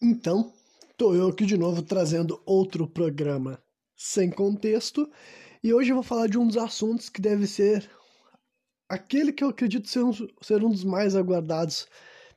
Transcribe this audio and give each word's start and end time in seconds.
Então, 0.00 0.52
tô 0.96 1.12
eu 1.12 1.28
aqui 1.28 1.44
de 1.44 1.58
novo 1.58 1.82
trazendo 1.82 2.40
outro 2.46 2.86
programa 2.86 3.60
sem 3.96 4.30
contexto 4.30 5.10
e 5.62 5.74
hoje 5.74 5.90
eu 5.90 5.96
vou 5.96 6.04
falar 6.04 6.28
de 6.28 6.38
um 6.38 6.46
dos 6.46 6.56
assuntos 6.56 7.08
que 7.08 7.20
deve 7.20 7.48
ser 7.48 7.90
aquele 8.88 9.32
que 9.32 9.42
eu 9.42 9.48
acredito 9.48 9.88
ser 9.88 10.04
um, 10.04 10.12
ser 10.40 10.62
um 10.62 10.70
dos 10.70 10.84
mais 10.84 11.16
aguardados 11.16 11.88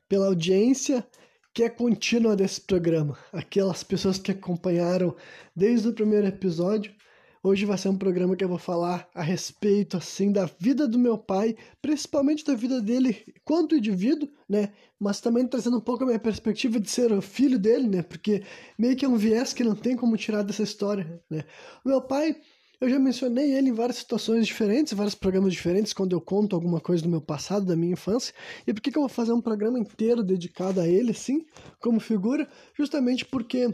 pela 0.08 0.26
audiência 0.26 1.06
que 1.54 1.62
é 1.62 1.68
contínua 1.68 2.34
desse 2.34 2.60
programa, 2.60 3.16
aquelas 3.32 3.84
pessoas 3.84 4.18
que 4.18 4.32
acompanharam 4.32 5.14
desde 5.54 5.86
o 5.86 5.94
primeiro 5.94 6.26
episódio 6.26 6.92
Hoje 7.44 7.66
vai 7.66 7.76
ser 7.76 7.88
um 7.88 7.98
programa 7.98 8.36
que 8.36 8.44
eu 8.44 8.48
vou 8.48 8.56
falar 8.56 9.08
a 9.12 9.20
respeito 9.20 9.96
assim 9.96 10.30
da 10.30 10.48
vida 10.60 10.86
do 10.86 10.96
meu 10.96 11.18
pai, 11.18 11.56
principalmente 11.80 12.44
da 12.44 12.54
vida 12.54 12.80
dele 12.80 13.16
quanto 13.44 13.74
indivíduo, 13.74 14.28
né? 14.48 14.72
Mas 14.96 15.20
também 15.20 15.44
trazendo 15.48 15.78
um 15.78 15.80
pouco 15.80 16.04
a 16.04 16.06
minha 16.06 16.20
perspectiva 16.20 16.78
de 16.78 16.88
ser 16.88 17.10
o 17.10 17.20
filho 17.20 17.58
dele, 17.58 17.88
né? 17.88 18.00
Porque 18.00 18.44
meio 18.78 18.94
que 18.94 19.04
é 19.04 19.08
um 19.08 19.16
viés 19.16 19.52
que 19.52 19.64
não 19.64 19.74
tem 19.74 19.96
como 19.96 20.16
tirar 20.16 20.42
dessa 20.44 20.62
história, 20.62 21.20
né? 21.28 21.44
O 21.84 21.88
meu 21.88 22.00
pai, 22.00 22.36
eu 22.80 22.88
já 22.88 22.96
mencionei 22.96 23.52
ele 23.52 23.70
em 23.70 23.74
várias 23.74 23.96
situações 23.96 24.46
diferentes, 24.46 24.92
vários 24.92 25.16
programas 25.16 25.52
diferentes, 25.52 25.92
quando 25.92 26.12
eu 26.12 26.20
conto 26.20 26.54
alguma 26.54 26.80
coisa 26.80 27.02
do 27.02 27.08
meu 27.08 27.20
passado, 27.20 27.66
da 27.66 27.74
minha 27.74 27.94
infância. 27.94 28.32
E 28.64 28.72
por 28.72 28.80
que, 28.80 28.92
que 28.92 28.98
eu 28.98 29.02
vou 29.02 29.08
fazer 29.08 29.32
um 29.32 29.40
programa 29.40 29.80
inteiro 29.80 30.22
dedicado 30.22 30.80
a 30.80 30.86
ele, 30.86 31.10
assim, 31.10 31.44
como 31.80 31.98
figura? 31.98 32.48
Justamente 32.78 33.24
porque 33.24 33.68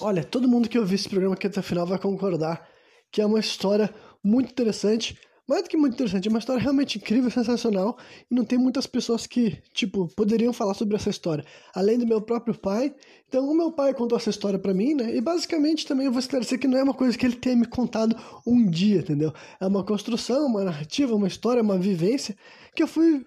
Olha, 0.00 0.24
todo 0.24 0.48
mundo 0.48 0.68
que 0.68 0.78
ouvir 0.78 0.96
esse 0.96 1.08
programa 1.08 1.34
aqui 1.34 1.46
até 1.46 1.60
o 1.60 1.62
final 1.62 1.86
vai 1.86 1.98
concordar 1.98 2.66
que 3.12 3.20
é 3.20 3.26
uma 3.26 3.38
história 3.38 3.94
muito 4.22 4.50
interessante. 4.50 5.16
Mais 5.46 5.62
do 5.62 5.68
que 5.68 5.76
muito 5.76 5.92
interessante, 5.92 6.26
é 6.26 6.30
uma 6.30 6.38
história 6.38 6.60
realmente 6.60 6.96
incrível, 6.98 7.30
sensacional, 7.30 7.98
e 8.30 8.34
não 8.34 8.44
tem 8.44 8.58
muitas 8.58 8.86
pessoas 8.86 9.26
que, 9.26 9.62
tipo, 9.74 10.08
poderiam 10.16 10.54
falar 10.54 10.72
sobre 10.72 10.96
essa 10.96 11.10
história, 11.10 11.44
além 11.74 11.98
do 11.98 12.06
meu 12.06 12.20
próprio 12.20 12.58
pai. 12.58 12.94
Então, 13.28 13.46
o 13.46 13.54
meu 13.54 13.70
pai 13.70 13.92
contou 13.92 14.16
essa 14.16 14.30
história 14.30 14.58
para 14.58 14.72
mim, 14.72 14.94
né? 14.94 15.14
E 15.14 15.20
basicamente 15.20 15.86
também 15.86 16.06
eu 16.06 16.12
vou 16.12 16.18
esclarecer 16.18 16.58
que 16.58 16.66
não 16.66 16.78
é 16.78 16.82
uma 16.82 16.94
coisa 16.94 17.16
que 17.16 17.26
ele 17.26 17.36
tenha 17.36 17.56
me 17.56 17.66
contado 17.66 18.16
um 18.46 18.68
dia, 18.68 19.00
entendeu? 19.00 19.32
É 19.60 19.66
uma 19.66 19.84
construção, 19.84 20.46
uma 20.46 20.64
narrativa, 20.64 21.14
uma 21.14 21.28
história, 21.28 21.62
uma 21.62 21.78
vivência 21.78 22.34
que 22.74 22.82
eu 22.82 22.88
fui 22.88 23.24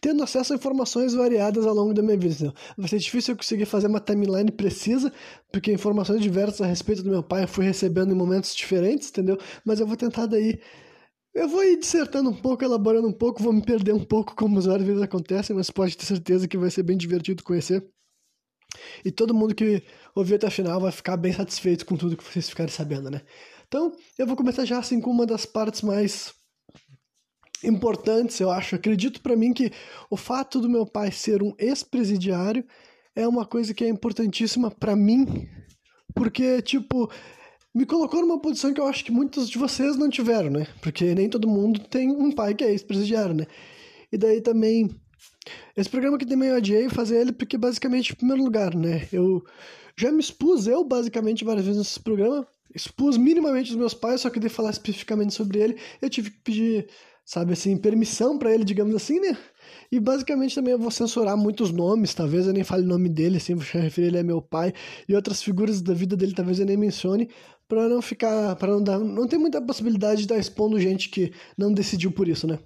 tendo 0.00 0.22
acesso 0.22 0.52
a 0.52 0.56
informações 0.56 1.14
variadas 1.14 1.66
ao 1.66 1.74
longo 1.74 1.92
da 1.92 2.02
minha 2.02 2.16
vida. 2.16 2.52
Vai 2.76 2.88
ser 2.88 2.98
difícil 2.98 3.32
eu 3.32 3.38
conseguir 3.38 3.66
fazer 3.66 3.86
uma 3.86 4.00
timeline 4.00 4.50
precisa, 4.50 5.12
porque 5.52 5.72
informações 5.72 6.20
diversas 6.20 6.60
a 6.62 6.66
respeito 6.66 7.02
do 7.02 7.10
meu 7.10 7.22
pai 7.22 7.44
eu 7.44 7.48
fui 7.48 7.64
recebendo 7.64 8.12
em 8.12 8.14
momentos 8.14 8.54
diferentes, 8.54 9.10
entendeu? 9.10 9.38
Mas 9.64 9.80
eu 9.80 9.86
vou 9.86 9.96
tentar 9.96 10.26
daí. 10.26 10.60
Eu 11.34 11.48
vou 11.48 11.62
ir 11.62 11.78
dissertando 11.78 12.30
um 12.30 12.34
pouco, 12.34 12.64
elaborando 12.64 13.06
um 13.06 13.12
pouco, 13.12 13.42
vou 13.42 13.52
me 13.52 13.62
perder 13.62 13.92
um 13.92 14.04
pouco, 14.04 14.34
como 14.34 14.60
várias 14.60 14.86
vezes 14.86 15.02
acontecem, 15.02 15.54
mas 15.54 15.70
pode 15.70 15.96
ter 15.96 16.06
certeza 16.06 16.48
que 16.48 16.56
vai 16.56 16.70
ser 16.70 16.82
bem 16.82 16.96
divertido 16.96 17.42
conhecer. 17.42 17.86
E 19.04 19.10
todo 19.10 19.34
mundo 19.34 19.54
que 19.54 19.82
ouvir 20.14 20.36
até 20.36 20.46
a 20.46 20.50
final 20.50 20.80
vai 20.80 20.92
ficar 20.92 21.16
bem 21.16 21.32
satisfeito 21.32 21.84
com 21.84 21.96
tudo 21.96 22.16
que 22.16 22.24
vocês 22.24 22.48
ficarem 22.48 22.72
sabendo, 22.72 23.10
né? 23.10 23.20
Então, 23.68 23.92
eu 24.18 24.26
vou 24.26 24.36
começar 24.36 24.64
já 24.64 24.78
assim 24.78 25.00
com 25.00 25.10
uma 25.10 25.26
das 25.26 25.44
partes 25.44 25.82
mais 25.82 26.34
importantes, 27.66 28.38
eu 28.40 28.50
acho. 28.50 28.76
Acredito 28.76 29.20
para 29.20 29.36
mim 29.36 29.52
que 29.52 29.70
o 30.10 30.16
fato 30.16 30.60
do 30.60 30.68
meu 30.68 30.86
pai 30.86 31.10
ser 31.10 31.42
um 31.42 31.54
ex-presidiário 31.58 32.64
é 33.14 33.26
uma 33.26 33.46
coisa 33.46 33.72
que 33.74 33.84
é 33.84 33.88
importantíssima 33.88 34.70
para 34.70 34.94
mim, 34.94 35.48
porque, 36.14 36.60
tipo, 36.62 37.10
me 37.74 37.84
colocou 37.84 38.20
numa 38.20 38.40
posição 38.40 38.72
que 38.72 38.80
eu 38.80 38.86
acho 38.86 39.04
que 39.04 39.12
muitos 39.12 39.50
de 39.50 39.58
vocês 39.58 39.96
não 39.96 40.08
tiveram, 40.08 40.50
né? 40.50 40.66
Porque 40.80 41.14
nem 41.14 41.28
todo 41.28 41.48
mundo 41.48 41.80
tem 41.80 42.10
um 42.10 42.32
pai 42.32 42.54
que 42.54 42.64
é 42.64 42.70
ex-presidiário, 42.70 43.34
né? 43.34 43.46
E 44.10 44.16
daí 44.16 44.40
também. 44.40 44.90
Esse 45.76 45.88
programa 45.88 46.18
que 46.18 46.26
também 46.26 46.48
eu 46.48 46.56
adiei 46.56 46.88
fazer 46.88 47.20
ele 47.20 47.32
porque, 47.32 47.56
basicamente, 47.56 48.12
em 48.12 48.16
primeiro 48.16 48.42
lugar, 48.42 48.74
né? 48.74 49.06
Eu 49.12 49.44
já 49.96 50.10
me 50.10 50.20
expus, 50.20 50.66
eu, 50.66 50.84
basicamente, 50.84 51.44
várias 51.44 51.64
vezes 51.64 51.78
nesse 51.78 52.00
programa, 52.00 52.46
expus 52.74 53.16
minimamente 53.16 53.70
os 53.70 53.76
meus 53.76 53.94
pais, 53.94 54.22
só 54.22 54.30
que 54.30 54.40
de 54.40 54.48
falar 54.48 54.70
especificamente 54.70 55.34
sobre 55.34 55.58
ele, 55.58 55.78
eu 56.00 56.10
tive 56.10 56.30
que 56.30 56.40
pedir 56.40 56.88
sabe 57.26 57.52
assim, 57.52 57.76
permissão 57.76 58.38
para 58.38 58.54
ele, 58.54 58.64
digamos 58.64 58.94
assim, 58.94 59.18
né? 59.18 59.36
E 59.90 59.98
basicamente 59.98 60.54
também 60.54 60.72
eu 60.72 60.78
vou 60.78 60.92
censurar 60.92 61.36
muitos 61.36 61.72
nomes, 61.72 62.14
talvez 62.14 62.46
eu 62.46 62.52
nem 62.52 62.62
fale 62.62 62.84
o 62.84 62.88
nome 62.88 63.08
dele, 63.08 63.38
assim, 63.38 63.54
vou 63.54 63.64
referir 63.82 64.06
ele 64.08 64.18
a 64.18 64.24
meu 64.24 64.40
pai 64.40 64.72
e 65.08 65.14
outras 65.14 65.42
figuras 65.42 65.82
da 65.82 65.92
vida 65.92 66.16
dele, 66.16 66.34
talvez 66.34 66.60
eu 66.60 66.66
nem 66.66 66.76
mencione, 66.76 67.28
para 67.68 67.88
não 67.88 68.00
ficar, 68.00 68.54
para 68.56 68.72
não 68.72 68.82
dar, 68.82 69.00
não 69.00 69.26
tem 69.26 69.38
muita 69.38 69.60
possibilidade 69.60 70.18
de 70.18 70.26
estar 70.26 70.38
expondo 70.38 70.80
gente 70.80 71.08
que 71.10 71.32
não 71.58 71.72
decidiu 71.74 72.12
por 72.12 72.28
isso, 72.28 72.46
né? 72.46 72.60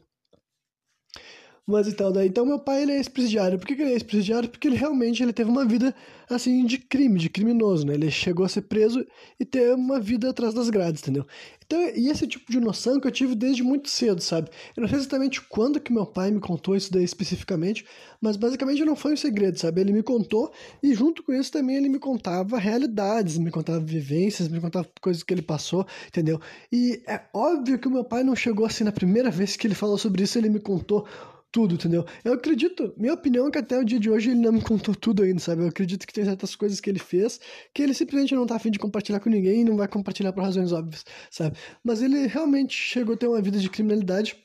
Mas 1.67 1.87
então, 1.87 2.11
daí, 2.11 2.27
então 2.27 2.45
meu 2.45 2.59
pai 2.59 2.83
ele 2.83 2.93
é 2.93 2.97
ex-presidiário. 2.97 3.59
Por 3.59 3.67
que, 3.67 3.77
que 3.77 3.83
ele 3.83 3.91
é 3.91 3.95
ex-presidiário? 3.95 4.49
Porque 4.49 4.67
ele 4.67 4.77
realmente 4.77 5.23
ele 5.23 5.33
teve 5.33 5.49
uma 5.49 5.65
vida 5.65 5.95
assim 6.29 6.65
de 6.67 6.79
crime, 6.79 7.19
de 7.19 7.29
criminoso, 7.29 7.87
né? 7.87 7.95
Ele 7.95 8.11
chegou 8.11 8.45
a 8.45 8.49
ser 8.49 8.63
preso 8.63 9.07
e 9.39 9.45
ter 9.45 9.75
uma 9.75 10.01
vida 10.01 10.29
atrás 10.29 10.53
das 10.53 10.69
grades, 10.69 11.01
entendeu? 11.01 11.25
Então, 11.71 11.81
e 11.95 12.09
esse 12.09 12.27
tipo 12.27 12.51
de 12.51 12.59
noção 12.59 12.99
que 12.99 13.07
eu 13.07 13.13
tive 13.13 13.37
desde 13.37 13.63
muito 13.63 13.89
cedo, 13.89 14.21
sabe? 14.21 14.51
Eu 14.77 14.81
não 14.81 14.89
sei 14.89 14.99
exatamente 14.99 15.41
quando 15.41 15.79
que 15.79 15.93
meu 15.93 16.05
pai 16.05 16.29
me 16.33 16.41
contou 16.41 16.75
isso 16.75 16.93
daí 16.93 17.05
especificamente, 17.05 17.87
mas 18.21 18.37
basicamente 18.37 18.85
não 18.85 18.97
foi 18.97 19.13
um 19.13 19.17
segredo, 19.17 19.57
sabe? 19.57 19.81
Ele 19.81 19.93
me 19.93 20.03
contou 20.03 20.51
e 20.83 20.93
junto 20.93 21.23
com 21.23 21.33
isso 21.33 21.53
também 21.53 21.77
ele 21.77 21.89
me 21.89 22.01
contava 22.01 22.59
realidades, 22.59 23.39
me 23.39 23.53
contava 23.53 23.79
vivências, 23.79 24.49
me 24.49 24.61
contava 24.61 24.89
coisas 25.01 25.23
que 25.23 25.33
ele 25.33 25.43
passou, 25.43 25.87
entendeu? 26.09 26.41
E 26.73 27.01
é 27.07 27.21
óbvio 27.33 27.79
que 27.79 27.87
o 27.87 27.91
meu 27.93 28.03
pai 28.03 28.25
não 28.25 28.35
chegou 28.35 28.67
assim 28.67 28.83
na 28.83 28.91
primeira 28.91 29.31
vez 29.31 29.55
que 29.55 29.65
ele 29.65 29.75
falou 29.77 29.97
sobre 29.97 30.25
isso, 30.25 30.37
ele 30.39 30.49
me 30.49 30.59
contou 30.59 31.07
tudo, 31.53 31.75
entendeu? 31.75 32.05
Eu 32.25 32.35
acredito, 32.35 32.95
minha 32.97 33.15
opinião 33.15 33.49
é 33.49 33.51
que 33.51 33.59
até 33.59 33.79
o 33.79 33.85
dia 33.85 33.99
de 33.99 34.11
hoje 34.11 34.31
ele 34.31 34.41
não 34.41 34.53
me 34.53 34.63
contou 34.63 34.95
tudo 34.95 35.23
ainda, 35.23 35.41
sabe? 35.41 35.63
Eu 35.63 35.69
acredito 35.69 36.07
que 36.07 36.13
tem 36.13 36.25
certas 36.25 36.55
coisas 36.55 36.81
que 36.81 36.89
ele 36.89 36.99
fez 36.99 37.41
que 37.75 37.83
ele 37.83 37.95
simplesmente 37.95 38.35
não 38.35 38.47
tá 38.47 38.57
afim 38.57 38.71
de 38.71 38.79
compartilhar 38.79 39.21
com 39.21 39.31
ninguém 39.31 39.61
e 39.61 39.65
não 39.65 39.77
vai 39.77 39.89
compartilhar 39.89 40.33
por 40.33 40.43
razões 40.43 40.73
óbvias, 40.73 41.05
sabe? 41.31 41.57
Mas 41.85 42.03
ele 42.03 42.27
realmente 42.27 42.75
chegou 42.75 43.15
a 43.15 43.19
ter 43.19 43.27
uma 43.27 43.43
vida 43.43 43.59
de 43.59 43.69
criminalidade 43.69 44.41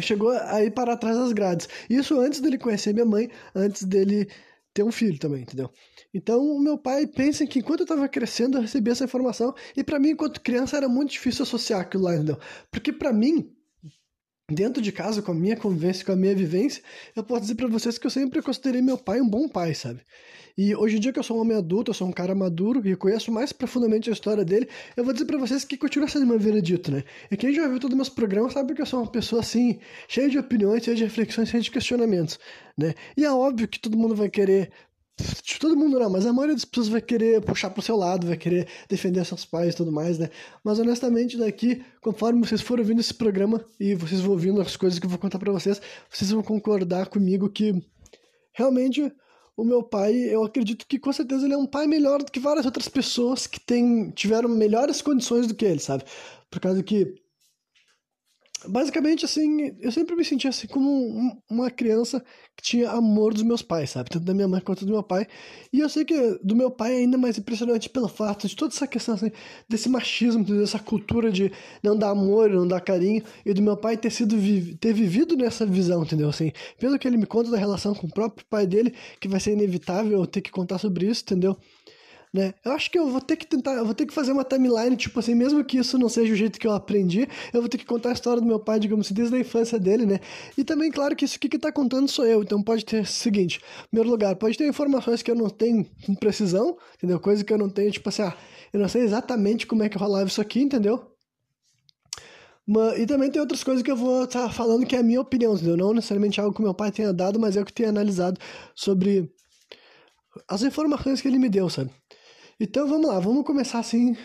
chegou 0.00 0.30
a 0.30 0.62
ir 0.62 0.72
para 0.72 0.96
trás 0.96 1.16
das 1.16 1.32
grades. 1.32 1.68
Isso 1.88 2.18
antes 2.18 2.40
dele 2.40 2.58
conhecer 2.58 2.92
minha 2.92 3.06
mãe, 3.06 3.30
antes 3.54 3.84
dele 3.84 4.28
ter 4.72 4.82
um 4.82 4.90
filho 4.90 5.18
também, 5.18 5.42
entendeu? 5.42 5.70
Então, 6.12 6.44
o 6.44 6.60
meu 6.60 6.76
pai 6.76 7.06
pensa 7.06 7.46
que 7.46 7.60
enquanto 7.60 7.80
eu 7.80 7.84
estava 7.84 8.08
crescendo, 8.08 8.58
eu 8.58 8.62
recebi 8.62 8.90
essa 8.90 9.04
informação, 9.04 9.54
e 9.76 9.84
para 9.84 10.00
mim, 10.00 10.10
enquanto 10.10 10.40
criança, 10.40 10.76
era 10.76 10.88
muito 10.88 11.12
difícil 11.12 11.44
associar 11.44 11.80
aquilo 11.80 12.02
lá, 12.02 12.16
entendeu? 12.16 12.38
Porque 12.72 12.92
para 12.92 13.12
mim, 13.12 13.53
dentro 14.50 14.82
de 14.82 14.92
casa, 14.92 15.22
com 15.22 15.32
a 15.32 15.34
minha 15.34 15.56
convivência, 15.56 16.04
com 16.04 16.12
a 16.12 16.16
minha 16.16 16.34
vivência, 16.34 16.82
eu 17.16 17.24
posso 17.24 17.42
dizer 17.42 17.54
para 17.54 17.66
vocês 17.66 17.96
que 17.96 18.06
eu 18.06 18.10
sempre 18.10 18.42
considerei 18.42 18.82
meu 18.82 18.98
pai 18.98 19.20
um 19.20 19.28
bom 19.28 19.48
pai, 19.48 19.74
sabe? 19.74 20.00
E 20.56 20.74
hoje 20.76 20.96
em 20.96 21.00
dia 21.00 21.12
que 21.12 21.18
eu 21.18 21.22
sou 21.22 21.38
um 21.38 21.40
homem 21.40 21.56
adulto, 21.56 21.90
eu 21.90 21.94
sou 21.94 22.06
um 22.06 22.12
cara 22.12 22.34
maduro 22.34 22.86
e 22.86 22.94
conheço 22.94 23.32
mais 23.32 23.52
profundamente 23.52 24.10
a 24.10 24.12
história 24.12 24.44
dele, 24.44 24.68
eu 24.96 25.02
vou 25.02 25.12
dizer 25.12 25.24
para 25.24 25.38
vocês 25.38 25.64
que 25.64 25.76
continua 25.76 26.08
sendo 26.08 26.26
meu 26.26 26.38
veredito, 26.38 26.92
né? 26.92 27.02
E 27.30 27.36
quem 27.36 27.52
já 27.54 27.66
viu 27.66 27.80
todos 27.80 27.94
os 27.94 27.96
meus 27.96 28.08
programas 28.08 28.52
sabe 28.52 28.74
que 28.74 28.82
eu 28.82 28.86
sou 28.86 29.00
uma 29.00 29.10
pessoa 29.10 29.40
assim, 29.40 29.80
cheia 30.06 30.28
de 30.28 30.38
opiniões, 30.38 30.84
cheia 30.84 30.96
de 30.96 31.04
reflexões, 31.04 31.48
cheia 31.48 31.62
de 31.62 31.70
questionamentos, 31.70 32.38
né? 32.76 32.94
E 33.16 33.24
é 33.24 33.32
óbvio 33.32 33.66
que 33.66 33.80
todo 33.80 33.96
mundo 33.96 34.14
vai 34.14 34.28
querer 34.28 34.70
todo 35.64 35.76
mundo 35.76 35.98
não, 35.98 36.10
mas 36.10 36.26
a 36.26 36.32
maioria 36.32 36.54
das 36.54 36.64
pessoas 36.64 36.88
vai 36.88 37.00
querer 37.00 37.40
puxar 37.40 37.70
pro 37.70 37.80
seu 37.80 37.96
lado, 37.96 38.26
vai 38.26 38.36
querer 38.36 38.68
defender 38.88 39.24
seus 39.24 39.44
pais 39.44 39.72
e 39.72 39.76
tudo 39.76 39.90
mais, 39.90 40.18
né? 40.18 40.28
Mas 40.62 40.78
honestamente, 40.78 41.38
daqui, 41.38 41.82
conforme 42.02 42.46
vocês 42.46 42.60
forem 42.60 42.82
ouvindo 42.82 43.00
esse 43.00 43.14
programa 43.14 43.64
e 43.80 43.94
vocês 43.94 44.20
vão 44.20 44.32
ouvindo 44.32 44.60
as 44.60 44.76
coisas 44.76 44.98
que 44.98 45.06
eu 45.06 45.10
vou 45.10 45.18
contar 45.18 45.38
para 45.38 45.52
vocês, 45.52 45.80
vocês 46.10 46.30
vão 46.30 46.42
concordar 46.42 47.08
comigo 47.08 47.48
que 47.48 47.82
realmente 48.52 49.10
o 49.56 49.64
meu 49.64 49.82
pai, 49.82 50.14
eu 50.14 50.44
acredito 50.44 50.86
que 50.86 50.98
com 50.98 51.12
certeza 51.12 51.46
ele 51.46 51.54
é 51.54 51.58
um 51.58 51.66
pai 51.66 51.86
melhor 51.86 52.18
do 52.18 52.30
que 52.30 52.40
várias 52.40 52.66
outras 52.66 52.88
pessoas 52.88 53.46
que 53.46 53.60
tem, 53.60 54.10
tiveram 54.10 54.48
melhores 54.48 55.00
condições 55.00 55.46
do 55.46 55.54
que 55.54 55.64
ele, 55.64 55.80
sabe? 55.80 56.04
Por 56.50 56.60
causa 56.60 56.82
que 56.82 57.14
basicamente, 58.68 59.24
assim, 59.24 59.76
eu 59.80 59.90
sempre 59.92 60.14
me 60.16 60.24
sentia 60.24 60.50
assim 60.50 60.66
como 60.66 60.88
um, 60.88 61.36
uma 61.50 61.70
criança 61.70 62.24
que 62.56 62.62
tinha 62.62 62.90
amor 62.90 63.34
dos 63.34 63.42
meus 63.42 63.62
pais, 63.62 63.90
sabe? 63.90 64.10
Tanto 64.10 64.24
da 64.24 64.34
minha 64.34 64.48
mãe 64.48 64.60
quanto 64.60 64.84
do 64.84 64.92
meu 64.92 65.02
pai. 65.02 65.26
E 65.72 65.80
eu 65.80 65.88
sei 65.88 66.04
que 66.04 66.38
do 66.42 66.54
meu 66.54 66.70
pai 66.70 66.94
é 66.94 66.96
ainda 66.98 67.18
mais 67.18 67.38
impressionante 67.38 67.88
pelo 67.88 68.08
fato 68.08 68.46
de 68.46 68.56
toda 68.56 68.74
essa 68.74 68.86
questão, 68.86 69.14
assim, 69.14 69.30
desse 69.68 69.88
machismo, 69.88 70.44
dessa 70.44 70.78
cultura 70.78 71.30
de 71.30 71.50
não 71.82 71.96
dar 71.96 72.10
amor, 72.10 72.50
não 72.50 72.66
dar 72.66 72.80
carinho, 72.80 73.22
e 73.44 73.52
do 73.52 73.62
meu 73.62 73.76
pai 73.76 73.96
ter 73.96 74.10
sido, 74.10 74.36
ter 74.78 74.92
vivido 74.92 75.36
nessa 75.36 75.66
visão, 75.66 76.02
entendeu? 76.02 76.28
Assim, 76.28 76.52
pelo 76.78 76.98
que 76.98 77.06
ele 77.06 77.16
me 77.16 77.26
conta 77.26 77.50
da 77.50 77.58
relação 77.58 77.94
com 77.94 78.06
o 78.06 78.12
próprio 78.12 78.46
pai 78.48 78.66
dele, 78.66 78.94
que 79.20 79.28
vai 79.28 79.40
ser 79.40 79.52
inevitável 79.52 80.18
eu 80.20 80.26
ter 80.26 80.40
que 80.40 80.50
contar 80.50 80.78
sobre 80.78 81.06
isso, 81.06 81.22
entendeu? 81.22 81.56
Né? 82.34 82.52
Eu 82.64 82.72
acho 82.72 82.90
que 82.90 82.98
eu 82.98 83.08
vou 83.08 83.20
ter 83.20 83.36
que 83.36 83.46
tentar, 83.46 83.74
eu 83.74 83.84
vou 83.84 83.94
ter 83.94 84.04
que 84.06 84.12
fazer 84.12 84.32
uma 84.32 84.42
timeline, 84.42 84.96
tipo 84.96 85.20
assim, 85.20 85.36
mesmo 85.36 85.64
que 85.64 85.78
isso 85.78 85.96
não 85.96 86.08
seja 86.08 86.32
o 86.32 86.36
jeito 86.36 86.58
que 86.58 86.66
eu 86.66 86.72
aprendi, 86.72 87.28
eu 87.52 87.60
vou 87.60 87.68
ter 87.68 87.78
que 87.78 87.84
contar 87.84 88.08
a 88.08 88.12
história 88.12 88.40
do 88.40 88.46
meu 88.46 88.58
pai, 88.58 88.80
digamos 88.80 89.06
assim, 89.06 89.14
desde 89.14 89.36
a 89.36 89.38
infância 89.38 89.78
dele, 89.78 90.04
né? 90.04 90.18
E 90.58 90.64
também, 90.64 90.90
claro, 90.90 91.14
que 91.14 91.24
isso 91.24 91.36
aqui 91.36 91.48
que 91.48 91.56
tá 91.60 91.70
contando 91.70 92.08
sou 92.08 92.26
eu, 92.26 92.42
então 92.42 92.60
pode 92.60 92.84
ter 92.84 93.02
o 93.02 93.06
seguinte, 93.06 93.60
em 93.84 93.88
primeiro 93.90 94.10
lugar, 94.10 94.34
pode 94.34 94.58
ter 94.58 94.66
informações 94.66 95.22
que 95.22 95.30
eu 95.30 95.36
não 95.36 95.48
tenho 95.48 95.86
com 96.04 96.12
precisão, 96.16 96.76
entendeu? 96.96 97.20
Coisa 97.20 97.44
que 97.44 97.52
eu 97.52 97.58
não 97.58 97.70
tenho, 97.70 97.92
tipo 97.92 98.08
assim, 98.08 98.22
ah, 98.22 98.36
eu 98.72 98.80
não 98.80 98.88
sei 98.88 99.02
exatamente 99.02 99.64
como 99.64 99.84
é 99.84 99.88
que 99.88 99.96
rolava 99.96 100.26
isso 100.26 100.40
aqui, 100.40 100.60
entendeu? 100.60 101.06
Mas, 102.66 102.98
e 102.98 103.06
também 103.06 103.30
tem 103.30 103.40
outras 103.40 103.62
coisas 103.62 103.80
que 103.80 103.90
eu 103.92 103.96
vou 103.96 104.24
estar 104.24 104.48
tá 104.48 104.50
falando 104.50 104.84
que 104.84 104.96
é 104.96 104.98
a 104.98 105.04
minha 105.04 105.20
opinião, 105.20 105.54
entendeu? 105.54 105.76
Não 105.76 105.94
necessariamente 105.94 106.40
algo 106.40 106.52
que 106.52 106.62
meu 106.62 106.74
pai 106.74 106.90
tenha 106.90 107.12
dado, 107.12 107.38
mas 107.38 107.56
é 107.56 107.60
o 107.60 107.64
que 107.64 107.72
tenho 107.72 107.90
analisado 107.90 108.40
sobre 108.74 109.30
as 110.48 110.62
informações 110.62 111.20
que 111.20 111.28
ele 111.28 111.38
me 111.38 111.48
deu, 111.48 111.70
sabe? 111.70 111.92
Então 112.58 112.86
vamos 112.86 113.08
lá, 113.08 113.18
vamos 113.18 113.44
começar 113.44 113.78
assim. 113.80 114.16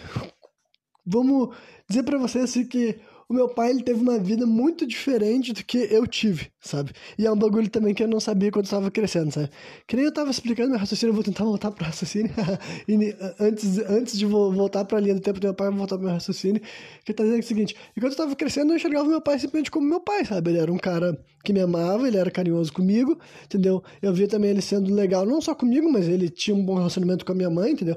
Vamos 1.05 1.55
dizer 1.89 2.03
para 2.03 2.17
vocês 2.19 2.43
assim 2.43 2.65
que 2.67 2.99
o 3.29 3.33
meu 3.33 3.47
pai 3.47 3.69
ele 3.69 3.83
teve 3.83 4.01
uma 4.01 4.17
vida 4.17 4.43
muito 4.43 4.87
diferente 4.87 5.53
do 5.53 5.63
que 5.63 5.77
eu 5.91 6.07
tive, 6.07 6.47
sabe? 6.59 6.91
E 7.15 7.27
é 7.27 7.31
um 7.31 7.37
bagulho 7.37 7.69
também 7.69 7.93
que 7.93 8.01
eu 8.01 8.07
não 8.07 8.19
sabia 8.19 8.51
quando 8.51 8.65
estava 8.65 8.89
crescendo, 8.89 9.31
sabe? 9.31 9.51
Que 9.85 9.95
nem 9.95 10.05
eu 10.05 10.09
estava 10.09 10.31
explicando 10.31 10.71
meu 10.71 10.79
raciocínio, 10.79 11.11
eu 11.11 11.13
vou 11.15 11.23
tentar 11.23 11.43
voltar 11.43 11.69
pro 11.69 11.85
raciocínio. 11.85 12.31
antes, 13.39 13.77
antes 13.77 14.17
de 14.17 14.25
voltar 14.25 14.83
para 14.83 14.97
a 14.97 15.01
linha 15.01 15.13
do 15.13 15.21
tempo 15.21 15.39
do 15.39 15.43
meu 15.43 15.53
pai, 15.53 15.67
eu 15.67 15.71
vou 15.71 15.77
voltar 15.77 15.95
pro 15.97 16.05
meu 16.05 16.13
raciocínio. 16.13 16.59
Que 17.05 17.13
tá 17.13 17.23
dizendo 17.23 17.39
o 17.39 17.45
seguinte: 17.45 17.75
enquanto 17.95 18.13
eu 18.13 18.15
estava 18.15 18.35
crescendo, 18.35 18.73
eu 18.73 18.77
enxergava 18.77 19.07
meu 19.07 19.21
pai 19.21 19.37
simplesmente 19.37 19.69
como 19.69 19.87
meu 19.87 19.99
pai, 19.99 20.25
sabe? 20.25 20.49
Ele 20.49 20.59
era 20.59 20.73
um 20.73 20.79
cara 20.79 21.15
que 21.43 21.53
me 21.53 21.61
amava, 21.61 22.07
ele 22.07 22.17
era 22.17 22.29
carinhoso 22.29 22.73
comigo, 22.73 23.17
entendeu? 23.45 23.83
Eu 24.01 24.13
via 24.13 24.27
também 24.27 24.49
ele 24.49 24.61
sendo 24.61 24.93
legal, 24.93 25.25
não 25.25 25.39
só 25.39 25.55
comigo, 25.55 25.89
mas 25.91 26.07
ele 26.07 26.29
tinha 26.29 26.55
um 26.55 26.65
bom 26.65 26.75
relacionamento 26.75 27.23
com 27.23 27.31
a 27.31 27.35
minha 27.35 27.49
mãe, 27.49 27.71
entendeu? 27.71 27.95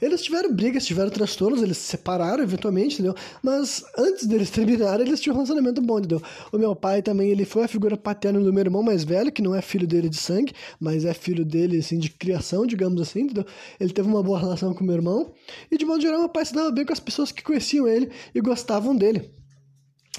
Eles 0.00 0.22
tiveram 0.22 0.52
brigas, 0.52 0.86
tiveram 0.86 1.10
transtornos, 1.10 1.62
eles 1.62 1.76
se 1.76 1.88
separaram 1.88 2.42
eventualmente, 2.42 2.94
entendeu? 2.94 3.14
Mas 3.42 3.84
antes 3.96 4.26
deles 4.26 4.50
terminarem, 4.76 5.06
eles 5.06 5.20
tinham 5.20 5.34
um 5.34 5.38
relacionamento 5.38 5.80
bom, 5.80 5.98
entendeu? 5.98 6.22
O 6.52 6.58
meu 6.58 6.74
pai 6.74 7.02
também, 7.02 7.30
ele 7.30 7.44
foi 7.44 7.64
a 7.64 7.68
figura 7.68 7.96
paterna 7.96 8.40
do 8.40 8.52
meu 8.52 8.64
irmão 8.64 8.82
mais 8.82 9.04
velho, 9.04 9.32
que 9.32 9.42
não 9.42 9.54
é 9.54 9.62
filho 9.62 9.86
dele 9.86 10.08
de 10.08 10.16
sangue, 10.16 10.52
mas 10.78 11.04
é 11.04 11.14
filho 11.14 11.44
dele, 11.44 11.78
assim, 11.78 11.98
de 11.98 12.10
criação, 12.10 12.66
digamos 12.66 13.00
assim, 13.00 13.20
entendeu? 13.20 13.44
Ele 13.78 13.92
teve 13.92 14.08
uma 14.08 14.22
boa 14.22 14.38
relação 14.38 14.74
com 14.74 14.84
meu 14.84 14.94
irmão. 14.94 15.32
E, 15.70 15.76
de 15.76 15.84
modo 15.84 16.00
geral, 16.00 16.18
meu 16.18 16.28
pai 16.28 16.44
se 16.44 16.54
dava 16.54 16.70
bem 16.70 16.84
com 16.84 16.92
as 16.92 17.00
pessoas 17.00 17.32
que 17.32 17.42
conheciam 17.42 17.86
ele 17.86 18.10
e 18.34 18.40
gostavam 18.40 18.94
dele 18.94 19.30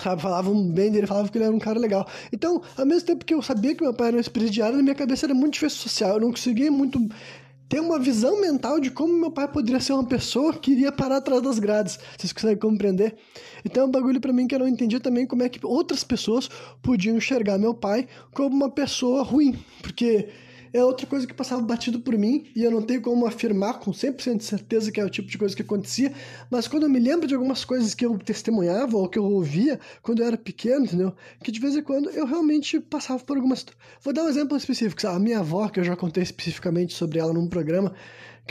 sabe, 0.01 0.21
falavam 0.21 0.71
bem 0.71 0.91
dele, 0.91 1.05
falavam 1.05 1.29
que 1.29 1.37
ele 1.37 1.45
era 1.45 1.53
um 1.53 1.59
cara 1.59 1.79
legal. 1.79 2.07
Então, 2.31 2.61
ao 2.77 2.85
mesmo 2.85 3.05
tempo 3.05 3.25
que 3.25 3.33
eu 3.33 3.41
sabia 3.41 3.75
que 3.75 3.83
meu 3.83 3.93
pai 3.93 4.07
era 4.07 4.17
um 4.17 4.19
ex-presidiário, 4.19 4.77
na 4.77 4.83
minha 4.83 4.95
cabeça 4.95 5.25
era 5.25 5.33
muito 5.33 5.53
difícil 5.53 5.79
social, 5.79 6.15
eu 6.15 6.21
não 6.21 6.31
conseguia 6.31 6.71
muito 6.71 6.99
ter 7.71 7.79
uma 7.79 7.97
visão 7.97 8.41
mental 8.41 8.81
de 8.81 8.91
como 8.91 9.13
meu 9.13 9.31
pai 9.31 9.47
poderia 9.47 9.79
ser 9.79 9.93
uma 9.93 10.03
pessoa 10.03 10.53
que 10.53 10.73
iria 10.73 10.91
parar 10.91 11.17
atrás 11.17 11.41
das 11.41 11.57
grades. 11.57 11.97
Vocês 12.17 12.33
conseguem 12.33 12.57
compreender? 12.57 13.15
Então 13.63 13.83
é 13.83 13.85
um 13.87 13.89
bagulho 13.89 14.19
para 14.19 14.33
mim 14.33 14.45
que 14.45 14.53
eu 14.53 14.59
não 14.59 14.67
entendi 14.67 14.99
também 14.99 15.25
como 15.25 15.41
é 15.41 15.47
que 15.47 15.65
outras 15.65 16.03
pessoas 16.03 16.49
podiam 16.81 17.15
enxergar 17.15 17.57
meu 17.57 17.73
pai 17.73 18.09
como 18.33 18.53
uma 18.53 18.69
pessoa 18.69 19.23
ruim. 19.23 19.57
Porque 19.81 20.27
é 20.73 20.83
outra 20.83 21.05
coisa 21.05 21.27
que 21.27 21.33
passava 21.33 21.61
batido 21.61 21.99
por 21.99 22.17
mim 22.17 22.45
e 22.55 22.63
eu 22.63 22.71
não 22.71 22.81
tenho 22.81 23.01
como 23.01 23.25
afirmar 23.25 23.79
com 23.79 23.91
100% 23.91 24.37
de 24.37 24.43
certeza 24.43 24.91
que 24.91 24.99
é 24.99 25.05
o 25.05 25.09
tipo 25.09 25.29
de 25.29 25.37
coisa 25.37 25.55
que 25.55 25.61
acontecia, 25.61 26.13
mas 26.49 26.67
quando 26.67 26.83
eu 26.83 26.89
me 26.89 26.99
lembro 26.99 27.27
de 27.27 27.33
algumas 27.33 27.65
coisas 27.65 27.93
que 27.93 28.05
eu 28.05 28.17
testemunhava 28.17 28.97
ou 28.97 29.07
que 29.09 29.19
eu 29.19 29.25
ouvia 29.25 29.79
quando 30.01 30.21
eu 30.21 30.27
era 30.27 30.37
pequeno, 30.37 30.85
entendeu? 30.85 31.13
Que 31.43 31.51
de 31.51 31.59
vez 31.59 31.75
em 31.75 31.83
quando 31.83 32.09
eu 32.09 32.25
realmente 32.25 32.79
passava 32.79 33.23
por 33.23 33.37
algumas. 33.37 33.65
Vou 34.01 34.13
dar 34.13 34.23
um 34.23 34.29
exemplo 34.29 34.57
específico. 34.57 35.05
A 35.07 35.19
minha 35.19 35.39
avó, 35.39 35.67
que 35.67 35.79
eu 35.79 35.83
já 35.83 35.95
contei 35.95 36.23
especificamente 36.23 36.93
sobre 36.93 37.19
ela 37.19 37.33
num 37.33 37.47
programa, 37.47 37.93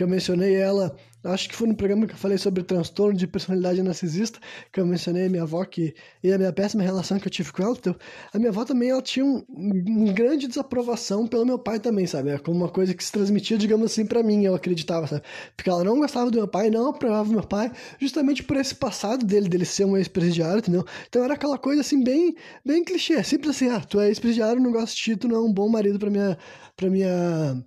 que 0.01 0.05
eu 0.05 0.09
mencionei 0.09 0.55
ela 0.55 0.97
Acho 1.23 1.51
que 1.51 1.55
foi 1.55 1.69
no 1.69 1.77
programa 1.77 2.07
que 2.07 2.15
eu 2.15 2.19
falei 2.19 2.39
sobre 2.39 2.63
transtorno 2.63 3.17
de 3.17 3.27
personalidade 3.27 3.83
narcisista, 3.83 4.39
que 4.73 4.81
eu 4.81 4.87
mencionei 4.87 5.27
a 5.27 5.29
minha 5.29 5.43
avó 5.43 5.63
que, 5.67 5.95
e 6.23 6.33
a 6.33 6.39
minha 6.39 6.51
péssima 6.51 6.83
relação 6.83 7.19
que 7.19 7.27
eu 7.27 7.31
tive 7.31 7.53
com 7.53 7.63
ela. 7.63 7.77
Então, 7.79 7.95
a 8.33 8.39
minha 8.39 8.49
avó 8.49 8.65
também 8.65 8.89
ela 8.89 9.03
tinha 9.03 9.25
um, 9.25 9.45
um 9.51 10.15
grande 10.15 10.49
desaprovação 10.49 11.27
pelo 11.27 11.45
meu 11.45 11.59
pai 11.59 11.79
também, 11.79 12.07
sabe? 12.07 12.31
É 12.31 12.39
como 12.39 12.57
uma 12.57 12.71
coisa 12.71 12.95
que 12.95 13.05
se 13.05 13.13
transmitia, 13.13 13.59
digamos 13.59 13.93
assim, 13.93 14.07
para 14.07 14.23
mim, 14.23 14.45
eu 14.47 14.55
acreditava, 14.55 15.07
sabe? 15.07 15.23
Porque 15.55 15.69
ela 15.69 15.85
não 15.85 15.99
gostava 15.99 16.31
do 16.31 16.39
meu 16.39 16.49
pai, 16.49 16.71
não 16.71 16.89
aprovava 16.89 17.31
meu 17.31 17.47
pai, 17.47 17.71
justamente 17.99 18.43
por 18.43 18.57
esse 18.57 18.75
passado 18.75 19.27
dele, 19.27 19.47
dele 19.47 19.67
ser 19.67 19.85
um 19.85 19.99
ex-presidiário, 19.99 20.61
entendeu? 20.61 20.87
Então 21.07 21.23
era 21.23 21.35
aquela 21.35 21.59
coisa 21.59 21.83
assim, 21.83 22.03
bem, 22.03 22.35
bem 22.65 22.83
clichê, 22.83 23.23
simples 23.23 23.57
assim, 23.57 23.69
ah, 23.69 23.81
tu 23.81 24.01
é 24.01 24.09
ex-presidiário, 24.09 24.63
não 24.63 24.73
gosto 24.73 24.97
de 24.97 25.03
ti, 25.03 25.17
tu 25.17 25.29
não 25.29 25.37
é 25.37 25.41
um 25.41 25.53
bom 25.53 25.69
marido 25.69 25.99
pra 25.99 26.09
minha. 26.09 26.39
Pra 26.77 26.89
minha 26.89 27.63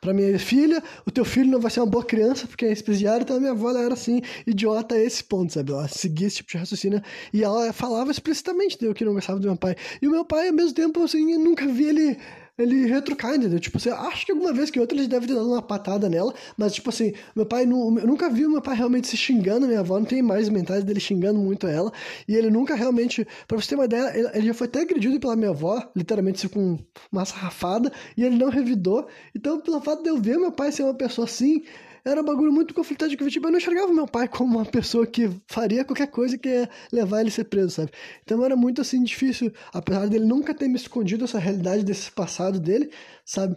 para 0.00 0.12
minha 0.12 0.38
filha, 0.38 0.82
o 1.04 1.10
teu 1.10 1.24
filho 1.24 1.50
não 1.50 1.60
vai 1.60 1.70
ser 1.70 1.80
uma 1.80 1.86
boa 1.86 2.04
criança 2.04 2.46
porque 2.46 2.64
é 2.64 2.68
ex-presidiário, 2.68 3.22
então 3.22 3.36
a 3.36 3.40
minha 3.40 3.52
avó 3.52 3.70
era 3.70 3.94
assim, 3.94 4.20
idiota 4.46 4.94
a 4.94 5.00
esse 5.00 5.22
ponto, 5.24 5.52
sabe? 5.52 5.72
Ela 5.72 5.88
seguia 5.88 6.26
esse 6.26 6.36
tipo 6.36 6.50
de 6.50 6.58
raciocínio 6.58 7.02
e 7.32 7.42
ela 7.42 7.72
falava 7.72 8.10
explicitamente 8.10 8.78
do 8.78 8.94
que 8.94 9.04
não 9.04 9.14
gostava 9.14 9.38
do 9.38 9.46
meu 9.46 9.56
pai. 9.56 9.76
E 10.00 10.06
o 10.06 10.10
meu 10.10 10.24
pai, 10.24 10.48
ao 10.48 10.54
mesmo 10.54 10.74
tempo, 10.74 11.02
assim, 11.02 11.32
eu 11.32 11.38
nunca 11.38 11.66
vi 11.66 11.84
ele 11.84 12.18
ele 12.58 12.86
retrucar, 12.86 13.34
entendeu? 13.34 13.60
Tipo, 13.60 13.78
você 13.78 13.90
acha 13.90 14.24
que 14.24 14.32
alguma 14.32 14.52
vez 14.52 14.70
que 14.70 14.80
outra 14.80 14.96
ele 14.96 15.06
deve 15.06 15.26
ter 15.26 15.34
dado 15.34 15.48
uma 15.48 15.62
patada 15.62 16.08
nela, 16.08 16.32
mas, 16.56 16.74
tipo 16.74 16.88
assim, 16.90 17.12
meu 17.34 17.44
pai, 17.44 17.64
eu 17.64 17.66
nunca 18.06 18.30
vi 18.30 18.46
meu 18.46 18.62
pai 18.62 18.76
realmente 18.76 19.08
se 19.08 19.16
xingando, 19.16 19.66
minha 19.66 19.80
avó 19.80 19.98
não 19.98 20.06
tem 20.06 20.22
mais 20.22 20.48
mentais 20.48 20.84
dele 20.84 21.00
xingando 21.00 21.38
muito 21.38 21.66
ela, 21.66 21.92
e 22.26 22.34
ele 22.34 22.50
nunca 22.50 22.74
realmente, 22.74 23.26
pra 23.46 23.60
você 23.60 23.68
ter 23.68 23.74
uma 23.74 23.84
ideia, 23.84 24.16
ele, 24.16 24.28
ele 24.34 24.46
já 24.46 24.54
foi 24.54 24.66
até 24.66 24.80
agredido 24.80 25.20
pela 25.20 25.36
minha 25.36 25.50
avó, 25.50 25.82
literalmente, 25.94 26.48
com 26.48 26.78
uma 27.12 27.24
sarrafada, 27.24 27.92
e 28.16 28.24
ele 28.24 28.36
não 28.36 28.48
revidou, 28.48 29.06
então, 29.34 29.60
pelo 29.60 29.80
fato 29.80 30.02
de 30.02 30.08
eu 30.08 30.16
ver 30.16 30.38
meu 30.38 30.52
pai 30.52 30.72
ser 30.72 30.82
uma 30.82 30.94
pessoa 30.94 31.26
assim, 31.26 31.62
era 32.06 32.20
um 32.20 32.24
bagulho 32.24 32.52
muito 32.52 32.72
conflitante, 32.72 33.16
que 33.16 33.28
tipo, 33.28 33.48
eu 33.48 33.50
não 33.50 33.58
enxergava 33.58 33.92
meu 33.92 34.06
pai 34.06 34.28
como 34.28 34.58
uma 34.58 34.64
pessoa 34.64 35.04
que 35.04 35.28
faria 35.48 35.84
qualquer 35.84 36.06
coisa 36.06 36.38
que 36.38 36.48
ia 36.48 36.70
levar 36.92 37.20
ele 37.20 37.30
a 37.30 37.32
ser 37.32 37.44
preso, 37.44 37.70
sabe? 37.70 37.90
Então 38.22 38.44
era 38.44 38.54
muito 38.54 38.80
assim 38.80 39.02
difícil, 39.02 39.52
apesar 39.72 40.06
dele 40.08 40.24
nunca 40.24 40.54
ter 40.54 40.68
me 40.68 40.76
escondido 40.76 41.24
essa 41.24 41.40
realidade 41.40 41.84
desse 41.84 42.12
passado 42.12 42.60
dele, 42.60 42.90
sabe? 43.24 43.56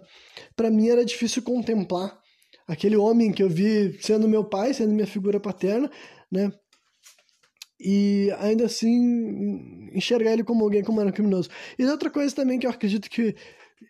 Para 0.56 0.72
mim 0.72 0.90
era 0.90 1.06
difícil 1.06 1.44
contemplar 1.44 2.20
aquele 2.68 2.98
homem 2.98 3.32
que 3.32 3.44
eu 3.44 3.50
vi 3.50 3.96
sendo 4.02 4.28
meu 4.28 4.44
pai, 4.44 4.74
sendo 4.74 4.94
minha 4.96 5.08
figura 5.08 5.40
paterna, 5.40 5.90
né? 6.32 6.52
E 7.80 8.34
ainda 8.40 8.66
assim 8.66 9.90
enxergar 9.94 10.34
ele 10.34 10.44
como 10.44 10.64
alguém 10.64 10.84
como 10.84 11.00
era 11.00 11.10
um 11.10 11.14
criminoso. 11.14 11.50
E 11.78 11.86
outra 11.86 12.10
coisa 12.10 12.36
também 12.36 12.58
que 12.58 12.66
eu 12.66 12.72
acredito 12.72 13.10
que 13.10 13.36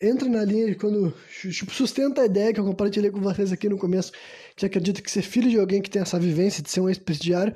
entra 0.02 0.30
na 0.30 0.44
linha 0.44 0.68
de 0.68 0.76
quando 0.76 1.14
tipo, 1.32 1.72
sustenta 1.74 2.22
a 2.22 2.26
ideia 2.26 2.54
que 2.54 2.60
eu 2.60 2.66
compartilhei 2.66 3.12
com 3.12 3.20
vocês 3.20 3.52
aqui 3.52 3.68
no 3.68 3.78
começo, 3.78 4.12
que 4.56 4.66
acredita 4.66 5.02
que 5.02 5.12
ser 5.12 5.22
filho 5.22 5.50
de 5.50 5.60
alguém 5.60 5.82
que 5.82 5.90
tem 5.90 6.02
essa 6.02 6.20
vivência 6.20 6.62
de 6.64 6.70
ser 6.70 6.82
um 6.82 6.90
ex-presidiário 6.90 7.54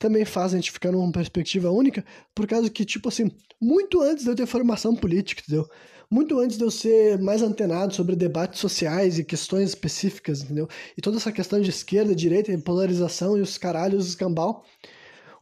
também 0.00 0.24
faz 0.24 0.54
a 0.54 0.56
gente 0.56 0.72
ficar 0.72 0.90
numa 0.90 1.12
perspectiva 1.12 1.70
única, 1.70 2.02
por 2.34 2.46
causa 2.46 2.70
que, 2.70 2.86
tipo 2.86 3.10
assim, 3.10 3.30
muito 3.60 4.00
antes 4.00 4.24
de 4.24 4.30
eu 4.30 4.34
ter 4.34 4.46
formação 4.46 4.96
política, 4.96 5.42
entendeu? 5.46 5.68
Muito 6.10 6.40
antes 6.40 6.56
de 6.56 6.64
eu 6.64 6.70
ser 6.70 7.18
mais 7.18 7.42
antenado 7.42 7.94
sobre 7.94 8.16
debates 8.16 8.58
sociais 8.58 9.18
e 9.18 9.24
questões 9.24 9.68
específicas, 9.68 10.42
entendeu? 10.42 10.66
E 10.96 11.02
toda 11.02 11.18
essa 11.18 11.30
questão 11.30 11.60
de 11.60 11.68
esquerda, 11.68 12.14
direita, 12.14 12.56
polarização 12.58 13.36
e 13.36 13.42
os 13.42 13.58
caralhos, 13.58 14.04
os 14.04 14.08
escambau, 14.10 14.64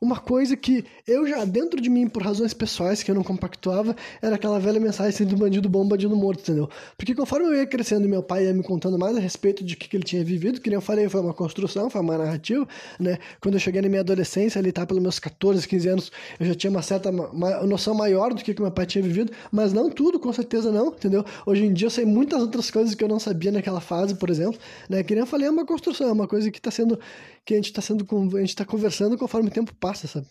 uma 0.00 0.19
coisa 0.19 0.56
que 0.56 0.85
eu 1.06 1.27
já, 1.27 1.45
dentro 1.45 1.81
de 1.81 1.91
mim, 1.91 2.09
por 2.09 2.23
razões 2.23 2.55
pessoais 2.55 3.03
que 3.03 3.11
eu 3.11 3.15
não 3.15 3.25
compactuava, 3.25 3.97
era 4.23 4.37
aquela 4.37 4.61
velha 4.61 4.79
mensagem 4.79 5.11
sendo 5.11 5.37
bandido 5.37 5.69
bom, 5.69 5.87
bandido 5.87 6.15
morto, 6.15 6.41
entendeu? 6.41 6.71
Porque 6.97 7.15
conforme 7.15 7.47
eu 7.47 7.55
ia 7.55 7.67
crescendo 7.67 8.06
e 8.06 8.09
meu 8.09 8.23
pai 8.23 8.45
ia 8.45 8.55
me 8.55 8.62
contando 8.62 8.97
mais 8.97 9.17
a 9.17 9.21
respeito 9.21 9.65
de 9.65 9.77
que, 9.77 9.89
que 9.89 9.97
ele 9.97 10.05
tinha 10.05 10.23
vivido, 10.25 10.61
que 10.61 10.71
nem 10.71 10.77
eu 10.77 10.81
falei, 10.81 11.09
foi 11.09 11.21
uma 11.21 11.35
construção, 11.35 11.91
foi 11.91 12.00
uma 12.00 12.17
narrativa, 12.17 12.67
né? 12.99 13.19
Quando 13.41 13.55
eu 13.55 13.61
cheguei 13.61 13.82
na 13.82 13.89
minha 13.89 14.01
adolescência, 14.01 14.61
ali 14.61 14.70
tá 14.70 14.87
pelos 14.87 15.03
meus 15.03 15.19
14, 15.19 15.67
15 15.67 15.89
anos, 15.89 16.13
eu 16.39 16.46
já 16.46 16.55
tinha 16.55 16.70
uma 16.70 16.82
certa 16.82 17.11
uma 17.11 17.63
noção 17.65 17.94
maior 17.94 18.32
do 18.32 18.43
que, 18.43 18.55
que 18.55 18.63
meu 18.63 18.70
pai 18.70 18.87
tinha 18.87 19.03
vivido, 19.03 19.32
mas 19.51 19.72
não 19.72 19.91
tudo, 19.91 20.20
com 20.20 20.32
certeza 20.32 20.70
não, 20.70 20.89
entendeu? 20.89 21.25
Hoje 21.44 21.65
em 21.65 21.72
dia 21.72 21.87
eu 21.87 21.91
sei 21.91 22.05
muitas 22.05 22.41
outras 22.41 22.70
coisas 22.70 22.94
que 22.94 23.03
eu 23.03 23.08
não 23.08 23.19
sabia 23.19 23.51
naquela 23.51 23.81
fase, 23.81 24.15
por 24.15 24.31
exemplo, 24.31 24.61
né? 24.89 25.03
Que 25.03 25.15
nem 25.15 25.22
eu 25.22 25.27
falei, 25.27 25.49
é 25.49 25.51
uma 25.51 25.67
construção, 25.67 26.08
é 26.08 26.13
uma 26.13 26.29
coisa 26.29 26.51
que 26.53 26.58
está 26.58 26.70
sendo 26.70 26.99
que 27.48 27.55
a 27.55 27.56
gente 27.56 27.70
está 27.70 27.81
sendo 27.81 28.06
a 28.36 28.40
gente 28.40 28.55
tá 28.55 28.67
conversando 28.67 29.17
conforme 29.17 29.48
o 29.48 29.50
tempo 29.50 29.74
passa, 29.76 30.06
sabe? 30.06 30.26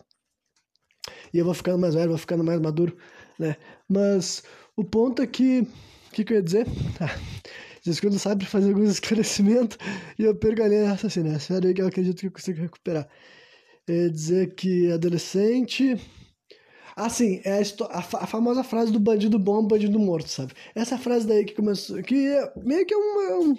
E 1.34 1.40
eu 1.40 1.46
vou 1.46 1.54
ficando 1.56 1.80
mais 1.80 1.96
velho, 1.96 2.10
vou 2.10 2.18
ficando 2.18 2.44
mais 2.44 2.62
maduro, 2.62 2.96
né? 3.40 3.56
Mas 3.90 4.44
o 4.76 4.84
ponto 4.84 5.24
é 5.24 5.26
que 5.26 5.62
o 5.62 6.12
que, 6.12 6.24
que 6.24 6.34
eu 6.34 6.38
ia 6.38 6.44
dizer? 6.44 6.68
Ah, 7.02 7.10
vocês 7.82 8.00
quando 8.00 8.20
sabem 8.20 8.46
fazer 8.46 8.70
alguns 8.70 8.92
esclarecimentos 9.02 9.80
e 10.20 10.24
eu 10.26 10.36
perco 10.36 10.62
a 10.62 10.68
linha 10.68 10.90
raciocínio. 10.90 11.36
Espera 11.36 11.68
aí 11.68 11.74
que 11.74 11.82
eu 11.82 11.88
acredito 11.88 12.20
que 12.20 12.28
eu 12.28 12.32
consigo 12.32 12.62
recuperar. 12.62 13.10
É 13.88 14.10
dizer 14.10 14.54
que 14.54 14.92
adolescente. 14.92 15.96
Ah, 16.96 17.10
sim, 17.10 17.42
é 17.44 17.60
a, 17.60 17.98
a, 17.98 18.00
a, 18.00 18.28
famosa 18.28 18.64
frase 18.64 18.92
do 18.92 19.00
bandido 19.00 19.40
bom, 19.40 19.66
bandido 19.66 19.98
morto, 19.98 20.30
sabe? 20.30 20.54
Essa 20.76 20.98
frase 21.00 21.26
daí 21.26 21.46
que 21.46 21.56
começou. 21.56 22.02
Que 22.04 22.28
é, 22.28 22.54
meio 22.58 22.86
que 22.86 22.94
é, 22.94 22.98
uma, 22.98 23.24
é 23.24 23.36
um, 23.38 23.58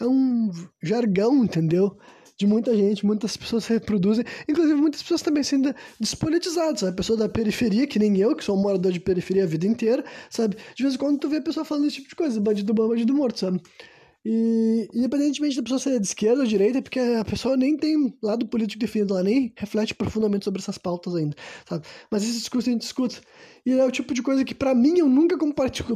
é 0.00 0.06
um 0.06 0.50
jargão, 0.82 1.42
entendeu? 1.42 1.98
De 2.38 2.46
muita 2.46 2.76
gente, 2.76 3.04
muitas 3.04 3.36
pessoas 3.36 3.66
reproduzem, 3.66 4.24
inclusive 4.48 4.74
muitas 4.80 5.02
pessoas 5.02 5.22
também 5.22 5.42
sendo 5.42 5.74
despolitizadas, 6.00 6.80
sabe? 6.80 6.96
Pessoa 6.96 7.18
da 7.18 7.28
periferia, 7.28 7.86
que 7.86 7.98
nem 7.98 8.16
eu, 8.18 8.34
que 8.34 8.44
sou 8.44 8.56
um 8.56 8.62
morador 8.62 8.92
de 8.92 9.00
periferia 9.00 9.44
a 9.44 9.46
vida 9.46 9.66
inteira, 9.66 10.04
sabe? 10.30 10.56
De 10.74 10.82
vez 10.82 10.94
em 10.94 10.98
quando 10.98 11.18
tu 11.18 11.28
vê 11.28 11.36
a 11.36 11.42
pessoa 11.42 11.64
falando 11.64 11.86
esse 11.86 11.96
tipo 11.96 12.08
de 12.08 12.16
coisa, 12.16 12.40
bandido 12.40 12.74
bom, 12.74 12.88
bandido 12.88 13.14
morto, 13.14 13.40
sabe? 13.40 13.60
E 14.24 14.88
independentemente 14.94 15.56
da 15.56 15.62
pessoa 15.62 15.80
ser 15.80 15.98
de 15.98 16.06
esquerda 16.06 16.42
ou 16.42 16.46
direita, 16.46 16.78
é 16.78 16.80
porque 16.80 17.00
a 17.00 17.24
pessoa 17.24 17.56
nem 17.56 17.76
tem 17.76 18.16
lado 18.22 18.46
político 18.46 18.80
definido, 18.80 19.14
ela 19.14 19.22
nem 19.24 19.52
reflete 19.56 19.94
profundamente 19.94 20.44
sobre 20.44 20.62
essas 20.62 20.78
pautas 20.78 21.16
ainda, 21.16 21.36
sabe? 21.68 21.84
Mas 22.08 22.22
esse 22.22 22.38
discurso 22.38 22.68
a 22.68 22.72
gente 22.72 22.82
discute. 22.82 23.20
E 23.66 23.72
é 23.72 23.84
o 23.84 23.90
tipo 23.90 24.14
de 24.14 24.22
coisa 24.22 24.44
que 24.44 24.54
para 24.54 24.74
mim 24.74 24.98
eu 24.98 25.08
nunca 25.08 25.36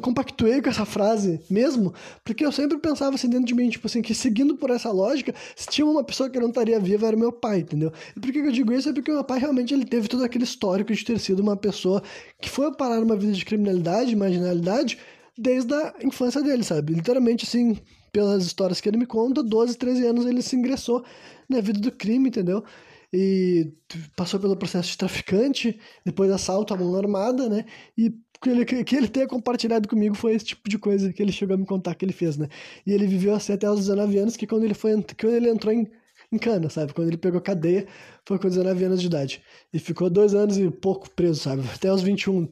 compactuei 0.00 0.60
com 0.60 0.68
essa 0.68 0.84
frase 0.84 1.40
mesmo, 1.48 1.94
porque 2.24 2.44
eu 2.44 2.50
sempre 2.50 2.78
pensava 2.78 3.14
assim 3.14 3.28
dentro 3.28 3.46
de 3.46 3.54
mim, 3.54 3.68
tipo 3.68 3.86
assim, 3.86 4.02
que 4.02 4.14
seguindo 4.14 4.56
por 4.56 4.70
essa 4.70 4.90
lógica, 4.90 5.32
se 5.54 5.68
tinha 5.68 5.86
uma 5.86 6.02
pessoa 6.02 6.28
que 6.28 6.38
não 6.40 6.48
estaria 6.48 6.80
viva 6.80 7.06
era 7.06 7.16
meu 7.16 7.32
pai, 7.32 7.60
entendeu? 7.60 7.92
E 8.16 8.20
por 8.20 8.32
que 8.32 8.38
eu 8.38 8.52
digo 8.52 8.72
isso? 8.72 8.88
É 8.88 8.92
porque 8.92 9.12
meu 9.12 9.24
pai 9.24 9.38
realmente 9.38 9.72
ele 9.72 9.84
teve 9.84 10.08
todo 10.08 10.24
aquele 10.24 10.44
histórico 10.44 10.92
de 10.92 11.04
ter 11.04 11.18
sido 11.20 11.40
uma 11.40 11.56
pessoa 11.56 12.02
que 12.40 12.50
foi 12.50 12.72
parar 12.74 13.00
numa 13.00 13.16
vida 13.16 13.32
de 13.32 13.44
criminalidade, 13.44 14.14
marginalidade, 14.16 14.98
desde 15.36 15.74
a 15.74 15.94
infância 16.02 16.42
dele, 16.42 16.62
sabe? 16.62 16.94
Literalmente 16.94 17.44
assim, 17.44 17.76
pelas 18.16 18.46
histórias 18.46 18.80
que 18.80 18.88
ele 18.88 18.96
me 18.96 19.04
conta, 19.04 19.42
12, 19.42 19.76
13 19.76 20.06
anos 20.06 20.24
ele 20.24 20.40
se 20.40 20.56
ingressou 20.56 21.04
na 21.46 21.60
vida 21.60 21.78
do 21.78 21.92
crime, 21.92 22.30
entendeu? 22.30 22.64
E 23.12 23.74
passou 24.16 24.40
pelo 24.40 24.56
processo 24.56 24.88
de 24.88 24.96
traficante, 24.96 25.78
depois 26.02 26.30
assalto 26.30 26.72
à 26.72 26.78
mão 26.78 26.96
armada, 26.96 27.46
né? 27.46 27.66
E 27.96 28.08
que 28.40 28.48
ele, 28.48 28.64
que 28.64 28.96
ele 28.96 29.08
tenha 29.08 29.26
compartilhado 29.26 29.86
comigo 29.86 30.14
foi 30.14 30.34
esse 30.34 30.46
tipo 30.46 30.66
de 30.66 30.78
coisa 30.78 31.12
que 31.12 31.22
ele 31.22 31.30
chegou 31.30 31.56
a 31.56 31.58
me 31.58 31.66
contar 31.66 31.94
que 31.94 32.06
ele 32.06 32.12
fez, 32.14 32.38
né? 32.38 32.48
E 32.86 32.92
ele 32.92 33.06
viveu 33.06 33.34
assim 33.34 33.52
até 33.52 33.70
os 33.70 33.80
19 33.80 34.16
anos, 34.16 34.34
que 34.34 34.46
quando 34.46 34.64
ele 34.64 34.74
foi 34.74 34.92
quando 35.20 35.34
ele 35.34 35.50
entrou 35.50 35.74
em, 35.74 35.86
em 36.32 36.38
cana, 36.38 36.70
sabe? 36.70 36.94
Quando 36.94 37.08
ele 37.08 37.18
pegou 37.18 37.38
cadeia, 37.42 37.86
foi 38.26 38.38
com 38.38 38.48
19 38.48 38.82
anos 38.82 39.00
de 39.02 39.08
idade. 39.08 39.42
E 39.74 39.78
ficou 39.78 40.08
dois 40.08 40.34
anos 40.34 40.56
e 40.56 40.70
pouco 40.70 41.10
preso, 41.10 41.40
sabe? 41.40 41.62
Até 41.74 41.92
os 41.92 42.00
21. 42.00 42.48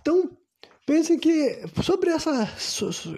Então, 0.00 0.28
pensem 0.88 1.18
que 1.18 1.60
sobre 1.82 2.08
essa. 2.08 2.48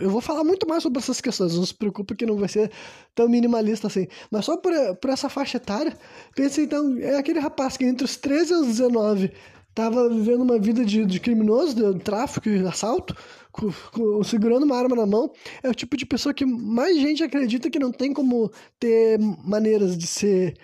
Eu 0.01 0.11
vou 0.11 0.21
falar 0.21 0.43
muito 0.43 0.69
mais 0.69 0.83
sobre 0.83 0.99
essas 0.99 1.21
questões, 1.21 1.55
não 1.55 1.65
se 1.65 1.73
preocupe 1.73 2.17
que 2.17 2.27
não 2.27 2.37
vai 2.37 2.49
ser 2.49 2.69
tão 3.15 3.29
minimalista 3.29 3.87
assim. 3.87 4.09
Mas 4.29 4.45
só 4.45 4.57
por, 4.57 4.73
por 4.97 5.09
essa 5.09 5.29
faixa 5.29 5.57
etária, 5.57 5.97
pensem 6.35 6.65
então, 6.65 6.99
é 6.99 7.17
aquele 7.17 7.39
rapaz 7.39 7.77
que 7.77 7.85
entre 7.85 8.05
os 8.05 8.17
13 8.17 8.53
e 8.53 8.57
os 8.57 8.67
19 8.67 9.33
estava 9.69 10.09
vivendo 10.09 10.43
uma 10.43 10.59
vida 10.59 10.85
de, 10.85 11.07
de 11.07 11.21
criminoso, 11.21 11.77
de 11.77 12.01
tráfico 12.01 12.49
e 12.49 12.59
assalto, 12.67 13.15
com, 13.53 13.73
com, 13.93 14.25
segurando 14.25 14.65
uma 14.65 14.77
arma 14.77 14.97
na 14.97 15.07
mão. 15.07 15.31
É 15.63 15.71
o 15.71 15.75
tipo 15.75 15.97
de 15.97 16.05
pessoa 16.05 16.35
que 16.35 16.45
mais 16.45 16.97
gente 16.97 17.23
acredita 17.23 17.71
que 17.71 17.79
não 17.79 17.93
tem 17.93 18.13
como 18.13 18.51
ter 18.81 19.17
maneiras 19.45 19.97
de 19.97 20.09
ser 20.09 20.57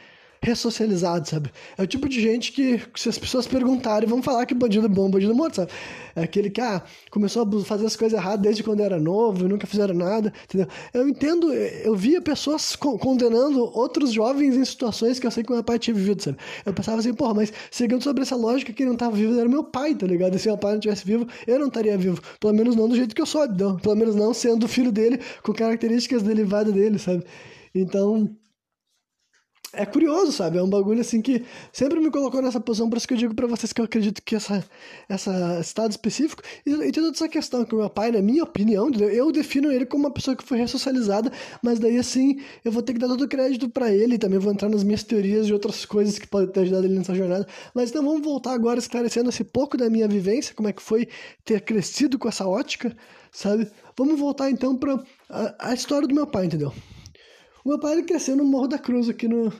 ressocializado, 0.42 1.28
sabe? 1.28 1.50
É 1.76 1.82
o 1.82 1.86
tipo 1.86 2.08
de 2.08 2.20
gente 2.20 2.52
que, 2.52 2.80
se 2.94 3.08
as 3.08 3.18
pessoas 3.18 3.46
perguntarem, 3.46 4.08
vão 4.08 4.22
falar 4.22 4.46
que 4.46 4.54
bandido 4.54 4.86
é 4.86 4.88
bom, 4.88 5.10
bandido 5.10 5.32
é 5.32 5.34
morto, 5.34 5.56
sabe? 5.56 5.70
É 6.14 6.22
aquele 6.22 6.50
que, 6.50 6.60
ah, 6.60 6.82
começou 7.10 7.42
a 7.42 7.64
fazer 7.64 7.86
as 7.86 7.96
coisas 7.96 8.18
erradas 8.18 8.40
desde 8.40 8.62
quando 8.62 8.80
era 8.80 8.98
novo 8.98 9.44
e 9.44 9.48
nunca 9.48 9.66
fizeram 9.66 9.94
nada, 9.94 10.32
entendeu? 10.44 10.66
Eu 10.94 11.08
entendo, 11.08 11.52
eu 11.52 11.94
via 11.94 12.20
pessoas 12.20 12.74
condenando 12.76 13.60
outros 13.76 14.12
jovens 14.12 14.56
em 14.56 14.64
situações 14.64 15.18
que 15.18 15.26
eu 15.26 15.30
sei 15.30 15.44
que 15.44 15.52
meu 15.52 15.62
pai 15.62 15.78
tinha 15.78 15.94
vivido, 15.94 16.22
sabe? 16.22 16.38
Eu 16.64 16.72
pensava 16.72 16.98
assim, 16.98 17.12
porra, 17.12 17.34
mas 17.34 17.52
seguindo 17.70 18.02
sobre 18.02 18.22
essa 18.22 18.36
lógica, 18.36 18.72
quem 18.72 18.86
não 18.86 18.96
tava 18.96 19.16
vivo 19.16 19.38
era 19.38 19.48
meu 19.48 19.64
pai, 19.64 19.94
tá 19.94 20.06
ligado? 20.06 20.36
E 20.36 20.38
se 20.38 20.48
meu 20.48 20.56
pai 20.56 20.72
não 20.72 20.80
tivesse 20.80 21.04
vivo, 21.04 21.26
eu 21.46 21.58
não 21.58 21.68
estaria 21.68 21.96
vivo. 21.98 22.20
Pelo 22.40 22.54
menos 22.54 22.76
não 22.76 22.88
do 22.88 22.96
jeito 22.96 23.14
que 23.14 23.20
eu 23.20 23.26
sou, 23.26 23.46
não. 23.48 23.76
Pelo 23.76 23.96
menos 23.96 24.14
não 24.14 24.32
sendo 24.32 24.66
filho 24.68 24.92
dele, 24.92 25.20
com 25.42 25.52
características 25.52 26.22
derivadas 26.22 26.72
dele, 26.72 26.98
sabe? 26.98 27.24
Então, 27.74 28.30
é 29.76 29.86
curioso, 29.86 30.32
sabe? 30.32 30.58
É 30.58 30.62
um 30.62 30.68
bagulho 30.68 31.00
assim 31.00 31.20
que 31.20 31.44
sempre 31.72 32.00
me 32.00 32.10
colocou 32.10 32.40
nessa 32.42 32.58
posição, 32.58 32.88
por 32.88 32.96
isso 32.96 33.06
que 33.06 33.14
eu 33.14 33.18
digo 33.18 33.34
para 33.34 33.46
vocês 33.46 33.72
que 33.72 33.80
eu 33.80 33.84
acredito 33.84 34.22
que 34.22 34.34
essa, 34.34 34.64
essa 35.08 35.60
estado 35.60 35.90
específico 35.90 36.42
e, 36.64 36.70
e 36.70 36.92
toda 36.92 37.08
essa 37.08 37.28
questão 37.28 37.64
que 37.64 37.74
o 37.74 37.78
meu 37.78 37.90
pai, 37.90 38.10
na 38.10 38.22
minha 38.22 38.42
opinião, 38.42 38.90
eu 38.90 39.30
defino 39.30 39.70
ele 39.70 39.86
como 39.86 40.04
uma 40.04 40.10
pessoa 40.10 40.36
que 40.36 40.42
foi 40.42 40.58
ressocializada, 40.58 41.30
mas 41.62 41.78
daí 41.78 41.98
assim 41.98 42.40
eu 42.64 42.72
vou 42.72 42.82
ter 42.82 42.94
que 42.94 42.98
dar 42.98 43.08
todo 43.08 43.22
o 43.22 43.28
crédito 43.28 43.68
para 43.68 43.92
ele, 43.92 44.18
também 44.18 44.38
vou 44.38 44.52
entrar 44.52 44.68
nas 44.68 44.82
minhas 44.82 45.02
teorias 45.02 45.46
de 45.46 45.52
outras 45.52 45.84
coisas 45.84 46.18
que 46.18 46.26
podem 46.26 46.48
ter 46.48 46.60
ajudado 46.60 46.86
ele 46.86 46.98
nessa 46.98 47.14
jornada. 47.14 47.46
Mas 47.74 47.90
então 47.90 48.02
vamos 48.02 48.22
voltar 48.22 48.52
agora 48.52 48.78
esclarecendo 48.78 49.28
esse 49.28 49.44
pouco 49.44 49.76
da 49.76 49.90
minha 49.90 50.08
vivência, 50.08 50.54
como 50.54 50.68
é 50.68 50.72
que 50.72 50.82
foi 50.82 51.08
ter 51.44 51.60
crescido 51.60 52.18
com 52.18 52.28
essa 52.28 52.46
ótica, 52.46 52.96
sabe? 53.30 53.70
Vamos 53.96 54.18
voltar 54.18 54.50
então 54.50 54.76
para 54.76 55.02
a, 55.28 55.70
a 55.70 55.74
história 55.74 56.08
do 56.08 56.14
meu 56.14 56.26
pai, 56.26 56.46
entendeu? 56.46 56.72
O 57.64 57.68
meu 57.68 57.80
pai 57.80 57.94
ele 57.94 58.04
cresceu 58.04 58.36
no 58.36 58.44
Morro 58.44 58.68
da 58.68 58.78
Cruz, 58.78 59.08
aqui 59.08 59.26
no, 59.26 59.52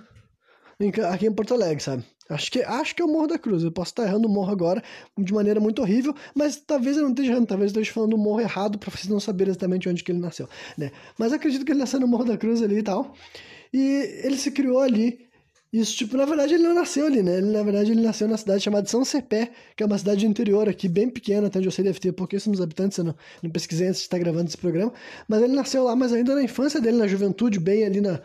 aqui 1.11 1.27
em 1.27 1.33
Porto 1.33 1.55
Alegre, 1.55 1.83
sabe? 1.83 2.05
Acho 2.29 2.51
que, 2.51 2.63
acho 2.63 2.95
que 2.95 3.03
é 3.03 3.05
o 3.05 3.09
Morro 3.09 3.29
da 3.29 3.39
Cruz. 3.39 3.63
Eu 3.63 3.71
posso 3.71 3.93
estar 3.93 4.03
errando 4.05 4.27
o 4.27 4.31
morro 4.31 4.51
agora 4.51 4.83
de 5.17 5.33
maneira 5.33 5.61
muito 5.61 5.81
horrível, 5.81 6.15
mas 6.35 6.57
talvez 6.57 6.97
eu 6.97 7.05
não 7.05 7.11
esteja 7.11 7.33
errando, 7.33 7.47
talvez 7.47 7.73
eu 7.73 7.81
esteja 7.81 7.95
falando 7.95 8.15
o 8.15 8.19
morro 8.19 8.41
errado 8.41 8.79
para 8.79 8.91
vocês 8.91 9.07
não 9.07 9.21
saberem 9.21 9.51
exatamente 9.53 9.89
onde 9.89 10.03
que 10.03 10.11
ele 10.11 10.19
nasceu, 10.19 10.49
né? 10.77 10.91
Mas 11.17 11.33
acredito 11.33 11.65
que 11.65 11.73
ele 11.73 11.79
nasceu 11.79 12.01
no 12.01 12.09
Morro 12.09 12.25
da 12.25 12.37
Cruz 12.37 12.63
ali 12.63 12.79
e 12.79 12.83
tal. 12.83 13.15
E 13.73 14.23
ele 14.25 14.37
se 14.37 14.51
criou 14.51 14.81
ali. 14.81 15.27
Isso, 15.73 15.97
tipo, 15.97 16.17
na 16.17 16.25
verdade 16.25 16.55
ele 16.55 16.63
não 16.63 16.75
nasceu 16.75 17.07
ali, 17.07 17.23
né? 17.23 17.39
Ele, 17.39 17.51
na 17.51 17.63
verdade 17.63 17.91
ele 17.93 18.01
nasceu 18.01 18.27
na 18.27 18.37
cidade 18.37 18.63
chamada 18.63 18.89
São 18.89 19.05
Cepé, 19.05 19.51
que 19.77 19.83
é 19.83 19.87
uma 19.87 19.99
cidade 19.99 20.27
interior 20.27 20.69
aqui, 20.69 20.89
bem 20.89 21.09
pequena, 21.11 21.49
até 21.49 21.59
onde 21.59 21.69
eu 21.69 21.73
sei 21.73 21.85
deve 21.85 21.99
ter 21.99 22.13
pouquíssimos 22.13 22.61
habitantes, 22.61 22.97
eu 22.99 23.05
não, 23.05 23.15
não 23.43 23.51
pesquisei 23.51 23.89
antes 23.89 24.01
de 24.01 24.07
estar 24.07 24.19
gravando 24.19 24.49
esse 24.49 24.57
programa. 24.57 24.93
Mas 25.29 25.43
ele 25.43 25.55
nasceu 25.55 25.85
lá, 25.85 25.95
mas 25.95 26.13
ainda 26.13 26.35
na 26.35 26.43
infância 26.43 26.81
dele, 26.81 26.97
na 26.97 27.07
juventude, 27.07 27.61
bem 27.61 27.85
ali 27.85 28.01
na, 28.01 28.21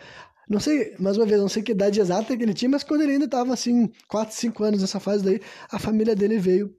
não 0.52 0.60
sei, 0.60 0.96
mais 1.00 1.18
uma 1.18 1.26
vez, 1.26 1.40
não 1.40 1.48
sei 1.48 1.64
que 1.64 1.72
idade 1.72 2.00
exata 2.00 2.36
que 2.36 2.44
ele 2.44 2.54
tinha, 2.54 2.70
mas 2.70 2.84
quando 2.84 3.02
ele 3.02 3.14
ainda 3.14 3.26
estava 3.26 3.54
assim, 3.54 3.90
4, 4.08 4.36
5 4.36 4.64
anos 4.64 4.82
nessa 4.82 5.00
fase 5.00 5.24
daí, 5.24 5.42
a 5.72 5.80
família 5.80 6.14
dele 6.14 6.38
veio 6.38 6.76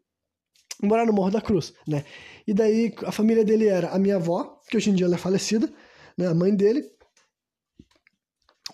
morar 0.82 1.06
no 1.06 1.12
Morro 1.12 1.30
da 1.30 1.40
Cruz, 1.40 1.72
né? 1.88 2.04
E 2.46 2.52
daí 2.52 2.94
a 3.04 3.10
família 3.10 3.44
dele 3.44 3.66
era 3.66 3.88
a 3.88 3.98
minha 3.98 4.16
avó, 4.16 4.60
que 4.68 4.76
hoje 4.76 4.90
em 4.90 4.94
dia 4.94 5.06
ela 5.06 5.14
é 5.14 5.18
falecida, 5.18 5.72
né? 6.18 6.26
A 6.26 6.34
mãe 6.34 6.54
dele, 6.54 6.84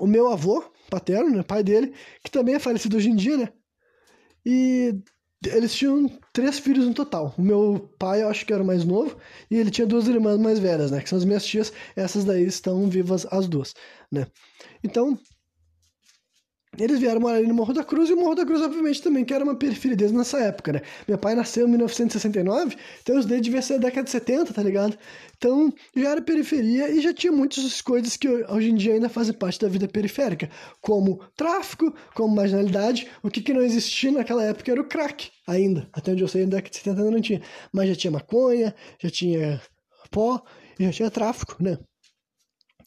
o 0.01 0.07
meu 0.07 0.29
avô 0.29 0.65
paterno, 0.91 1.31
né? 1.31 1.43
Pai 1.43 1.63
dele, 1.63 1.95
que 2.25 2.31
também 2.31 2.57
é 2.57 2.59
falecido 2.59 2.97
hoje 2.97 3.09
em 3.09 3.17
dia, 3.17 3.37
né? 3.37 3.53
E 4.45 5.01
eles 5.47 5.73
tinham 5.75 6.11
três 6.33 6.59
filhos 6.59 6.87
no 6.87 6.95
total. 6.95 7.35
O 7.39 7.43
meu 7.43 7.95
pai, 7.99 8.23
eu 8.23 8.29
acho 8.29 8.45
que 8.45 8.53
era 8.53 8.63
o 8.63 8.67
mais 8.67 8.85
novo, 8.85 9.17
e 9.49 9.57
ele 9.57 9.71
tinha 9.71 9.87
duas 9.87 10.09
irmãs 10.09 10.39
mais 10.39 10.59
velhas, 10.59 10.91
né? 10.91 11.01
Que 11.01 11.09
são 11.09 11.19
as 11.19 11.25
minhas 11.25 11.45
tias. 11.45 11.73
Essas 11.95 12.25
daí 12.25 12.45
estão 12.45 12.89
vivas 12.89 13.27
as 13.31 13.47
duas, 13.47 13.75
né? 14.11 14.27
Então, 14.83 15.19
eles 16.79 17.01
vieram 17.01 17.21
morar 17.21 17.39
ali 17.39 17.47
no 17.47 17.55
Morro 17.55 17.73
da 17.73 17.83
Cruz, 17.83 18.09
e 18.09 18.13
o 18.13 18.17
Morro 18.17 18.37
da 18.37 18.47
Cruz, 18.47 18.63
obviamente, 18.63 19.03
também, 19.03 19.25
que 19.25 19.35
era 19.35 19.43
uma 19.43 19.57
periferia 19.57 19.97
desde 19.97 20.17
nessa 20.17 20.39
época, 20.39 20.75
né? 20.75 20.83
Meu 21.09 21.19
pai 21.19 21.35
nasceu 21.35 21.67
em 21.67 21.71
1969, 21.71 22.77
então 23.03 23.19
isso 23.19 23.27
daí 23.27 23.41
devia 23.41 23.61
ser 23.61 23.75
a 23.75 23.79
década 23.79 24.05
de 24.05 24.11
70, 24.11 24.55
tá 24.55 24.63
ligado? 24.63 24.97
Então, 25.37 25.73
já 25.97 26.11
era 26.11 26.23
periferia 26.23 26.89
e 26.91 27.01
já 27.01 27.13
tinha 27.13 27.33
muitas 27.33 27.81
coisas 27.83 28.17
que 28.17 28.29
hoje 28.29 28.71
em 28.71 28.77
dia 28.77 28.95
ainda 28.95 29.09
fazem 29.09 29.35
parte 29.35 29.59
da 29.59 29.69
vida 29.69 29.89
periférica, 29.89 30.49
como 30.81 31.21
tráfico, 31.37 31.93
como 32.15 32.35
marginalidade. 32.35 33.09
O 33.23 33.31
que, 33.31 33.41
que 33.41 33.53
não 33.53 33.63
existia 33.63 34.13
naquela 34.13 34.45
época 34.45 34.71
era 34.71 34.81
o 34.81 34.85
crack, 34.85 35.31
ainda. 35.47 35.89
Até 35.93 36.13
onde 36.13 36.23
eu 36.23 36.29
sei, 36.29 36.45
na 36.45 36.51
década 36.51 36.71
de 36.71 36.77
70 36.77 37.01
ainda 37.01 37.11
não 37.11 37.21
tinha. 37.21 37.43
Mas 37.73 37.89
já 37.89 37.97
tinha 37.97 38.11
maconha, 38.13 38.75
já 39.03 39.11
tinha 39.11 39.61
pó, 40.11 40.43
já 40.79 40.93
tinha 40.93 41.11
tráfico, 41.11 41.57
né? 41.61 41.79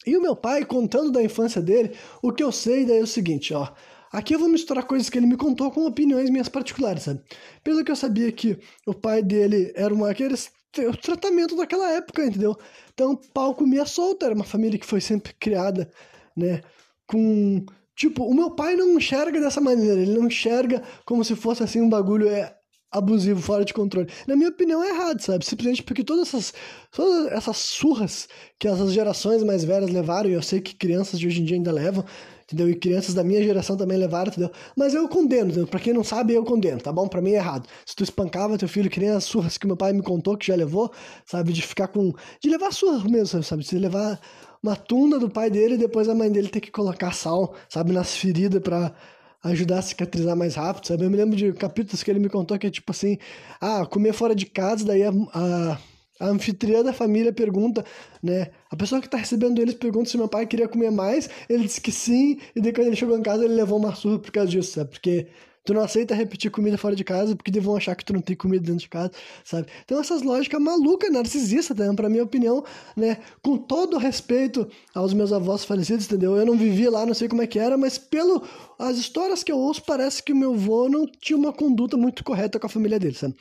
E 0.06 0.16
o 0.16 0.20
meu 0.20 0.34
pai, 0.34 0.64
contando 0.64 1.12
da 1.12 1.22
infância 1.22 1.60
dele, 1.60 1.96
o 2.20 2.32
que 2.32 2.42
eu 2.42 2.50
sei 2.50 2.84
daí 2.84 2.98
é 2.98 3.02
o 3.02 3.06
seguinte, 3.06 3.54
ó. 3.54 3.68
Aqui 4.12 4.34
eu 4.34 4.38
vou 4.38 4.48
misturar 4.48 4.84
coisas 4.84 5.08
que 5.08 5.18
ele 5.18 5.26
me 5.26 5.36
contou 5.36 5.70
com 5.70 5.86
opiniões 5.86 6.28
minhas 6.28 6.48
particulares, 6.48 7.04
sabe? 7.04 7.22
Pelo 7.64 7.82
que 7.82 7.90
eu 7.90 7.96
sabia 7.96 8.30
que 8.30 8.58
o 8.86 8.92
pai 8.92 9.22
dele 9.22 9.72
era 9.74 9.92
uma 9.92 10.10
aqueles 10.10 10.50
o 10.80 10.96
tratamento 10.96 11.54
daquela 11.54 11.90
época, 11.92 12.24
entendeu? 12.24 12.56
Então, 12.94 13.14
pau 13.34 13.54
comia 13.54 13.84
solto, 13.84 14.24
era 14.24 14.34
uma 14.34 14.44
família 14.44 14.78
que 14.78 14.86
foi 14.86 15.00
sempre 15.00 15.34
criada, 15.34 15.90
né, 16.36 16.62
com 17.06 17.64
tipo, 17.94 18.24
o 18.24 18.34
meu 18.34 18.50
pai 18.50 18.74
não 18.74 18.96
enxerga 18.96 19.38
dessa 19.40 19.60
maneira, 19.60 20.00
ele 20.00 20.14
não 20.14 20.26
enxerga 20.26 20.82
como 21.04 21.22
se 21.24 21.36
fosse 21.36 21.62
assim 21.62 21.80
um 21.80 21.88
bagulho 21.88 22.28
é 22.28 22.56
abusivo, 22.92 23.40
fora 23.40 23.64
de 23.64 23.72
controle. 23.72 24.08
Na 24.26 24.36
minha 24.36 24.50
opinião, 24.50 24.84
é 24.84 24.90
errado, 24.90 25.20
sabe? 25.20 25.44
Simplesmente 25.44 25.82
porque 25.82 26.04
todas 26.04 26.28
essas, 26.28 26.54
todas 26.90 27.32
essas 27.32 27.56
surras 27.56 28.28
que 28.58 28.68
essas 28.68 28.92
gerações 28.92 29.42
mais 29.42 29.64
velhas 29.64 29.90
levaram, 29.90 30.28
e 30.28 30.34
eu 30.34 30.42
sei 30.42 30.60
que 30.60 30.74
crianças 30.74 31.18
de 31.18 31.26
hoje 31.26 31.40
em 31.40 31.44
dia 31.44 31.56
ainda 31.56 31.72
levam, 31.72 32.04
entendeu? 32.44 32.68
E 32.68 32.74
crianças 32.74 33.14
da 33.14 33.24
minha 33.24 33.42
geração 33.42 33.76
também 33.76 33.96
levaram, 33.96 34.30
entendeu? 34.30 34.50
Mas 34.76 34.92
eu 34.94 35.08
condeno, 35.08 35.46
entendeu? 35.46 35.66
Pra 35.66 35.80
quem 35.80 35.94
não 35.94 36.04
sabe, 36.04 36.34
eu 36.34 36.44
condeno, 36.44 36.80
tá 36.80 36.92
bom? 36.92 37.08
Pra 37.08 37.22
mim 37.22 37.32
é 37.32 37.36
errado. 37.36 37.66
Se 37.86 37.96
tu 37.96 38.04
espancava 38.04 38.58
teu 38.58 38.68
filho, 38.68 38.90
que 38.90 39.00
nem 39.00 39.08
as 39.08 39.24
surras 39.24 39.56
que 39.56 39.66
meu 39.66 39.76
pai 39.76 39.92
me 39.92 40.02
contou 40.02 40.36
que 40.36 40.46
já 40.46 40.54
levou, 40.54 40.92
sabe? 41.24 41.52
De 41.52 41.62
ficar 41.62 41.88
com... 41.88 42.12
De 42.40 42.50
levar 42.50 42.72
surras 42.72 43.04
mesmo, 43.04 43.42
sabe? 43.42 43.64
De 43.64 43.78
levar 43.78 44.20
uma 44.62 44.76
tunda 44.76 45.18
do 45.18 45.30
pai 45.30 45.50
dele 45.50 45.74
e 45.74 45.78
depois 45.78 46.08
a 46.08 46.14
mãe 46.14 46.30
dele 46.30 46.48
ter 46.48 46.60
que 46.60 46.70
colocar 46.70 47.12
sal, 47.12 47.54
sabe? 47.68 47.92
Nas 47.92 48.14
feridas 48.14 48.60
pra 48.62 48.94
ajudar 49.42 49.78
a 49.78 49.82
cicatrizar 49.82 50.36
mais 50.36 50.54
rápido, 50.54 50.86
sabe? 50.86 51.04
Eu 51.04 51.10
me 51.10 51.16
lembro 51.16 51.36
de 51.36 51.52
capítulos 51.52 52.02
que 52.02 52.10
ele 52.10 52.20
me 52.20 52.28
contou 52.28 52.58
que 52.58 52.66
é 52.66 52.70
tipo 52.70 52.92
assim, 52.92 53.18
ah, 53.60 53.84
comer 53.86 54.12
fora 54.12 54.34
de 54.34 54.46
casa, 54.46 54.84
daí 54.84 55.02
a, 55.02 55.10
a, 55.10 55.78
a 56.20 56.26
anfitriã 56.28 56.82
da 56.82 56.92
família 56.92 57.32
pergunta, 57.32 57.84
né? 58.22 58.48
A 58.70 58.76
pessoa 58.76 59.00
que 59.00 59.08
tá 59.08 59.16
recebendo 59.16 59.60
eles 59.60 59.74
pergunta 59.74 60.08
se 60.08 60.16
meu 60.16 60.28
pai 60.28 60.46
queria 60.46 60.68
comer 60.68 60.90
mais, 60.90 61.28
ele 61.48 61.64
disse 61.64 61.80
que 61.80 61.90
sim, 61.90 62.38
e 62.54 62.60
daí 62.60 62.72
quando 62.72 62.86
ele 62.86 62.96
chegou 62.96 63.18
em 63.18 63.22
casa 63.22 63.44
ele 63.44 63.54
levou 63.54 63.78
uma 63.78 63.94
surra 63.94 64.18
por 64.18 64.30
causa 64.30 64.50
disso, 64.50 64.72
sabe? 64.72 64.90
Porque 64.90 65.26
Tu 65.64 65.72
não 65.72 65.82
aceita 65.82 66.14
repetir 66.14 66.50
comida 66.50 66.76
fora 66.76 66.96
de 66.96 67.04
casa 67.04 67.36
porque 67.36 67.60
vão 67.60 67.76
achar 67.76 67.94
que 67.94 68.04
tu 68.04 68.12
não 68.12 68.20
tem 68.20 68.34
comida 68.34 68.64
dentro 68.64 68.80
de 68.80 68.88
casa, 68.88 69.12
sabe? 69.44 69.68
Então 69.84 70.00
essas 70.00 70.22
lógicas 70.22 70.60
malucas, 70.60 71.12
narcisistas, 71.12 71.76
né? 71.76 71.92
Pra 71.94 72.08
minha 72.08 72.24
opinião, 72.24 72.64
né? 72.96 73.18
Com 73.40 73.56
todo 73.56 73.96
respeito 73.96 74.68
aos 74.94 75.14
meus 75.14 75.32
avós 75.32 75.64
falecidos, 75.64 76.06
entendeu? 76.06 76.36
Eu 76.36 76.44
não 76.44 76.56
vivia 76.56 76.90
lá, 76.90 77.06
não 77.06 77.14
sei 77.14 77.28
como 77.28 77.42
é 77.42 77.46
que 77.46 77.58
era, 77.58 77.76
mas 77.76 77.96
pelo 77.96 78.42
as 78.78 78.96
histórias 78.96 79.44
que 79.44 79.52
eu 79.52 79.58
ouço, 79.58 79.82
parece 79.84 80.22
que 80.22 80.32
o 80.32 80.36
meu 80.36 80.54
avô 80.54 80.88
não 80.88 81.06
tinha 81.06 81.36
uma 81.36 81.52
conduta 81.52 81.96
muito 81.96 82.24
correta 82.24 82.58
com 82.58 82.66
a 82.66 82.70
família 82.70 82.98
dele, 82.98 83.14
sabe? 83.14 83.36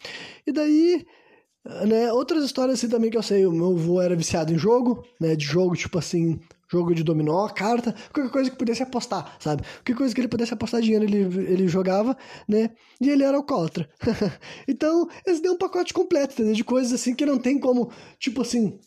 E 0.46 0.52
daí 0.52 1.06
né, 1.88 2.12
outras 2.12 2.44
histórias 2.44 2.80
assim 2.80 2.90
também 2.90 3.10
que 3.10 3.18
eu 3.18 3.24
sei, 3.24 3.46
o 3.46 3.52
meu 3.52 3.72
avô 3.72 4.02
era 4.02 4.16
viciado 4.16 4.54
em 4.54 4.58
jogo, 4.58 5.04
né, 5.20 5.36
de 5.36 5.46
jogo 5.46 5.76
tipo 5.76 5.98
assim, 5.98 6.40
jogo 6.72 6.96
de 6.96 7.04
dominó, 7.04 7.48
carta, 7.50 7.94
qualquer 8.14 8.32
coisa 8.32 8.50
que 8.50 8.56
pudesse 8.56 8.82
apostar, 8.82 9.36
sabe? 9.40 9.64
Qualquer 9.78 9.96
coisa 9.96 10.16
que 10.16 10.22
ele 10.22 10.28
pudesse 10.28 10.54
apostar 10.54 10.82
dinheiro, 10.82 11.04
ele, 11.04 11.18
ele 11.18 11.68
jogava, 11.68 12.18
né? 12.48 12.72
E 13.02 13.10
ele 13.10 13.24
era 13.24 13.38
alcoólatra. 13.38 13.90
então, 14.68 15.08
esse 15.26 15.42
deu 15.42 15.54
um 15.54 15.58
pacote 15.58 15.94
completo, 15.94 16.34
entendeu? 16.34 16.54
De 16.54 16.64
coisas 16.64 16.94
assim 16.94 17.14
que 17.14 17.26
não 17.26 17.38
tem 17.38 17.60
como, 17.60 17.92
tipo 18.20 18.42
assim, 18.42 18.80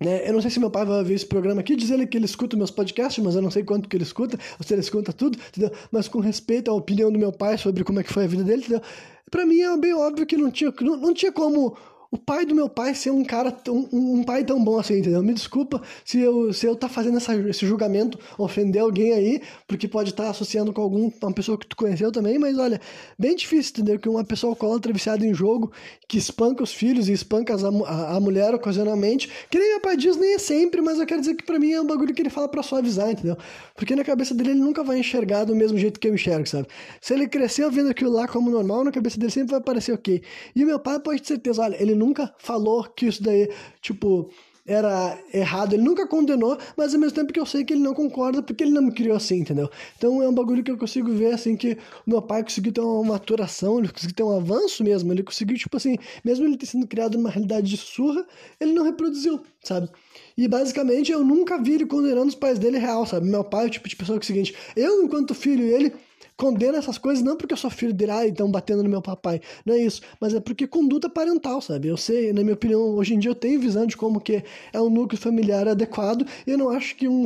Né? 0.00 0.28
Eu 0.28 0.32
não 0.34 0.42
sei 0.42 0.50
se 0.50 0.58
meu 0.60 0.70
pai 0.70 0.84
vai 0.84 1.04
ver 1.04 1.14
esse 1.14 1.26
programa 1.26 1.60
aqui, 1.60 1.76
diz 1.76 1.90
ele 1.90 2.06
que 2.06 2.16
ele 2.16 2.24
escuta 2.24 2.56
meus 2.56 2.70
podcasts, 2.70 3.22
mas 3.22 3.36
eu 3.36 3.42
não 3.42 3.50
sei 3.50 3.62
quanto 3.62 3.88
que 3.88 3.96
ele 3.96 4.02
escuta, 4.04 4.38
ou 4.58 4.66
se 4.66 4.74
ele 4.74 4.80
escuta 4.80 5.12
tudo, 5.12 5.38
entendeu? 5.48 5.70
Mas 5.90 6.08
com 6.08 6.18
respeito 6.20 6.70
à 6.70 6.74
opinião 6.74 7.12
do 7.12 7.18
meu 7.18 7.32
pai 7.32 7.56
sobre 7.56 7.84
como 7.84 8.00
é 8.00 8.02
que 8.04 8.12
foi 8.12 8.24
a 8.24 8.26
vida 8.26 8.42
dele, 8.44 8.62
entendeu? 8.62 8.82
Pra 9.30 9.46
mim 9.46 9.60
é 9.60 9.76
bem 9.78 9.94
óbvio 9.94 10.26
que 10.26 10.36
não 10.36 10.50
tinha, 10.50 10.72
não, 10.80 10.96
não 10.96 11.14
tinha 11.14 11.32
como 11.32 11.76
o 12.14 12.16
pai 12.16 12.46
do 12.46 12.54
meu 12.54 12.68
pai 12.68 12.94
ser 12.94 13.10
um 13.10 13.24
cara, 13.24 13.52
um, 13.68 14.22
pai 14.22 14.44
tão 14.44 14.62
bom 14.62 14.78
assim, 14.78 14.98
entendeu? 14.98 15.20
Me 15.20 15.34
desculpa 15.34 15.82
se 16.04 16.20
eu, 16.20 16.52
se 16.52 16.64
eu 16.64 16.76
tá 16.76 16.88
fazendo 16.88 17.16
essa, 17.16 17.34
esse 17.34 17.66
julgamento, 17.66 18.16
ofender 18.38 18.80
alguém 18.80 19.12
aí, 19.12 19.42
porque 19.66 19.88
pode 19.88 20.10
estar 20.10 20.22
tá 20.22 20.30
associando 20.30 20.72
com 20.72 20.80
algum, 20.80 21.10
uma 21.20 21.32
pessoa 21.32 21.58
que 21.58 21.66
tu 21.66 21.74
conheceu 21.74 22.12
também, 22.12 22.38
mas 22.38 22.56
olha, 22.56 22.80
bem 23.18 23.34
difícil, 23.34 23.72
entendeu? 23.72 23.98
Que 23.98 24.08
uma 24.08 24.22
pessoa 24.22 24.52
alcoólatra 24.52 24.92
viciada 24.92 25.26
em 25.26 25.34
jogo, 25.34 25.72
que 26.06 26.16
espanca 26.16 26.62
os 26.62 26.72
filhos 26.72 27.08
e 27.08 27.12
espanca 27.12 27.56
a, 27.56 27.58
a, 27.84 28.16
a, 28.16 28.20
mulher 28.20 28.54
ocasionalmente, 28.54 29.28
que 29.50 29.58
nem 29.58 29.70
meu 29.70 29.80
pai 29.80 29.96
diz, 29.96 30.16
nem 30.16 30.34
é 30.34 30.38
sempre, 30.38 30.80
mas 30.80 31.00
eu 31.00 31.06
quero 31.06 31.20
dizer 31.20 31.34
que 31.34 31.44
pra 31.44 31.58
mim 31.58 31.72
é 31.72 31.80
um 31.80 31.86
bagulho 31.86 32.14
que 32.14 32.22
ele 32.22 32.30
fala 32.30 32.46
pra 32.46 32.62
suavizar, 32.62 33.10
entendeu? 33.10 33.36
Porque 33.74 33.96
na 33.96 34.04
cabeça 34.04 34.32
dele 34.32 34.50
ele 34.50 34.60
nunca 34.60 34.84
vai 34.84 35.00
enxergar 35.00 35.42
do 35.42 35.56
mesmo 35.56 35.76
jeito 35.76 35.98
que 35.98 36.06
eu 36.06 36.14
enxergo, 36.14 36.48
sabe? 36.48 36.68
Se 37.00 37.12
ele 37.12 37.26
cresceu 37.26 37.72
vendo 37.72 37.90
aquilo 37.90 38.12
lá 38.12 38.28
como 38.28 38.52
normal, 38.52 38.84
na 38.84 38.92
cabeça 38.92 39.18
dele 39.18 39.32
sempre 39.32 39.50
vai 39.50 39.60
parecer 39.60 39.92
ok. 39.92 40.22
E 40.54 40.64
meu 40.64 40.78
pai 40.78 41.00
pode 41.00 41.20
ter 41.20 41.26
certeza, 41.26 41.60
olha, 41.60 41.82
ele 41.82 41.94
nunca 41.94 42.03
falou 42.38 42.84
que 42.84 43.06
isso 43.06 43.22
daí, 43.22 43.50
tipo, 43.80 44.30
era 44.66 45.18
errado, 45.32 45.74
ele 45.74 45.82
nunca 45.82 46.06
condenou, 46.06 46.56
mas 46.76 46.94
ao 46.94 47.00
mesmo 47.00 47.14
tempo 47.14 47.32
que 47.32 47.38
eu 47.38 47.44
sei 47.44 47.64
que 47.64 47.74
ele 47.74 47.82
não 47.82 47.92
concorda 47.92 48.42
porque 48.42 48.64
ele 48.64 48.72
não 48.72 48.82
me 48.82 48.92
criou 48.92 49.14
assim, 49.14 49.40
entendeu? 49.40 49.70
Então 49.96 50.22
é 50.22 50.28
um 50.28 50.32
bagulho 50.32 50.64
que 50.64 50.70
eu 50.70 50.78
consigo 50.78 51.12
ver 51.12 51.34
assim 51.34 51.54
que 51.54 51.76
o 52.06 52.10
meu 52.10 52.22
pai 52.22 52.42
conseguiu 52.42 52.72
ter 52.72 52.80
uma 52.80 53.04
maturação, 53.04 53.78
ele 53.78 53.88
conseguiu 53.88 54.16
ter 54.16 54.22
um 54.22 54.36
avanço 54.36 54.82
mesmo, 54.82 55.12
ele 55.12 55.22
conseguiu, 55.22 55.58
tipo 55.58 55.76
assim, 55.76 55.96
mesmo 56.24 56.46
ele 56.46 56.56
ter 56.56 56.66
sido 56.66 56.86
criado 56.86 57.18
numa 57.18 57.28
realidade 57.28 57.68
de 57.68 57.76
surra, 57.76 58.24
ele 58.58 58.72
não 58.72 58.84
reproduziu, 58.84 59.40
sabe? 59.62 59.90
E 60.36 60.48
basicamente 60.48 61.12
eu 61.12 61.22
nunca 61.22 61.62
vi 61.62 61.74
ele 61.74 61.86
condenando 61.86 62.28
os 62.28 62.34
pais 62.34 62.58
dele 62.58 62.78
real, 62.78 63.04
sabe? 63.04 63.28
Meu 63.28 63.44
pai 63.44 63.64
é 63.64 63.66
o 63.66 63.70
tipo 63.70 63.86
de 63.86 63.96
pessoa 63.96 64.18
que 64.18 64.24
é 64.24 64.26
o 64.26 64.26
seguinte, 64.26 64.54
eu 64.74 65.02
enquanto 65.02 65.34
filho 65.34 65.64
ele 65.64 65.92
condena 66.36 66.78
essas 66.78 66.98
coisas 66.98 67.24
não 67.24 67.36
porque 67.36 67.52
eu 67.52 67.58
sou 67.58 67.70
filho 67.70 67.92
dele, 67.92 68.10
ah, 68.10 68.26
então 68.26 68.50
batendo 68.50 68.82
no 68.82 68.88
meu 68.88 69.00
papai. 69.00 69.40
Não 69.64 69.74
é 69.74 69.78
isso. 69.78 70.02
Mas 70.20 70.34
é 70.34 70.40
porque 70.40 70.66
conduta 70.66 71.08
parental, 71.08 71.60
sabe? 71.60 71.88
Eu 71.88 71.96
sei, 71.96 72.32
na 72.32 72.42
minha 72.42 72.54
opinião, 72.54 72.80
hoje 72.96 73.14
em 73.14 73.18
dia 73.18 73.30
eu 73.30 73.34
tenho 73.34 73.60
visão 73.60 73.86
de 73.86 73.96
como 73.96 74.20
que 74.20 74.42
é 74.72 74.80
um 74.80 74.90
núcleo 74.90 75.20
familiar 75.20 75.68
adequado 75.68 76.26
e 76.46 76.50
eu 76.50 76.58
não 76.58 76.70
acho 76.70 76.96
que 76.96 77.08
um 77.08 77.24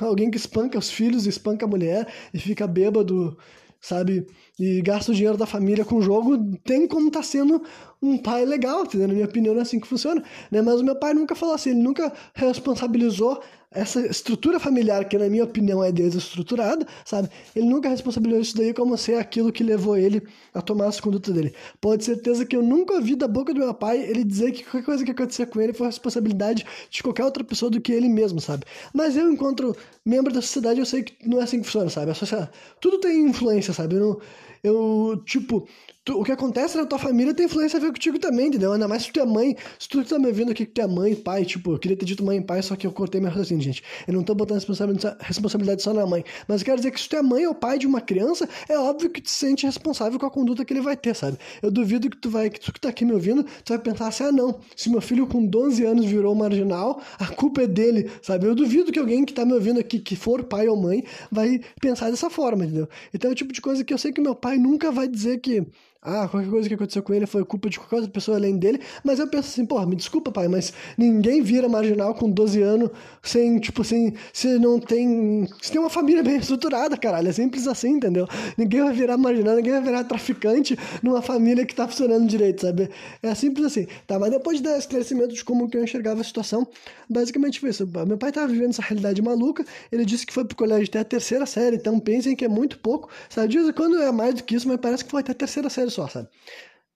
alguém 0.00 0.30
que 0.30 0.36
espanca 0.36 0.78
os 0.78 0.90
filhos, 0.90 1.26
espanca 1.26 1.64
a 1.64 1.68
mulher 1.68 2.06
e 2.32 2.38
fica 2.38 2.66
bêbado, 2.66 3.36
sabe? 3.80 4.26
E 4.58 4.82
gasta 4.82 5.10
o 5.10 5.14
dinheiro 5.14 5.38
da 5.38 5.46
família 5.46 5.84
com 5.84 5.96
o 5.96 6.02
jogo, 6.02 6.36
tem 6.64 6.86
como 6.86 7.08
estar 7.08 7.20
tá 7.20 7.24
sendo 7.24 7.62
um 8.02 8.18
pai 8.18 8.44
legal, 8.44 8.82
entendeu? 8.82 9.08
Na 9.08 9.14
minha 9.14 9.26
opinião, 9.26 9.56
é 9.56 9.60
assim 9.62 9.80
que 9.80 9.86
funciona. 9.86 10.22
Né? 10.50 10.60
Mas 10.60 10.80
o 10.80 10.84
meu 10.84 10.96
pai 10.96 11.14
nunca 11.14 11.34
falou 11.34 11.54
assim, 11.54 11.70
ele 11.70 11.80
nunca 11.80 12.12
responsabilizou 12.34 13.40
essa 13.72 14.04
estrutura 14.04 14.58
familiar, 14.58 15.04
que 15.08 15.16
na 15.16 15.28
minha 15.28 15.44
opinião 15.44 15.82
é 15.82 15.92
desestruturada, 15.92 16.84
sabe? 17.04 17.28
Ele 17.54 17.66
nunca 17.66 17.88
responsabilizou 17.88 18.42
isso 18.42 18.56
daí 18.56 18.74
como 18.74 18.96
ser 18.98 19.14
aquilo 19.14 19.52
que 19.52 19.62
levou 19.62 19.96
ele 19.96 20.22
a 20.52 20.60
tomar 20.60 20.86
as 20.86 20.98
condutas 20.98 21.32
dele. 21.32 21.54
Pode 21.80 22.04
certeza 22.04 22.44
que 22.44 22.56
eu 22.56 22.62
nunca 22.62 22.94
ouvi 22.94 23.14
da 23.14 23.28
boca 23.28 23.54
do 23.54 23.60
meu 23.60 23.72
pai 23.72 24.00
ele 24.00 24.24
dizer 24.24 24.50
que 24.50 24.64
qualquer 24.64 24.84
coisa 24.84 25.04
que 25.04 25.12
acontecer 25.12 25.46
com 25.46 25.60
ele 25.60 25.72
foi 25.72 25.86
responsabilidade 25.86 26.66
de 26.90 27.02
qualquer 27.02 27.24
outra 27.24 27.44
pessoa 27.44 27.70
do 27.70 27.80
que 27.80 27.92
ele 27.92 28.08
mesmo, 28.08 28.40
sabe? 28.40 28.64
Mas 28.92 29.16
eu, 29.16 29.30
enquanto 29.30 29.76
membro 30.04 30.32
da 30.32 30.42
sociedade, 30.42 30.80
eu 30.80 30.86
sei 30.86 31.04
que 31.04 31.28
não 31.28 31.40
é 31.40 31.44
assim 31.44 31.60
que 31.60 31.66
funciona, 31.66 31.88
sabe? 31.90 32.10
A 32.10 32.14
sociedade, 32.14 32.50
tudo 32.80 32.98
tem 32.98 33.22
influência, 33.24 33.72
sabe? 33.72 33.94
Eu, 33.94 34.00
não, 34.00 34.20
eu 34.64 35.22
tipo, 35.24 35.68
tu, 36.04 36.20
o 36.20 36.24
que 36.24 36.32
acontece 36.32 36.76
na 36.76 36.86
tua 36.86 36.98
família 36.98 37.34
tem 37.34 37.46
influência 37.46 37.76
a 37.76 37.80
ver 37.80 37.88
contigo 37.88 38.18
também, 38.18 38.46
entendeu? 38.46 38.72
Ainda 38.72 38.88
mais 38.88 39.02
se 39.02 39.12
tu 39.12 39.20
é 39.20 39.26
mãe, 39.26 39.56
se 39.78 39.88
tu 39.88 40.02
tá 40.04 40.18
me 40.18 40.26
ouvindo 40.26 40.50
aqui 40.50 40.64
que 40.64 40.72
tu 40.72 40.80
é 40.80 40.86
mãe, 40.86 41.14
pai, 41.14 41.44
tipo, 41.44 41.72
eu 41.72 41.78
queria 41.78 41.96
ter 41.96 42.04
dito 42.04 42.24
mãe 42.24 42.38
e 42.38 42.40
pai, 42.42 42.62
só 42.62 42.74
que 42.76 42.86
eu 42.86 42.92
cortei 42.92 43.20
meu 43.20 43.30
raciocínio, 43.30 43.62
gente. 43.62 43.82
Eu 44.06 44.14
não 44.14 44.22
tô 44.22 44.34
botando 44.34 44.56
responsabilidade, 44.56 45.16
responsabilidade 45.20 45.82
só 45.82 45.92
na 45.92 46.06
mãe, 46.06 46.24
mas 46.48 46.60
eu 46.60 46.64
quero 46.64 46.78
dizer 46.78 46.90
que 46.90 47.00
se 47.00 47.08
tu 47.08 47.16
é 47.16 47.22
mãe 47.22 47.46
ou 47.46 47.54
pai 47.54 47.78
de 47.78 47.86
uma 47.86 48.00
criança, 48.00 48.48
é 48.68 48.78
óbvio 48.78 49.10
que 49.10 49.20
tu 49.20 49.28
se 49.28 49.36
sente 49.36 49.66
responsável 49.66 50.18
com 50.18 50.26
a 50.26 50.30
conduta 50.30 50.64
que 50.64 50.72
ele 50.72 50.80
vai 50.80 50.96
ter, 50.96 51.14
sabe? 51.14 51.38
Eu 51.62 51.70
duvido 51.70 52.08
que 52.08 52.16
tu 52.16 52.30
vai, 52.30 52.48
que 52.48 52.60
tu 52.60 52.72
que 52.72 52.80
tá 52.80 52.88
aqui 52.88 53.04
me 53.04 53.12
ouvindo, 53.12 53.44
tu 53.44 53.68
vai 53.68 53.78
pensar 53.78 54.08
assim, 54.08 54.24
ah 54.24 54.32
não, 54.32 54.58
se 54.76 54.88
meu 54.88 55.00
filho 55.00 55.26
com 55.26 55.44
12 55.44 55.84
anos 55.84 56.06
virou 56.06 56.34
marginal, 56.34 57.02
a 57.18 57.26
culpa 57.26 57.62
é 57.62 57.66
dele, 57.66 58.10
sabe? 58.22 58.46
Eu 58.46 58.54
duvido 58.54 58.90
que 58.90 58.98
alguém 58.98 59.24
que 59.24 59.32
tá 59.32 59.44
me 59.44 59.52
ouvindo 59.52 59.78
aqui, 59.78 59.98
que 59.98 60.16
for 60.16 60.44
pai 60.44 60.68
ou 60.68 60.76
mãe, 60.76 61.04
vai 61.30 61.60
pensar 61.80 62.10
dessa 62.10 62.30
forma, 62.30 62.64
entendeu? 62.64 62.88
Então 63.12 63.30
é 63.30 63.32
o 63.32 63.36
tipo 63.36 63.52
de 63.52 63.60
coisa 63.60 63.84
que 63.84 63.92
eu 63.92 63.98
sei 63.98 64.12
que 64.12 64.20
meu 64.20 64.34
pai 64.34 64.56
nunca 64.56 64.90
vai 64.90 65.06
dizer 65.06 65.38
que 65.40 65.66
ah, 66.02 66.26
qualquer 66.28 66.48
coisa 66.48 66.66
que 66.66 66.74
aconteceu 66.74 67.02
com 67.02 67.12
ele 67.12 67.26
foi 67.26 67.44
culpa 67.44 67.68
de 67.68 67.78
qualquer 67.78 67.96
outra 67.96 68.10
pessoa 68.10 68.38
além 68.38 68.56
dele. 68.56 68.80
Mas 69.04 69.18
eu 69.18 69.28
penso 69.28 69.48
assim, 69.48 69.66
porra, 69.66 69.84
me 69.84 69.94
desculpa, 69.94 70.32
pai, 70.32 70.48
mas 70.48 70.72
ninguém 70.96 71.42
vira 71.42 71.68
marginal 71.68 72.14
com 72.14 72.30
12 72.30 72.62
anos 72.62 72.90
sem, 73.22 73.58
tipo, 73.58 73.84
sem. 73.84 74.14
Se 74.32 74.58
não 74.58 74.80
tem. 74.80 75.46
Se 75.60 75.70
tem 75.70 75.78
uma 75.78 75.90
família 75.90 76.22
bem 76.22 76.36
estruturada, 76.36 76.96
caralho. 76.96 77.28
É 77.28 77.32
simples 77.32 77.66
assim, 77.66 77.90
entendeu? 77.90 78.26
Ninguém 78.56 78.82
vai 78.82 78.94
virar 78.94 79.18
marginal, 79.18 79.56
ninguém 79.56 79.72
vai 79.72 79.82
virar 79.82 80.04
traficante 80.04 80.74
numa 81.02 81.20
família 81.20 81.66
que 81.66 81.74
tá 81.74 81.86
funcionando 81.86 82.26
direito, 82.26 82.62
sabe? 82.62 82.88
É 83.22 83.34
simples 83.34 83.66
assim. 83.66 83.86
Tá, 84.06 84.18
mas 84.18 84.30
depois 84.30 84.56
de 84.56 84.62
dar 84.62 84.78
esclarecimento 84.78 85.34
de 85.34 85.44
como 85.44 85.68
que 85.68 85.76
eu 85.76 85.84
enxergava 85.84 86.22
a 86.22 86.24
situação, 86.24 86.66
basicamente 87.10 87.60
foi 87.60 87.68
isso. 87.70 87.86
Meu 88.06 88.16
pai 88.16 88.32
tava 88.32 88.46
vivendo 88.46 88.70
essa 88.70 88.82
realidade 88.82 89.20
maluca, 89.20 89.66
ele 89.92 90.06
disse 90.06 90.24
que 90.24 90.32
foi 90.32 90.46
pro 90.46 90.56
colégio 90.56 90.86
até 90.88 91.00
a 91.00 91.04
terceira 91.04 91.44
série, 91.44 91.76
então 91.76 92.00
pensem 92.00 92.34
que 92.34 92.44
é 92.44 92.48
muito 92.48 92.78
pouco. 92.78 93.10
Sabe, 93.28 93.48
diz 93.48 93.70
quando 93.72 94.00
é 94.00 94.10
mais 94.10 94.34
do 94.34 94.42
que 94.44 94.54
isso, 94.54 94.66
mas 94.66 94.78
parece 94.80 95.04
que 95.04 95.10
foi 95.10 95.20
até 95.20 95.32
a 95.32 95.34
terceira 95.34 95.68
série 95.68 95.89
só, 95.90 96.08
sabe? 96.08 96.28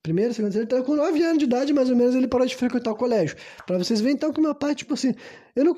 Primeiro, 0.04 0.34
segundo, 0.34 0.54
ele 0.54 0.66
tá 0.66 0.82
com 0.82 0.94
9 0.94 1.22
anos 1.22 1.38
de 1.38 1.46
idade, 1.46 1.72
mais 1.72 1.88
ou 1.88 1.96
menos, 1.96 2.14
ele 2.14 2.28
parou 2.28 2.46
de 2.46 2.54
frequentar 2.54 2.92
o 2.92 2.94
colégio. 2.94 3.38
Para 3.66 3.78
vocês 3.78 4.02
verem, 4.02 4.14
então, 4.14 4.30
que 4.34 4.38
meu 4.38 4.54
pai, 4.54 4.74
tipo 4.74 4.92
assim, 4.92 5.14
eu 5.56 5.64
não, 5.64 5.74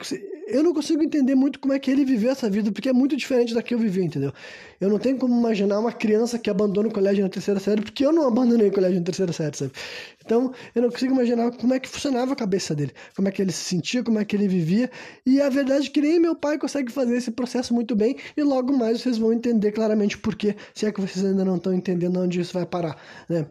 eu 0.48 0.64
não 0.64 0.74
consigo 0.74 1.00
entender 1.00 1.36
muito 1.36 1.60
como 1.60 1.72
é 1.72 1.78
que 1.78 1.88
ele 1.88 2.04
viveu 2.04 2.32
essa 2.32 2.50
vida, 2.50 2.72
porque 2.72 2.88
é 2.88 2.92
muito 2.92 3.16
diferente 3.16 3.54
da 3.54 3.62
que 3.62 3.72
eu 3.72 3.78
vivi, 3.78 4.02
entendeu? 4.02 4.32
Eu 4.80 4.90
não 4.90 4.98
tenho 4.98 5.16
como 5.16 5.32
imaginar 5.32 5.78
uma 5.78 5.92
criança 5.92 6.40
que 6.40 6.50
abandona 6.50 6.88
o 6.88 6.92
colégio 6.92 7.22
na 7.22 7.30
terceira 7.30 7.60
série, 7.60 7.82
porque 7.82 8.04
eu 8.04 8.10
não 8.10 8.26
abandonei 8.26 8.66
o 8.66 8.72
colégio 8.72 8.98
na 8.98 9.04
terceira 9.04 9.32
série, 9.32 9.56
sabe? 9.56 9.70
Então, 10.24 10.52
eu 10.74 10.82
não 10.82 10.90
consigo 10.90 11.14
imaginar 11.14 11.52
como 11.52 11.72
é 11.74 11.78
que 11.78 11.88
funcionava 11.88 12.32
a 12.32 12.36
cabeça 12.36 12.74
dele, 12.74 12.90
como 13.14 13.28
é 13.28 13.30
que 13.30 13.40
ele 13.40 13.52
se 13.52 13.62
sentia, 13.62 14.02
como 14.02 14.18
é 14.18 14.24
que 14.24 14.34
ele 14.34 14.48
vivia, 14.48 14.90
e 15.24 15.40
a 15.40 15.48
verdade 15.48 15.86
é 15.86 15.90
que 15.92 16.00
nem 16.00 16.18
meu 16.18 16.34
pai 16.34 16.58
consegue 16.58 16.90
fazer 16.90 17.16
esse 17.16 17.30
processo 17.30 17.72
muito 17.72 17.94
bem, 17.94 18.16
e 18.36 18.42
logo 18.42 18.76
mais 18.76 19.00
vocês 19.00 19.18
vão 19.18 19.32
entender 19.32 19.70
claramente 19.70 20.18
por 20.18 20.34
quê, 20.34 20.56
se 20.74 20.84
é 20.84 20.90
que 20.90 21.00
vocês 21.00 21.24
ainda 21.24 21.44
não 21.44 21.58
estão 21.58 21.72
entendendo 21.72 22.18
onde 22.18 22.40
isso 22.40 22.52
vai 22.52 22.66
parar, 22.66 23.00
né? 23.28 23.46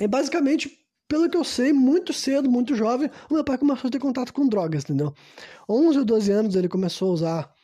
E 0.00 0.06
basicamente, 0.06 0.70
pelo 1.06 1.28
que 1.28 1.36
eu 1.36 1.44
sei, 1.44 1.72
muito 1.72 2.12
cedo, 2.12 2.50
muito 2.50 2.74
jovem, 2.74 3.10
o 3.28 3.34
meu 3.34 3.44
pai 3.44 3.58
começou 3.58 3.88
a 3.88 3.90
ter 3.90 3.98
contato 3.98 4.32
com 4.32 4.48
drogas, 4.48 4.84
entendeu? 4.84 5.14
11 5.68 5.98
ou 5.98 6.04
12 6.04 6.30
anos 6.32 6.54
ele 6.56 6.68
começou 6.68 7.10
a 7.10 7.14
usar 7.14 7.54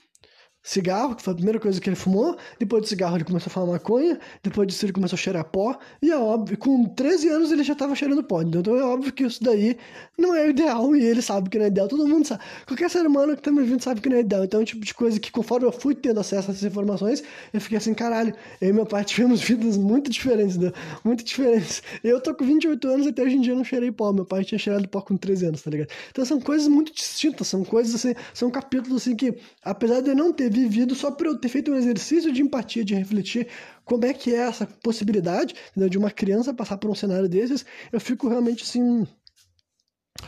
cigarro, 0.66 1.14
que 1.14 1.22
foi 1.22 1.32
a 1.32 1.36
primeira 1.36 1.60
coisa 1.60 1.80
que 1.80 1.88
ele 1.88 1.96
fumou. 1.96 2.36
Depois 2.58 2.82
do 2.82 2.88
cigarro 2.88 3.16
ele 3.16 3.24
começou 3.24 3.48
a 3.48 3.54
fumar 3.54 3.68
maconha. 3.74 4.18
Depois 4.42 4.66
disso 4.66 4.84
ele 4.84 4.92
começou 4.92 5.16
a 5.16 5.18
cheirar 5.18 5.44
pó. 5.44 5.78
E 6.02 6.10
é 6.10 6.18
óbvio, 6.18 6.58
com 6.58 6.84
13 6.84 7.28
anos 7.28 7.52
ele 7.52 7.62
já 7.62 7.72
estava 7.72 7.94
cheirando 7.94 8.22
pó. 8.24 8.42
Então 8.42 8.76
é 8.76 8.82
óbvio 8.82 9.12
que 9.12 9.22
isso 9.22 9.42
daí 9.42 9.76
não 10.18 10.34
é 10.34 10.50
ideal 10.50 10.94
e 10.96 11.04
ele 11.04 11.22
sabe 11.22 11.48
que 11.48 11.56
não 11.56 11.66
é 11.66 11.68
ideal. 11.68 11.86
Todo 11.86 12.06
mundo 12.06 12.26
sabe. 12.26 12.42
Qualquer 12.66 12.90
ser 12.90 13.06
humano 13.06 13.36
que 13.36 13.42
tá 13.42 13.52
me 13.52 13.60
ouvindo 13.60 13.80
sabe 13.80 14.00
que 14.00 14.08
não 14.08 14.16
é 14.16 14.20
ideal. 14.20 14.44
Então 14.44 14.58
é 14.58 14.62
um 14.64 14.66
tipo 14.66 14.84
de 14.84 14.92
coisa 14.92 15.20
que 15.20 15.30
conforme 15.30 15.66
eu 15.66 15.72
fui 15.72 15.94
tendo 15.94 16.18
acesso 16.18 16.50
a 16.50 16.52
essas 16.52 16.64
informações, 16.64 17.22
eu 17.52 17.60
fiquei 17.60 17.78
assim, 17.78 17.94
caralho, 17.94 18.34
eu 18.60 18.70
e 18.70 18.72
meu 18.72 18.84
pai 18.86 19.04
tivemos 19.06 19.40
vidas 19.40 19.76
muito 19.76 20.10
diferentes, 20.10 20.56
né? 20.56 20.72
Muito 21.04 21.22
diferentes. 21.22 21.80
Eu 22.02 22.20
tô 22.20 22.34
com 22.34 22.44
28 22.44 22.88
anos 22.88 23.06
e 23.06 23.10
até 23.10 23.22
hoje 23.22 23.36
em 23.36 23.40
dia 23.40 23.52
eu 23.52 23.56
não 23.56 23.64
cheirei 23.64 23.92
pó. 23.92 24.12
Meu 24.12 24.24
pai 24.24 24.44
tinha 24.44 24.58
cheirado 24.58 24.88
pó 24.88 25.00
com 25.00 25.16
13 25.16 25.46
anos, 25.46 25.62
tá 25.62 25.70
ligado? 25.70 25.90
Então 26.10 26.24
são 26.24 26.40
coisas 26.40 26.66
muito 26.66 26.92
distintas, 26.92 27.46
são 27.46 27.64
coisas 27.64 27.94
assim, 27.94 28.14
são 28.34 28.50
capítulos 28.50 29.02
assim 29.02 29.14
que, 29.14 29.32
apesar 29.62 30.00
de 30.00 30.10
eu 30.10 30.16
não 30.16 30.32
ter 30.32 30.55
vivido 30.60 30.94
só 30.94 31.10
por 31.10 31.26
eu 31.26 31.38
ter 31.38 31.48
feito 31.48 31.70
um 31.70 31.76
exercício 31.76 32.32
de 32.32 32.42
empatia, 32.42 32.84
de 32.84 32.94
refletir 32.94 33.48
como 33.84 34.04
é 34.04 34.12
que 34.12 34.34
é 34.34 34.38
essa 34.38 34.66
possibilidade 34.66 35.54
entendeu? 35.70 35.88
de 35.88 35.98
uma 35.98 36.10
criança 36.10 36.54
passar 36.54 36.78
por 36.78 36.90
um 36.90 36.94
cenário 36.94 37.28
desses, 37.28 37.64
eu 37.92 38.00
fico 38.00 38.28
realmente 38.28 38.62
assim 38.64 39.06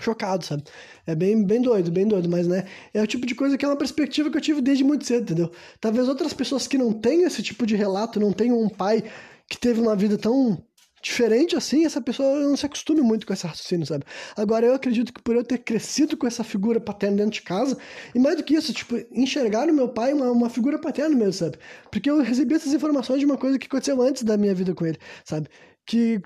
chocado, 0.01 0.45
sabe? 0.45 0.64
É 1.07 1.14
bem, 1.14 1.43
bem 1.43 1.62
doido, 1.62 1.91
bem 1.91 2.07
doido, 2.07 2.29
mas 2.29 2.47
né, 2.47 2.67
é 2.93 3.03
o 3.03 3.07
tipo 3.07 3.27
de 3.27 3.35
coisa 3.35 3.57
que 3.57 3.64
é 3.64 3.69
uma 3.69 3.77
perspectiva 3.77 4.31
que 4.31 4.37
eu 4.37 4.41
tive 4.41 4.61
desde 4.61 4.85
muito 4.85 5.07
cedo, 5.07 5.23
entendeu? 5.23 5.51
Talvez 5.81 6.09
outras 6.09 6.33
pessoas 6.33 6.67
que 6.67 6.77
não 6.77 6.93
tenham 6.93 7.27
esse 7.27 7.43
tipo 7.43 7.67
de 7.67 7.75
relato, 7.75 8.21
não 8.21 8.33
tenham 8.33 8.61
um 8.61 8.69
pai 8.69 9.03
que 9.49 9.59
teve 9.59 9.81
uma 9.81 9.97
vida 9.97 10.19
tão 10.19 10.62
diferente 11.09 11.57
assim, 11.57 11.87
essa 11.87 12.01
pessoa 12.01 12.38
não 12.40 12.57
se 12.57 12.66
acostume 12.66 13.01
muito 13.01 13.27
com 13.27 13.33
esse 13.33 13.47
raciocínio, 13.47 13.87
sabe? 13.87 14.05
Agora, 14.37 14.66
eu 14.66 14.75
acredito 14.75 15.12
que 15.12 15.23
por 15.23 15.35
eu 15.35 15.42
ter 15.42 15.59
crescido 15.59 16.16
com 16.16 16.27
essa 16.27 16.44
figura 16.44 16.79
paterna 16.79 17.16
dentro 17.16 17.33
de 17.33 17.42
casa, 17.42 17.77
e 18.14 18.18
mais 18.18 18.37
do 18.37 18.44
que 18.44 18.55
isso, 18.55 18.73
tipo, 18.73 18.97
enxergar 19.11 19.66
no 19.66 19.73
meu 19.73 19.88
pai 19.88 20.12
uma, 20.12 20.31
uma 20.31 20.51
figura 20.51 20.79
paterna 20.79 21.16
mesmo, 21.16 21.33
sabe? 21.33 21.59
Porque 21.90 22.11
eu 22.11 22.21
recebi 22.21 22.55
essas 22.55 22.75
informações 22.75 23.21
de 23.21 23.27
uma 23.27 23.38
coisa 23.38 23.59
que 23.59 23.66
aconteceu 23.66 24.01
antes 24.03 24.23
da 24.23 24.37
minha 24.37 24.55
vida 24.55 24.75
com 24.75 24.85
ele, 24.85 24.99
sabe? 25.25 25.49
Que 25.87 26.21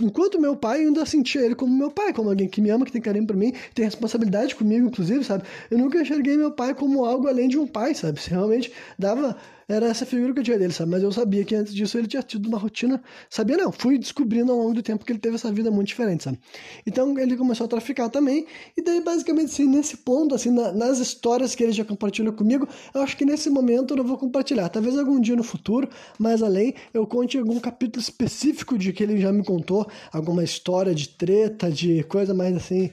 enquanto 0.00 0.40
meu 0.40 0.56
pai, 0.56 0.82
eu 0.82 0.88
ainda 0.88 1.04
sentia 1.04 1.42
ele 1.42 1.56
como 1.56 1.76
meu 1.76 1.90
pai, 1.90 2.12
como 2.12 2.30
alguém 2.30 2.48
que 2.48 2.60
me 2.60 2.70
ama, 2.70 2.86
que 2.86 2.92
tem 2.92 3.02
carinho 3.02 3.26
por 3.26 3.36
mim, 3.36 3.52
tem 3.74 3.84
responsabilidade 3.84 4.54
comigo, 4.54 4.86
inclusive, 4.86 5.24
sabe? 5.24 5.42
Eu 5.70 5.78
nunca 5.78 6.00
enxerguei 6.00 6.36
meu 6.36 6.52
pai 6.52 6.72
como 6.72 7.04
algo 7.04 7.26
além 7.26 7.48
de 7.48 7.58
um 7.58 7.66
pai, 7.66 7.94
sabe? 7.94 8.20
Se 8.20 8.30
realmente 8.30 8.72
dava 8.96 9.36
era 9.68 9.86
essa 9.86 10.06
figura 10.06 10.32
que 10.32 10.40
eu 10.40 10.44
tinha 10.44 10.58
dele, 10.58 10.72
sabe? 10.72 10.90
Mas 10.90 11.02
eu 11.02 11.12
sabia 11.12 11.44
que 11.44 11.54
antes 11.54 11.74
disso 11.74 11.98
ele 11.98 12.06
tinha 12.06 12.22
tido 12.22 12.46
uma 12.46 12.56
rotina. 12.56 13.02
Sabia 13.28 13.54
não, 13.58 13.70
fui 13.70 13.98
descobrindo 13.98 14.50
ao 14.50 14.56
longo 14.56 14.72
do 14.72 14.82
tempo 14.82 15.04
que 15.04 15.12
ele 15.12 15.18
teve 15.18 15.34
essa 15.34 15.52
vida 15.52 15.70
muito 15.70 15.88
diferente, 15.88 16.24
sabe? 16.24 16.38
Então 16.86 17.18
ele 17.18 17.36
começou 17.36 17.66
a 17.66 17.68
traficar 17.68 18.08
também. 18.08 18.46
E 18.74 18.82
daí, 18.82 19.02
basicamente, 19.02 19.52
assim, 19.52 19.66
nesse 19.66 19.98
ponto, 19.98 20.34
assim, 20.34 20.50
na, 20.50 20.72
nas 20.72 20.98
histórias 20.98 21.54
que 21.54 21.62
ele 21.62 21.72
já 21.72 21.84
compartilhou 21.84 22.32
comigo, 22.32 22.66
eu 22.94 23.02
acho 23.02 23.14
que 23.14 23.26
nesse 23.26 23.50
momento 23.50 23.92
eu 23.92 23.98
não 23.98 24.04
vou 24.04 24.16
compartilhar. 24.16 24.70
Talvez 24.70 24.98
algum 24.98 25.20
dia 25.20 25.36
no 25.36 25.44
futuro, 25.44 25.86
mais 26.18 26.42
além, 26.42 26.74
eu 26.94 27.06
conte 27.06 27.36
algum 27.36 27.60
capítulo 27.60 28.00
específico 28.00 28.78
de 28.78 28.90
que 28.90 29.02
ele 29.02 29.20
já 29.20 29.30
me 29.30 29.44
contou, 29.44 29.86
alguma 30.10 30.42
história 30.42 30.94
de 30.94 31.10
treta, 31.10 31.70
de 31.70 32.02
coisa 32.04 32.32
mais 32.32 32.56
assim 32.56 32.90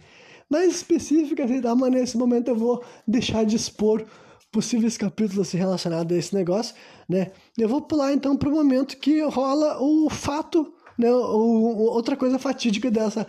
mais 0.48 0.76
específica, 0.76 1.44
assim, 1.44 1.60
tá? 1.60 1.74
mas 1.74 1.92
nesse 1.92 2.18
momento 2.18 2.50
eu 2.50 2.56
vou 2.56 2.84
deixar 3.08 3.44
de 3.44 3.56
expor 3.56 4.06
possíveis 4.56 4.98
capítulos 4.98 5.52
relacionados 5.52 6.15
a 6.15 6.18
esse 6.18 6.34
negócio, 6.34 6.74
né? 7.10 7.34
Eu 7.58 7.68
vou 7.68 7.82
pular 7.82 8.13
então 8.13 8.38
para 8.38 8.48
o 8.48 8.54
momento 8.54 8.96
que 8.96 9.22
rola 9.24 9.82
o 9.82 10.10
fato, 10.10 10.74
né? 10.98 11.12
O, 11.12 11.91
outra 11.91 12.15
coisa 12.15 12.39
fatídica 12.39 12.89
dessa 12.89 13.28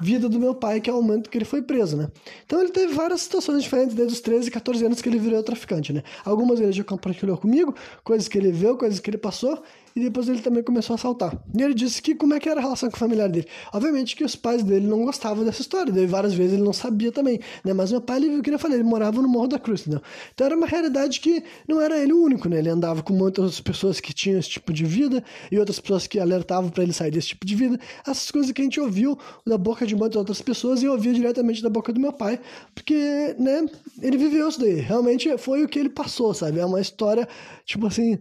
vida 0.00 0.28
do 0.28 0.40
meu 0.40 0.56
pai, 0.56 0.80
que 0.80 0.90
é 0.90 0.92
o 0.92 1.00
momento 1.00 1.30
que 1.30 1.38
ele 1.38 1.44
foi 1.44 1.62
preso, 1.62 1.96
né? 1.96 2.10
Então 2.44 2.60
ele 2.60 2.72
teve 2.72 2.92
várias 2.92 3.20
situações 3.20 3.62
diferentes 3.62 3.94
desde 3.94 4.14
os 4.14 4.20
13, 4.20 4.50
14 4.50 4.84
anos 4.84 5.00
que 5.00 5.08
ele 5.08 5.20
virou 5.20 5.40
traficante, 5.40 5.92
né? 5.92 6.02
Algumas 6.24 6.58
ele 6.58 6.72
já 6.72 6.82
compartilhou 6.82 7.38
comigo, 7.38 7.72
coisas 8.02 8.26
que 8.26 8.36
ele 8.36 8.50
viu, 8.50 8.76
coisas 8.76 8.98
que 8.98 9.08
ele 9.08 9.18
passou, 9.18 9.62
e 9.96 10.00
depois 10.00 10.28
ele 10.28 10.42
também 10.42 10.62
começou 10.62 10.92
a 10.92 10.96
assaltar. 10.96 11.42
E 11.56 11.62
ele 11.62 11.72
disse 11.72 12.02
que 12.02 12.14
como 12.14 12.34
é 12.34 12.38
que 12.38 12.46
era 12.46 12.60
a 12.60 12.62
relação 12.62 12.90
com 12.90 12.96
a 12.96 12.98
família 12.98 13.26
dele. 13.26 13.46
Obviamente 13.72 14.14
que 14.14 14.22
os 14.22 14.36
pais 14.36 14.62
dele 14.62 14.86
não 14.86 15.02
gostavam 15.06 15.42
dessa 15.42 15.62
história, 15.62 15.90
daí 15.90 16.06
várias 16.06 16.34
vezes 16.34 16.52
ele 16.52 16.62
não 16.62 16.74
sabia 16.74 17.10
também, 17.10 17.40
né? 17.64 17.72
Mas 17.72 17.90
meu 17.90 18.02
pai, 18.02 18.18
ele 18.18 18.28
viu 18.28 18.40
o 18.40 18.42
que 18.42 18.50
eu 18.50 18.58
falei, 18.58 18.76
ele 18.76 18.84
morava 18.86 19.22
no 19.22 19.28
Morro 19.28 19.48
da 19.48 19.58
Cruz, 19.58 19.80
entendeu? 19.80 20.02
Então 20.34 20.46
era 20.46 20.54
uma 20.54 20.66
realidade 20.66 21.18
que 21.18 21.42
não 21.66 21.80
era 21.80 21.98
ele 21.98 22.12
o 22.12 22.22
único, 22.22 22.46
né? 22.46 22.58
Ele 22.58 22.68
andava 22.68 23.02
com 23.02 23.14
muitas 23.14 23.58
pessoas 23.58 23.98
que 23.98 24.12
tinham 24.12 24.38
esse 24.38 24.50
tipo 24.50 24.70
de 24.70 24.84
vida 24.84 25.24
e 25.50 25.58
outras 25.58 25.80
pessoas 25.80 26.06
que 26.06 26.20
alertavam 26.20 26.68
para 26.68 26.82
ele 26.82 26.92
sair 26.92 27.10
desse 27.10 27.28
tipo 27.28 27.46
de 27.46 27.54
vida. 27.54 27.80
Essas 28.06 28.30
coisas 28.30 28.52
que 28.52 28.60
a 28.60 28.64
gente 28.64 28.78
ouviu 28.78 29.18
da 29.46 29.56
boca 29.56 29.86
de 29.86 29.96
muitas 29.96 30.16
outras 30.16 30.42
pessoas 30.42 30.82
e 30.82 30.84
eu 30.84 30.92
ouvia 30.92 31.14
diretamente 31.14 31.62
da 31.62 31.70
boca 31.70 31.90
do 31.90 31.98
meu 31.98 32.12
pai, 32.12 32.38
porque, 32.74 33.34
né, 33.38 33.66
ele 34.02 34.18
viveu 34.18 34.46
isso 34.46 34.60
daí. 34.60 34.74
Realmente 34.74 35.38
foi 35.38 35.64
o 35.64 35.68
que 35.68 35.78
ele 35.78 35.88
passou, 35.88 36.34
sabe? 36.34 36.58
É 36.58 36.66
uma 36.66 36.80
história, 36.82 37.26
tipo 37.64 37.86
assim, 37.86 38.18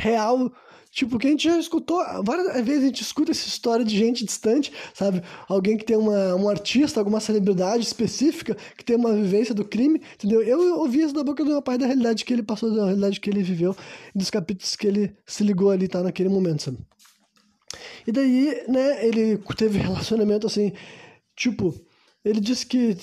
real 0.00 0.50
Tipo, 0.92 1.20
que 1.20 1.28
a 1.28 1.30
gente 1.30 1.44
já 1.44 1.56
escutou, 1.56 2.02
várias 2.24 2.64
vezes 2.64 2.82
a 2.82 2.86
gente 2.86 3.02
escuta 3.02 3.30
essa 3.30 3.46
história 3.46 3.84
de 3.84 3.96
gente 3.96 4.24
distante, 4.24 4.72
sabe? 4.92 5.22
Alguém 5.48 5.76
que 5.76 5.84
tem 5.84 5.96
uma, 5.96 6.34
um 6.34 6.48
artista, 6.48 6.98
alguma 6.98 7.20
celebridade 7.20 7.84
específica, 7.84 8.56
que 8.76 8.84
tem 8.84 8.96
uma 8.96 9.12
vivência 9.12 9.54
do 9.54 9.64
crime, 9.64 10.02
entendeu? 10.14 10.42
Eu 10.42 10.80
ouvi 10.80 11.00
isso 11.00 11.14
da 11.14 11.22
boca 11.22 11.44
do 11.44 11.50
meu 11.50 11.62
pai, 11.62 11.78
da 11.78 11.86
realidade 11.86 12.24
que 12.24 12.32
ele 12.32 12.42
passou, 12.42 12.74
da 12.74 12.86
realidade 12.86 13.20
que 13.20 13.30
ele 13.30 13.40
viveu, 13.40 13.76
dos 14.12 14.30
capítulos 14.30 14.74
que 14.74 14.84
ele 14.84 15.16
se 15.24 15.44
ligou 15.44 15.70
ali, 15.70 15.86
tá, 15.86 16.02
naquele 16.02 16.28
momento, 16.28 16.64
sabe? 16.64 16.78
E 18.04 18.10
daí, 18.10 18.64
né, 18.66 19.06
ele 19.06 19.38
teve 19.56 19.78
relacionamento, 19.78 20.48
assim, 20.48 20.72
tipo, 21.36 21.72
ele 22.24 22.40
disse 22.40 22.66
que 22.66 22.96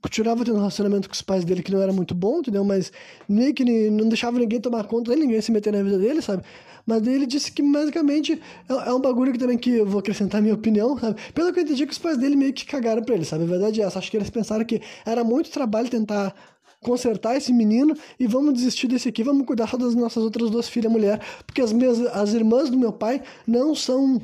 continuava 0.00 0.44
tendo 0.44 0.56
um 0.56 0.58
relacionamento 0.58 1.08
com 1.08 1.14
os 1.14 1.22
pais 1.22 1.44
dele 1.44 1.62
que 1.62 1.72
não 1.72 1.82
era 1.82 1.92
muito 1.92 2.14
bom, 2.14 2.38
entendeu? 2.38 2.64
Mas 2.64 2.92
meio 3.28 3.52
que 3.52 3.64
não 3.90 4.08
deixava 4.08 4.38
ninguém 4.38 4.60
tomar 4.60 4.84
conta 4.84 5.10
dele, 5.10 5.26
ninguém 5.26 5.40
se 5.40 5.50
meter 5.50 5.72
na 5.72 5.82
vida 5.82 5.98
dele, 5.98 6.22
sabe? 6.22 6.44
Mas 6.86 7.06
ele 7.06 7.26
disse 7.26 7.50
que 7.50 7.62
basicamente 7.62 8.40
é, 8.68 8.72
é, 8.72 8.92
um 8.92 9.00
bagulho 9.00 9.32
que 9.32 9.38
também 9.38 9.58
que 9.58 9.70
eu 9.70 9.86
vou 9.86 9.98
acrescentar 10.00 10.40
minha 10.42 10.54
opinião, 10.54 10.98
sabe? 10.98 11.20
Pelo 11.32 11.52
que 11.52 11.60
eu 11.60 11.64
entendi, 11.64 11.86
que 11.86 11.92
os 11.92 11.98
pais 11.98 12.18
dele 12.18 12.36
meio 12.36 12.52
que 12.52 12.66
cagaram 12.66 13.02
pra 13.02 13.14
ele, 13.14 13.24
sabe? 13.24 13.44
A 13.44 13.46
verdade 13.46 13.80
é 13.80 13.84
essa. 13.84 13.98
Acho 13.98 14.10
que 14.10 14.16
eles 14.16 14.30
pensaram 14.30 14.64
que 14.64 14.80
era 15.04 15.24
muito 15.24 15.50
trabalho 15.50 15.88
tentar 15.88 16.34
consertar 16.80 17.36
esse 17.36 17.52
menino 17.52 17.96
e 18.20 18.26
vamos 18.26 18.52
desistir 18.52 18.86
desse 18.86 19.08
aqui, 19.08 19.22
vamos 19.22 19.46
cuidar 19.46 19.66
só 19.66 19.78
das 19.78 19.94
nossas 19.94 20.22
outras 20.22 20.50
duas 20.50 20.68
filhas 20.68 20.92
mulher, 20.92 21.18
porque 21.46 21.62
as 21.62 21.72
minhas 21.72 21.98
as 22.08 22.34
irmãs 22.34 22.68
do 22.68 22.76
meu 22.76 22.92
pai 22.92 23.22
não 23.46 23.74
são 23.74 24.20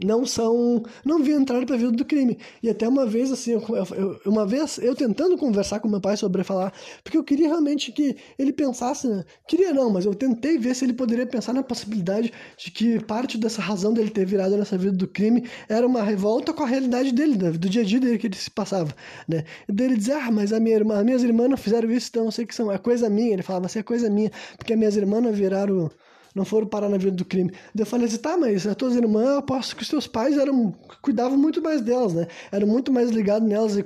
não 0.00 0.24
são 0.24 0.82
não 1.04 1.22
vi 1.22 1.32
entrar 1.32 1.64
para 1.66 1.74
a 1.74 1.78
vida 1.78 1.92
do 1.92 2.04
crime 2.04 2.38
e 2.62 2.70
até 2.70 2.88
uma 2.88 3.04
vez 3.04 3.30
assim 3.30 3.52
eu, 3.52 3.62
eu, 3.94 4.20
uma 4.24 4.46
vez 4.46 4.78
eu 4.78 4.94
tentando 4.94 5.36
conversar 5.36 5.80
com 5.80 5.88
meu 5.88 6.00
pai 6.00 6.16
sobre 6.16 6.42
falar 6.42 6.72
porque 7.04 7.18
eu 7.18 7.24
queria 7.24 7.48
realmente 7.48 7.92
que 7.92 8.16
ele 8.38 8.52
pensasse 8.52 9.06
né? 9.06 9.24
queria 9.46 9.72
não 9.72 9.90
mas 9.90 10.06
eu 10.06 10.14
tentei 10.14 10.56
ver 10.58 10.74
se 10.74 10.84
ele 10.84 10.94
poderia 10.94 11.26
pensar 11.26 11.52
na 11.52 11.62
possibilidade 11.62 12.32
de 12.56 12.70
que 12.70 13.00
parte 13.04 13.36
dessa 13.36 13.60
razão 13.60 13.92
dele 13.92 14.10
ter 14.10 14.24
virado 14.24 14.56
nessa 14.56 14.78
vida 14.78 14.96
do 14.96 15.06
crime 15.06 15.46
era 15.68 15.86
uma 15.86 16.02
revolta 16.02 16.52
com 16.52 16.62
a 16.62 16.66
realidade 16.66 17.12
dele 17.12 17.36
né? 17.36 17.50
do 17.50 17.68
dia 17.68 17.82
a 17.82 17.84
dia 17.84 18.00
dele 18.00 18.18
que 18.18 18.26
ele 18.26 18.36
se 18.36 18.50
passava 18.50 18.94
né 19.28 19.44
e 19.68 19.72
dele 19.72 19.96
dizer 19.96 20.14
ah 20.14 20.30
mas 20.30 20.52
a 20.52 20.60
minha 20.60 20.76
irmã 20.76 20.98
as 20.98 21.04
minhas 21.04 21.22
irmãs 21.22 21.50
não 21.50 21.56
fizeram 21.56 21.90
isso 21.90 22.08
então 22.10 22.24
eu 22.24 22.32
sei 22.32 22.46
que 22.46 22.54
são 22.54 22.72
é 22.72 22.78
coisa 22.78 23.10
minha 23.10 23.34
ele 23.34 23.42
falava 23.42 23.66
assim 23.66 23.80
é 23.80 23.82
coisa 23.82 24.08
minha 24.08 24.30
porque 24.56 24.72
as 24.72 24.78
minhas 24.78 24.96
irmãs 24.96 25.22
viraram 25.36 25.90
não 26.34 26.44
foram 26.44 26.66
parar 26.66 26.88
na 26.88 26.96
vida 26.96 27.12
do 27.12 27.24
crime. 27.24 27.50
Daí 27.74 27.82
eu 27.82 27.86
falei 27.86 28.06
assim, 28.06 28.18
tá, 28.18 28.36
mas 28.36 28.66
as 28.66 28.76
tuas 28.76 28.94
irmãs, 28.94 29.26
eu 29.26 29.38
aposto 29.38 29.76
que 29.76 29.82
os 29.82 29.88
teus 29.88 30.06
pais 30.06 30.36
eram, 30.36 30.74
cuidavam 31.00 31.36
muito 31.36 31.62
mais 31.62 31.80
delas, 31.80 32.14
né? 32.14 32.26
Eram 32.50 32.66
muito 32.66 32.92
mais 32.92 33.10
ligados 33.10 33.48
nelas 33.48 33.76
e 33.76 33.84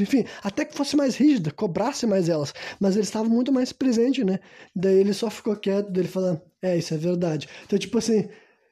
enfim, 0.00 0.24
até 0.42 0.64
que 0.64 0.76
fosse 0.76 0.96
mais 0.96 1.16
rígida, 1.16 1.50
cobrasse 1.50 2.06
mais 2.06 2.28
elas, 2.28 2.54
mas 2.78 2.94
ele 2.94 3.02
estava 3.02 3.28
muito 3.28 3.52
mais 3.52 3.72
presente, 3.72 4.22
né? 4.22 4.38
Daí 4.74 4.96
ele 4.96 5.12
só 5.12 5.28
ficou 5.28 5.56
quieto, 5.56 5.90
dele 5.90 6.06
falando, 6.06 6.40
é, 6.62 6.76
isso 6.76 6.94
é 6.94 6.96
verdade. 6.96 7.48
Então, 7.64 7.78
tipo 7.78 7.98
assim, 7.98 8.28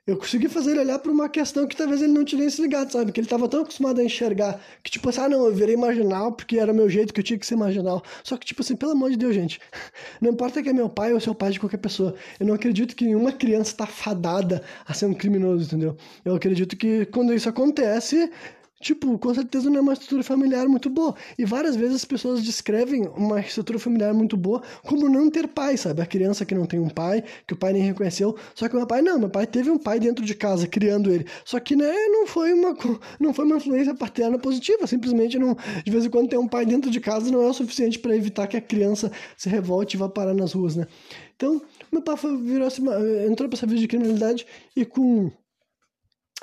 eu 0.07 0.16
consegui 0.16 0.49
fazer 0.49 0.71
ele 0.71 0.81
olhar 0.81 1.01
para 1.01 1.11
uma 1.11 1.29
questão 1.29 1.66
que 1.66 1.75
talvez 1.75 2.01
ele 2.01 2.12
não 2.12 2.25
tivesse 2.25 2.62
ligado, 2.62 2.92
sabe? 2.92 3.11
Que 3.11 3.19
ele 3.19 3.27
estava 3.27 3.49
tão 3.49 3.62
acostumado 3.62 4.01
a 4.01 4.05
enxergar 4.05 4.61
que, 4.81 4.90
tipo 4.90 5.09
assim, 5.09 5.21
ah, 5.21 5.29
não, 5.29 5.45
eu 5.47 5.53
virei 5.53 5.77
marginal 5.77 6.31
porque 6.31 6.59
era 6.59 6.73
meu 6.73 6.88
jeito 6.88 7.12
que 7.12 7.19
eu 7.19 7.25
tinha 7.25 7.38
que 7.38 7.45
ser 7.45 7.57
marginal. 7.57 8.03
Só 8.23 8.37
que, 8.37 8.47
tipo 8.47 8.62
assim, 8.62 8.77
pelo 8.77 8.92
amor 8.92 9.11
de 9.11 9.16
Deus, 9.16 9.35
gente, 9.35 9.61
não 10.21 10.31
importa 10.31 10.62
que 10.62 10.69
é 10.69 10.73
meu 10.73 10.88
pai 10.88 11.12
ou 11.12 11.19
seu 11.19 11.35
pai 11.35 11.51
de 11.51 11.59
qualquer 11.59 11.79
pessoa, 11.79 12.14
eu 12.38 12.47
não 12.47 12.55
acredito 12.55 12.95
que 12.95 13.05
nenhuma 13.05 13.33
criança 13.33 13.73
está 13.73 13.87
fadada 13.87 14.62
a 14.87 14.95
ser 14.95 15.07
um 15.07 15.14
criminoso, 15.14 15.64
entendeu? 15.64 15.97
Eu 16.25 16.37
acredito 16.37 16.77
que 16.77 17.07
quando 17.07 17.35
isso 17.35 17.49
acontece, 17.49 18.31
Tipo, 18.81 19.19
com 19.19 19.35
certeza 19.35 19.71
não 19.71 19.79
é 19.79 19.81
uma 19.81 19.95
estrutura 19.95 20.23
familiar 20.23 20.69
muito 20.69 20.91
boa. 20.91 21.15
E 21.39 21.47
várias 21.47 21.75
vezes 21.77 21.97
as 21.97 22.05
pessoas 22.05 22.43
descrevem 22.43 23.09
uma 23.17 23.41
estrutura 23.41 23.79
familiar 23.79 24.12
muito 24.12 24.37
boa 24.37 24.62
como 24.85 25.09
não 25.09 25.31
ter 25.31 25.49
pai, 25.49 25.79
sabe? 25.79 26.03
A 26.03 26.07
criança 26.07 26.45
que 26.45 26.55
não 26.55 26.67
tem 26.67 26.79
um 26.79 26.91
pai, 26.91 27.25
que 27.47 27.55
o 27.55 27.57
pai 27.57 27.73
nem 27.73 27.83
reconheceu. 27.83 28.37
Só 28.55 28.69
que 28.69 28.77
meu 28.77 28.87
pai 28.87 29.01
não, 29.01 29.19
meu 29.19 29.31
pai 29.31 29.47
teve 29.47 29.71
um 29.71 29.79
pai 29.79 29.99
dentro 29.99 30.25
de 30.25 30.35
casa 30.35 30.67
criando 30.67 31.11
ele. 31.11 31.27
Só 31.45 31.59
que, 31.59 31.75
né, 31.75 31.91
não 32.09 32.27
foi 32.27 32.53
uma, 32.53 32.77
não 33.19 33.33
foi 33.33 33.47
uma 33.47 33.57
influência 33.57 33.95
paterna 33.95 34.39
positiva. 34.39 34.87
Simplesmente 34.87 35.39
não, 35.39 35.57
de 35.83 35.91
vez 35.91 36.05
em 36.05 36.11
quando 36.11 36.29
ter 36.29 36.39
um 36.39 36.49
pai 36.49 36.67
dentro 36.67 36.91
de 36.91 37.01
casa 37.01 37.31
não 37.31 37.43
é 37.43 37.47
o 37.47 37.55
suficiente 37.55 37.99
para 37.99 38.15
evitar 38.15 38.47
que 38.47 38.59
a 38.59 38.61
criança 38.61 39.11
se 39.39 39.49
revolte 39.49 39.97
e 39.97 39.99
vá 39.99 40.09
parar 40.09 40.35
nas 40.35 40.53
ruas, 40.53 40.77
né? 40.77 40.87
Então, 41.35 41.62
meu 41.91 42.03
pai 42.03 42.17
foi, 42.17 42.37
virou, 42.37 42.69
entrou 43.29 43.49
pra 43.49 43.57
essa 43.57 43.67
vida 43.67 43.81
de 43.81 43.89
criminalidade 43.89 44.47
e 44.75 44.85
com 44.85 45.31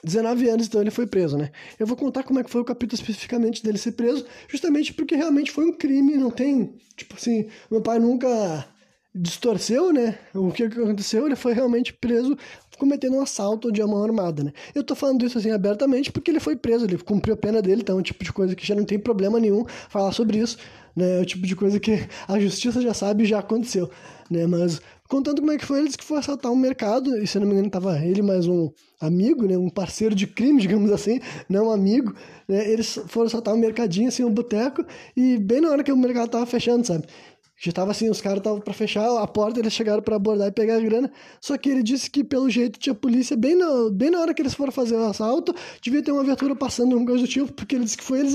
19 0.03 0.49
anos, 0.49 0.67
então 0.67 0.81
ele 0.81 0.91
foi 0.91 1.07
preso, 1.07 1.37
né? 1.37 1.51
Eu 1.79 1.87
vou 1.87 1.95
contar 1.95 2.23
como 2.23 2.39
é 2.39 2.43
que 2.43 2.49
foi 2.49 2.61
o 2.61 2.65
capítulo 2.65 2.99
especificamente 2.99 3.63
dele 3.63 3.77
ser 3.77 3.93
preso, 3.93 4.25
justamente 4.49 4.93
porque 4.93 5.15
realmente 5.15 5.51
foi 5.51 5.65
um 5.65 5.73
crime, 5.73 6.17
não 6.17 6.29
tem, 6.29 6.75
tipo 6.97 7.15
assim, 7.15 7.47
meu 7.71 7.81
pai 7.81 7.99
nunca 7.99 8.67
distorceu, 9.15 9.93
né? 9.93 10.17
O 10.33 10.51
que 10.51 10.63
aconteceu, 10.63 11.25
ele 11.25 11.35
foi 11.35 11.53
realmente 11.53 11.93
preso 11.93 12.35
cometendo 12.77 13.15
um 13.15 13.21
assalto 13.21 13.71
de 13.71 13.81
mão 13.83 14.03
armada, 14.03 14.43
né? 14.43 14.51
Eu 14.73 14.83
tô 14.83 14.95
falando 14.95 15.23
isso 15.25 15.37
assim 15.37 15.51
abertamente 15.51 16.11
porque 16.11 16.31
ele 16.31 16.39
foi 16.39 16.55
preso, 16.55 16.85
ele 16.85 16.97
cumpriu 16.97 17.35
a 17.35 17.37
pena 17.37 17.61
dele, 17.61 17.81
então 17.81 17.95
é 17.95 17.99
um 17.99 18.03
tipo 18.03 18.23
de 18.23 18.33
coisa 18.33 18.55
que 18.55 18.65
já 18.65 18.75
não 18.75 18.83
tem 18.83 18.97
problema 18.99 19.39
nenhum 19.39 19.65
falar 19.87 20.11
sobre 20.11 20.39
isso, 20.39 20.57
né? 20.95 21.19
É 21.19 21.21
o 21.21 21.25
tipo 21.25 21.45
de 21.45 21.55
coisa 21.55 21.79
que 21.79 22.05
a 22.27 22.39
justiça 22.39 22.81
já 22.81 22.93
sabe 22.93 23.25
já 23.25 23.39
aconteceu, 23.39 23.89
né? 24.29 24.47
Mas 24.47 24.81
contando 25.13 25.41
como 25.41 25.51
é 25.51 25.57
que 25.59 25.65
foi, 25.65 25.77
ele 25.77 25.85
disse 25.85 25.97
que 25.99 26.03
foi 26.03 26.17
assaltar 26.17 26.51
um 26.51 26.55
mercado, 26.55 27.15
e 27.21 27.27
se 27.27 27.37
não 27.37 27.45
me 27.45 27.53
engano 27.53 27.69
tava 27.69 27.99
ele 28.03 28.23
mais 28.23 28.47
um 28.47 28.71
amigo, 28.99 29.45
né, 29.45 29.55
um 29.55 29.69
parceiro 29.69 30.15
de 30.15 30.25
crime, 30.25 30.59
digamos 30.59 30.91
assim, 30.91 31.19
não 31.47 31.67
um 31.67 31.71
amigo, 31.71 32.15
né, 32.47 32.67
eles 32.67 32.99
foram 33.07 33.27
assaltar 33.27 33.53
um 33.53 33.57
mercadinho, 33.57 34.07
assim, 34.07 34.23
um 34.23 34.33
boteco, 34.33 34.83
e 35.15 35.37
bem 35.37 35.61
na 35.61 35.69
hora 35.69 35.83
que 35.83 35.91
o 35.91 35.97
mercado 35.97 36.29
tava 36.29 36.47
fechando, 36.47 36.87
sabe? 36.87 37.05
Já 37.55 37.71
tava 37.71 37.91
assim, 37.91 38.09
os 38.09 38.19
caras 38.19 38.39
estavam 38.39 38.59
para 38.59 38.73
fechar 38.73 39.07
a 39.21 39.27
porta, 39.27 39.59
eles 39.59 39.71
chegaram 39.71 40.01
para 40.01 40.15
abordar 40.15 40.47
e 40.47 40.51
pegar 40.51 40.77
a 40.77 40.79
grana. 40.79 41.09
Só 41.39 41.57
que 41.57 41.69
ele 41.69 41.83
disse 41.83 42.09
que 42.09 42.23
pelo 42.23 42.49
jeito 42.49 42.79
tinha 42.79 42.93
polícia 42.95 43.37
bem 43.37 43.55
na, 43.55 43.89
bem 43.91 44.09
na 44.09 44.19
hora 44.19 44.33
que 44.33 44.41
eles 44.41 44.53
foram 44.53 44.71
fazer 44.71 44.95
o 44.95 45.05
assalto, 45.05 45.53
devia 45.81 46.01
ter 46.01 46.11
uma 46.11 46.23
viatura 46.23 46.55
passando, 46.55 46.97
um 46.97 47.05
coisa 47.05 47.23
do 47.23 47.27
tipo, 47.27 47.53
porque 47.53 47.75
ele 47.75 47.85
disse 47.85 47.97
que 47.97 48.03
foi 48.03 48.19
eles 48.19 48.33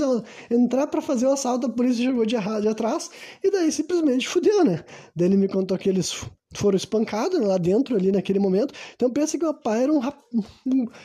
entrar 0.49 0.87
para 0.87 1.01
fazer 1.01 1.27
o 1.27 1.31
assalto, 1.31 1.67
a 1.67 1.69
polícia 1.69 2.05
chegou 2.05 2.25
de, 2.25 2.37
de 2.37 2.67
atrás 2.69 3.11
e 3.43 3.51
daí 3.51 3.71
simplesmente 3.71 4.27
fudeu, 4.27 4.63
né? 4.63 4.83
Daí 5.15 5.27
ele 5.27 5.37
me 5.37 5.49
contou 5.49 5.77
que 5.77 5.89
eles 5.89 6.25
foram 6.53 6.75
espancados 6.75 7.39
lá 7.39 7.57
dentro, 7.57 7.95
ali 7.95 8.11
naquele 8.11 8.39
momento. 8.39 8.73
Então 8.95 9.09
pensa 9.09 9.37
que 9.37 9.45
o 9.45 9.53
pai 9.53 9.83
era 9.83 9.93
um, 9.93 10.01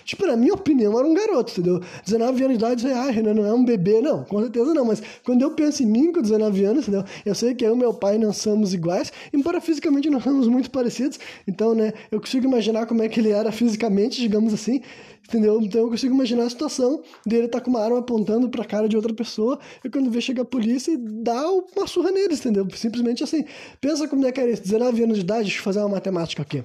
Tipo, 0.04 0.26
na 0.26 0.36
minha 0.36 0.54
opinião, 0.54 0.98
era 0.98 1.06
um 1.06 1.14
garoto, 1.14 1.52
entendeu? 1.52 1.80
19 2.04 2.44
anos 2.44 2.58
de 2.58 2.64
idade, 2.64 2.90
ah, 2.90 3.10
Renan 3.10 3.34
não 3.34 3.44
é 3.44 3.52
um 3.52 3.64
bebê, 3.64 4.00
não, 4.00 4.24
com 4.24 4.40
certeza 4.40 4.72
não. 4.72 4.84
Mas 4.86 5.02
quando 5.22 5.42
eu 5.42 5.50
penso 5.50 5.82
em 5.82 5.86
mim 5.86 6.12
com 6.12 6.22
19 6.22 6.64
anos, 6.64 6.88
entendeu? 6.88 7.04
Eu 7.24 7.34
sei 7.34 7.54
que 7.54 7.64
eu 7.64 7.74
e 7.74 7.78
meu 7.78 7.92
pai 7.92 8.16
não 8.16 8.32
somos 8.32 8.72
iguais, 8.72 9.12
embora 9.32 9.60
fisicamente 9.60 10.08
nós 10.08 10.22
somos 10.22 10.48
muito 10.48 10.70
parecidos. 10.70 11.18
Então, 11.46 11.74
né, 11.74 11.92
eu 12.10 12.20
consigo 12.20 12.46
imaginar 12.46 12.86
como 12.86 13.02
é 13.02 13.08
que 13.08 13.20
ele 13.20 13.30
era 13.30 13.52
fisicamente, 13.52 14.20
digamos 14.20 14.54
assim. 14.54 14.80
Entendeu? 15.26 15.60
Então 15.60 15.82
eu 15.82 15.88
consigo 15.88 16.14
imaginar 16.14 16.44
a 16.44 16.50
situação 16.50 17.02
dele 17.24 17.48
tá 17.48 17.60
com 17.60 17.70
uma 17.70 17.82
arma 17.82 17.98
apontando 17.98 18.48
para 18.48 18.62
a 18.62 18.66
cara 18.66 18.88
de 18.88 18.94
outra 18.94 19.12
pessoa 19.14 19.58
e 19.82 19.88
quando 19.88 20.10
vê 20.10 20.20
chegar 20.20 20.42
a 20.42 20.44
polícia 20.44 20.92
e 20.92 20.98
dá 20.98 21.50
uma 21.50 21.86
surra 21.86 22.10
neles, 22.10 22.40
entendeu? 22.40 22.66
Simplesmente 22.76 23.24
assim. 23.24 23.44
Pensa 23.80 24.06
como 24.06 24.26
é 24.26 24.32
que 24.32 24.40
era 24.40 24.50
isso, 24.50 24.62
19 24.62 25.02
anos 25.02 25.16
de 25.16 25.22
idade, 25.22 25.44
deixa 25.44 25.58
eu 25.58 25.64
fazer 25.64 25.80
uma 25.80 25.88
matemática 25.88 26.42
aqui. 26.42 26.62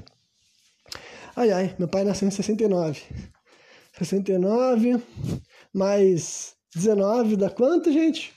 Ai 1.35 1.51
ai, 1.51 1.75
meu 1.79 1.87
pai 1.87 2.03
nasceu 2.03 2.27
em 2.27 2.31
69. 2.31 3.01
69 3.97 5.01
mais 5.73 6.53
19 6.75 7.37
dá 7.37 7.49
quanto, 7.49 7.91
gente? 7.91 8.33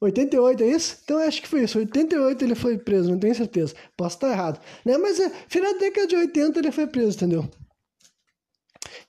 88, 0.00 0.62
é 0.62 0.66
isso? 0.66 0.98
Então 1.04 1.18
acho 1.18 1.40
que 1.40 1.48
foi 1.48 1.64
isso. 1.64 1.78
88 1.78 2.44
ele 2.44 2.54
foi 2.54 2.76
preso, 2.76 3.10
não 3.10 3.18
tenho 3.18 3.34
certeza. 3.34 3.74
Posso 3.96 4.16
estar 4.16 4.30
errado. 4.30 4.60
Né? 4.84 4.98
Mas 4.98 5.18
é, 5.18 5.30
final 5.48 5.72
da 5.72 5.78
década 5.78 6.06
de 6.06 6.16
80 6.16 6.58
ele 6.58 6.72
foi 6.72 6.86
preso, 6.86 7.16
entendeu? 7.16 7.48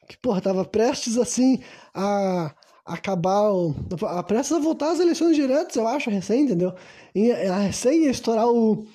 Que, 0.08 0.18
porra, 0.18 0.42
tava 0.42 0.66
prestes 0.66 1.18
assim 1.18 1.60
a 1.94 2.54
acabar, 2.86 3.52
o, 3.52 3.76
a, 4.08 4.22
prestes 4.24 4.56
a 4.56 4.60
voltar 4.60 4.92
às 4.92 5.00
eleições 5.00 5.36
diretas, 5.36 5.76
eu 5.76 5.88
acho, 5.88 6.10
recém, 6.10 6.44
entendeu? 6.44 6.74
E, 7.16 7.32
a 7.32 7.58
recém 7.58 8.04
ia 8.04 8.12
estourar 8.12 8.48
o, 8.48 8.86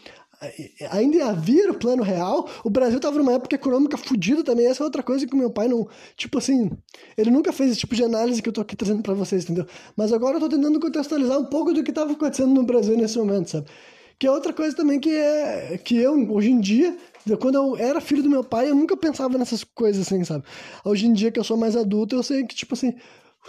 ainda 0.90 1.16
ia 1.16 1.32
vir 1.32 1.68
o 1.68 1.74
plano 1.74 2.02
real. 2.02 2.48
O 2.64 2.70
Brasil 2.70 2.96
estava 2.96 3.18
numa 3.18 3.32
época 3.32 3.54
econômica 3.54 3.96
fodida 3.96 4.42
também. 4.42 4.66
Essa 4.66 4.82
é 4.82 4.84
outra 4.84 5.02
coisa 5.02 5.26
que 5.26 5.36
meu 5.36 5.50
pai 5.50 5.68
não. 5.68 5.86
Tipo 6.16 6.38
assim, 6.38 6.70
ele 7.16 7.30
nunca 7.30 7.52
fez 7.52 7.72
esse 7.72 7.80
tipo 7.80 7.94
de 7.94 8.02
análise 8.02 8.40
que 8.40 8.48
eu 8.48 8.52
tô 8.52 8.62
aqui 8.62 8.74
trazendo 8.74 9.02
para 9.02 9.14
vocês, 9.14 9.44
entendeu? 9.44 9.66
Mas 9.96 10.12
agora 10.12 10.36
eu 10.36 10.40
tô 10.40 10.48
tentando 10.48 10.80
contextualizar 10.80 11.38
um 11.38 11.44
pouco 11.44 11.74
do 11.74 11.82
que 11.82 11.90
estava 11.90 12.12
acontecendo 12.12 12.54
no 12.54 12.62
Brasil 12.62 12.96
nesse 12.96 13.18
momento, 13.18 13.50
sabe? 13.50 13.66
Que 14.18 14.26
é 14.26 14.30
outra 14.30 14.52
coisa 14.52 14.74
também 14.74 14.98
que 14.98 15.10
é. 15.10 15.78
Que 15.82 15.96
eu, 15.96 16.14
hoje 16.32 16.50
em 16.50 16.60
dia, 16.60 16.96
quando 17.36 17.54
eu 17.54 17.76
era 17.76 18.00
filho 18.00 18.22
do 18.22 18.30
meu 18.30 18.44
pai, 18.44 18.70
eu 18.70 18.74
nunca 18.74 18.96
pensava 18.96 19.36
nessas 19.38 19.64
coisas 19.64 20.06
assim, 20.06 20.22
sabe? 20.24 20.44
Hoje 20.84 21.06
em 21.06 21.12
dia 21.12 21.30
que 21.30 21.38
eu 21.38 21.44
sou 21.44 21.56
mais 21.56 21.76
adulto, 21.76 22.14
eu 22.14 22.22
sei 22.22 22.44
que, 22.44 22.54
tipo 22.54 22.74
assim, 22.74 22.94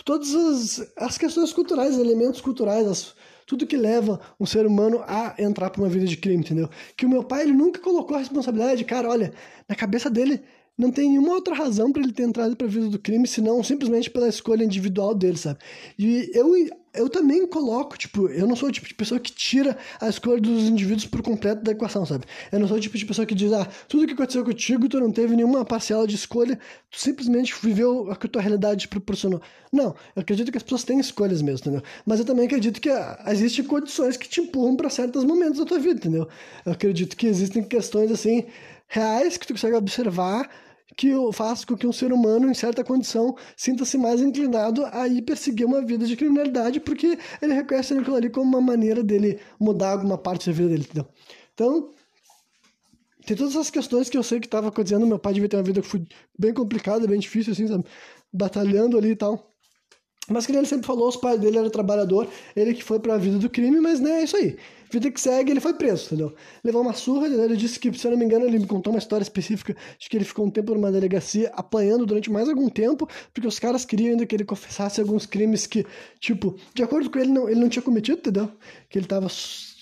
todas 0.04 0.34
as, 0.34 0.94
as 0.98 1.18
questões 1.18 1.54
culturais, 1.54 1.98
elementos 1.98 2.42
culturais, 2.42 2.88
as 2.88 3.16
tudo 3.52 3.68
que 3.68 3.76
leva 3.76 4.18
um 4.40 4.46
ser 4.46 4.66
humano 4.66 5.04
a 5.06 5.36
entrar 5.38 5.70
para 5.70 5.82
uma 5.82 5.90
vida 5.90 6.06
de 6.06 6.16
crime, 6.16 6.42
entendeu? 6.42 6.70
Que 6.96 7.06
o 7.06 7.10
meu 7.10 7.22
pai 7.22 7.44
ele 7.44 7.52
nunca 7.52 7.82
colocou 7.82 8.16
a 8.16 8.20
responsabilidade, 8.20 8.86
cara, 8.86 9.10
olha, 9.10 9.34
na 9.68 9.76
cabeça 9.76 10.10
dele 10.10 10.42
não 10.78 10.90
tem 10.90 11.10
nenhuma 11.10 11.34
outra 11.34 11.54
razão 11.54 11.92
para 11.92 12.02
ele 12.02 12.14
ter 12.14 12.24
entrado 12.24 12.56
para 12.56 12.66
a 12.66 12.70
vida 12.70 12.88
do 12.88 12.98
crime, 12.98 13.28
senão 13.28 13.62
simplesmente 13.62 14.10
pela 14.10 14.30
escolha 14.30 14.64
individual 14.64 15.14
dele, 15.14 15.38
sabe? 15.38 15.60
E 16.00 16.32
eu 16.34 16.56
eu 16.94 17.10
também 17.10 17.48
coloco, 17.48 17.98
tipo, 17.98 18.28
eu 18.28 18.46
não 18.46 18.56
sou 18.56 18.70
o 18.70 18.72
tipo 18.72 18.88
de 18.88 18.94
pessoa 18.94 19.20
que 19.20 19.32
tira 19.32 19.78
a 20.00 20.10
escolha 20.10 20.42
dos 20.42 20.64
indivíduos 20.64 21.06
por 21.06 21.22
completo 21.22 21.64
da 21.64 21.72
equação, 21.72 22.06
sabe? 22.06 22.26
Eu 22.52 22.60
não 22.60 22.68
sou 22.68 22.78
o 22.78 22.80
tipo 22.80 22.98
de 22.98 23.06
pessoa 23.06 23.26
que 23.26 23.34
diz, 23.34 23.52
ah, 23.54 23.68
tudo 23.88 24.06
que 24.06 24.14
aconteceu 24.14 24.44
contigo, 24.44 24.90
tu 24.90 25.00
não 25.00 25.12
teve 25.12 25.36
nenhuma 25.36 25.64
parcela 25.64 26.06
de 26.06 26.16
escolha, 26.16 26.60
tu 26.90 27.00
simplesmente 27.00 27.54
viveu 27.62 28.10
o 28.10 28.16
que 28.16 28.28
a 28.28 28.30
tua 28.30 28.42
realidade 28.42 28.82
te 28.82 28.88
proporcionou. 28.88 29.42
Não, 29.72 29.96
eu 30.16 30.22
acredito 30.22 30.52
que 30.52 30.58
as 30.58 30.64
pessoas 30.64 30.84
têm 30.84 31.00
escolhas 31.00 31.42
mesmo, 31.42 31.62
entendeu? 31.62 31.82
Mas 32.06 32.20
eu 32.20 32.26
também 32.26 32.46
acredito 32.46 32.82
que 32.82 32.90
ah, 32.90 33.24
existem 33.28 33.64
condições 33.64 34.18
que 34.18 34.28
te 34.28 34.42
empurram 34.42 34.76
para 34.76 34.90
certos 34.90 35.24
momentos 35.24 35.60
da 35.60 35.66
tua 35.66 35.80
vida, 35.80 35.96
entendeu? 35.96 36.28
Eu 36.66 36.74
acredito 36.74 37.16
que 37.16 37.28
existem 37.28 37.64
questões, 37.64 38.12
assim, 38.12 38.46
reais 38.88 39.38
que 39.38 39.48
tu 39.48 39.54
consegue 39.54 39.76
observar 39.76 40.50
que 40.98 41.12
faz 41.34 41.66
com 41.66 41.76
que 41.76 41.88
um 41.88 41.92
ser 41.92 42.12
humano, 42.12 42.50
em 42.50 42.54
certa 42.54 42.84
condição, 42.84 43.36
sinta-se 43.56 43.98
mais 43.98 44.22
inclinado 44.22 44.86
a 44.86 45.08
ir 45.08 45.22
perseguir 45.22 45.66
uma 45.66 45.82
vida 45.82 46.06
de 46.06 46.16
criminalidade, 46.16 46.80
porque 46.80 47.18
ele 47.42 47.54
reconhece 47.54 47.94
aquilo 47.94 48.16
ali 48.16 48.30
como 48.30 48.46
uma 48.46 48.62
maneira 48.62 49.04
dele 49.04 49.40
mudar 49.60 49.92
alguma 49.92 50.18
parte 50.18 50.50
da 50.50 50.56
vida 50.56 50.70
dele, 50.70 50.84
entendeu? 50.84 51.08
Então, 51.54 51.90
tem 53.26 53.38
todas 53.38 53.54
essas 53.54 53.70
questões 53.70 54.10
que 54.10 54.18
eu 54.18 54.24
sei 54.24 54.40
que 54.40 54.48
estava 54.48 54.70
acontecendo. 54.70 55.06
Meu 55.06 55.20
pai 55.20 55.34
devia 55.34 55.48
ter 55.48 55.58
uma 55.58 55.64
vida 55.64 55.82
que 55.82 55.88
foi 55.88 56.06
bem 56.38 56.54
complicada, 56.54 57.08
bem 57.08 57.20
difícil, 57.20 57.54
assim, 57.54 57.68
sabe? 57.68 57.86
Batalhando 58.34 58.98
ali 58.98 59.12
e 59.12 59.16
tal. 59.16 59.51
Mas 60.30 60.46
que 60.46 60.52
ele 60.52 60.66
sempre 60.66 60.86
falou, 60.86 61.10
os 61.10 61.18
pais 61.18 61.40
dele 61.40 61.58
eram 61.58 61.70
trabalhador, 61.70 62.28
ele 62.56 62.74
que 62.74 62.84
foi 62.84 63.00
para 63.00 63.16
a 63.16 63.18
vida 63.18 63.38
do 63.38 63.50
crime, 63.50 63.80
mas 63.82 64.00
né, 64.00 64.22
é 64.22 64.24
isso 64.24 64.38
aí. 64.38 64.56
Vida 64.90 65.10
que 65.10 65.20
segue, 65.20 65.52
ele 65.52 65.60
foi 65.60 65.74
preso, 65.74 66.06
entendeu? 66.08 66.34
Levou 66.64 66.82
uma 66.82 66.94
surra, 66.94 67.28
ele 67.28 67.56
disse 67.56 67.80
que, 67.80 67.92
se 67.98 68.06
eu 68.06 68.12
não 68.12 68.18
me 68.18 68.26
engano, 68.26 68.46
ele 68.46 68.60
me 68.60 68.68
contou 68.68 68.94
uma 68.94 69.00
história 69.00 69.24
específica 69.24 69.76
de 69.98 70.10
que 70.10 70.18
ele 70.18 70.26
ficou 70.26 70.46
um 70.46 70.50
tempo 70.50 70.74
numa 70.74 70.92
delegacia 70.92 71.50
apanhando 71.56 72.06
durante 72.06 72.30
mais 72.30 72.50
algum 72.50 72.70
tempo, 72.70 73.08
porque 73.34 73.48
os 73.48 73.58
caras 73.58 73.86
queriam 73.86 74.12
ainda 74.12 74.26
que 74.26 74.36
ele 74.36 74.44
confessasse 74.44 75.00
alguns 75.00 75.26
crimes 75.26 75.66
que, 75.66 75.86
tipo, 76.20 76.56
de 76.74 76.84
acordo 76.84 77.10
com 77.10 77.20
ele, 77.20 77.32
não, 77.32 77.50
ele 77.50 77.60
não 77.60 77.70
tinha 77.70 77.82
cometido, 77.82 78.20
entendeu? 78.20 78.52
Que 78.90 79.00
ele 79.00 79.08
tava 79.08 79.28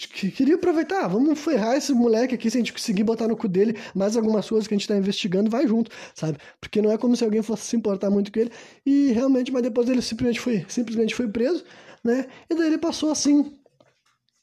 queria 0.08 0.56
aproveitar, 0.56 1.08
vamos 1.08 1.38
ferrar 1.40 1.76
esse 1.76 1.94
moleque 1.94 2.36
aqui, 2.36 2.50
se 2.50 2.58
a 2.58 2.60
gente 2.60 2.72
conseguir 2.72 3.04
botar 3.04 3.28
no 3.28 3.36
cu 3.36 3.48
dele 3.48 3.78
mais 3.94 4.16
algumas 4.16 4.48
coisas 4.48 4.68
que 4.68 4.74
a 4.74 4.78
gente 4.78 4.88
tá 4.88 4.96
investigando, 4.96 5.50
vai 5.50 5.68
junto, 5.68 5.92
sabe? 6.16 6.38
Porque 6.62 6.82
não 6.82 6.92
é 6.92 6.98
como 6.98 7.16
se 7.16 7.24
alguém 7.24 7.42
fosse 7.42 7.64
se 7.64 7.76
importar 7.76 8.10
muito 8.10 8.32
com 8.32 8.40
ele, 8.40 8.52
e 8.86 9.12
realmente, 9.12 9.52
mas 9.52 9.64
depois 9.64 9.90
ele 9.90 10.02
simplesmente 10.02 10.40
foi, 10.40 10.66
simplesmente 10.70 11.14
foi 11.14 11.28
preso, 11.28 11.64
né? 12.04 12.28
E 12.50 12.56
daí 12.56 12.68
ele 12.68 12.78
passou 12.78 13.12
assim, 13.12 13.54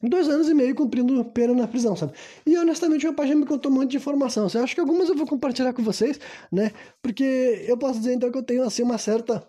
dois 0.03 0.29
anos 0.29 0.49
e 0.49 0.55
meio 0.55 0.75
cumprindo 0.75 1.25
pena 1.25 1.55
na 1.55 1.67
prisão, 1.67 1.97
sabe? 1.97 2.13
E 2.45 2.57
honestamente, 2.57 3.05
meu 3.05 3.15
pai 3.15 3.29
já 3.29 3.35
me 3.35 3.47
contou 3.47 3.71
um 3.71 3.77
monte 3.77 3.93
de 3.93 3.97
informação. 3.97 4.47
Eu 4.53 4.63
acho 4.63 4.75
que 4.75 4.81
algumas 4.81 5.09
eu 5.09 5.17
vou 5.17 5.27
compartilhar 5.27 5.73
com 5.73 5.83
vocês, 5.83 6.21
né? 6.53 6.71
Porque 7.03 7.65
eu 7.67 7.77
posso 7.77 7.99
dizer 7.99 8.15
então 8.15 8.31
que 8.31 8.39
eu 8.39 8.43
tenho 8.43 8.63
assim 8.63 8.83
uma 8.83 8.99
certa 8.99 9.47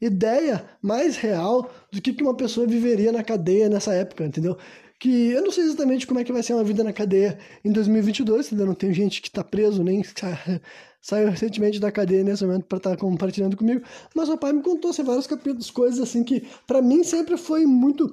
ideia 0.00 0.64
mais 0.82 1.16
real 1.16 1.70
do 1.90 2.00
que 2.00 2.22
uma 2.22 2.36
pessoa 2.36 2.66
viveria 2.66 3.10
na 3.12 3.24
cadeia 3.24 3.68
nessa 3.68 3.94
época, 3.94 4.24
entendeu? 4.24 4.56
Que 4.98 5.30
eu 5.30 5.42
não 5.42 5.52
sei 5.52 5.64
exatamente 5.64 6.06
como 6.06 6.20
é 6.20 6.24
que 6.24 6.32
vai 6.32 6.42
ser 6.42 6.54
uma 6.54 6.64
vida 6.64 6.82
na 6.82 6.92
cadeia 6.92 7.38
em 7.64 7.70
2022, 7.70 8.46
entendeu? 8.46 8.66
Não 8.66 8.74
tem 8.74 8.92
gente 8.94 9.20
que 9.20 9.28
está 9.28 9.44
preso, 9.44 9.84
nem 9.84 10.02
saiu 11.02 11.30
recentemente 11.30 11.78
da 11.78 11.92
cadeia 11.92 12.24
nesse 12.24 12.44
momento 12.44 12.64
para 12.64 12.78
estar 12.78 12.90
tá 12.90 12.96
compartilhando 12.96 13.56
comigo, 13.56 13.82
mas 14.14 14.28
o 14.28 14.38
pai 14.38 14.52
me 14.52 14.62
contou 14.62 14.90
assim, 14.90 15.02
vários 15.04 15.26
capítulos, 15.26 15.70
coisas 15.70 16.00
assim 16.00 16.24
que 16.24 16.44
para 16.66 16.80
mim 16.80 17.04
sempre 17.04 17.36
foi 17.36 17.66
muito 17.66 18.12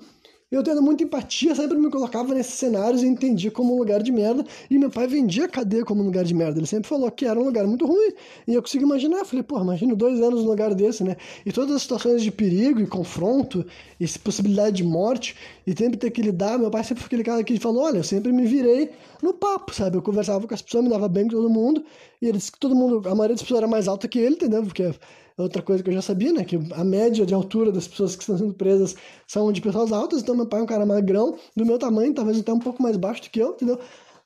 eu 0.54 0.62
tendo 0.62 0.84
muita 0.84 1.04
empatia, 1.04 1.56
sempre 1.56 1.76
me 1.80 1.90
colocava 1.90 2.32
nesses 2.36 2.54
cenários 2.54 3.02
e 3.02 3.08
entendia 3.08 3.50
como 3.50 3.74
um 3.74 3.80
lugar 3.80 4.04
de 4.04 4.12
merda. 4.12 4.46
E 4.70 4.78
meu 4.78 4.92
pai 4.92 5.08
vendia 5.08 5.46
a 5.46 5.48
cadeia 5.48 5.84
como 5.84 6.04
um 6.04 6.06
lugar 6.06 6.24
de 6.24 6.34
merda. 6.36 6.60
Ele 6.60 6.68
sempre 6.68 6.88
falou 6.88 7.10
que 7.10 7.26
era 7.26 7.40
um 7.40 7.44
lugar 7.44 7.66
muito 7.66 7.88
ruim. 7.88 8.14
E 8.48 8.54
eu 8.54 8.62
consigo 8.62 8.84
imaginar. 8.84 9.26
Falei, 9.26 9.42
pô, 9.42 9.60
imagino 9.60 9.96
dois 9.96 10.22
anos 10.22 10.44
num 10.44 10.50
lugar 10.52 10.76
desse, 10.76 11.04
né? 11.04 11.18
E 11.44 11.52
todas 11.52 11.76
as 11.76 11.82
situações 11.82 12.22
de 12.22 12.30
perigo 12.30 12.80
e 12.80 12.86
confronto, 12.86 13.66
e 14.00 14.08
possibilidade 14.20 14.76
de 14.76 14.84
morte, 14.84 15.36
e 15.66 15.72
sempre 15.76 15.98
ter 15.98 16.12
que 16.12 16.22
lidar. 16.22 16.58
Meu 16.58 16.70
pai 16.70 16.84
sempre 16.84 17.02
foi 17.04 17.08
aquele 17.08 17.24
cara 17.24 17.44
que 17.44 17.60
falou: 17.60 17.84
olha, 17.84 17.98
eu 17.98 18.04
sempre 18.04 18.32
me 18.32 18.46
virei 18.46 18.92
no 19.22 19.34
papo, 19.34 19.74
sabe? 19.74 19.98
Eu 19.98 20.02
conversava 20.02 20.48
com 20.48 20.54
as 20.54 20.62
pessoas, 20.62 20.84
me 20.84 20.90
dava 20.90 21.08
bem 21.08 21.24
com 21.26 21.32
todo 21.32 21.50
mundo. 21.50 21.84
E 22.22 22.28
ele 22.28 22.38
disse 22.38 22.52
que 22.52 22.60
todo 22.60 22.76
mundo, 22.76 23.08
a 23.08 23.16
maioria 23.16 23.36
das 23.36 23.42
pessoas 23.42 23.60
era 23.60 23.68
mais 23.68 23.88
alta 23.88 24.08
que 24.08 24.20
ele, 24.20 24.36
entendeu? 24.36 24.64
Porque 24.64 24.94
outra 25.38 25.62
coisa 25.62 25.84
que 25.84 25.90
eu 25.90 25.94
já 25.94 26.02
sabia, 26.02 26.32
né? 26.32 26.44
Que 26.44 26.60
a 26.74 26.84
média 26.84 27.26
de 27.26 27.34
altura 27.34 27.72
das 27.72 27.88
pessoas 27.88 28.16
que 28.16 28.24
estão 28.24 28.38
sendo 28.38 28.54
presas 28.54 28.96
são 29.28 29.52
de 29.52 29.62
pessoas 29.62 29.92
altas. 29.92 30.22
Então, 30.22 30.36
meu 30.36 30.46
pai 30.46 30.60
é 30.60 30.64
um 30.64 30.68
cara 30.68 30.86
magrão, 30.86 31.38
do 31.56 31.66
meu 31.66 31.80
tamanho, 31.80 32.14
talvez 32.14 32.40
até 32.40 32.54
um 32.54 32.60
pouco 32.60 32.82
mais 32.82 32.98
baixo 32.98 33.24
do 33.24 33.30
que 33.30 33.40
eu, 33.40 33.52
entendeu? 33.52 33.80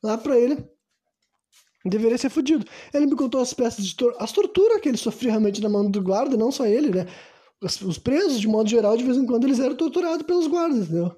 Lá 0.04 0.18
pra 0.18 0.38
ele, 0.38 0.58
deveria 1.86 2.18
ser 2.18 2.30
fudido. 2.30 2.66
Ele 2.94 3.06
me 3.06 3.16
contou 3.16 3.42
as 3.42 3.54
peças 3.54 3.86
de 3.86 3.96
tor 3.96 4.16
as 4.20 4.32
torturas 4.32 4.82
que 4.82 4.90
ele 4.90 4.98
sofria 4.98 5.32
realmente 5.32 5.62
na 5.62 5.70
mão 5.70 5.90
do 5.90 6.02
guarda, 6.02 6.36
não 6.38 6.52
só 6.52 6.66
ele, 6.66 6.90
né? 6.90 7.06
Os, 7.62 7.82
os 7.82 7.98
presos, 7.98 8.40
de 8.40 8.48
modo 8.48 8.70
geral, 8.70 8.96
de 8.96 9.04
vez 9.04 9.18
em 9.18 9.26
quando 9.26 9.46
eles 9.46 9.60
eram 9.60 9.76
torturados 9.76 10.26
pelos 10.26 10.48
guardas, 10.48 10.86
entendeu? 10.86 11.16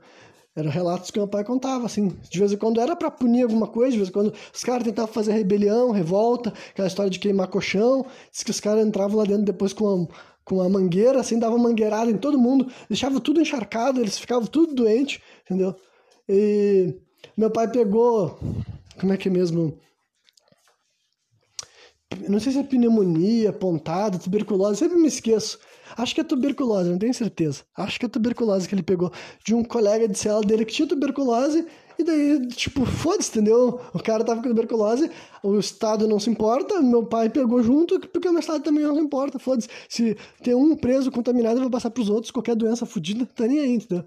Eram 0.56 0.72
relatos 0.72 1.12
que 1.12 1.20
meu 1.20 1.28
pai 1.28 1.44
contava, 1.44 1.86
assim. 1.86 2.10
De 2.30 2.40
vez 2.40 2.52
em 2.52 2.58
quando 2.58 2.82
era 2.82 2.96
para 2.96 3.12
punir 3.12 3.44
alguma 3.44 3.68
coisa, 3.68 3.92
de 3.92 3.98
vez 3.98 4.10
em 4.10 4.12
quando 4.12 4.34
os 4.54 4.64
caras 4.64 4.84
tentavam 4.84 5.14
fazer 5.14 5.34
rebelião, 5.34 5.92
revolta, 5.92 6.54
aquela 6.72 6.88
história 6.88 7.10
de 7.10 7.20
queimar 7.20 7.48
colchão. 7.48 8.06
Diz 8.32 8.44
que 8.44 8.52
os 8.52 8.60
caras 8.60 8.86
entravam 8.86 9.18
lá 9.18 9.26
dentro 9.26 9.44
depois 9.44 9.74
com 9.74 9.86
uma, 9.86 10.08
com 10.44 10.70
mangueira, 10.70 11.20
assim, 11.20 11.38
davam 11.38 11.60
mangueirada 11.60 12.10
em 12.10 12.18
todo 12.18 12.40
mundo, 12.40 12.70
deixava 12.90 13.20
tudo 13.20 13.40
encharcado, 13.40 14.02
eles 14.02 14.18
ficavam 14.18 14.48
tudo 14.48 14.74
doentes, 14.74 15.22
entendeu? 15.46 15.76
E 16.28 16.96
meu 17.38 17.52
pai 17.52 17.70
pegou. 17.72 18.40
Como 19.00 19.14
é 19.14 19.18
que 19.18 19.30
é 19.30 19.32
mesmo? 19.32 19.78
Não 22.28 22.40
sei 22.40 22.52
se 22.52 22.60
é 22.60 22.64
pneumonia, 22.64 23.54
pontada, 23.54 24.18
tuberculose, 24.18 24.80
sempre 24.80 24.98
me 24.98 25.08
esqueço. 25.08 25.60
Acho 25.98 26.16
que 26.16 26.22
é 26.22 26.24
tuberculose, 26.24 26.90
não 26.90 26.98
tenho 26.98 27.14
certeza. 27.14 27.64
Acho 27.76 28.00
que 28.00 28.06
é 28.06 28.10
tuberculose 28.10 28.68
que 28.68 28.76
ele 28.76 28.84
pegou 28.84 29.12
de 29.46 29.54
um 29.54 29.64
colega 29.64 30.08
de 30.08 30.18
cela 30.18 30.42
dele 30.42 30.66
que 30.66 30.74
tinha 30.74 30.88
tuberculose. 30.88 31.66
E 31.98 32.04
daí, 32.04 32.48
tipo, 32.48 32.86
foda-se, 32.86 33.30
entendeu? 33.30 33.82
O 33.94 34.00
cara 34.02 34.24
tava 34.24 34.42
com 34.42 34.48
tuberculose, 34.48 35.12
o 35.44 35.60
Estado 35.60 36.08
não 36.08 36.18
se 36.18 36.30
importa, 36.30 36.82
meu 36.82 37.06
pai 37.06 37.30
pegou 37.30 37.62
junto, 37.62 38.00
porque 38.00 38.30
o 38.30 38.32
meu 38.32 38.40
Estado 38.40 38.64
também 38.64 38.86
não 38.86 38.96
se 38.96 39.02
importa, 39.02 39.38
foda-se. 39.38 39.68
Se 39.90 40.16
tem 40.42 40.56
um 40.56 40.78
preso 40.78 41.12
contaminado, 41.12 41.60
vai 41.60 41.70
passar 41.70 41.90
pros 41.90 42.10
outros, 42.10 42.32
qualquer 42.32 42.56
doença 42.56 42.86
fodida, 42.86 43.28
tá 43.36 43.46
nem 43.46 43.60
aí, 43.60 43.74
entendeu? 43.74 44.06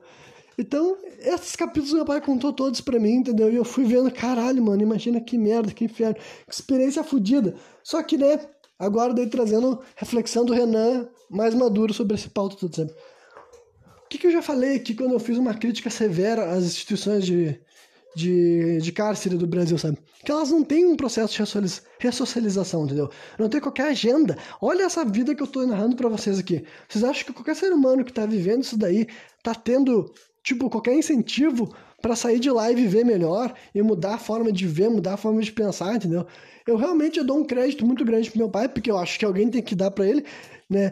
Então, 0.59 0.97
esses 1.18 1.57
capítulos 1.57 1.92
meu 1.92 2.05
pai 2.05 2.21
contou 2.21 2.53
todos 2.53 2.81
pra 2.81 2.99
mim, 2.99 3.16
entendeu? 3.16 3.51
E 3.51 3.57
eu 3.57 3.64
fui 3.64 3.85
vendo, 3.85 4.11
caralho, 4.11 4.62
mano, 4.62 4.83
imagina 4.83 5.21
que 5.21 5.37
merda, 5.37 5.73
que 5.73 5.85
inferno, 5.85 6.14
que 6.14 6.55
experiência 6.55 7.03
fodida. 7.03 7.55
Só 7.83 8.03
que, 8.03 8.16
né, 8.16 8.40
agora 8.78 9.14
daí 9.14 9.26
trazendo 9.28 9.80
reflexão 9.96 10.44
do 10.44 10.52
Renan 10.52 11.08
mais 11.30 11.54
maduro 11.54 11.94
sobre 11.94 12.14
esse 12.14 12.28
pauta 12.28 12.56
tudo, 12.56 12.76
sabe? 12.76 12.92
O 14.04 14.08
que, 14.08 14.18
que 14.18 14.26
eu 14.26 14.32
já 14.32 14.42
falei 14.42 14.76
aqui 14.76 14.94
quando 14.94 15.12
eu 15.12 15.20
fiz 15.20 15.38
uma 15.38 15.54
crítica 15.54 15.88
severa 15.88 16.50
às 16.50 16.64
instituições 16.64 17.24
de, 17.24 17.58
de, 18.14 18.78
de 18.78 18.92
cárcere 18.92 19.37
do 19.37 19.46
Brasil, 19.46 19.78
sabe? 19.78 19.98
Que 20.24 20.30
elas 20.30 20.50
não 20.50 20.62
têm 20.62 20.85
um 20.85 20.96
processo 20.96 21.32
de 21.32 21.82
ressocialização, 21.98 22.85
entendeu? 22.85 23.11
Não 23.38 23.48
tem 23.48 23.61
qualquer 23.61 23.88
agenda. 23.88 24.37
Olha 24.61 24.85
essa 24.85 25.04
vida 25.04 25.35
que 25.35 25.42
eu 25.42 25.46
tô 25.46 25.66
narrando 25.66 25.96
para 25.96 26.08
vocês 26.08 26.38
aqui. 26.38 26.64
Vocês 26.88 27.02
acham 27.02 27.24
que 27.24 27.32
qualquer 27.32 27.56
ser 27.56 27.72
humano 27.72 28.04
que 28.04 28.12
tá 28.12 28.26
vivendo 28.26 28.62
isso 28.62 28.76
daí 28.76 29.06
tá 29.42 29.54
tendo, 29.54 30.12
tipo, 30.42 30.68
qualquer 30.68 30.94
incentivo 30.94 31.74
para 32.02 32.16
sair 32.16 32.40
de 32.40 32.50
lá 32.50 32.70
e 32.70 32.74
viver 32.74 33.04
melhor 33.04 33.54
e 33.74 33.80
mudar 33.80 34.14
a 34.14 34.18
forma 34.18 34.52
de 34.52 34.66
ver, 34.66 34.90
mudar 34.90 35.14
a 35.14 35.16
forma 35.16 35.40
de 35.40 35.52
pensar, 35.52 35.94
entendeu? 35.94 36.26
Eu 36.66 36.76
realmente 36.76 37.22
dou 37.22 37.38
um 37.38 37.44
crédito 37.44 37.86
muito 37.86 38.04
grande 38.04 38.30
pro 38.30 38.38
meu 38.38 38.50
pai, 38.50 38.68
porque 38.68 38.90
eu 38.90 38.98
acho 38.98 39.18
que 39.18 39.24
alguém 39.24 39.48
tem 39.48 39.62
que 39.62 39.74
dar 39.74 39.90
para 39.90 40.06
ele, 40.06 40.24
né? 40.68 40.90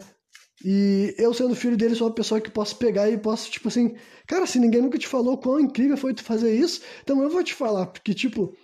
E 0.63 1.13
eu 1.17 1.33
sendo 1.33 1.55
filho 1.55 1.75
dele 1.75 1.95
sou 1.95 2.07
uma 2.07 2.13
pessoa 2.13 2.39
que 2.39 2.49
posso 2.49 2.75
pegar 2.77 3.09
e 3.09 3.17
posso, 3.17 3.49
tipo 3.49 3.67
assim, 3.67 3.95
cara, 4.27 4.45
se 4.45 4.59
ninguém 4.59 4.81
nunca 4.81 4.97
te 4.97 5.07
falou 5.07 5.37
quão 5.37 5.59
incrível 5.59 5.97
foi 5.97 6.13
tu 6.13 6.23
fazer 6.23 6.53
isso, 6.53 6.81
então 7.03 7.21
eu 7.21 7.29
vou 7.29 7.43
te 7.43 7.53
falar, 7.53 7.87
porque, 7.87 8.13
tipo, 8.13 8.55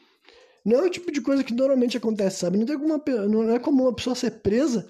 não 0.63 0.79
é 0.79 0.87
o 0.87 0.89
tipo 0.89 1.11
de 1.11 1.21
coisa 1.21 1.43
que 1.43 1.53
normalmente 1.53 1.97
acontece, 1.97 2.39
sabe? 2.39 2.57
Não, 2.57 2.65
tem 2.65 2.75
uma, 2.75 3.01
não 3.27 3.51
é 3.51 3.59
como 3.59 3.83
uma 3.83 3.95
pessoa 3.95 4.15
ser 4.15 4.41
presa 4.41 4.89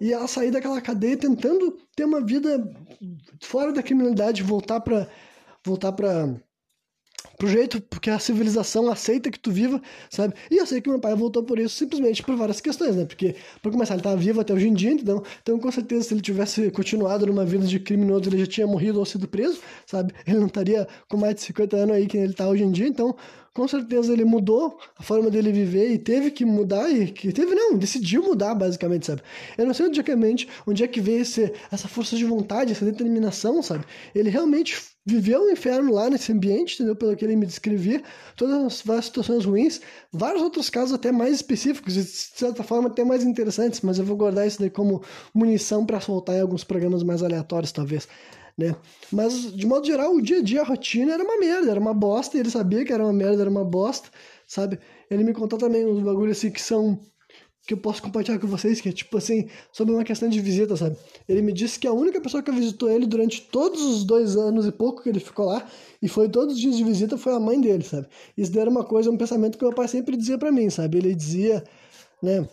e 0.00 0.12
ela 0.12 0.28
sair 0.28 0.50
daquela 0.50 0.80
cadeia 0.80 1.16
tentando 1.16 1.76
ter 1.94 2.04
uma 2.04 2.24
vida 2.24 2.70
fora 3.42 3.72
da 3.72 3.82
criminalidade, 3.82 4.42
voltar 4.42 4.80
pra. 4.80 5.08
voltar 5.64 5.92
pra 5.92 6.28
pro 7.38 7.48
jeito 7.48 7.80
porque 7.80 8.10
a 8.10 8.18
civilização 8.18 8.90
aceita 8.90 9.30
que 9.30 9.38
tu 9.38 9.50
viva, 9.50 9.80
sabe? 10.10 10.34
E 10.50 10.56
eu 10.56 10.66
sei 10.66 10.80
que 10.80 10.88
meu 10.88 10.98
pai 10.98 11.14
voltou 11.14 11.42
por 11.42 11.58
isso 11.58 11.76
simplesmente 11.76 12.22
por 12.22 12.36
várias 12.36 12.60
questões, 12.60 12.96
né? 12.96 13.04
Porque, 13.04 13.36
para 13.62 13.70
começar, 13.70 13.94
ele 13.94 14.02
tava 14.02 14.16
vivo 14.16 14.40
até 14.40 14.52
hoje 14.52 14.68
em 14.68 14.74
dia, 14.74 14.90
então, 14.90 15.22
então 15.42 15.58
com 15.58 15.70
certeza 15.70 16.02
se 16.02 16.14
ele 16.14 16.20
tivesse 16.20 16.70
continuado 16.70 17.26
numa 17.26 17.44
vida 17.44 17.66
de 17.66 17.78
criminoso, 17.78 18.28
ele 18.28 18.38
já 18.38 18.46
tinha 18.46 18.66
morrido 18.66 18.98
ou 18.98 19.06
sido 19.06 19.28
preso, 19.28 19.60
sabe? 19.86 20.12
Ele 20.26 20.38
não 20.38 20.46
estaria 20.46 20.86
com 21.08 21.16
mais 21.16 21.36
de 21.36 21.42
50 21.42 21.76
anos 21.76 21.96
aí 21.96 22.06
que 22.06 22.16
ele 22.16 22.32
tá 22.32 22.48
hoje 22.48 22.64
em 22.64 22.72
dia, 22.72 22.88
então 22.88 23.14
com 23.54 23.66
certeza 23.66 24.12
ele 24.12 24.24
mudou 24.24 24.78
a 24.96 25.02
forma 25.02 25.30
dele 25.30 25.50
viver 25.50 25.90
e 25.90 25.98
teve 25.98 26.30
que 26.30 26.44
mudar 26.44 26.88
e 26.90 27.10
que 27.10 27.32
teve 27.32 27.54
não, 27.54 27.76
decidiu 27.76 28.22
mudar 28.22 28.54
basicamente, 28.54 29.06
sabe? 29.06 29.22
Eu 29.56 29.66
não 29.66 29.74
sei 29.74 29.86
onde 29.86 29.98
é 29.98 30.02
que, 30.02 30.14
mente, 30.14 30.48
onde 30.66 30.84
é 30.84 30.86
que 30.86 31.00
veio 31.00 31.22
esse, 31.22 31.52
essa 31.70 31.88
força 31.88 32.16
de 32.16 32.24
vontade, 32.24 32.70
essa 32.70 32.84
determinação, 32.84 33.60
sabe? 33.60 33.84
Ele 34.14 34.30
realmente 34.30 34.76
viveu 35.08 35.42
um 35.42 35.50
inferno 35.50 35.92
lá 35.92 36.10
nesse 36.10 36.30
ambiente, 36.32 36.74
entendeu? 36.74 36.94
Pelo 36.94 37.16
que 37.16 37.24
ele 37.24 37.34
me 37.34 37.46
descrevia, 37.46 38.02
todas 38.36 38.84
as 38.88 39.04
situações 39.04 39.44
ruins, 39.44 39.80
vários 40.12 40.42
outros 40.42 40.68
casos 40.68 40.92
até 40.92 41.10
mais 41.10 41.34
específicos 41.34 41.94
de 41.94 42.04
certa 42.04 42.62
forma 42.62 42.88
até 42.88 43.02
mais 43.04 43.24
interessantes, 43.24 43.80
mas 43.80 43.98
eu 43.98 44.04
vou 44.04 44.16
guardar 44.16 44.46
isso 44.46 44.60
daí 44.60 44.70
como 44.70 45.02
munição 45.32 45.86
para 45.86 46.00
soltar 46.00 46.36
em 46.36 46.40
alguns 46.40 46.62
programas 46.62 47.02
mais 47.02 47.22
aleatórios, 47.22 47.72
talvez 47.72 48.06
né? 48.58 48.74
Mas, 49.12 49.54
de 49.54 49.66
modo 49.66 49.86
geral, 49.86 50.12
o 50.12 50.20
dia 50.20 50.40
a 50.40 50.42
dia, 50.42 50.62
a 50.62 50.64
rotina 50.64 51.14
era 51.14 51.22
uma 51.22 51.38
merda, 51.38 51.70
era 51.70 51.78
uma 51.78 51.94
bosta, 51.94 52.36
ele 52.36 52.50
sabia 52.50 52.84
que 52.84 52.92
era 52.92 53.04
uma 53.04 53.12
merda, 53.12 53.42
era 53.42 53.50
uma 53.50 53.64
bosta, 53.64 54.08
sabe? 54.48 54.80
Ele 55.08 55.22
me 55.22 55.32
contou 55.32 55.56
também 55.56 55.86
uns 55.86 56.02
bagulhos 56.02 56.36
assim 56.36 56.50
que 56.50 56.60
são 56.60 56.98
que 57.68 57.74
eu 57.74 57.78
posso 57.78 58.02
compartilhar 58.02 58.38
com 58.38 58.46
vocês, 58.46 58.80
que 58.80 58.88
é 58.88 58.92
tipo 58.92 59.18
assim, 59.18 59.46
sobre 59.70 59.92
uma 59.92 60.02
questão 60.02 60.26
de 60.26 60.40
visita, 60.40 60.74
sabe? 60.74 60.96
Ele 61.28 61.42
me 61.42 61.52
disse 61.52 61.78
que 61.78 61.86
a 61.86 61.92
única 61.92 62.18
pessoa 62.18 62.42
que 62.42 62.50
visitou 62.50 62.90
ele 62.90 63.06
durante 63.06 63.42
todos 63.42 63.82
os 63.82 64.04
dois 64.04 64.36
anos 64.38 64.64
e 64.66 64.72
pouco 64.72 65.02
que 65.02 65.10
ele 65.10 65.20
ficou 65.20 65.44
lá, 65.44 65.68
e 66.00 66.08
foi 66.08 66.30
todos 66.30 66.54
os 66.54 66.60
dias 66.60 66.78
de 66.78 66.82
visita, 66.82 67.18
foi 67.18 67.34
a 67.34 67.38
mãe 67.38 67.60
dele, 67.60 67.84
sabe? 67.84 68.06
Isso 68.38 68.58
era 68.58 68.70
uma 68.70 68.84
coisa, 68.84 69.10
um 69.10 69.18
pensamento 69.18 69.58
que 69.58 69.64
meu 69.64 69.74
pai 69.74 69.86
sempre 69.86 70.16
dizia 70.16 70.38
para 70.38 70.50
mim, 70.50 70.70
sabe? 70.70 70.96
Ele 70.96 71.14
dizia, 71.14 71.62
né, 72.22 72.48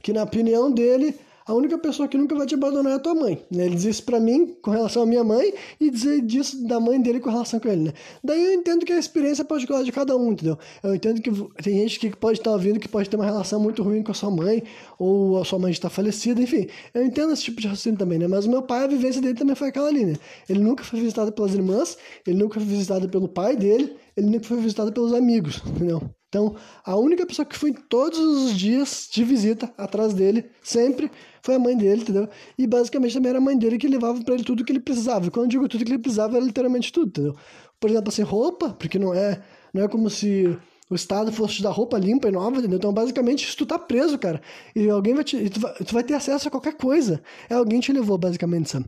que 0.00 0.12
na 0.12 0.22
opinião 0.22 0.70
dele, 0.70 1.18
a 1.46 1.54
única 1.54 1.78
pessoa 1.78 2.08
que 2.08 2.16
nunca 2.16 2.34
vai 2.34 2.46
te 2.46 2.54
abandonar 2.54 2.92
é 2.92 2.96
a 2.96 2.98
tua 2.98 3.14
mãe. 3.14 3.44
Né? 3.50 3.66
Ele 3.66 3.74
diz 3.74 3.84
isso 3.84 4.04
pra 4.04 4.20
mim 4.20 4.54
com 4.62 4.70
relação 4.70 5.02
à 5.02 5.06
minha 5.06 5.24
mãe 5.24 5.52
e 5.80 5.90
dizer 5.90 6.20
disso 6.22 6.66
da 6.66 6.78
mãe 6.78 7.00
dele 7.00 7.20
com 7.20 7.30
relação 7.30 7.58
com 7.58 7.68
ele, 7.68 7.82
né? 7.82 7.92
Daí 8.22 8.44
eu 8.44 8.52
entendo 8.52 8.84
que 8.84 8.92
a 8.92 8.98
experiência 8.98 9.42
é 9.42 9.44
particular 9.44 9.82
de 9.82 9.92
cada 9.92 10.16
um, 10.16 10.32
entendeu? 10.32 10.58
Eu 10.82 10.94
entendo 10.94 11.20
que 11.20 11.30
tem 11.62 11.78
gente 11.78 11.98
que 11.98 12.16
pode 12.16 12.38
estar 12.38 12.50
ouvindo 12.50 12.78
que 12.78 12.88
pode 12.88 13.08
ter 13.08 13.16
uma 13.16 13.24
relação 13.24 13.60
muito 13.60 13.82
ruim 13.82 14.02
com 14.02 14.12
a 14.12 14.14
sua 14.14 14.30
mãe, 14.30 14.62
ou 14.98 15.40
a 15.40 15.44
sua 15.44 15.58
mãe 15.58 15.70
está 15.70 15.88
falecida, 15.88 16.40
enfim. 16.40 16.66
Eu 16.94 17.04
entendo 17.04 17.32
esse 17.32 17.42
tipo 17.42 17.60
de 17.60 17.66
raciocínio 17.66 17.98
também, 17.98 18.18
né? 18.18 18.26
Mas 18.26 18.44
o 18.46 18.50
meu 18.50 18.62
pai, 18.62 18.84
a 18.84 18.86
vivência 18.86 19.20
dele 19.20 19.34
também 19.34 19.54
foi 19.54 19.68
aquela 19.68 19.88
ali, 19.88 20.04
né? 20.04 20.14
Ele 20.48 20.60
nunca 20.60 20.84
foi 20.84 21.00
visitado 21.00 21.32
pelas 21.32 21.54
irmãs, 21.54 21.96
ele 22.26 22.38
nunca 22.38 22.54
foi 22.54 22.68
visitado 22.68 23.08
pelo 23.08 23.28
pai 23.28 23.56
dele, 23.56 23.96
ele 24.16 24.26
nunca 24.26 24.44
foi 24.44 24.58
visitado 24.58 24.92
pelos 24.92 25.12
amigos, 25.12 25.62
entendeu? 25.66 26.02
Então, 26.28 26.56
a 26.82 26.96
única 26.96 27.26
pessoa 27.26 27.44
que 27.44 27.58
foi 27.58 27.74
todos 27.74 28.18
os 28.18 28.56
dias 28.56 29.06
de 29.12 29.22
visita 29.22 29.70
atrás 29.76 30.14
dele, 30.14 30.46
sempre, 30.62 31.10
foi 31.42 31.56
a 31.56 31.58
mãe 31.58 31.76
dele, 31.76 32.02
entendeu? 32.02 32.28
E 32.56 32.66
basicamente 32.66 33.14
também 33.14 33.30
era 33.30 33.38
a 33.38 33.40
mãe 33.40 33.58
dele 33.58 33.76
que 33.76 33.88
levava 33.88 34.22
para 34.22 34.34
ele 34.34 34.44
tudo 34.44 34.64
que 34.64 34.72
ele 34.72 34.80
precisava. 34.80 35.26
E 35.26 35.30
quando 35.30 35.46
eu 35.46 35.50
digo 35.50 35.68
tudo 35.68 35.84
que 35.84 35.90
ele 35.90 35.98
precisava, 35.98 36.36
era 36.36 36.44
literalmente 36.44 36.92
tudo, 36.92 37.08
entendeu? 37.08 37.36
Por 37.80 37.90
exemplo, 37.90 38.08
assim, 38.08 38.22
roupa, 38.22 38.70
porque 38.70 38.98
não 38.98 39.12
é, 39.12 39.42
não 39.74 39.82
é 39.82 39.88
como 39.88 40.08
se 40.08 40.56
o 40.88 40.94
Estado 40.94 41.32
fosse 41.32 41.56
te 41.56 41.62
dar 41.62 41.70
roupa 41.70 41.98
limpa 41.98 42.28
e 42.28 42.30
nova, 42.30 42.58
entendeu? 42.58 42.76
Então, 42.76 42.92
basicamente, 42.92 43.50
se 43.50 43.56
tu 43.56 43.66
tá 43.66 43.78
preso, 43.78 44.18
cara, 44.18 44.40
e 44.76 44.88
alguém 44.88 45.14
vai 45.14 45.24
te. 45.24 45.50
Tu 45.50 45.58
vai, 45.58 45.74
tu 45.74 45.94
vai 45.94 46.04
ter 46.04 46.14
acesso 46.14 46.48
a 46.48 46.50
qualquer 46.50 46.74
coisa. 46.74 47.22
É 47.48 47.54
alguém 47.54 47.80
te 47.80 47.92
levou, 47.92 48.16
basicamente, 48.18 48.70
sabe? 48.70 48.86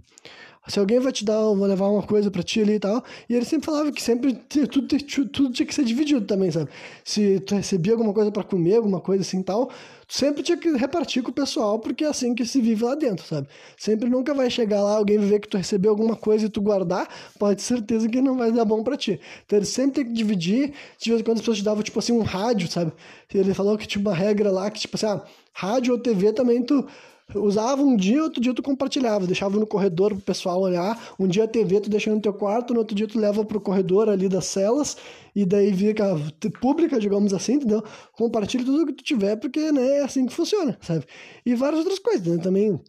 Se 0.67 0.79
alguém 0.79 0.99
vai 0.99 1.13
te 1.13 1.25
dar, 1.25 1.41
vou 1.41 1.67
levar 1.67 1.89
uma 1.89 2.03
coisa 2.03 2.31
para 2.31 2.43
ti 2.43 2.63
ali 2.63 2.75
e 2.75 2.79
tal. 2.79 3.05
E 3.29 3.35
ele 3.35 3.45
sempre 3.45 3.67
falava 3.67 3.93
que 3.93 4.03
sempre 4.03 4.33
tudo, 4.33 4.89
tudo 5.29 5.53
tinha 5.53 5.67
que 5.67 5.75
ser 5.75 5.85
dividido 5.85 6.23
também, 6.23 6.51
sabe? 6.51 6.71
Se 7.05 7.39
tu 7.41 7.55
recebia 7.55 7.93
alguma 7.93 8.15
coisa 8.15 8.33
para 8.33 8.43
comer, 8.43 8.77
alguma 8.77 8.99
coisa 8.99 9.23
assim 9.23 9.41
e 9.41 9.43
tal, 9.43 9.67
tu 10.09 10.15
sempre 10.15 10.43
tinha 10.43 10.57
que 10.57 10.71
repartir 10.71 11.23
com 11.23 11.31
o 11.31 11.35
pessoal, 11.35 11.79
porque 11.79 12.05
é 12.05 12.09
assim 12.09 12.35
que 12.35 12.47
se 12.47 12.63
vive 12.63 12.83
lá 12.83 12.95
dentro, 12.95 13.27
sabe? 13.27 13.47
Sempre 13.77 14.09
nunca 14.09 14.33
vai 14.33 14.49
chegar 14.49 14.83
lá 14.83 14.97
alguém 14.97 15.19
ver 15.19 15.41
que 15.41 15.49
tu 15.49 15.59
recebeu 15.59 15.91
alguma 15.91 16.17
coisa 16.17 16.47
e 16.47 16.49
tu 16.49 16.63
guardar, 16.63 17.09
pode 17.39 17.57
ter 17.57 17.63
certeza 17.63 18.09
que 18.09 18.23
não 18.23 18.39
vai 18.39 18.51
dar 18.51 18.65
bom 18.65 18.83
para 18.83 18.97
ti. 18.97 19.21
Então 19.45 19.59
ele 19.59 19.67
sempre 19.67 19.97
tem 19.97 20.05
que 20.07 20.13
dividir. 20.13 20.73
De 20.99 21.11
vez 21.11 21.21
em 21.21 21.25
quando 21.25 21.37
as 21.37 21.41
pessoas 21.43 21.59
te 21.59 21.65
davam, 21.65 21.83
tipo 21.83 21.99
assim, 21.99 22.13
um 22.13 22.23
rádio, 22.23 22.71
sabe? 22.71 22.91
Ele 23.35 23.53
falou 23.53 23.77
que 23.77 23.87
tinha 23.87 24.01
uma 24.01 24.15
regra 24.15 24.51
lá 24.51 24.71
que, 24.71 24.81
tipo 24.81 24.97
assim, 24.97 25.07
ah, 25.07 25.23
rádio 25.53 25.93
ou 25.93 25.99
TV 25.99 26.33
também 26.33 26.63
tu 26.63 26.87
usava 27.35 27.83
um 27.83 27.97
dia, 27.97 28.23
outro 28.23 28.41
dia 28.41 28.53
tu 28.55 28.63
compartilhava, 28.63 29.27
deixava 29.27 29.59
no 29.59 29.67
corredor 29.67 30.15
pro 30.15 30.23
pessoal 30.23 30.61
olhar. 30.61 31.15
Um 31.19 31.27
dia 31.27 31.45
a 31.45 31.49
TV 31.49 31.81
tu 31.81 31.91
deixa 31.91 32.11
no 32.11 32.21
teu 32.21 32.33
quarto, 32.33 32.75
no 32.75 32.81
outro 32.81 32.95
dia 32.95 33.07
tu 33.07 33.19
leva 33.19 33.45
pro 33.45 33.61
corredor 33.61 34.09
ali 34.09 34.29
das 34.29 34.47
celas 34.47 34.97
e 35.35 35.45
daí 35.45 35.75
fica 35.75 36.17
pública, 36.61 36.99
digamos 36.99 37.33
assim, 37.33 37.55
entendeu? 37.55 37.83
Compartilha 38.13 38.65
tudo 38.65 38.87
que 38.87 38.93
tu 38.93 39.05
tiver, 39.05 39.37
porque 39.37 39.73
né, 39.73 39.99
é 39.99 40.05
assim 40.05 40.27
que 40.27 40.35
funciona, 40.35 40.79
sabe? 40.81 41.05
E 41.45 41.55
várias 41.55 41.81
outras 41.81 41.99
coisas, 41.99 42.27
né? 42.27 42.43
Também 42.43 42.81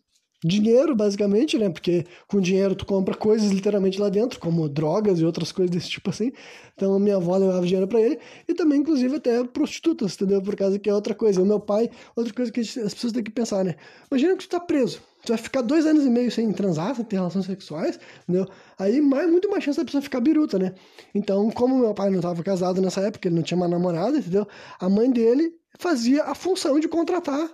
dinheiro, 0.46 0.96
basicamente, 0.96 1.58
né? 1.58 1.70
Porque 1.70 2.06
com 2.28 2.40
dinheiro 2.40 2.76
tu 2.76 2.86
compra 2.86 3.16
coisas 3.16 3.52
literalmente 3.52 4.00
lá 4.00 4.10
dentro, 4.10 4.40
como 4.40 4.70
drogas 4.70 5.20
e 5.20 5.26
outras 5.26 5.52
coisas 5.52 5.76
desse 5.76 5.90
tipo 5.90 6.10
assim. 6.12 6.32
Então 6.76 7.00
minha 7.00 7.16
avó 7.16 7.36
levava 7.36 7.66
dinheiro 7.66 7.88
para 7.88 8.00
ele 8.00 8.20
e 8.48 8.54
também, 8.54 8.80
inclusive, 8.80 9.16
até 9.16 9.44
prostitutas, 9.44 10.14
entendeu? 10.14 10.42
Por 10.42 10.56
causa 10.56 10.78
que 10.78 10.90
é 10.90 10.94
outra 10.94 11.16
coisa. 11.16 11.42
O 11.42 11.46
meu 11.46 11.60
pai, 11.60 11.90
outra 12.16 12.34
coisa 12.34 12.52
que 12.52 12.60
as 12.60 12.94
pessoas 12.94 13.12
têm 13.12 13.24
que 13.24 13.32
pensar, 13.32 13.66
né? 13.66 13.76
Imagina 14.12 14.38
que 14.38 14.44
tu 14.44 14.50
tá 14.50 14.60
preso. 14.60 15.02
Tu 15.26 15.30
vai 15.30 15.38
ficar 15.38 15.62
dois 15.62 15.88
anos 15.88 16.06
e 16.06 16.10
meio 16.10 16.30
sem 16.30 16.52
transar, 16.54 16.96
sem 16.96 17.04
ter 17.04 17.16
relações 17.16 17.48
sexuais, 17.48 18.00
entendeu? 18.24 18.48
Aí 18.78 19.02
mais, 19.02 19.30
muito 19.30 19.50
mais 19.50 19.64
chance 19.64 19.80
da 19.80 19.86
pessoa 19.86 20.02
ficar 20.02 20.20
biruta, 20.20 20.60
né? 20.60 20.76
Então, 21.16 21.50
como 21.50 21.80
meu 21.80 21.96
pai 21.96 22.12
não 22.12 22.18
estava 22.18 22.44
casado 22.44 22.80
nessa 22.80 23.02
época, 23.02 23.28
ele 23.28 23.36
não 23.36 23.42
tinha 23.42 23.58
uma 23.58 23.68
namorada, 23.68 24.20
entendeu? 24.20 24.48
A 24.80 24.88
mãe 24.88 25.10
dele 25.10 25.52
fazia 25.80 26.24
a 26.26 26.36
função 26.36 26.80
de 26.80 26.88
contratar 26.88 27.50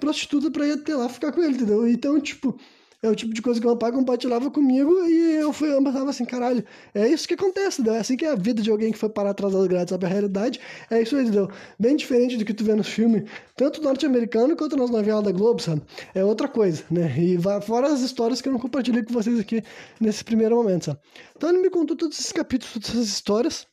prostituta 0.00 0.50
pra 0.50 0.66
ir 0.66 0.72
até 0.72 0.96
lá 0.96 1.08
ficar 1.08 1.30
com 1.30 1.42
ele, 1.42 1.54
entendeu? 1.54 1.86
Então, 1.86 2.18
tipo, 2.20 2.58
é 3.02 3.08
o 3.08 3.14
tipo 3.14 3.32
de 3.32 3.40
coisa 3.40 3.58
que 3.58 3.66
meu 3.66 3.76
pai 3.76 3.90
compartilhava 3.92 4.50
comigo 4.50 4.92
e 5.06 5.36
eu 5.36 5.54
fui, 5.54 5.72
eu 5.72 5.82
pensava 5.82 6.10
assim, 6.10 6.24
caralho, 6.26 6.62
é 6.94 7.08
isso 7.08 7.26
que 7.26 7.32
acontece, 7.32 7.80
entendeu? 7.80 7.94
É 7.94 8.00
assim 8.00 8.14
que 8.14 8.26
é 8.26 8.30
a 8.30 8.34
vida 8.34 8.60
de 8.60 8.70
alguém 8.70 8.92
que 8.92 8.98
foi 8.98 9.08
parar 9.08 9.30
atrás 9.30 9.54
das 9.54 9.66
grades, 9.66 9.90
sabe? 9.90 10.04
A 10.04 10.08
realidade 10.08 10.60
é 10.90 11.00
isso 11.00 11.16
aí, 11.16 11.22
entendeu? 11.22 11.48
Bem 11.78 11.96
diferente 11.96 12.36
do 12.36 12.44
que 12.44 12.52
tu 12.52 12.62
vê 12.62 12.74
no 12.74 12.84
filme, 12.84 13.24
tanto 13.56 13.82
norte-americano 13.82 14.54
quanto 14.54 14.76
nas 14.76 14.90
novelas 14.90 15.24
da 15.24 15.32
Globo, 15.32 15.62
sabe? 15.62 15.82
É 16.14 16.22
outra 16.22 16.46
coisa, 16.46 16.84
né? 16.90 17.14
E 17.18 17.38
fora 17.62 17.86
as 17.86 18.00
histórias 18.00 18.42
que 18.42 18.48
eu 18.48 18.52
não 18.52 18.60
compartilhei 18.60 19.02
com 19.02 19.14
vocês 19.14 19.38
aqui 19.40 19.62
nesse 19.98 20.22
primeiro 20.22 20.56
momento, 20.56 20.86
sabe? 20.86 20.98
Então 21.34 21.48
ele 21.48 21.60
me 21.60 21.70
contou 21.70 21.96
todos 21.96 22.18
esses 22.18 22.32
capítulos, 22.32 22.74
todas 22.74 22.90
essas 22.90 23.08
histórias, 23.08 23.66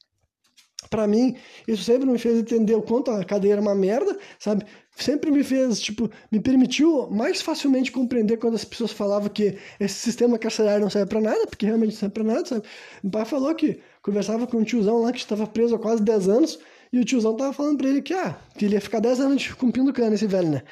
para 0.90 1.08
mim, 1.08 1.36
isso 1.68 1.84
sempre 1.84 2.10
me 2.10 2.18
fez 2.18 2.38
entender 2.40 2.76
o 2.76 2.82
quanto 2.82 3.12
a 3.12 3.24
cadeia 3.24 3.54
era 3.54 3.62
uma 3.62 3.76
merda, 3.76 4.18
sabe? 4.40 4.66
Sempre 4.96 5.30
me 5.30 5.44
fez, 5.44 5.80
tipo, 5.80 6.10
me 6.32 6.40
permitiu 6.40 7.08
mais 7.12 7.42
facilmente 7.42 7.92
compreender 7.92 8.38
quando 8.38 8.56
as 8.56 8.66
pessoas 8.66 8.92
falavam 8.92 9.30
que 9.30 9.58
esse 9.80 9.96
sistema 9.96 10.40
carcerário 10.40 10.82
não 10.82 10.90
serve 10.90 11.08
para 11.08 11.22
nada, 11.22 11.46
porque 11.48 11.66
realmente 11.66 11.92
não 11.92 12.00
serve 12.00 12.14
pra 12.14 12.24
nada, 12.24 12.46
sabe? 12.46 12.64
Meu 13.04 13.12
pai 13.12 13.26
falou 13.26 13.54
que 13.54 13.80
conversava 14.02 14.48
com 14.48 14.58
um 14.58 14.64
tiozão 14.64 15.02
lá 15.02 15.12
que 15.12 15.20
estava 15.20 15.46
preso 15.46 15.76
há 15.76 15.80
quase 15.80 16.02
10 16.02 16.30
anos, 16.30 16.60
e 16.92 17.00
o 17.00 17.06
tiozão 17.06 17.36
tava 17.36 17.54
falando 17.54 17.78
pra 17.78 17.90
ele 17.90 18.02
que, 18.02 18.14
ah, 18.14 18.40
que 18.58 18.66
ele 18.66 18.76
ia 18.76 18.82
ficar 18.82 19.00
10 19.00 19.20
anos 19.20 19.48
cumprindo 19.54 19.94
cana, 19.94 20.16
esse 20.16 20.26
velho, 20.26 20.50
né? 20.50 20.64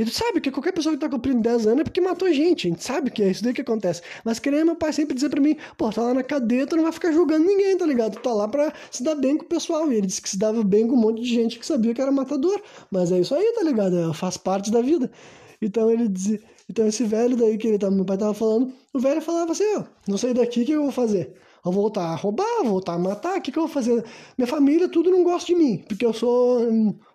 E 0.00 0.04
tu 0.06 0.12
sabe 0.12 0.40
que 0.40 0.50
qualquer 0.50 0.72
pessoa 0.72 0.94
que 0.94 0.98
tá 0.98 1.10
cumprindo 1.10 1.42
10 1.42 1.66
anos 1.66 1.80
é 1.82 1.84
porque 1.84 2.00
matou 2.00 2.32
gente, 2.32 2.66
a 2.66 2.70
gente 2.70 2.82
sabe 2.82 3.10
que 3.10 3.22
é 3.22 3.30
isso 3.30 3.44
daí 3.44 3.52
que 3.52 3.60
acontece. 3.60 4.00
Mas 4.24 4.38
queria 4.38 4.64
meu 4.64 4.74
pai 4.74 4.94
sempre 4.94 5.14
dizer 5.14 5.28
pra 5.28 5.42
mim, 5.42 5.58
pô, 5.76 5.90
tá 5.90 6.00
lá 6.00 6.14
na 6.14 6.22
cadeia, 6.22 6.66
tu 6.66 6.74
não 6.74 6.84
vai 6.84 6.92
ficar 6.92 7.12
julgando 7.12 7.44
ninguém, 7.44 7.76
tá 7.76 7.84
ligado? 7.84 8.14
Tu 8.14 8.22
tá 8.22 8.32
lá 8.32 8.48
pra 8.48 8.72
se 8.90 9.02
dar 9.02 9.14
bem 9.14 9.36
com 9.36 9.44
o 9.44 9.46
pessoal. 9.46 9.92
E 9.92 9.96
ele 9.96 10.06
disse 10.06 10.22
que 10.22 10.30
se 10.30 10.38
dava 10.38 10.64
bem 10.64 10.88
com 10.88 10.94
um 10.94 10.96
monte 10.96 11.20
de 11.20 11.28
gente 11.28 11.58
que 11.58 11.66
sabia 11.66 11.92
que 11.92 12.00
era 12.00 12.10
matador. 12.10 12.62
Mas 12.90 13.12
é 13.12 13.20
isso 13.20 13.34
aí, 13.34 13.52
tá 13.52 13.62
ligado? 13.62 13.94
É, 13.94 14.14
faz 14.14 14.38
parte 14.38 14.70
da 14.70 14.80
vida. 14.80 15.10
Então 15.60 15.90
ele 15.90 16.08
dizia, 16.08 16.40
então 16.70 16.86
esse 16.86 17.04
velho 17.04 17.36
daí 17.36 17.58
que 17.58 17.68
ele 17.68 17.78
tá, 17.78 17.90
meu 17.90 18.06
pai 18.06 18.16
tava 18.16 18.32
falando, 18.32 18.72
o 18.94 18.98
velho 18.98 19.20
falava 19.20 19.52
assim, 19.52 19.64
ó, 19.76 19.84
não 20.08 20.16
sair 20.16 20.32
daqui, 20.32 20.62
o 20.62 20.64
que 20.64 20.72
eu 20.72 20.82
vou 20.84 20.92
fazer? 20.92 21.34
Vou 21.62 21.72
voltar 21.72 22.04
a 22.04 22.14
roubar, 22.14 22.62
vou 22.62 22.72
voltar 22.72 22.94
a 22.94 22.98
matar, 22.98 23.38
o 23.38 23.42
que, 23.42 23.52
que 23.52 23.58
eu 23.58 23.64
vou 23.64 23.72
fazer? 23.72 24.04
Minha 24.36 24.46
família, 24.46 24.88
tudo 24.88 25.10
não 25.10 25.22
gosta 25.22 25.46
de 25.46 25.54
mim, 25.54 25.78
porque 25.86 26.04
eu 26.04 26.12
sou 26.12 26.68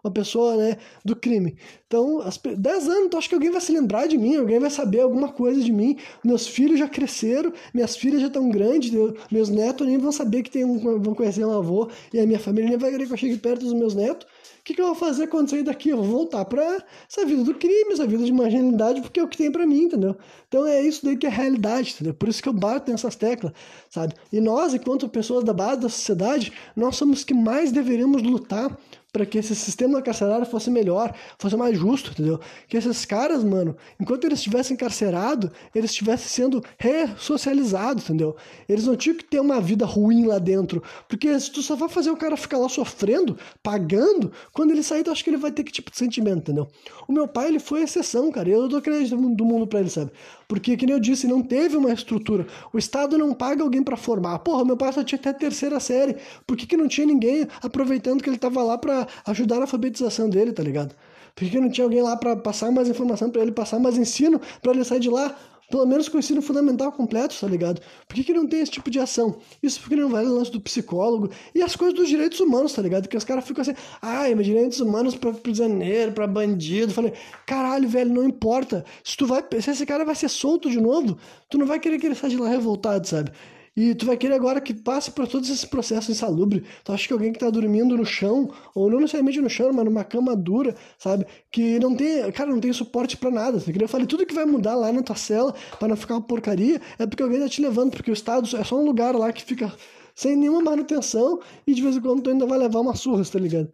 uma 0.04 0.12
pessoa, 0.14 0.56
né, 0.56 0.78
do 1.04 1.16
crime. 1.16 1.56
Então, 1.88 2.20
as, 2.20 2.38
10 2.38 2.88
anos, 2.88 3.06
então 3.06 3.18
acho 3.18 3.30
que 3.30 3.36
alguém 3.36 3.52
vai 3.52 3.62
se 3.62 3.72
lembrar 3.72 4.08
de 4.08 4.18
mim, 4.18 4.36
alguém 4.36 4.60
vai 4.60 4.70
saber 4.70 5.02
alguma 5.02 5.30
coisa 5.30 5.62
de 5.62 5.72
mim. 5.72 5.98
Meus 6.24 6.48
filhos 6.48 6.80
já 6.80 6.88
cresceram, 6.88 7.52
minhas 7.74 7.96
filhas 7.96 8.22
já 8.22 8.28
estão 8.28 8.50
grandes, 8.50 8.92
meus 9.32 9.50
netos 9.50 9.88
nem 9.88 9.98
vão 9.98 10.12
saber 10.12 10.44
que 10.44 10.52
tem 10.52 10.64
um, 10.64 11.00
vão 11.00 11.16
conhecer 11.16 11.46
um 11.46 11.52
avô, 11.52 11.90
e 12.14 12.20
a 12.20 12.26
minha 12.26 12.40
família 12.40 12.70
nem 12.70 12.78
vai 12.78 12.92
querer 12.92 13.08
que 13.08 13.14
eu 13.14 13.18
chegue 13.18 13.38
perto 13.38 13.62
dos 13.62 13.74
meus 13.74 13.96
netos 13.96 14.28
que, 14.66 14.74
que 14.74 14.82
eu 14.82 14.88
vou 14.88 14.96
fazer 14.96 15.28
quando 15.28 15.48
sair 15.48 15.62
daqui? 15.62 15.90
Eu 15.90 15.98
vou 15.98 16.08
voltar 16.08 16.44
para 16.44 16.84
essa 17.08 17.24
vida 17.24 17.44
do 17.44 17.54
crime, 17.54 17.94
essa 17.94 18.08
vida 18.08 18.26
de 18.26 18.34
marginalidade, 18.34 19.00
porque 19.00 19.20
é 19.20 19.24
o 19.24 19.28
que 19.28 19.38
tem 19.38 19.52
para 19.52 19.64
mim, 19.64 19.84
entendeu? 19.84 20.18
Então 20.48 20.66
é 20.66 20.82
isso 20.82 21.06
daí 21.06 21.16
que 21.16 21.28
é 21.28 21.30
a 21.30 21.32
realidade, 21.32 21.94
entendeu? 21.94 22.16
Por 22.16 22.28
isso 22.28 22.42
que 22.42 22.50
eu 22.50 22.54
bato 22.54 22.92
nessas 22.92 23.16
teclas, 23.16 23.54
sabe? 23.92 24.16
E 24.34 24.42
nós, 24.42 24.74
enquanto 24.74 25.08
pessoas 25.08 25.44
da 25.44 25.54
base 25.54 25.82
da 25.82 25.90
sociedade, 25.90 26.52
nós 26.76 26.96
somos 26.96 27.20
os 27.20 27.24
que 27.24 27.34
mais 27.34 27.72
deveríamos 27.72 28.24
lutar 28.24 28.76
para 29.16 29.26
que 29.26 29.38
esse 29.38 29.56
sistema 29.56 30.02
carcerário 30.02 30.46
fosse 30.46 30.70
melhor, 30.70 31.16
fosse 31.40 31.56
mais 31.56 31.78
justo, 31.78 32.12
entendeu? 32.12 32.38
Que 32.68 32.76
esses 32.76 33.06
caras, 33.06 33.46
mano, 33.46 33.78
enquanto 33.98 34.26
eles 34.26 34.40
estivessem 34.40 34.74
encarcerados, 34.74 35.52
eles 35.74 35.92
estivessem 35.92 36.28
sendo 36.28 36.62
ressocializados, 36.78 38.04
entendeu? 38.04 38.36
Eles 38.68 38.86
não 38.86 38.98
tinham 38.98 39.16
que 39.16 39.24
ter 39.24 39.40
uma 39.40 39.62
vida 39.62 39.86
ruim 39.86 40.26
lá 40.26 40.38
dentro, 40.38 40.84
porque 41.08 41.40
se 41.40 41.50
tu 41.50 41.62
só 41.62 41.78
vai 41.78 41.88
fazer 41.88 42.10
o 42.10 42.18
cara 42.18 42.36
ficar 42.36 42.58
lá 42.58 42.68
sofrendo, 42.68 43.38
pagando, 43.64 44.34
quando 44.52 44.72
ele 44.72 44.84
sair, 44.84 45.02
tu 45.02 45.12
acha 45.12 45.24
que 45.24 45.30
ele 45.30 45.38
vai 45.38 45.54
ter 45.54 45.64
que 45.64 45.72
tipo 45.72 45.90
de 45.90 45.98
sentimento, 45.98 46.40
entendeu? 46.40 46.68
O 47.08 47.14
meu 47.14 47.26
pai, 47.26 47.48
ele 47.48 47.60
foi 47.60 47.84
exceção, 47.84 48.30
cara, 48.34 48.50
eu 48.50 48.68
dou 48.68 48.82
crédito 48.82 49.16
do 49.16 49.46
mundo 49.46 49.66
para 49.66 49.80
ele, 49.80 49.90
sabe? 49.90 50.12
Porque, 50.48 50.78
que 50.78 50.86
nem 50.86 50.94
eu 50.94 51.00
disse, 51.00 51.28
não 51.28 51.42
teve 51.42 51.76
uma 51.76 51.92
estrutura. 51.92 52.46
O 52.72 52.78
Estado 52.78 53.18
não 53.18 53.34
paga 53.34 53.64
alguém 53.64 53.84
para 53.84 53.98
formar. 53.98 54.40
Porra, 54.40 54.64
meu 54.64 54.78
pai 54.78 54.94
só 54.94 55.04
tinha 55.04 55.18
até 55.20 55.34
terceira 55.34 55.80
série. 55.80 56.18
Por 56.46 56.56
que, 56.56 56.68
que 56.68 56.78
não 56.78 56.88
tinha 56.88 57.08
ninguém 57.08 57.48
aproveitando 57.64 58.22
que 58.22 58.30
ele 58.30 58.38
tava 58.38 58.62
lá 58.62 58.78
ajudar 59.26 59.56
na 59.56 59.62
alfabetização 59.62 60.30
dele, 60.30 60.52
tá 60.52 60.64
ligado? 60.64 60.96
Por 61.36 61.44
que, 61.44 61.50
que 61.50 61.60
não 61.60 61.70
tinha 61.70 61.86
alguém 61.86 62.02
lá 62.02 62.16
para 62.16 62.36
passar 62.36 62.72
mais 62.72 62.88
informação 62.88 63.30
para 63.30 63.42
ele, 63.42 63.52
passar 63.52 63.78
mais 63.80 63.98
ensino 63.98 64.40
para 64.62 64.72
ele 64.72 64.84
sair 64.86 65.02
de 65.02 65.10
lá 65.10 65.36
pelo 65.70 65.86
menos 65.86 66.08
com 66.08 66.18
o 66.18 66.20
ensino 66.20 66.42
fundamental 66.42 66.92
completo, 66.92 67.36
tá 67.40 67.48
ligado? 67.48 67.82
Por 68.08 68.16
que, 68.16 68.24
que 68.24 68.34
não 68.34 68.48
tem 68.48 68.62
esse 68.62 68.72
tipo 68.72 68.90
de 68.90 69.00
ação? 69.00 69.38
Isso 69.62 69.80
porque 69.80 69.96
não 69.96 70.10
vai 70.10 70.26
o 70.26 70.34
lance 70.34 70.52
do 70.52 70.62
psicólogo 70.62 71.30
e 71.54 71.62
as 71.62 71.76
coisas 71.76 71.96
dos 71.96 72.08
direitos 72.08 72.40
humanos, 72.40 72.74
tá 72.74 72.82
ligado? 72.82 73.08
Que 73.08 73.18
os 73.18 73.24
caras 73.24 73.46
ficam 73.46 73.62
assim, 73.62 73.74
ai, 74.02 74.36
mas 74.36 74.46
direitos 74.46 74.80
humanos 74.80 75.16
pra 75.16 75.34
prisioneiro, 75.34 76.12
pra 76.12 76.28
bandido. 76.28 76.94
falei, 76.94 77.14
caralho, 77.46 77.88
velho, 77.90 78.14
não 78.14 78.24
importa. 78.24 78.86
Se 79.04 79.18
tu 79.18 79.26
vai, 79.26 79.44
se 79.60 79.72
esse 79.72 79.86
cara 79.86 80.06
vai 80.06 80.16
ser 80.16 80.30
solto 80.30 80.70
de 80.70 80.80
novo, 80.80 81.18
tu 81.50 81.58
não 81.58 81.66
vai 81.66 81.80
querer 81.80 82.00
que 82.00 82.06
ele 82.06 82.16
saia 82.16 82.30
de 82.30 82.38
lá 82.38 82.50
revoltado, 82.50 83.08
sabe? 83.08 83.32
E 83.76 83.94
tu 83.94 84.06
vai 84.06 84.16
querer 84.16 84.36
agora 84.36 84.62
que 84.62 84.74
passe 84.74 85.12
por 85.12 85.28
todos 85.28 85.50
esses 85.50 85.66
processos 85.66 86.10
insalubres. 86.10 86.64
Tu 86.84 86.94
acha 86.94 87.08
que 87.08 87.12
alguém 87.12 87.34
que 87.34 87.40
tá 87.40 87.50
dormindo 87.50 87.98
no 87.98 88.06
chão, 88.06 88.50
ou 88.74 88.90
não 88.90 89.00
necessariamente 89.00 89.42
no 89.42 89.50
chão, 89.50 89.74
mas 89.74 89.84
numa 89.84 90.04
cama 90.06 90.34
dura, 90.34 90.76
sabe? 90.98 91.26
Que 91.52 91.78
não 91.80 91.94
tem, 91.94 92.32
cara, 92.32 92.50
não 92.50 92.62
tem 92.62 92.72
suporte 92.72 93.18
para 93.18 93.30
nada. 93.30 93.58
Assim, 93.58 93.74
eu 93.78 93.88
falei, 93.90 94.08
tudo 94.08 94.26
que 94.26 94.34
vai 94.34 94.46
mudar 94.46 94.76
lá 94.76 94.94
na 94.94 95.04
tua 95.04 95.18
cela 95.18 95.54
para 95.78 95.90
não 95.90 95.98
ficar 95.98 96.16
uma 96.16 96.22
porcaria 96.22 96.80
é 96.98 97.06
porque 97.06 97.22
alguém 97.22 97.40
tá 97.40 97.50
te 97.50 97.62
levando, 97.62 97.92
porque 97.92 98.10
o 98.10 98.14
Estado 98.14 98.48
é 98.56 98.64
só 98.64 98.80
um 98.80 98.86
lugar 98.86 99.14
lá 99.14 99.34
que 99.34 99.44
fica 99.44 99.74
sem 100.16 100.38
nenhuma 100.38 100.62
manutenção 100.62 101.42
e 101.68 101.74
de 101.74 101.82
vez 101.82 101.98
em 101.98 102.02
quando 102.02 102.22
tu 102.22 102.30
ainda 102.30 102.46
vai 102.46 102.58
levar 102.58 102.80
uma 102.80 102.96
surra, 102.96 103.24
tá 103.26 103.38
ligado? 103.38 103.70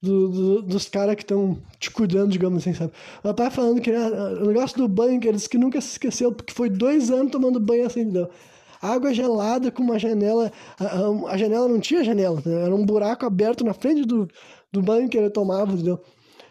Do, 0.00 0.28
do, 0.28 0.62
dos 0.62 0.88
caras 0.88 1.16
que 1.16 1.22
estão 1.22 1.58
te 1.80 1.90
cuidando, 1.90 2.30
digamos 2.30 2.58
assim, 2.58 2.74
sabe? 2.74 2.92
Ela 3.24 3.34
tava 3.34 3.50
falando 3.50 3.80
que 3.80 3.90
ah, 3.90 4.38
o 4.42 4.46
negócio 4.46 4.76
do 4.76 4.86
banho, 4.86 5.18
que 5.18 5.26
ele 5.26 5.36
disse 5.36 5.48
que 5.48 5.58
nunca 5.58 5.80
se 5.80 5.92
esqueceu, 5.92 6.30
porque 6.30 6.52
foi 6.52 6.68
dois 6.68 7.10
anos 7.10 7.32
tomando 7.32 7.58
banho 7.58 7.86
assim, 7.86 8.02
entendeu? 8.02 8.28
Água 8.80 9.12
gelada 9.12 9.70
com 9.70 9.82
uma 9.82 9.98
janela. 9.98 10.52
A, 10.78 11.32
a, 11.32 11.36
janela 11.36 11.68
não 11.68 11.80
tinha 11.80 12.04
janela, 12.04 12.42
era 12.44 12.74
um 12.74 12.84
buraco 12.84 13.26
aberto 13.26 13.64
na 13.64 13.74
frente 13.74 14.04
do, 14.04 14.28
do 14.72 14.82
banho 14.82 15.08
que 15.08 15.16
ele 15.16 15.30
tomava, 15.30 15.72
entendeu? 15.72 16.00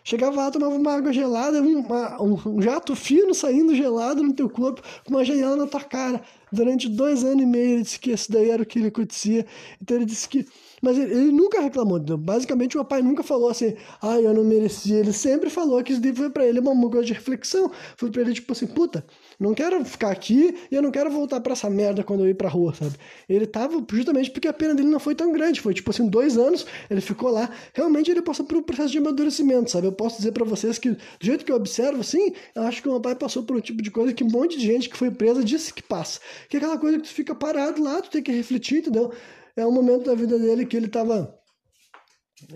Chegava 0.04 0.38
lá, 0.38 0.50
tomava 0.50 0.74
uma 0.74 0.94
água 0.94 1.12
gelada, 1.12 1.62
uma, 1.62 2.22
um, 2.24 2.62
jato 2.62 2.96
fino 2.96 3.34
saindo 3.34 3.76
gelado 3.76 4.24
no 4.24 4.34
teu 4.34 4.50
corpo, 4.50 4.82
com 5.04 5.14
uma 5.14 5.26
janela 5.26 5.58
na 5.58 5.68
tua 5.68 5.82
cara. 5.82 6.22
Durante 6.50 6.88
dois 6.88 7.26
anos 7.26 7.44
e 7.44 7.46
meio 7.46 7.74
ele 7.74 7.82
disse 7.82 8.00
que 8.00 8.12
isso 8.12 8.32
daí 8.32 8.50
era 8.50 8.64
o 8.64 8.66
que 8.66 8.80
ele 8.80 8.88
acontecia. 8.88 9.46
Então 9.82 9.98
ele 9.98 10.06
disse 10.06 10.30
que 10.30 10.46
mas 10.82 10.98
ele, 10.98 11.12
ele 11.12 11.32
nunca 11.32 11.60
reclamou. 11.60 12.00
Basicamente, 12.18 12.78
o 12.78 12.86
pai 12.86 13.02
nunca 13.02 13.24
falou 13.24 13.50
assim, 13.50 13.76
ah, 14.02 14.20
eu 14.20 14.34
não 14.34 14.44
merecia. 14.44 14.98
Ele 15.00 15.12
sempre 15.12 15.50
falou 15.50 15.84
que 15.84 15.92
isso 15.92 16.02
daí 16.02 16.16
foi 16.16 16.30
pra 16.30 16.46
ele 16.46 16.60
uma 16.60 16.90
coisa 16.90 17.06
de 17.06 17.14
reflexão. 17.14 17.72
Foi 17.96 18.12
pra 18.12 18.22
ele, 18.22 18.34
tipo 18.34 18.52
assim, 18.52 18.68
puta, 18.68 19.06
não 19.40 19.54
quero 19.54 19.84
ficar 19.86 20.12
aqui 20.12 20.56
e 20.72 20.76
eu 20.76 20.82
não 20.82 20.92
quero 20.92 21.10
voltar 21.10 21.40
para 21.40 21.54
essa 21.54 21.70
merda 21.70 22.04
quando 22.04 22.22
eu 22.22 22.30
ir 22.30 22.34
pra 22.34 22.50
rua, 22.50 22.74
sabe? 22.74 22.96
Ele 23.30 23.46
tava 23.46 23.84
justamente 23.92 24.32
porque 24.32 24.48
a 24.48 24.54
pena 24.54 24.74
dele 24.74 24.90
não 24.90 25.00
foi 25.00 25.14
tão 25.14 25.32
grande. 25.32 25.62
Foi, 25.62 25.74
tipo 25.74 25.92
assim, 25.92 26.08
dois 26.08 26.38
anos, 26.38 26.66
ele 26.90 27.02
ficou 27.02 27.30
lá. 27.30 27.50
Realmente, 27.74 28.10
ele 28.10 28.22
passou 28.22 28.46
por 28.46 28.58
um 28.58 28.64
processo 28.64 28.92
de 28.92 28.98
amadurecimento, 28.98 29.70
sabe? 29.72 29.88
Eu 29.88 29.92
posso 29.92 30.18
dizer 30.18 30.32
para 30.32 30.46
vocês 30.46 30.78
que, 30.80 30.92
do 30.92 31.00
jeito 31.22 31.46
que 31.46 31.52
eu 31.52 31.56
observo, 31.56 32.04
sim, 32.04 32.34
eu 32.56 32.64
acho 32.64 32.82
que 32.82 32.88
o 32.88 32.92
meu 32.92 33.02
pai 33.02 33.16
passou 33.16 33.44
por 33.44 33.56
um 33.56 33.62
tipo 33.62 33.82
de 33.82 33.92
coisa 33.92 34.14
que 34.14 34.24
um 34.24 34.30
monte 34.30 34.58
de 34.58 34.66
gente 34.66 34.90
que 34.90 34.98
foi 34.98 35.12
presa 35.12 35.44
disse 35.44 35.74
que 35.74 35.84
passa. 35.84 36.20
Que 36.50 36.58
é 36.58 36.60
aquela 36.60 36.78
coisa 36.78 36.98
que 36.98 37.04
tu 37.04 37.14
fica 37.14 37.36
parado 37.36 37.82
lá, 37.84 38.02
tu 38.02 38.10
tem 38.10 38.24
que 38.24 38.32
refletir, 38.32 38.80
entendeu? 38.80 39.12
é 39.58 39.66
um 39.66 39.72
momento 39.72 40.06
da 40.06 40.16
vida 40.16 40.38
dele 40.38 40.66
que 40.66 40.78
ele 40.78 40.86
estava, 40.86 41.36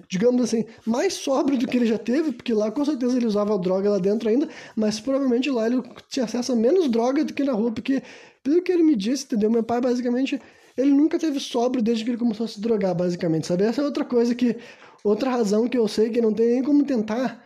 digamos 0.08 0.44
assim, 0.44 0.66
mais 0.86 1.14
sóbrio 1.14 1.58
do 1.58 1.68
que 1.68 1.78
ele 1.78 1.86
já 1.86 1.98
teve, 1.98 2.32
porque 2.32 2.54
lá 2.54 2.72
com 2.72 2.86
certeza 2.86 3.18
ele 3.18 3.26
usava 3.26 3.58
droga 3.58 3.90
lá 3.90 3.98
dentro 3.98 4.30
ainda, 4.30 4.48
mas 4.76 5.00
provavelmente 5.00 5.50
lá 5.50 5.66
ele 5.66 5.82
tinha 6.08 6.26
acesso 6.26 6.52
a 6.52 6.56
menos 6.56 6.90
droga 6.90 7.26
do 7.26 7.34
que 7.34 7.44
na 7.44 7.54
rua, 7.54 7.72
porque 7.72 8.04
pelo 8.44 8.62
que 8.62 8.72
ele 8.72 8.84
me 8.84 8.96
disse, 8.96 9.26
entendeu? 9.26 9.50
Meu 9.50 9.64
pai 9.64 9.82
basicamente, 9.82 10.40
ele 10.78 10.92
nunca 10.92 11.18
teve 11.18 11.40
sóbrio 11.40 11.84
desde 11.84 12.04
que 12.04 12.12
ele 12.12 12.18
começou 12.18 12.46
a 12.46 12.50
se 12.50 12.62
drogar, 12.62 12.96
basicamente, 12.96 13.48
sabe? 13.48 13.64
Essa 13.64 13.82
é 13.82 13.86
outra 13.86 14.06
coisa 14.06 14.36
que, 14.36 14.56
outra 15.04 15.32
razão 15.32 15.68
que 15.68 15.78
eu 15.78 15.88
sei 15.88 16.10
que 16.10 16.22
não 16.22 16.34
tem 16.34 16.48
nem 16.54 16.64
como 16.64 16.84
tentar, 16.84 17.44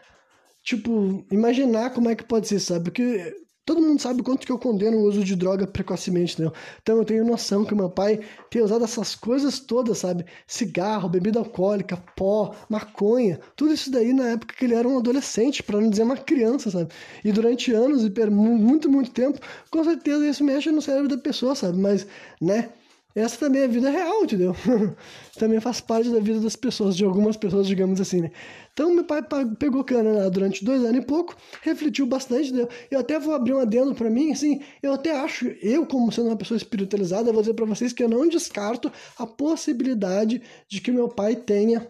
tipo, 0.64 1.26
imaginar 1.32 1.92
como 1.92 2.10
é 2.10 2.16
que 2.16 2.24
pode 2.24 2.48
ser, 2.48 2.60
sabe? 2.60 2.86
Porque 2.86 3.34
Todo 3.66 3.82
mundo 3.82 4.00
sabe 4.00 4.22
o 4.22 4.24
quanto 4.24 4.46
que 4.46 4.52
eu 4.52 4.60
condeno 4.60 4.98
o 4.98 5.04
uso 5.04 5.24
de 5.24 5.36
droga 5.36 5.66
precocemente, 5.66 6.34
entendeu? 6.34 6.54
Então 6.82 6.98
eu 6.98 7.06
tenho 7.06 7.26
noção 7.26 7.66
que 7.66 7.74
meu 7.74 7.90
pai 7.90 8.20
tem 8.50 8.62
usado 8.62 8.84
essas 8.84 9.16
coisas 9.16 9.60
todas, 9.60 9.98
sabe? 9.98 10.26
Cigarro, 10.46 11.10
bebida 11.10 11.40
alcoólica, 11.40 11.98
pó, 12.16 12.54
maconha, 12.70 13.40
tudo 13.56 13.74
isso 13.74 13.90
daí 13.92 14.14
na 14.14 14.30
época 14.30 14.54
que 14.56 14.66
ele 14.66 14.76
era 14.76 14.88
um 14.88 14.98
adolescente, 15.00 15.64
para 15.64 15.82
não 15.82 15.90
dizer 15.90 16.04
uma 16.04 16.18
criança, 16.18 16.70
sabe? 16.70 16.92
E 17.24 17.32
durante 17.32 17.72
anos 17.74 18.06
e 18.06 18.10
por 18.10 18.30
muito, 18.30 18.90
muito 18.90 19.10
tempo, 19.12 19.40
com 19.72 19.84
certeza 19.84 20.28
isso 20.28 20.44
mexe 20.44 20.70
no 20.72 20.82
cérebro 20.82 21.10
da 21.10 21.18
pessoa, 21.18 21.56
sabe? 21.56 21.78
Mas, 21.80 22.06
né? 22.40 22.70
Essa 23.16 23.38
também 23.38 23.62
é 23.62 23.66
a 23.66 23.68
vida 23.70 23.90
real, 23.90 24.26
entendeu? 24.26 24.54
também 25.40 25.62
faz 25.62 25.80
parte 25.80 26.10
da 26.10 26.20
vida 26.20 26.42
das 26.42 26.58
pessoas, 26.58 26.98
de 26.98 27.06
algumas 27.06 27.38
pessoas, 27.38 27.66
digamos 27.66 28.02
assim, 28.02 28.20
né? 28.20 28.32
Então, 28.74 28.94
meu 28.94 29.06
pai 29.06 29.22
pegou 29.58 29.86
cana 29.86 30.12
lá 30.12 30.28
durante 30.28 30.66
dois 30.66 30.84
anos 30.84 31.02
e 31.02 31.06
pouco, 31.06 31.34
refletiu 31.62 32.06
bastante, 32.06 32.50
entendeu? 32.50 32.68
Eu 32.92 33.00
até 33.00 33.18
vou 33.18 33.34
abrir 33.34 33.54
um 33.54 33.60
adendo 33.60 33.96
para 33.96 34.10
mim, 34.10 34.34
assim, 34.34 34.62
eu 34.84 34.92
até 34.92 35.18
acho, 35.18 35.48
eu 35.62 35.86
como 35.86 36.12
sendo 36.12 36.28
uma 36.28 36.36
pessoa 36.36 36.58
espiritualizada, 36.58 37.32
vou 37.32 37.42
dizer 37.42 37.54
para 37.54 37.66
vocês 37.66 37.94
que 37.94 38.04
eu 38.04 38.10
não 38.10 38.28
descarto 38.28 38.92
a 39.18 39.26
possibilidade 39.26 40.42
de 40.68 40.82
que 40.82 40.92
meu 40.92 41.08
pai 41.08 41.38
tenha 41.38 41.88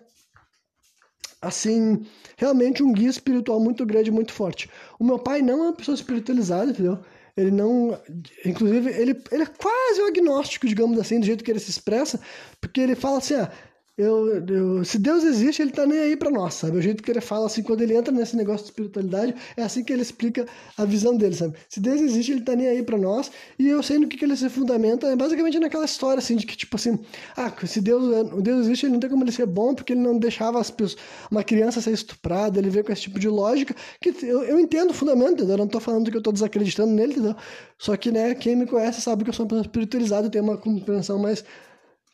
assim, 1.41 2.05
realmente 2.37 2.81
um 2.81 2.91
guia 2.91 3.09
espiritual 3.09 3.59
muito 3.59 3.85
grande, 3.85 4.11
muito 4.11 4.33
forte. 4.33 4.69
O 4.99 5.03
meu 5.03 5.19
pai 5.19 5.41
não 5.41 5.59
é 5.59 5.67
uma 5.67 5.73
pessoa 5.73 5.95
espiritualizada, 5.95 6.71
entendeu? 6.71 6.99
Ele 7.37 7.51
não. 7.51 7.99
Inclusive, 8.45 8.89
ele, 8.89 9.21
ele 9.31 9.43
é 9.43 9.45
quase 9.45 10.01
um 10.01 10.07
agnóstico, 10.07 10.67
digamos 10.67 10.97
assim, 10.99 11.19
do 11.19 11.25
jeito 11.25 11.43
que 11.43 11.51
ele 11.51 11.59
se 11.59 11.69
expressa, 11.69 12.19
porque 12.61 12.79
ele 12.81 12.95
fala 12.95 13.17
assim: 13.17 13.35
ah, 13.35 13.51
eu, 13.97 14.45
eu, 14.45 14.83
se 14.83 14.99
Deus 14.99 15.23
existe, 15.23 15.61
ele 15.61 15.71
tá 15.71 15.85
nem 15.85 15.97
aí 15.97 16.17
para 16.17 16.29
nós, 16.29 16.55
sabe? 16.55 16.77
O 16.77 16.81
jeito 16.81 17.01
que 17.01 17.09
ele 17.09 17.21
fala, 17.21 17.45
assim, 17.45 17.63
quando 17.63 17.81
ele 17.81 17.95
entra 17.95 18.13
nesse 18.13 18.35
negócio 18.35 18.65
de 18.65 18.71
espiritualidade, 18.71 19.33
é 19.55 19.63
assim 19.63 19.85
que 19.85 19.93
ele 19.93 20.01
explica 20.01 20.45
a 20.77 20.83
visão 20.83 21.15
dele, 21.15 21.33
sabe? 21.33 21.55
Se 21.69 21.79
Deus 21.79 22.01
existe, 22.01 22.33
ele 22.33 22.41
tá 22.41 22.53
nem 22.57 22.67
aí 22.67 22.83
para 22.83 22.97
nós, 22.97 23.31
e 23.57 23.69
eu 23.69 23.81
sei 23.81 23.97
no 23.97 24.07
que, 24.09 24.17
que 24.17 24.25
ele 24.25 24.35
se 24.35 24.49
fundamenta, 24.49 25.07
é 25.07 25.15
basicamente 25.15 25.57
naquela 25.59 25.85
história, 25.85 26.19
assim, 26.19 26.35
de 26.35 26.45
que, 26.45 26.57
tipo 26.57 26.75
assim, 26.75 26.99
ah, 27.37 27.53
se 27.65 27.79
Deus, 27.79 28.29
Deus 28.41 28.65
existe, 28.65 28.85
ele 28.85 28.93
não 28.93 28.99
tem 28.99 29.09
como 29.09 29.23
ele 29.23 29.31
ser 29.31 29.45
bom, 29.45 29.73
porque 29.73 29.93
ele 29.93 30.01
não 30.01 30.19
deixava 30.19 30.59
as 30.59 30.69
pessoas, 30.69 31.01
uma 31.31 31.43
criança 31.43 31.79
ser 31.79 31.91
estuprada, 31.91 32.59
ele 32.59 32.69
vê 32.69 32.83
com 32.83 32.91
esse 32.91 33.03
tipo 33.03 33.17
de 33.17 33.29
lógica, 33.29 33.73
que 34.01 34.09
eu, 34.23 34.43
eu 34.43 34.59
entendo 34.59 34.89
o 34.89 34.93
fundamento, 34.93 35.35
entendeu? 35.35 35.53
Eu 35.53 35.59
não 35.59 35.67
tô 35.67 35.79
falando 35.79 36.11
que 36.11 36.17
eu 36.17 36.21
tô 36.21 36.33
desacreditando 36.33 36.91
nele, 36.91 37.13
entendeu? 37.13 37.35
Só 37.77 37.95
que, 37.95 38.11
né, 38.11 38.35
quem 38.35 38.57
me 38.57 38.65
conhece 38.65 38.99
sabe 38.99 39.23
que 39.23 39.29
eu 39.29 39.33
sou 39.33 39.45
uma 39.45 39.49
pessoa 39.49 39.61
espiritualizada, 39.61 40.27
eu 40.27 40.31
tenho 40.31 40.43
uma 40.43 40.57
compreensão 40.57 41.17
mais, 41.17 41.45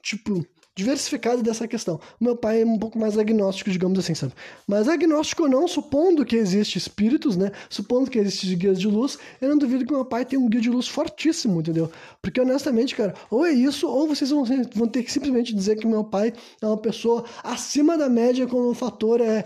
tipo 0.03 0.45
diversificado 0.81 1.43
dessa 1.43 1.67
questão. 1.67 1.99
Meu 2.19 2.35
pai 2.35 2.61
é 2.61 2.65
um 2.65 2.77
pouco 2.77 2.97
mais 2.97 3.17
agnóstico, 3.17 3.69
digamos 3.69 3.99
assim, 3.99 4.15
sabe? 4.15 4.33
Mas 4.67 4.87
agnóstico 4.87 5.43
ou 5.43 5.49
não, 5.49 5.67
supondo 5.67 6.25
que 6.25 6.35
existe 6.35 6.77
espíritos, 6.77 7.37
né? 7.37 7.51
Supondo 7.69 8.09
que 8.09 8.17
existe 8.17 8.55
guias 8.55 8.79
de 8.79 8.87
luz, 8.87 9.17
eu 9.39 9.49
não 9.49 9.57
duvido 9.57 9.85
que 9.85 9.93
meu 9.93 10.03
pai 10.03 10.25
tenha 10.25 10.41
um 10.41 10.49
guia 10.49 10.61
de 10.61 10.69
luz 10.69 10.87
fortíssimo, 10.87 11.59
entendeu? 11.59 11.91
Porque 12.21 12.41
honestamente, 12.41 12.95
cara, 12.95 13.13
ou 13.29 13.45
é 13.45 13.51
isso, 13.51 13.87
ou 13.87 14.07
vocês 14.07 14.29
vão, 14.31 14.43
vão 14.73 14.87
ter 14.87 15.03
que 15.03 15.11
simplesmente 15.11 15.53
dizer 15.53 15.77
que 15.77 15.85
meu 15.85 16.03
pai 16.03 16.33
é 16.61 16.65
uma 16.65 16.77
pessoa 16.77 17.23
acima 17.43 17.97
da 17.97 18.09
média 18.09 18.47
quando 18.47 18.69
o 18.69 18.73
fator 18.73 19.21
é 19.21 19.45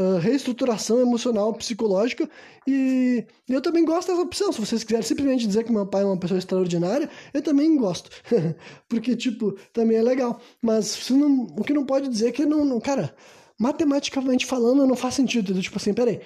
uh, 0.00 0.18
reestruturação 0.18 1.00
emocional, 1.00 1.52
psicológica, 1.52 2.28
e 2.66 3.24
eu 3.48 3.60
também 3.60 3.84
gosto 3.84 4.08
dessa 4.08 4.22
opção. 4.22 4.52
Se 4.52 4.60
vocês 4.60 4.82
quiserem 4.82 5.06
simplesmente 5.06 5.46
dizer 5.46 5.64
que 5.64 5.72
meu 5.72 5.86
pai 5.86 6.02
é 6.02 6.06
uma 6.06 6.16
pessoa 6.16 6.38
extraordinária, 6.38 7.10
eu 7.34 7.42
também 7.42 7.76
gosto. 7.76 8.10
Porque, 8.88 9.14
tipo, 9.14 9.52
também 9.72 9.98
é 9.98 10.02
legal. 10.02 10.40
Mas 10.62 11.08
não, 11.10 11.46
o 11.56 11.62
que 11.62 11.74
não 11.74 11.84
pode 11.84 12.08
dizer 12.08 12.28
é 12.28 12.32
que 12.32 12.46
não, 12.46 12.64
não, 12.64 12.80
cara, 12.80 13.14
matematicamente 13.58 14.46
falando, 14.46 14.86
não 14.86 14.96
faz 14.96 15.14
sentido. 15.14 15.60
Tipo 15.60 15.76
assim, 15.76 15.92
peraí, 15.92 16.20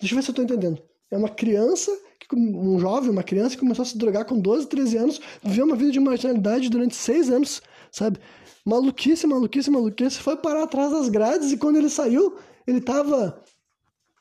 deixa 0.00 0.14
eu 0.14 0.16
ver 0.16 0.22
se 0.22 0.30
eu 0.30 0.34
tô 0.34 0.42
entendendo. 0.42 0.82
É 1.10 1.16
uma 1.16 1.28
criança, 1.28 1.90
um 2.32 2.78
jovem, 2.78 3.10
uma 3.10 3.22
criança 3.22 3.54
que 3.54 3.60
começou 3.60 3.82
a 3.82 3.86
se 3.86 3.98
drogar 3.98 4.24
com 4.24 4.40
12, 4.40 4.66
13 4.66 4.96
anos, 4.96 5.20
viveu 5.42 5.66
uma 5.66 5.76
vida 5.76 5.92
de 5.92 6.00
marginalidade 6.00 6.70
durante 6.70 6.96
6 6.96 7.30
anos, 7.30 7.62
sabe? 7.90 8.18
Maluquice, 8.64 9.26
maluquice, 9.26 9.70
maluquice. 9.70 10.18
Foi 10.18 10.36
parar 10.36 10.62
atrás 10.62 10.90
das 10.90 11.08
grades 11.08 11.52
e 11.52 11.56
quando 11.56 11.76
ele 11.76 11.90
saiu, 11.90 12.34
ele 12.66 12.80
tava 12.80 13.42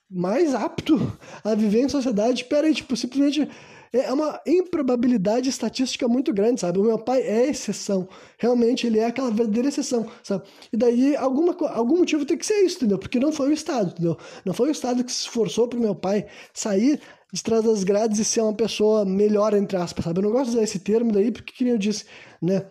mais 0.10 0.54
apto 0.54 1.18
a 1.44 1.56
viver 1.56 1.82
em 1.82 1.90
sociedade. 1.90 2.46
Pera 2.46 2.68
aí, 2.68 2.74
tipo, 2.74 2.96
simplesmente 2.98 3.50
é 3.94 4.12
uma 4.12 4.40
improbabilidade 4.48 5.50
estatística 5.50 6.08
muito 6.08 6.34
grande, 6.34 6.62
sabe? 6.62 6.80
O 6.80 6.84
meu 6.84 6.98
pai 6.98 7.22
é 7.22 7.50
exceção. 7.50 8.08
Realmente, 8.38 8.88
ele 8.88 9.00
é 9.00 9.06
aquela 9.06 9.30
verdadeira 9.30 9.68
exceção, 9.68 10.08
sabe? 10.24 10.46
E 10.72 10.78
daí, 10.78 11.16
alguma, 11.16 11.54
algum 11.70 11.98
motivo 11.98 12.26
tem 12.26 12.38
que 12.38 12.46
ser 12.46 12.64
isso, 12.64 12.78
entendeu? 12.78 12.98
Porque 12.98 13.20
não 13.20 13.34
foi 13.34 13.50
o 13.50 13.54
Estado, 13.54 13.92
entendeu? 13.92 14.18
Não 14.46 14.54
foi 14.54 14.70
o 14.70 14.72
Estado 14.72 15.04
que 15.04 15.12
se 15.12 15.22
esforçou 15.22 15.68
pro 15.68 15.80
meu 15.80 15.94
pai 15.94 16.26
sair 16.54 17.02
de 17.34 17.44
trás 17.44 17.64
das 17.64 17.84
grades 17.84 18.20
e 18.20 18.26
ser 18.26 18.42
uma 18.42 18.54
pessoa 18.54 19.04
melhor, 19.04 19.54
entre 19.54 19.78
aspas, 19.78 20.06
sabe? 20.06 20.20
Eu 20.20 20.24
não 20.24 20.32
gosto 20.32 20.52
de 20.52 20.52
usar 20.52 20.64
esse 20.64 20.80
termo 20.80 21.12
daí, 21.12 21.32
porque, 21.32 21.54
como 21.58 21.70
eu 21.70 21.78
disse, 21.78 22.06
né? 22.42 22.66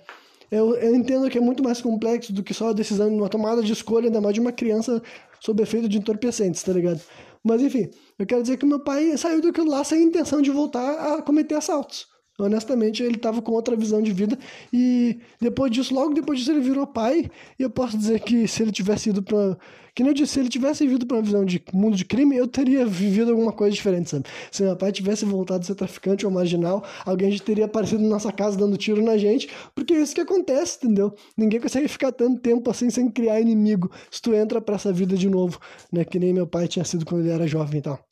Eu, 0.50 0.74
eu 0.76 0.94
entendo 0.96 1.30
que 1.30 1.38
é 1.38 1.40
muito 1.40 1.62
mais 1.62 1.80
complexo 1.80 2.32
do 2.32 2.42
que 2.42 2.52
só 2.52 2.70
a 2.70 2.72
decisão, 2.72 3.08
uma 3.08 3.28
tomada 3.28 3.62
de 3.62 3.72
escolha, 3.72 4.06
ainda 4.06 4.20
mais 4.20 4.34
de 4.34 4.40
uma 4.40 4.50
criança 4.50 5.00
sob 5.40 5.62
efeito 5.62 5.88
de 5.88 5.98
entorpecentes, 5.98 6.62
tá 6.62 6.72
ligado? 6.72 7.00
Mas 7.42 7.62
enfim, 7.62 7.88
eu 8.18 8.26
quero 8.26 8.42
dizer 8.42 8.56
que 8.56 8.66
meu 8.66 8.80
pai 8.80 9.16
saiu 9.16 9.40
daquilo 9.40 9.70
lá 9.70 9.82
sem 9.82 10.02
intenção 10.02 10.42
de 10.42 10.50
voltar 10.50 11.14
a 11.14 11.22
cometer 11.22 11.54
assaltos. 11.54 12.09
Honestamente, 12.42 13.02
ele 13.02 13.16
estava 13.16 13.42
com 13.42 13.52
outra 13.52 13.76
visão 13.76 14.00
de 14.02 14.12
vida 14.12 14.38
e 14.72 15.18
depois 15.40 15.70
disso, 15.70 15.94
logo 15.94 16.14
depois 16.14 16.38
disso, 16.38 16.50
ele 16.50 16.60
virou 16.60 16.86
pai. 16.86 17.30
E 17.58 17.62
eu 17.62 17.70
posso 17.70 17.96
dizer 17.96 18.20
que 18.20 18.48
se 18.48 18.62
ele 18.62 18.72
tivesse 18.72 19.10
ido 19.10 19.22
para. 19.22 19.56
Que 19.94 20.02
nem 20.04 20.10
eu 20.10 20.14
disse, 20.14 20.34
se 20.34 20.40
ele 20.40 20.48
tivesse 20.48 20.86
vindo 20.86 21.04
para 21.04 21.16
uma 21.16 21.22
visão 21.22 21.44
de 21.44 21.62
mundo 21.72 21.96
de 21.96 22.04
crime, 22.04 22.36
eu 22.36 22.46
teria 22.46 22.86
vivido 22.86 23.32
alguma 23.32 23.52
coisa 23.52 23.74
diferente, 23.74 24.08
sabe? 24.10 24.24
Se 24.50 24.62
meu 24.62 24.76
pai 24.76 24.92
tivesse 24.92 25.24
voltado 25.24 25.62
a 25.62 25.66
ser 25.66 25.74
traficante 25.74 26.24
ou 26.24 26.30
marginal, 26.32 26.84
alguém 27.04 27.30
já 27.32 27.42
teria 27.42 27.64
aparecido 27.64 28.02
na 28.02 28.08
nossa 28.08 28.30
casa 28.30 28.56
dando 28.56 28.76
tiro 28.76 29.02
na 29.02 29.18
gente, 29.18 29.48
porque 29.74 29.92
é 29.92 30.00
isso 30.00 30.14
que 30.14 30.20
acontece, 30.20 30.78
entendeu? 30.78 31.12
Ninguém 31.36 31.60
consegue 31.60 31.88
ficar 31.88 32.12
tanto 32.12 32.40
tempo 32.40 32.70
assim 32.70 32.88
sem 32.88 33.10
criar 33.10 33.40
inimigo 33.40 33.90
se 34.10 34.22
tu 34.22 34.32
entra 34.32 34.60
para 34.60 34.76
essa 34.76 34.92
vida 34.92 35.16
de 35.16 35.28
novo, 35.28 35.58
né? 35.92 36.04
Que 36.04 36.18
nem 36.20 36.32
meu 36.32 36.46
pai 36.46 36.68
tinha 36.68 36.84
sido 36.84 37.04
quando 37.04 37.22
ele 37.22 37.30
era 37.30 37.46
jovem 37.46 37.80
e 37.80 37.82
tal. 37.82 38.09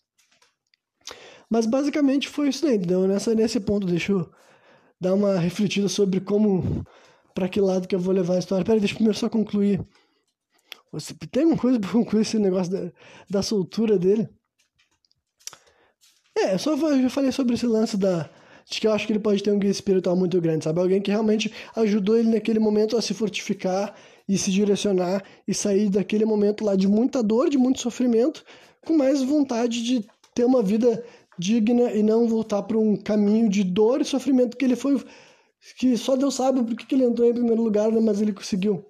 Mas 1.50 1.66
basicamente 1.66 2.28
foi 2.28 2.48
isso 2.48 2.64
daí, 2.64 2.76
entendeu? 2.76 3.06
Nessa, 3.06 3.34
nesse 3.34 3.58
ponto, 3.58 3.86
deixa 3.86 4.12
eu 4.12 4.30
dar 5.00 5.14
uma 5.14 5.38
refletida 5.38 5.88
sobre 5.88 6.20
como. 6.20 6.84
para 7.34 7.48
que 7.48 7.60
lado 7.60 7.88
que 7.88 7.94
eu 7.94 8.00
vou 8.00 8.14
levar 8.14 8.34
a 8.34 8.38
história. 8.38 8.64
Peraí, 8.64 8.80
deixa 8.80 8.94
eu 8.94 8.96
primeiro 8.96 9.18
só 9.18 9.28
concluir. 9.28 9.80
Você, 10.92 11.14
tem 11.30 11.42
alguma 11.42 11.60
coisa 11.60 11.78
pra 11.78 11.90
concluir 11.90 12.22
esse 12.22 12.38
negócio 12.38 12.72
da, 12.72 12.92
da 13.28 13.42
soltura 13.42 13.98
dele? 13.98 14.28
É, 16.36 16.56
só 16.56 16.76
eu 16.76 17.10
falei 17.10 17.32
sobre 17.32 17.54
esse 17.54 17.66
lance 17.66 17.96
da. 17.96 18.28
De 18.70 18.80
que 18.80 18.86
eu 18.86 18.92
acho 18.92 19.06
que 19.06 19.12
ele 19.14 19.20
pode 19.20 19.42
ter 19.42 19.50
um 19.50 19.58
guia 19.58 19.70
espiritual 19.70 20.14
muito 20.14 20.38
grande, 20.42 20.64
sabe? 20.64 20.78
Alguém 20.78 21.00
que 21.00 21.10
realmente 21.10 21.50
ajudou 21.74 22.18
ele 22.18 22.28
naquele 22.28 22.58
momento 22.58 22.98
a 22.98 23.02
se 23.02 23.14
fortificar 23.14 23.94
e 24.28 24.36
se 24.36 24.50
direcionar 24.50 25.24
e 25.46 25.54
sair 25.54 25.88
daquele 25.88 26.26
momento 26.26 26.62
lá 26.62 26.76
de 26.76 26.86
muita 26.86 27.22
dor, 27.22 27.48
de 27.48 27.56
muito 27.56 27.80
sofrimento, 27.80 28.44
com 28.84 28.94
mais 28.94 29.22
vontade 29.22 29.82
de 29.82 30.06
ter 30.34 30.44
uma 30.44 30.62
vida 30.62 31.02
digna 31.38 31.92
e 31.92 32.02
não 32.02 32.26
voltar 32.26 32.62
para 32.62 32.76
um 32.76 32.96
caminho 32.96 33.48
de 33.48 33.62
dor 33.62 34.00
e 34.00 34.04
sofrimento 34.04 34.56
que 34.56 34.64
ele 34.64 34.76
foi 34.76 35.02
que 35.76 35.96
só 35.96 36.16
Deus 36.16 36.34
sabe 36.34 36.62
porque 36.62 36.84
que 36.84 36.94
ele 36.94 37.04
entrou 37.04 37.28
em 37.28 37.34
primeiro 37.34 37.62
lugar, 37.62 37.90
né, 37.90 38.00
mas 38.00 38.20
ele 38.20 38.32
conseguiu 38.32 38.84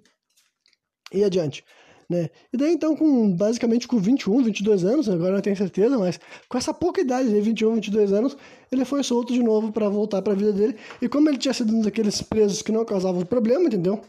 ir 1.12 1.24
adiante, 1.24 1.64
né? 2.08 2.28
E 2.52 2.56
daí 2.56 2.72
então 2.72 2.94
com 2.94 3.34
basicamente 3.34 3.88
com 3.88 3.98
21, 3.98 4.42
22 4.42 4.84
anos, 4.84 5.08
agora 5.08 5.34
não 5.34 5.40
tenho 5.40 5.56
certeza, 5.56 5.98
mas 5.98 6.20
com 6.48 6.58
essa 6.58 6.72
pouca 6.74 7.00
idade, 7.00 7.28
de 7.28 7.40
21, 7.40 7.74
22 7.76 8.12
anos, 8.12 8.36
ele 8.70 8.84
foi 8.84 9.02
solto 9.02 9.32
de 9.32 9.42
novo 9.42 9.72
para 9.72 9.88
voltar 9.88 10.20
para 10.22 10.32
a 10.32 10.36
vida 10.36 10.52
dele. 10.52 10.76
E 11.00 11.08
como 11.08 11.28
ele 11.28 11.38
tinha 11.38 11.54
sido 11.54 11.74
um 11.74 11.80
daqueles 11.80 12.20
presos 12.22 12.62
que 12.62 12.72
não 12.72 12.84
causavam 12.84 13.24
problema, 13.24 13.64
entendeu? 13.64 14.00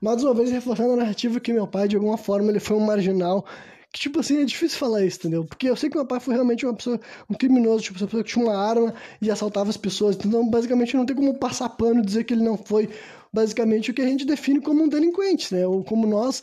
Mais 0.00 0.22
uma 0.22 0.34
vez 0.34 0.50
reforçando 0.50 0.94
a 0.94 0.96
narrativa 0.96 1.38
que 1.40 1.52
meu 1.52 1.66
pai 1.66 1.86
de 1.88 1.96
alguma 1.96 2.16
forma 2.16 2.50
ele 2.50 2.60
foi 2.60 2.76
um 2.76 2.80
marginal 2.80 3.44
que, 3.92 4.00
tipo 4.00 4.20
assim, 4.20 4.40
é 4.40 4.44
difícil 4.44 4.78
falar 4.78 5.04
isso, 5.04 5.18
entendeu? 5.18 5.44
Porque 5.44 5.68
eu 5.68 5.76
sei 5.76 5.90
que 5.90 5.96
meu 5.96 6.06
pai 6.06 6.18
foi 6.18 6.32
realmente 6.32 6.64
uma 6.64 6.74
pessoa, 6.74 6.98
um 7.28 7.34
criminoso, 7.34 7.84
tipo, 7.84 7.98
uma 7.98 8.06
pessoa 8.06 8.24
que 8.24 8.32
tinha 8.32 8.44
uma 8.44 8.56
arma 8.56 8.94
e 9.20 9.30
assaltava 9.30 9.68
as 9.68 9.76
pessoas. 9.76 10.16
Então, 10.16 10.48
basicamente, 10.48 10.96
não 10.96 11.04
tem 11.04 11.14
como 11.14 11.34
passar 11.34 11.68
pano 11.68 12.00
e 12.00 12.06
dizer 12.06 12.24
que 12.24 12.32
ele 12.32 12.42
não 12.42 12.56
foi, 12.56 12.88
basicamente, 13.30 13.90
o 13.90 13.94
que 13.94 14.00
a 14.00 14.06
gente 14.06 14.24
define 14.24 14.62
como 14.62 14.82
um 14.82 14.88
delinquente, 14.88 15.54
né? 15.54 15.66
Ou 15.66 15.84
como 15.84 16.06
nós, 16.06 16.42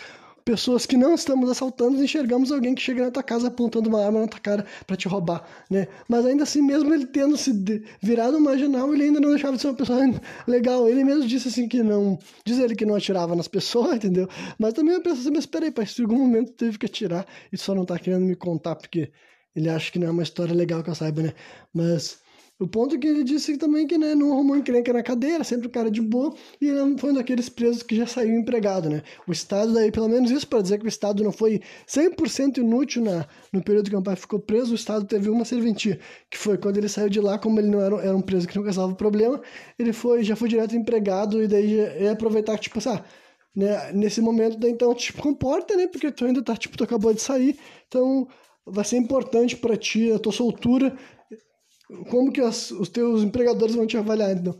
pessoas 0.49 0.83
que 0.83 0.97
não 0.97 1.13
estamos 1.13 1.47
assaltando, 1.47 2.03
enxergamos 2.03 2.51
alguém 2.51 2.73
que 2.73 2.81
chega 2.81 3.05
na 3.05 3.11
tua 3.11 3.21
casa 3.21 3.49
apontando 3.49 3.87
uma 3.87 4.03
arma 4.03 4.21
na 4.21 4.27
tua 4.27 4.39
cara 4.39 4.65
para 4.87 4.97
te 4.97 5.07
roubar, 5.07 5.47
né? 5.69 5.87
Mas 6.07 6.25
ainda 6.25 6.41
assim, 6.41 6.59
mesmo 6.59 6.91
ele 6.91 7.05
tendo 7.05 7.37
se 7.37 7.53
virado 8.01 8.41
marginal, 8.41 8.91
ele 8.91 9.03
ainda 9.03 9.19
não 9.19 9.29
deixava 9.29 9.55
de 9.55 9.61
ser 9.61 9.67
uma 9.67 9.75
pessoa 9.75 9.99
legal. 10.47 10.89
Ele 10.89 11.03
mesmo 11.03 11.27
disse 11.27 11.49
assim 11.49 11.67
que 11.67 11.83
não, 11.83 12.17
diz 12.43 12.57
ele 12.57 12.75
que 12.75 12.83
não 12.83 12.95
atirava 12.95 13.35
nas 13.35 13.47
pessoas, 13.47 13.93
entendeu? 13.97 14.27
Mas 14.57 14.73
também 14.73 14.95
eu 14.95 15.03
penso 15.03 15.21
assim, 15.21 15.29
mas 15.29 15.45
peraí, 15.45 15.69
pai, 15.69 15.85
se 15.85 16.01
em 16.01 16.05
algum 16.05 16.17
momento 16.17 16.51
teve 16.53 16.79
que 16.79 16.87
atirar 16.87 17.27
e 17.53 17.55
só 17.55 17.75
não 17.75 17.85
tá 17.85 17.99
querendo 17.99 18.25
me 18.25 18.35
contar 18.35 18.75
porque 18.75 19.11
ele 19.55 19.69
acha 19.69 19.91
que 19.91 19.99
não 19.99 20.07
é 20.07 20.11
uma 20.11 20.23
história 20.23 20.55
legal 20.55 20.81
que 20.81 20.89
eu 20.89 20.95
saiba, 20.95 21.21
né? 21.21 21.33
Mas 21.71 22.17
o 22.59 22.67
ponto 22.67 22.95
é 22.95 22.97
que 22.97 23.07
ele 23.07 23.23
disse 23.23 23.57
também 23.57 23.87
que 23.87 23.97
né, 23.97 24.13
não 24.13 24.33
arrumou 24.33 24.57
encrenca 24.57 24.91
na 24.91 25.01
cadeira, 25.01 25.45
sempre 25.45 25.67
o 25.67 25.69
cara 25.69 25.89
de 25.89 26.01
boa, 26.01 26.35
e 26.59 26.67
ele 26.67 26.97
foi 26.97 27.11
um 27.11 27.13
daqueles 27.13 27.47
presos 27.47 27.81
que 27.81 27.95
já 27.95 28.05
saiu 28.05 28.37
empregado, 28.37 28.89
né? 28.89 29.01
O 29.25 29.31
Estado, 29.31 29.73
daí, 29.73 29.89
pelo 29.89 30.09
menos 30.09 30.29
isso 30.29 30.45
para 30.45 30.61
dizer 30.61 30.77
que 30.77 30.85
o 30.85 30.87
Estado 30.89 31.23
não 31.23 31.31
foi 31.31 31.61
100% 31.87 32.57
inútil 32.57 33.01
na, 33.01 33.25
no 33.53 33.63
período 33.63 33.89
que 33.89 33.95
o 33.95 34.03
pai 34.03 34.17
ficou 34.17 34.39
preso, 34.39 34.73
o 34.73 34.75
Estado 34.75 35.05
teve 35.05 35.29
uma 35.29 35.45
serventia, 35.45 36.01
que 36.29 36.37
foi 36.37 36.57
quando 36.57 36.75
ele 36.75 36.89
saiu 36.89 37.07
de 37.09 37.21
lá, 37.21 37.39
como 37.39 37.61
ele 37.61 37.69
não 37.69 37.79
era, 37.79 37.95
era 38.01 38.15
um 38.15 38.21
preso 38.21 38.45
que 38.45 38.57
não 38.57 38.63
causava 38.63 38.93
problema, 38.93 39.41
ele 39.77 39.93
foi 39.93 40.21
já 40.21 40.35
foi 40.35 40.49
direto 40.49 40.75
empregado, 40.75 41.41
e 41.41 41.47
daí 41.47 41.75
ia 42.01 42.11
aproveitar 42.11 42.55
que, 42.57 42.63
tipo, 42.63 42.79
assim, 42.79 42.89
ah, 42.89 43.05
né, 43.55 43.93
nesse 43.93 44.19
momento, 44.19 44.59
daí, 44.59 44.71
então, 44.71 44.93
tipo, 44.93 45.21
comporta, 45.21 45.77
né? 45.77 45.87
Porque 45.87 46.11
tu 46.11 46.25
ainda 46.25 46.41
tá, 46.41 46.57
tipo, 46.57 46.77
tu 46.77 46.83
acabou 46.83 47.13
de 47.13 47.21
sair, 47.21 47.57
então 47.87 48.27
vai 48.65 48.83
ser 48.83 48.97
importante 48.97 49.55
para 49.55 49.77
ti 49.77 50.11
a 50.11 50.19
tua 50.19 50.33
soltura 50.33 50.95
como 52.09 52.31
que 52.31 52.41
as, 52.41 52.71
os 52.71 52.89
teus 52.89 53.23
empregadores 53.23 53.75
vão 53.75 53.87
te 53.87 53.97
avaliar, 53.97 54.31
então? 54.31 54.59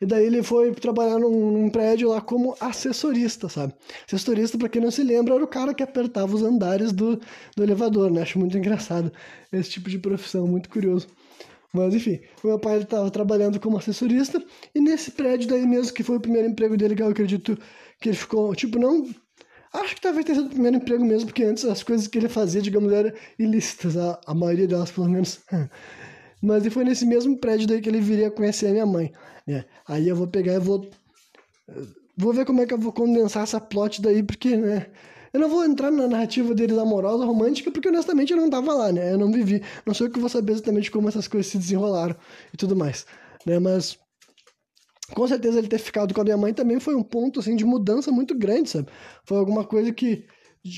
E 0.00 0.04
daí 0.04 0.26
ele 0.26 0.42
foi 0.42 0.72
trabalhar 0.74 1.18
num, 1.18 1.50
num, 1.52 1.70
prédio 1.70 2.10
lá 2.10 2.20
como 2.20 2.54
assessorista, 2.60 3.48
sabe? 3.48 3.74
Assessorista, 4.06 4.58
para 4.58 4.68
quem 4.68 4.82
não 4.82 4.90
se 4.90 5.02
lembra, 5.02 5.34
era 5.34 5.44
o 5.44 5.48
cara 5.48 5.72
que 5.72 5.82
apertava 5.82 6.34
os 6.34 6.42
andares 6.42 6.92
do, 6.92 7.18
do 7.56 7.62
elevador, 7.62 8.10
né? 8.10 8.22
Acho 8.22 8.38
muito 8.38 8.58
engraçado 8.58 9.10
esse 9.52 9.70
tipo 9.70 9.88
de 9.88 9.98
profissão, 9.98 10.46
muito 10.46 10.68
curioso. 10.68 11.06
Mas 11.72 11.94
enfim, 11.94 12.20
o 12.42 12.48
meu 12.48 12.58
pai 12.58 12.78
estava 12.78 13.10
trabalhando 13.10 13.58
como 13.58 13.78
assessorista 13.78 14.42
e 14.74 14.80
nesse 14.80 15.10
prédio 15.10 15.48
daí 15.48 15.66
mesmo, 15.66 15.92
que 15.94 16.02
foi 16.02 16.16
o 16.16 16.20
primeiro 16.20 16.48
emprego 16.48 16.76
dele, 16.76 16.94
que 16.94 17.02
eu 17.02 17.08
acredito 17.08 17.58
que 18.00 18.10
ele 18.10 18.16
ficou, 18.16 18.54
tipo, 18.54 18.78
não 18.78 19.06
Acho 19.72 19.94
que 19.94 20.00
talvez 20.00 20.24
tenha 20.24 20.38
sido 20.38 20.46
o 20.46 20.50
primeiro 20.50 20.76
emprego 20.76 21.04
mesmo, 21.04 21.26
porque 21.26 21.44
antes 21.44 21.64
as 21.64 21.82
coisas 21.82 22.06
que 22.06 22.18
ele 22.18 22.28
fazia, 22.28 22.62
digamos, 22.62 22.92
eram 22.92 23.12
ilícitas, 23.38 23.96
a, 23.96 24.20
a 24.26 24.34
maioria 24.34 24.66
delas, 24.66 24.90
pelo 24.90 25.08
menos. 25.08 25.40
Mas 26.42 26.66
foi 26.68 26.84
nesse 26.84 27.06
mesmo 27.06 27.36
prédio 27.38 27.66
daí 27.66 27.80
que 27.80 27.88
ele 27.88 28.00
viria 28.00 28.30
conhecer 28.30 28.68
a 28.68 28.70
minha 28.70 28.86
mãe. 28.86 29.12
Né? 29.46 29.64
Aí 29.86 30.08
eu 30.08 30.16
vou 30.16 30.26
pegar 30.26 30.54
e 30.54 30.58
vou. 30.58 30.88
Vou 32.16 32.32
ver 32.32 32.46
como 32.46 32.60
é 32.60 32.66
que 32.66 32.72
eu 32.72 32.78
vou 32.78 32.92
condensar 32.92 33.42
essa 33.42 33.60
plot 33.60 34.00
daí, 34.00 34.22
porque, 34.22 34.56
né? 34.56 34.86
Eu 35.32 35.40
não 35.40 35.50
vou 35.50 35.64
entrar 35.64 35.90
na 35.90 36.08
narrativa 36.08 36.54
deles 36.54 36.78
amorosa, 36.78 37.24
romântica, 37.26 37.70
porque 37.70 37.88
honestamente 37.88 38.32
eu 38.32 38.38
não 38.38 38.48
tava 38.48 38.72
lá, 38.72 38.90
né? 38.90 39.12
Eu 39.12 39.18
não 39.18 39.30
vivi. 39.30 39.62
Não 39.84 39.92
sei 39.92 40.06
o 40.06 40.10
que 40.10 40.18
vou 40.18 40.30
saber 40.30 40.52
exatamente 40.52 40.90
como 40.90 41.08
essas 41.08 41.28
coisas 41.28 41.50
se 41.50 41.58
desenrolaram 41.58 42.16
e 42.54 42.56
tudo 42.56 42.74
mais. 42.74 43.04
Né? 43.44 43.58
Mas 43.58 43.98
com 45.14 45.26
certeza 45.26 45.58
ele 45.58 45.68
ter 45.68 45.78
ficado 45.78 46.12
com 46.12 46.20
a 46.20 46.24
minha 46.24 46.36
mãe 46.36 46.52
também 46.52 46.80
foi 46.80 46.94
um 46.94 47.02
ponto 47.02 47.40
assim 47.40 47.54
de 47.54 47.64
mudança 47.64 48.10
muito 48.10 48.34
grande, 48.34 48.70
sabe? 48.70 48.88
Foi 49.24 49.38
alguma 49.38 49.64
coisa 49.64 49.92
que 49.92 50.24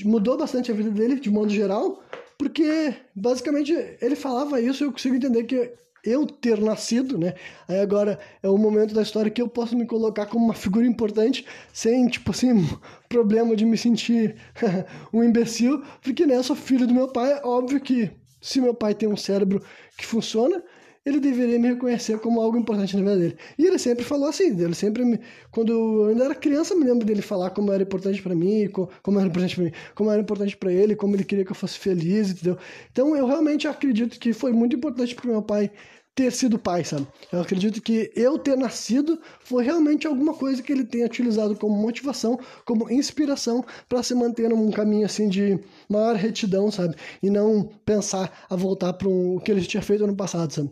mudou 0.05 0.37
bastante 0.37 0.71
a 0.71 0.75
vida 0.75 0.91
dele 0.91 1.19
de 1.19 1.31
modo 1.31 1.49
geral, 1.49 2.03
porque 2.37 2.93
basicamente 3.15 3.73
ele 4.01 4.15
falava 4.15 4.61
isso 4.61 4.83
e 4.83 4.87
eu 4.87 4.91
consigo 4.91 5.15
entender 5.15 5.43
que 5.43 5.73
eu 6.03 6.25
ter 6.25 6.59
nascido, 6.61 7.17
né? 7.17 7.33
Aí 7.67 7.79
agora 7.79 8.19
é 8.41 8.47
o 8.47 8.57
momento 8.57 8.93
da 8.93 9.01
história 9.01 9.31
que 9.31 9.41
eu 9.41 9.47
posso 9.47 9.75
me 9.75 9.85
colocar 9.85 10.25
como 10.27 10.45
uma 10.45 10.53
figura 10.53 10.85
importante, 10.85 11.45
sem, 11.73 12.07
tipo 12.07 12.31
assim, 12.31 12.53
problema 13.09 13.55
de 13.55 13.65
me 13.65 13.77
sentir 13.77 14.35
um 15.11 15.23
imbecil, 15.23 15.83
porque, 16.01 16.25
né, 16.25 16.37
eu 16.37 16.43
sou 16.43 16.55
filho 16.55 16.87
do 16.87 16.93
meu 16.93 17.07
pai, 17.09 17.41
óbvio 17.43 17.81
que 17.81 18.11
se 18.41 18.61
meu 18.61 18.73
pai 18.73 18.95
tem 18.95 19.09
um 19.09 19.17
cérebro 19.17 19.61
que 19.97 20.05
funciona, 20.05 20.63
ele 21.05 21.19
deveria 21.19 21.57
me 21.59 21.69
reconhecer 21.69 22.19
como 22.19 22.41
algo 22.41 22.57
importante 22.57 22.95
na 22.95 23.01
vida 23.01 23.17
dele. 23.17 23.37
E 23.57 23.65
ele 23.65 23.79
sempre 23.79 24.03
falou 24.03 24.29
assim, 24.29 24.47
ele 24.61 24.75
sempre 24.75 25.03
me, 25.03 25.19
quando 25.51 25.71
eu 25.71 26.05
ainda 26.09 26.25
era 26.25 26.35
criança, 26.35 26.75
me 26.75 26.83
lembro 26.83 27.05
dele 27.05 27.21
falar 27.21 27.49
como 27.51 27.71
era 27.71 27.83
importante 27.83 28.21
para 28.21 28.35
mim, 28.35 28.69
como 29.01 29.19
era 29.19 29.27
importante 29.27 29.55
para 29.55 29.63
mim, 29.65 29.71
como 29.95 30.11
era 30.11 30.21
importante 30.21 30.57
para 30.57 30.71
ele, 30.71 30.95
como 30.95 31.15
ele 31.15 31.23
queria 31.23 31.45
que 31.45 31.51
eu 31.51 31.55
fosse 31.55 31.79
feliz, 31.79 32.31
entendeu? 32.31 32.57
Então 32.91 33.15
eu 33.15 33.25
realmente 33.25 33.67
acredito 33.67 34.19
que 34.19 34.33
foi 34.33 34.51
muito 34.51 34.75
importante 34.75 35.15
para 35.15 35.29
meu 35.29 35.41
pai 35.41 35.71
ter 36.19 36.31
sido 36.33 36.59
pai, 36.59 36.83
sabe? 36.83 37.07
Eu 37.31 37.39
acredito 37.39 37.81
que 37.81 38.11
eu 38.13 38.37
ter 38.37 38.57
nascido 38.57 39.17
foi 39.39 39.63
realmente 39.63 40.05
alguma 40.05 40.33
coisa 40.33 40.61
que 40.61 40.71
ele 40.71 40.83
tenha 40.83 41.05
utilizado 41.05 41.55
como 41.55 41.73
motivação, 41.81 42.37
como 42.65 42.91
inspiração 42.91 43.63
para 43.87 44.03
se 44.03 44.13
manter 44.13 44.49
num 44.49 44.69
caminho 44.69 45.05
assim 45.05 45.29
de 45.29 45.57
maior 45.87 46.15
retidão, 46.17 46.69
sabe? 46.69 46.95
E 47.23 47.29
não 47.29 47.63
pensar 47.85 48.45
a 48.49 48.55
voltar 48.57 48.93
para 48.93 49.07
o 49.07 49.39
que 49.39 49.49
ele 49.49 49.61
tinha 49.61 49.81
feito 49.81 50.05
no 50.05 50.15
passado, 50.15 50.51
sabe? 50.53 50.69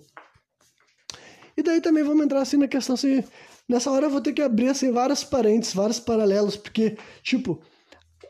E 1.58 1.64
daí 1.64 1.82
também 1.82 2.04
vamos 2.04 2.24
entrar 2.24 2.42
assim 2.42 2.56
na 2.56 2.68
questão 2.68 2.94
assim, 2.94 3.24
nessa 3.68 3.90
hora 3.90 4.06
eu 4.06 4.12
vou 4.12 4.22
ter 4.22 4.32
que 4.32 4.44
abrir 4.44 4.70
assim 4.70 4.92
vários 4.92 5.24
parênteses, 5.24 5.74
vários 5.74 6.00
paralelos, 6.00 6.56
porque 6.56 6.96
tipo, 7.24 7.60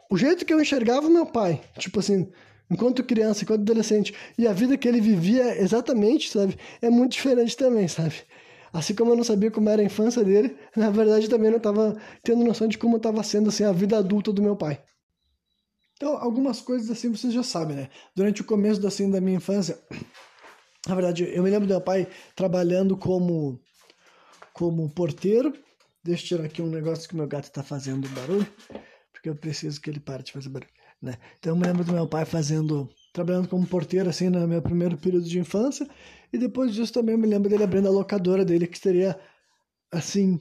o 0.09 0.17
jeito 0.17 0.45
que 0.45 0.53
eu 0.53 0.61
enxergava 0.61 1.09
meu 1.09 1.25
pai, 1.25 1.61
tipo 1.77 1.99
assim, 1.99 2.31
enquanto 2.71 3.03
criança, 3.03 3.43
enquanto 3.43 3.61
adolescente, 3.61 4.13
e 4.37 4.47
a 4.47 4.53
vida 4.53 4.77
que 4.77 4.87
ele 4.87 5.01
vivia 5.01 5.61
exatamente, 5.61 6.29
sabe? 6.29 6.57
É 6.81 6.89
muito 6.89 7.11
diferente 7.11 7.57
também, 7.57 7.87
sabe? 7.89 8.15
Assim 8.71 8.95
como 8.95 9.11
eu 9.11 9.15
não 9.17 9.23
sabia 9.23 9.51
como 9.51 9.69
era 9.69 9.81
a 9.81 9.85
infância 9.85 10.23
dele, 10.23 10.55
na 10.75 10.89
verdade 10.89 11.29
também 11.29 11.49
não 11.49 11.57
estava 11.57 11.97
tendo 12.23 12.45
noção 12.45 12.67
de 12.67 12.77
como 12.77 12.95
estava 12.95 13.21
sendo 13.23 13.49
assim 13.49 13.65
a 13.65 13.73
vida 13.73 13.97
adulta 13.97 14.31
do 14.31 14.41
meu 14.41 14.55
pai. 14.55 14.81
Então, 15.97 16.15
algumas 16.15 16.61
coisas 16.61 16.89
assim 16.91 17.11
vocês 17.11 17.33
já 17.33 17.43
sabem, 17.43 17.75
né? 17.75 17.89
Durante 18.15 18.41
o 18.41 18.45
começo 18.45 18.85
assim, 18.85 19.09
da 19.09 19.19
minha 19.19 19.37
infância, 19.37 19.79
na 20.87 20.95
verdade, 20.95 21.29
eu 21.33 21.43
me 21.43 21.49
lembro 21.49 21.67
do 21.67 21.71
meu 21.71 21.81
pai 21.81 22.07
trabalhando 22.35 22.97
como 22.97 23.59
como 24.53 24.89
porteiro. 24.89 25.53
Deixa 26.03 26.23
eu 26.23 26.27
tirar 26.27 26.45
aqui 26.45 26.61
um 26.61 26.69
negócio 26.69 27.07
que 27.07 27.15
meu 27.15 27.27
gato 27.27 27.45
está 27.45 27.61
fazendo 27.61 28.07
barulho, 28.09 28.47
porque 29.11 29.29
eu 29.29 29.35
preciso 29.35 29.79
que 29.81 29.89
ele 29.89 29.99
pare 29.99 30.23
de 30.23 30.31
fazer 30.31 30.49
barulho 30.49 30.71
né? 31.01 31.17
Então 31.39 31.53
eu 31.53 31.55
me 31.55 31.65
lembro 31.65 31.83
do 31.83 31.93
meu 31.93 32.07
pai 32.07 32.25
fazendo, 32.25 32.89
trabalhando 33.13 33.47
como 33.47 33.65
porteiro 33.65 34.09
assim 34.09 34.29
no 34.29 34.47
meu 34.47 34.61
primeiro 34.61 34.97
período 34.97 35.27
de 35.27 35.39
infância, 35.39 35.87
e 36.31 36.37
depois 36.37 36.73
disso 36.73 36.93
também 36.93 37.13
eu 37.13 37.19
me 37.19 37.27
lembro 37.27 37.49
dele 37.49 37.63
abrindo 37.63 37.87
a 37.87 37.91
locadora 37.91 38.43
dele, 38.43 38.67
que 38.67 38.77
seria 38.77 39.19
assim, 39.91 40.39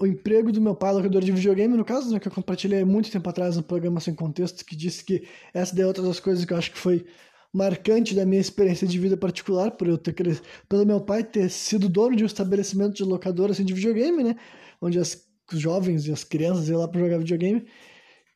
o 0.00 0.06
emprego 0.06 0.52
do 0.52 0.60
meu 0.60 0.74
pai, 0.74 0.92
locador 0.92 1.22
de 1.22 1.32
videogame, 1.32 1.76
no 1.76 1.84
caso, 1.84 2.12
né, 2.12 2.20
que 2.20 2.28
eu 2.28 2.32
compartilhei 2.32 2.84
muito 2.84 3.10
tempo 3.10 3.28
atrás 3.28 3.56
no 3.56 3.62
programa 3.62 4.00
Sem 4.00 4.14
Contexto, 4.14 4.64
que 4.64 4.76
disse 4.76 5.04
que 5.04 5.26
essa 5.52 5.80
é 5.80 5.86
outra 5.86 6.02
das 6.02 6.20
coisas 6.20 6.44
que 6.44 6.52
eu 6.52 6.56
acho 6.56 6.72
que 6.72 6.78
foi 6.78 7.06
marcante 7.54 8.16
da 8.16 8.26
minha 8.26 8.40
experiência 8.40 8.84
de 8.84 8.98
vida 8.98 9.16
particular, 9.16 9.70
por 9.70 9.86
eu 9.86 9.96
ter 9.96 10.12
crescido, 10.12 10.44
pelo 10.68 10.84
meu 10.84 11.00
pai 11.00 11.22
ter 11.22 11.48
sido 11.48 11.88
dono 11.88 12.16
de 12.16 12.24
um 12.24 12.26
estabelecimento 12.26 12.94
de 12.94 13.04
locadora 13.04 13.52
assim, 13.52 13.64
de 13.64 13.72
videogame, 13.72 14.24
né, 14.24 14.36
onde 14.82 14.98
as, 14.98 15.24
os 15.52 15.60
jovens 15.60 16.04
e 16.08 16.12
as 16.12 16.24
crianças 16.24 16.68
iam 16.68 16.80
lá 16.80 16.88
para 16.88 17.00
jogar 17.00 17.18
videogame, 17.18 17.64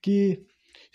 que 0.01 0.47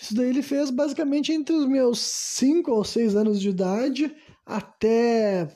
isso 0.01 0.15
daí 0.15 0.29
ele 0.29 0.41
fez 0.41 0.69
basicamente 0.69 1.33
entre 1.33 1.53
os 1.53 1.67
meus 1.67 1.99
5 1.99 2.71
ou 2.71 2.85
6 2.85 3.13
anos 3.13 3.41
de 3.41 3.49
idade 3.49 4.15
até 4.45 5.49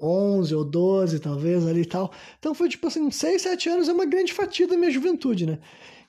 11 0.00 0.54
ou 0.54 0.64
12, 0.64 1.20
talvez, 1.20 1.66
ali 1.66 1.82
e 1.82 1.86
tal. 1.86 2.10
Então 2.38 2.54
foi 2.54 2.70
tipo 2.70 2.86
assim, 2.86 3.10
6, 3.10 3.42
7 3.42 3.68
anos 3.68 3.88
é 3.88 3.92
uma 3.92 4.06
grande 4.06 4.32
fatia 4.32 4.66
da 4.66 4.78
minha 4.78 4.90
juventude, 4.90 5.44
né? 5.44 5.58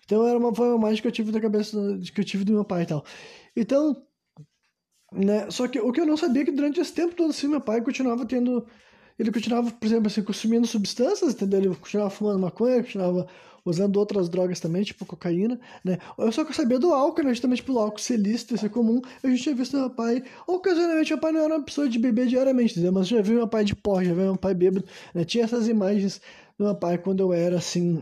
Então 0.05 0.26
era 0.26 0.39
uma 0.39 0.55
forma 0.55 0.78
mágica 0.78 1.03
que 1.03 1.07
eu 1.09 1.11
tive 1.11 1.32
da 1.32 1.41
cabeça 1.41 1.78
que 2.13 2.22
eu 2.22 2.26
tive 2.26 2.45
do 2.45 2.53
meu 2.53 2.63
pai 2.63 2.84
e 2.84 2.86
tal. 2.86 3.05
Então, 3.55 4.01
né? 5.12 5.49
Só 5.49 5.68
que 5.68 5.80
o 5.80 5.91
que 5.91 6.01
eu 6.01 6.05
não 6.05 6.18
sabia 6.18 6.43
é 6.43 6.45
que 6.45 6.51
durante 6.51 6.80
esse 6.80 6.93
tempo 6.93 7.16
todo 7.16 7.30
assim, 7.30 7.47
meu 7.47 7.62
pai 7.62 7.82
continuava 7.82 8.26
tendo 8.26 8.66
ele 9.20 9.32
continuava, 9.34 9.70
por 9.70 9.86
exemplo, 9.86 10.07
assim, 10.07 10.24
consumindo 10.24 10.66
substâncias, 10.66 11.34
entendeu? 11.34 11.60
Ele 11.60 11.76
continuava 11.76 12.10
fumando 12.10 12.39
maconha, 12.39 12.82
continuava 12.82 13.28
usando 13.66 13.97
outras 13.97 14.30
drogas 14.30 14.62
também, 14.62 14.82
tipo 14.84 15.05
cocaína, 15.05 15.60
né? 15.84 15.97
Eu 16.18 16.32
só 16.32 16.45
que 16.45 16.51
eu 16.51 16.55
sabia 16.55 16.80
do 16.80 16.93
álcool, 16.93 17.24
né? 17.24 17.30
Justamente 17.32 17.62
pelo 17.62 17.80
álcool 17.80 17.99
ser 17.99 18.16
lícito, 18.18 18.57
ser 18.57 18.70
comum. 18.70 19.01
Eu 19.22 19.36
já 19.36 19.43
tinha 19.43 19.55
visto 19.55 19.78
meu 19.78 19.89
pai, 19.89 20.24
ocasionalmente 20.47 21.12
meu 21.12 21.20
pai 21.20 21.32
não 21.34 21.41
era 21.41 21.55
uma 21.57 21.64
pessoa 21.66 21.89
de 21.89 21.99
beber 21.99 22.28
diariamente, 22.28 22.74
entendeu? 22.74 22.93
Mas 22.93 23.10
já 23.10 23.22
vi 23.22 23.34
meu 23.34 23.47
pai 23.47 23.66
de 23.66 23.76
porra, 23.76 24.05
já 24.05 24.14
vi 24.14 24.22
meu 24.22 24.38
pai 24.38 24.53
bêbado, 24.53 24.86
né? 25.14 25.26
Tinha 25.26 25.43
essas 25.43 25.68
imagens 25.68 26.22
do 26.57 26.64
meu 26.64 26.76
pai 26.76 26.97
quando 26.97 27.20
eu 27.20 27.34
era, 27.34 27.57
assim, 27.57 28.01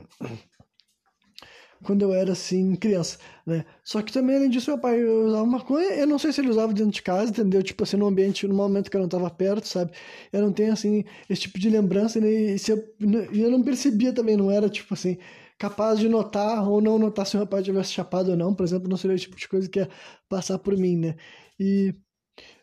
quando 1.84 2.01
eu 2.03 2.13
era 2.13 2.32
assim 2.34 2.75
criança, 2.75 3.17
né? 3.45 3.65
Só 3.84 4.01
que 4.01 4.11
também 4.11 4.36
além 4.36 4.49
disso 4.49 4.71
meu 4.71 4.80
pai 4.80 5.03
usava 5.03 5.45
maconha, 5.45 5.89
eu 5.95 6.07
não 6.07 6.19
sei 6.19 6.32
se 6.32 6.41
ele 6.41 6.49
usava 6.49 6.73
dentro 6.73 6.91
de 6.91 7.01
casa, 7.01 7.32
entendeu? 7.32 7.61
Tipo 7.63 7.84
assim, 7.84 7.97
no 7.97 8.07
ambiente, 8.07 8.47
no 8.47 8.53
momento 8.55 8.89
que 8.89 8.97
eu 8.97 8.99
não 8.99 9.07
estava 9.07 9.30
perto, 9.30 9.67
sabe? 9.67 9.91
Eu 10.32 10.41
não 10.41 10.51
tenho 10.53 10.73
assim 10.73 11.03
esse 11.30 11.41
tipo 11.43 11.59
de 11.59 11.69
lembrança, 11.69 12.19
né? 12.19 12.28
E 12.30 12.57
eu, 12.69 12.95
eu 13.34 13.51
não 13.51 13.63
percebia 13.63 14.13
também, 14.13 14.38
não 14.38 14.51
era 14.51 14.69
tipo 14.69 14.93
assim 14.93 15.17
capaz 15.57 15.99
de 15.99 16.07
notar 16.07 16.67
ou 16.69 16.80
não 16.82 16.99
notar 16.99 17.25
se 17.25 17.36
o 17.38 17.47
pai 17.47 17.63
tivesse 17.63 17.91
chapado 17.91 18.32
ou 18.32 18.38
não, 18.38 18.53
por 18.53 18.63
exemplo, 18.63 18.88
não 18.88 18.97
seria 18.97 19.15
o 19.15 19.19
tipo 19.19 19.36
de 19.36 19.47
coisa 19.47 19.67
que 19.69 19.80
ia 19.80 19.89
passar 20.30 20.59
por 20.59 20.78
mim, 20.78 20.97
né? 20.97 21.15
E 21.59 21.95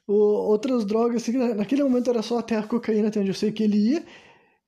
o, 0.07 0.15
outras 0.15 0.85
drogas, 0.85 1.23
assim, 1.23 1.33
naquele 1.55 1.83
momento 1.83 2.11
era 2.11 2.23
só 2.23 2.39
até 2.39 2.57
a 2.57 2.62
cocaína, 2.62 3.09
onde 3.09 3.29
eu 3.29 3.35
sei 3.35 3.53
que 3.53 3.62
ele 3.62 3.79
ia, 3.93 4.05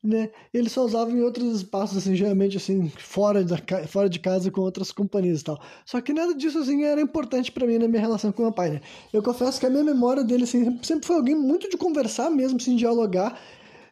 né? 0.06 0.30
Ele 0.54 0.68
só 0.68 0.84
usava 0.84 1.10
em 1.10 1.20
outros 1.20 1.56
espaços, 1.56 1.98
assim, 1.98 2.14
geralmente, 2.14 2.56
assim, 2.56 2.88
fora, 2.96 3.42
da, 3.44 3.58
fora 3.88 4.08
de 4.08 4.18
casa 4.20 4.50
com 4.50 4.60
outras 4.60 4.92
companhias 4.92 5.40
e 5.40 5.44
tal. 5.44 5.60
Só 5.84 6.00
que 6.00 6.12
nada 6.12 6.34
disso, 6.34 6.58
assim, 6.58 6.84
era 6.84 7.00
importante 7.00 7.50
para 7.50 7.66
mim 7.66 7.78
na 7.78 7.88
minha 7.88 8.00
relação 8.00 8.30
com 8.30 8.42
meu 8.42 8.52
pai, 8.52 8.70
né? 8.70 8.80
Eu 9.12 9.22
confesso 9.22 9.58
que 9.58 9.66
a 9.66 9.70
minha 9.70 9.84
memória 9.84 10.22
dele, 10.22 10.44
assim, 10.44 10.78
sempre 10.82 11.06
foi 11.06 11.16
alguém 11.16 11.34
muito 11.34 11.68
de 11.68 11.76
conversar 11.76 12.30
mesmo, 12.30 12.58
assim, 12.58 12.76
dialogar. 12.76 13.38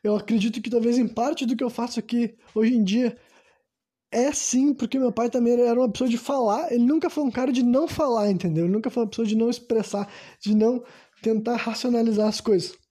Eu 0.03 0.15
acredito 0.17 0.63
que 0.63 0.71
talvez 0.71 0.99
em 0.99 1.09
parte 1.09 1.45
do 1.45 1.57
que 1.57 1.65
eu 1.65 1.71
faço 1.71 1.99
aqui 1.99 2.35
hoje 2.55 2.75
em 2.75 2.85
dia 2.85 3.17
é 4.13 4.33
sim, 4.33 4.73
porque 4.73 4.99
meu 4.99 5.11
pai 5.11 5.29
também 5.29 5.55
era 5.61 5.79
uma 5.79 5.91
pessoa 5.91 6.09
de 6.09 6.17
falar, 6.17 6.73
ele 6.73 6.85
nunca 6.85 7.11
foi 7.11 7.25
um 7.25 7.31
cara 7.31 7.51
de 7.53 7.65
não 7.65 7.89
falar, 7.89 8.31
entendeu? 8.31 8.65
Ele 8.65 8.73
nunca 8.73 8.89
foi 8.89 9.03
uma 9.03 9.09
pessoa 9.09 9.27
de 9.27 9.35
não 9.35 9.51
expressar, 9.51 10.09
de 10.41 10.55
não 10.55 10.85
tentar 11.21 11.57
racionalizar 11.57 12.29
as 12.29 12.41
coisas. 12.41 12.84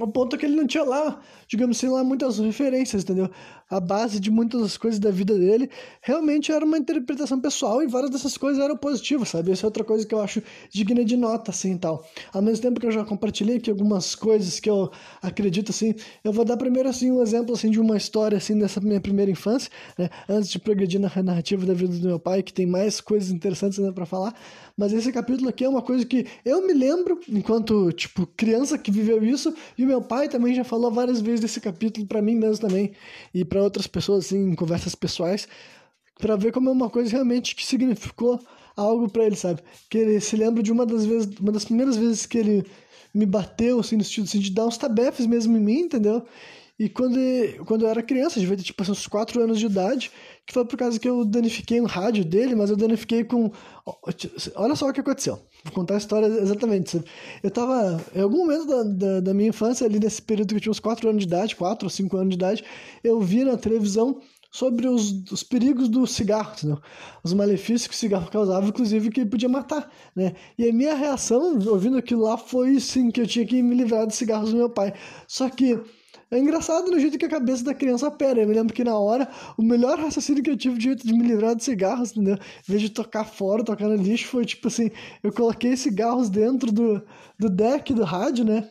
Ao 0.00 0.08
ponto 0.08 0.36
que 0.38 0.46
ele 0.46 0.56
não 0.56 0.66
tinha 0.66 0.84
lá, 0.84 1.20
digamos 1.46 1.76
assim, 1.76 1.88
lá 1.88 2.02
muitas 2.02 2.38
referências, 2.38 3.02
entendeu? 3.02 3.30
A 3.70 3.78
base 3.78 4.18
de 4.18 4.30
muitas 4.30 4.60
das 4.60 4.76
coisas 4.76 4.98
da 4.98 5.10
vida 5.10 5.38
dele 5.38 5.70
realmente 6.02 6.50
era 6.50 6.64
uma 6.64 6.76
interpretação 6.76 7.40
pessoal 7.40 7.82
e 7.82 7.86
várias 7.86 8.10
dessas 8.10 8.36
coisas 8.36 8.62
eram 8.62 8.76
positivas, 8.76 9.28
sabe? 9.28 9.52
Essa 9.52 9.64
é 9.64 9.68
outra 9.68 9.84
coisa 9.84 10.04
que 10.04 10.12
eu 10.14 10.20
acho 10.20 10.42
digna 10.70 11.04
de 11.04 11.16
nota, 11.16 11.52
assim, 11.52 11.78
tal. 11.78 12.04
Ao 12.32 12.42
mesmo 12.42 12.62
tempo 12.62 12.80
que 12.80 12.86
eu 12.86 12.90
já 12.90 13.04
compartilhei 13.04 13.58
aqui 13.58 13.70
algumas 13.70 14.14
coisas 14.14 14.58
que 14.58 14.68
eu 14.68 14.90
acredito, 15.22 15.70
assim, 15.70 15.94
eu 16.24 16.32
vou 16.32 16.44
dar 16.44 16.56
primeiro, 16.56 16.88
assim, 16.88 17.12
um 17.12 17.22
exemplo, 17.22 17.54
assim, 17.54 17.70
de 17.70 17.78
uma 17.78 17.96
história, 17.96 18.38
assim, 18.38 18.58
dessa 18.58 18.80
minha 18.80 19.00
primeira 19.00 19.30
infância, 19.30 19.70
né? 19.96 20.10
Antes 20.28 20.50
de 20.50 20.58
progredir 20.58 20.98
na 21.00 21.10
narrativa 21.22 21.64
da 21.64 21.74
vida 21.74 21.96
do 21.96 22.08
meu 22.08 22.18
pai, 22.18 22.42
que 22.42 22.52
tem 22.52 22.66
mais 22.66 23.00
coisas 23.00 23.30
interessantes 23.30 23.78
ainda 23.78 23.92
para 23.92 24.04
falar. 24.04 24.34
Mas 24.76 24.92
esse 24.92 25.12
capítulo 25.12 25.48
aqui 25.48 25.64
é 25.64 25.68
uma 25.68 25.82
coisa 25.82 26.04
que 26.04 26.26
eu 26.44 26.66
me 26.66 26.72
lembro, 26.72 27.20
enquanto, 27.28 27.92
tipo, 27.92 28.26
criança 28.26 28.78
que 28.78 28.90
viveu 28.90 29.22
isso, 29.22 29.54
e 29.76 29.84
meu 29.84 30.00
pai 30.00 30.28
também 30.28 30.54
já 30.54 30.64
falou 30.64 30.90
várias 30.90 31.20
vezes 31.20 31.40
desse 31.40 31.60
capítulo 31.60 32.06
para 32.06 32.22
mim 32.22 32.34
mesmo 32.34 32.66
também, 32.66 32.92
e 33.34 33.44
para 33.44 33.59
outras 33.62 33.86
pessoas, 33.86 34.26
assim, 34.26 34.50
em 34.50 34.54
conversas 34.54 34.94
pessoais, 34.94 35.48
para 36.18 36.36
ver 36.36 36.52
como 36.52 36.68
é 36.68 36.72
uma 36.72 36.90
coisa 36.90 37.10
realmente 37.10 37.56
que 37.56 37.64
significou 37.64 38.40
algo 38.76 39.08
para 39.08 39.24
ele, 39.24 39.36
sabe? 39.36 39.62
Que 39.88 39.98
ele 39.98 40.20
se 40.20 40.36
lembra 40.36 40.62
de 40.62 40.72
uma 40.72 40.86
das 40.86 41.04
vezes, 41.04 41.28
uma 41.38 41.52
das 41.52 41.64
primeiras 41.64 41.96
vezes 41.96 42.26
que 42.26 42.38
ele 42.38 42.66
me 43.12 43.26
bateu, 43.26 43.80
assim, 43.80 43.96
no 43.96 44.04
sentido 44.04 44.24
assim, 44.24 44.38
de 44.38 44.50
dar 44.50 44.66
uns 44.66 44.78
tabefes 44.78 45.26
mesmo 45.26 45.56
em 45.56 45.60
mim, 45.60 45.80
entendeu? 45.80 46.24
E 46.80 46.88
quando, 46.88 47.18
quando 47.66 47.82
eu 47.82 47.90
era 47.90 48.02
criança, 48.02 48.40
devia 48.40 48.56
ter 48.56 48.62
tipo 48.62 48.82
assim, 48.82 48.92
uns 48.92 49.06
4 49.06 49.42
anos 49.42 49.58
de 49.58 49.66
idade, 49.66 50.10
que 50.46 50.54
foi 50.54 50.64
por 50.64 50.78
causa 50.78 50.98
que 50.98 51.06
eu 51.06 51.26
danifiquei 51.26 51.78
um 51.78 51.84
rádio 51.84 52.24
dele, 52.24 52.54
mas 52.54 52.70
eu 52.70 52.76
danifiquei 52.76 53.22
com. 53.22 53.52
Olha 54.54 54.74
só 54.74 54.88
o 54.88 54.92
que 54.94 55.00
aconteceu. 55.00 55.38
Vou 55.62 55.74
contar 55.74 55.96
a 55.96 55.98
história 55.98 56.24
exatamente. 56.24 56.98
Eu 57.42 57.50
tava. 57.50 58.02
Em 58.14 58.22
algum 58.22 58.38
momento 58.38 58.66
da, 58.66 58.82
da, 58.82 59.20
da 59.20 59.34
minha 59.34 59.50
infância, 59.50 59.86
ali 59.86 60.00
nesse 60.00 60.22
período 60.22 60.48
que 60.48 60.54
eu 60.54 60.60
tinha 60.60 60.70
uns 60.70 60.80
4 60.80 61.06
anos 61.06 61.20
de 61.20 61.28
idade, 61.28 61.54
4 61.54 61.84
ou 61.84 61.90
5 61.90 62.16
anos 62.16 62.30
de 62.30 62.36
idade, 62.36 62.64
eu 63.04 63.20
vi 63.20 63.44
na 63.44 63.58
televisão 63.58 64.18
sobre 64.50 64.88
os, 64.88 65.30
os 65.30 65.42
perigos 65.42 65.86
do 65.86 66.06
cigarro, 66.06 66.54
entendeu? 66.56 66.80
os 67.22 67.34
malefícios 67.34 67.86
que 67.88 67.94
o 67.94 67.96
cigarro 67.96 68.30
causava, 68.30 68.66
inclusive 68.66 69.10
que 69.10 69.20
ele 69.20 69.28
podia 69.28 69.50
matar, 69.50 69.92
né? 70.16 70.34
E 70.58 70.66
a 70.66 70.72
minha 70.72 70.94
reação, 70.94 71.58
ouvindo 71.68 71.98
aquilo 71.98 72.22
lá, 72.22 72.38
foi 72.38 72.80
sim 72.80 73.10
que 73.10 73.20
eu 73.20 73.26
tinha 73.26 73.44
que 73.44 73.62
me 73.62 73.74
livrar 73.74 74.06
dos 74.06 74.16
cigarros 74.16 74.50
do 74.50 74.56
meu 74.56 74.70
pai. 74.70 74.94
Só 75.28 75.48
que 75.50 75.78
é 76.30 76.38
engraçado 76.38 76.90
no 76.90 76.98
jeito 76.98 77.18
que 77.18 77.24
a 77.24 77.28
cabeça 77.28 77.64
da 77.64 77.74
criança 77.74 78.06
opera. 78.08 78.40
Eu 78.40 78.48
me 78.48 78.54
lembro 78.54 78.72
que 78.74 78.84
na 78.84 78.96
hora, 78.98 79.28
o 79.56 79.62
melhor 79.62 79.98
raciocínio 79.98 80.42
que 80.42 80.50
eu 80.50 80.56
tive 80.56 80.78
de 80.78 80.84
jeito 80.84 81.06
de 81.06 81.12
me 81.12 81.26
livrar 81.26 81.54
de 81.56 81.64
cigarros, 81.64 82.12
entendeu? 82.12 82.36
Em 82.36 82.72
vez 82.72 82.82
de 82.82 82.90
tocar 82.90 83.24
fora, 83.24 83.64
tocar 83.64 83.88
no 83.88 83.96
lixo, 83.96 84.28
foi 84.28 84.44
tipo 84.44 84.68
assim: 84.68 84.90
eu 85.22 85.32
coloquei 85.32 85.76
cigarros 85.76 86.28
dentro 86.30 86.72
do, 86.72 87.02
do 87.38 87.50
deck 87.50 87.92
do 87.94 88.04
rádio, 88.04 88.44
né? 88.44 88.68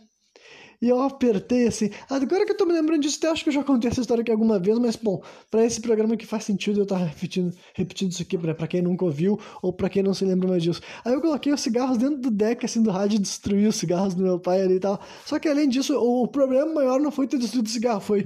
E 0.81 0.87
eu 0.87 1.01
apertei 1.01 1.67
assim. 1.67 1.89
Agora 2.09 2.45
que 2.45 2.53
eu 2.53 2.57
tô 2.57 2.65
me 2.65 2.71
lembrando 2.71 3.01
disso, 3.01 3.19
eu 3.23 3.31
acho 3.31 3.43
que 3.43 3.49
eu 3.49 3.53
já 3.53 3.63
contei 3.63 3.91
essa 3.91 3.99
história 3.99 4.21
aqui 4.21 4.31
alguma 4.31 4.57
vez, 4.57 4.79
mas 4.79 4.95
bom, 4.95 5.21
para 5.51 5.65
esse 5.65 5.81
programa 5.81 6.15
que 6.15 6.25
faz 6.25 6.45
sentido 6.45 6.79
eu 6.79 6.83
estar 6.83 6.97
repetindo, 6.97 7.53
repetindo 7.73 8.11
isso 8.11 8.21
aqui 8.21 8.37
para 8.37 8.67
quem 8.67 8.81
nunca 8.81 9.03
ouviu 9.03 9.37
ou 9.61 9.73
para 9.73 9.89
quem 9.89 10.01
não 10.01 10.13
se 10.13 10.23
lembra 10.23 10.47
mais 10.47 10.63
disso. 10.63 10.81
Aí 11.03 11.13
eu 11.13 11.21
coloquei 11.21 11.51
os 11.51 11.59
cigarros 11.59 11.97
dentro 11.97 12.17
do 12.17 12.31
deck 12.31 12.65
assim 12.65 12.81
do 12.81 12.91
rádio 12.91 13.17
e 13.17 13.19
destruí 13.19 13.67
os 13.67 13.75
cigarros 13.75 14.13
do 14.13 14.23
meu 14.23 14.39
pai 14.39 14.61
ali 14.61 14.75
e 14.75 14.79
tal. 14.79 15.01
Só 15.25 15.37
que 15.37 15.49
além 15.49 15.67
disso, 15.67 15.97
o, 15.97 16.23
o 16.23 16.27
problema 16.27 16.73
maior 16.73 16.99
não 16.99 17.11
foi 17.11 17.27
ter 17.27 17.37
destruído 17.37 17.67
o 17.67 17.69
cigarro, 17.69 17.99
foi 17.99 18.25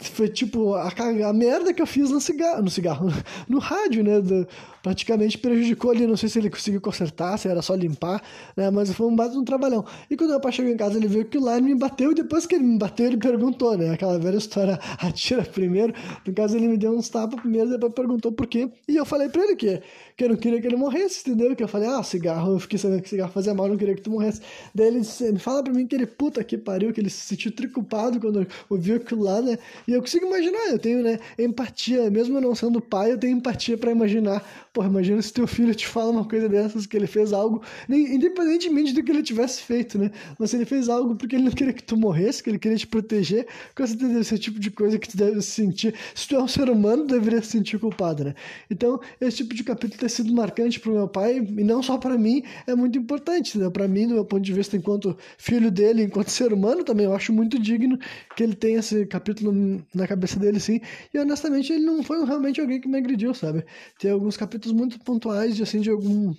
foi 0.00 0.28
tipo 0.28 0.74
a, 0.74 0.88
a 1.28 1.32
merda 1.32 1.74
que 1.74 1.82
eu 1.82 1.86
fiz 1.86 2.10
no 2.10 2.20
cigarro, 2.20 2.62
no 2.62 2.70
cigarro, 2.70 3.08
no 3.48 3.58
rádio, 3.58 4.04
né? 4.04 4.20
Do, 4.20 4.46
praticamente 4.82 5.36
prejudicou 5.36 5.90
ali. 5.90 6.06
Não 6.06 6.16
sei 6.16 6.28
se 6.28 6.38
ele 6.38 6.48
conseguiu 6.48 6.80
consertar, 6.80 7.36
se 7.36 7.48
era 7.48 7.60
só 7.60 7.74
limpar, 7.74 8.22
né? 8.56 8.70
Mas 8.70 8.92
foi 8.92 9.06
um 9.06 9.16
baita 9.16 9.36
um 9.36 9.44
trabalhão. 9.44 9.84
E 10.08 10.16
quando 10.16 10.30
meu 10.30 10.40
pai 10.40 10.52
chegou 10.52 10.70
em 10.70 10.76
casa, 10.76 10.96
ele 10.96 11.08
viu 11.08 11.24
que 11.24 11.38
lá 11.38 11.58
e 11.58 11.62
me 11.62 11.74
bateu. 11.74 12.12
E 12.12 12.14
depois 12.14 12.46
que 12.46 12.54
ele 12.54 12.64
me 12.64 12.78
bateu, 12.78 13.06
ele 13.06 13.16
perguntou, 13.16 13.76
né? 13.76 13.90
Aquela 13.90 14.18
velha 14.18 14.36
história, 14.36 14.78
atira 15.00 15.42
primeiro. 15.42 15.92
No 16.24 16.32
caso, 16.32 16.56
ele 16.56 16.68
me 16.68 16.76
deu 16.76 16.92
uns 16.92 17.08
tapas 17.08 17.40
primeiro, 17.40 17.70
depois 17.70 17.92
perguntou 17.92 18.30
por 18.30 18.46
quê. 18.46 18.70
E 18.86 18.96
eu 18.96 19.04
falei 19.04 19.28
pra 19.28 19.42
ele 19.42 19.56
que, 19.56 19.82
que 20.16 20.24
eu 20.24 20.28
não 20.28 20.36
queria 20.36 20.60
que 20.60 20.66
ele 20.66 20.76
morresse, 20.76 21.28
entendeu? 21.28 21.56
Que 21.56 21.62
eu 21.64 21.68
falei, 21.68 21.88
ah, 21.88 22.02
cigarro, 22.04 22.52
eu 22.52 22.58
fiquei 22.60 22.78
sabendo 22.78 23.02
que 23.02 23.08
cigarro 23.08 23.32
fazia 23.32 23.52
mal, 23.52 23.66
não 23.68 23.76
queria 23.76 23.96
que 23.96 24.02
tu 24.02 24.10
morresse. 24.10 24.40
Daí 24.72 24.86
ele, 24.86 25.02
ele 25.20 25.38
fala 25.38 25.62
pra 25.62 25.72
mim 25.72 25.86
que 25.86 25.94
ele, 25.96 26.06
puta 26.06 26.42
que 26.44 26.56
pariu, 26.56 26.92
que 26.92 27.00
ele 27.00 27.10
se 27.10 27.20
sentiu 27.20 27.50
triculpado 27.50 28.20
quando 28.20 28.46
ouviu 28.70 28.96
aquilo 28.96 29.24
lá, 29.24 29.42
né? 29.42 29.58
E 29.88 29.92
eu 29.94 30.02
consigo 30.02 30.26
imaginar, 30.26 30.68
eu 30.68 30.78
tenho, 30.78 31.02
né, 31.02 31.18
empatia, 31.38 32.10
mesmo 32.10 32.38
não 32.42 32.54
sendo 32.54 32.78
pai, 32.78 33.10
eu 33.10 33.16
tenho 33.16 33.38
empatia 33.38 33.78
para 33.78 33.90
imaginar 33.90 34.44
Porra, 34.78 34.90
imagina 34.90 35.20
se 35.20 35.32
teu 35.32 35.44
filho 35.44 35.74
te 35.74 35.88
fala 35.88 36.12
uma 36.12 36.24
coisa 36.24 36.48
dessas, 36.48 36.86
que 36.86 36.96
ele 36.96 37.08
fez 37.08 37.32
algo, 37.32 37.60
independentemente 37.88 38.92
do 38.92 39.02
que 39.02 39.10
ele 39.10 39.24
tivesse 39.24 39.60
feito, 39.62 39.98
né? 39.98 40.08
Mas 40.38 40.50
se 40.50 40.56
ele 40.56 40.64
fez 40.64 40.88
algo 40.88 41.16
porque 41.16 41.34
ele 41.34 41.46
não 41.46 41.50
queria 41.50 41.72
que 41.72 41.82
tu 41.82 41.96
morresse, 41.96 42.40
que 42.40 42.48
ele 42.48 42.60
queria 42.60 42.78
te 42.78 42.86
proteger, 42.86 43.48
com 43.74 43.84
certeza 43.84 44.12
deve 44.12 44.24
ser 44.24 44.36
o 44.36 44.38
tipo 44.38 44.60
de 44.60 44.70
coisa 44.70 44.96
que 44.96 45.08
tu 45.08 45.16
deve 45.16 45.42
sentir. 45.42 45.96
Se 46.14 46.28
tu 46.28 46.36
é 46.36 46.40
um 46.40 46.46
ser 46.46 46.70
humano, 46.70 47.04
deveria 47.04 47.42
se 47.42 47.48
sentir 47.48 47.76
culpado, 47.80 48.22
né? 48.22 48.36
Então, 48.70 49.00
esse 49.20 49.38
tipo 49.38 49.52
de 49.52 49.64
capítulo 49.64 49.98
ter 49.98 50.10
sido 50.10 50.32
marcante 50.32 50.78
pro 50.78 50.92
meu 50.92 51.08
pai, 51.08 51.38
e 51.38 51.64
não 51.64 51.82
só 51.82 51.98
para 51.98 52.16
mim, 52.16 52.44
é 52.64 52.76
muito 52.76 52.96
importante, 52.96 53.58
né? 53.58 53.68
Para 53.70 53.88
mim, 53.88 54.06
do 54.06 54.14
meu 54.14 54.24
ponto 54.24 54.42
de 54.42 54.52
vista, 54.52 54.76
enquanto 54.76 55.18
filho 55.36 55.72
dele, 55.72 56.04
enquanto 56.04 56.28
ser 56.28 56.52
humano 56.52 56.84
também, 56.84 57.06
eu 57.06 57.14
acho 57.16 57.32
muito 57.32 57.58
digno 57.58 57.98
que 58.36 58.44
ele 58.44 58.54
tenha 58.54 58.78
esse 58.78 59.06
capítulo 59.06 59.77
na 59.94 60.06
cabeça 60.06 60.38
dele, 60.38 60.60
sim. 60.60 60.80
E 61.12 61.18
honestamente, 61.18 61.72
ele 61.72 61.84
não 61.84 62.02
foi 62.02 62.24
realmente 62.24 62.60
alguém 62.60 62.80
que 62.80 62.88
me 62.88 62.98
agrediu, 62.98 63.34
sabe? 63.34 63.64
Tem 63.98 64.10
alguns 64.10 64.36
capítulos 64.36 64.76
muito 64.76 64.98
pontuais 65.00 65.56
de 65.56 65.62
assim 65.62 65.80
de 65.80 65.90
algum 65.90 66.34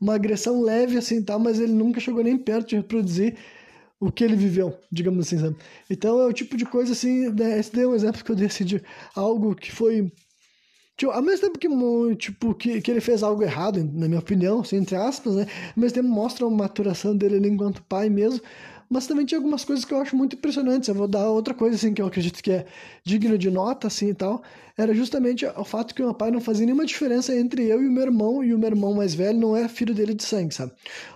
uma 0.00 0.14
agressão 0.14 0.62
leve 0.62 0.96
assim 0.96 1.22
tal, 1.22 1.38
mas 1.38 1.60
ele 1.60 1.72
nunca 1.72 2.00
chegou 2.00 2.22
nem 2.22 2.38
perto 2.38 2.68
de 2.68 2.76
reproduzir 2.76 3.36
o 4.00 4.12
que 4.12 4.24
ele 4.24 4.36
viveu, 4.36 4.78
digamos 4.90 5.26
assim, 5.26 5.38
sabe? 5.38 5.56
Então 5.90 6.20
é 6.20 6.26
o 6.26 6.32
tipo 6.32 6.56
de 6.56 6.64
coisa 6.64 6.92
assim, 6.92 7.28
né? 7.30 7.58
esse 7.58 7.72
daí 7.72 7.84
é 7.84 7.88
um 7.88 7.94
exemplo 7.94 8.24
que 8.24 8.30
eu 8.30 8.36
decidi 8.36 8.82
algo 9.14 9.54
que 9.54 9.72
foi 9.72 10.10
Tipo, 10.98 11.12
ao 11.12 11.22
mesmo 11.22 11.46
tempo 11.46 11.58
que, 11.60 12.16
tipo, 12.16 12.52
que, 12.54 12.80
que 12.80 12.90
ele 12.90 13.00
fez 13.00 13.22
algo 13.22 13.40
errado, 13.40 13.78
na 13.92 14.08
minha 14.08 14.18
opinião, 14.18 14.60
assim, 14.60 14.78
entre 14.78 14.96
aspas, 14.96 15.36
né? 15.36 15.46
Ao 15.76 15.80
mesmo 15.80 15.94
tempo 15.94 16.08
mostra 16.08 16.44
a 16.44 16.50
maturação 16.50 17.16
dele 17.16 17.48
enquanto 17.48 17.84
pai 17.84 18.10
mesmo 18.10 18.40
mas 18.88 19.06
também 19.06 19.26
tinha 19.26 19.38
algumas 19.38 19.64
coisas 19.64 19.84
que 19.84 19.92
eu 19.92 20.00
acho 20.00 20.16
muito 20.16 20.36
impressionantes. 20.36 20.88
Eu 20.88 20.94
vou 20.94 21.06
dar 21.08 21.28
outra 21.28 21.52
coisa, 21.52 21.76
assim, 21.76 21.92
que 21.92 22.00
eu 22.00 22.06
acredito 22.06 22.42
que 22.42 22.50
é 22.50 22.66
digno 23.04 23.36
de 23.36 23.50
nota, 23.50 23.86
assim, 23.86 24.08
e 24.08 24.14
tal. 24.14 24.42
Era 24.76 24.94
justamente 24.94 25.44
o 25.44 25.64
fato 25.64 25.94
que 25.94 26.02
o 26.02 26.06
meu 26.06 26.14
pai 26.14 26.30
não 26.30 26.40
fazia 26.40 26.64
nenhuma 26.64 26.86
diferença 26.86 27.36
entre 27.36 27.64
eu 27.66 27.82
e 27.82 27.86
o 27.86 27.92
meu 27.92 28.04
irmão, 28.04 28.42
e 28.42 28.54
o 28.54 28.58
meu 28.58 28.68
irmão 28.68 28.94
mais 28.94 29.14
velho 29.14 29.38
não 29.38 29.56
é 29.56 29.68
filho 29.68 29.94
dele 29.94 30.14
de 30.14 30.24
sangue, 30.24 30.54
sabe? 30.54 30.72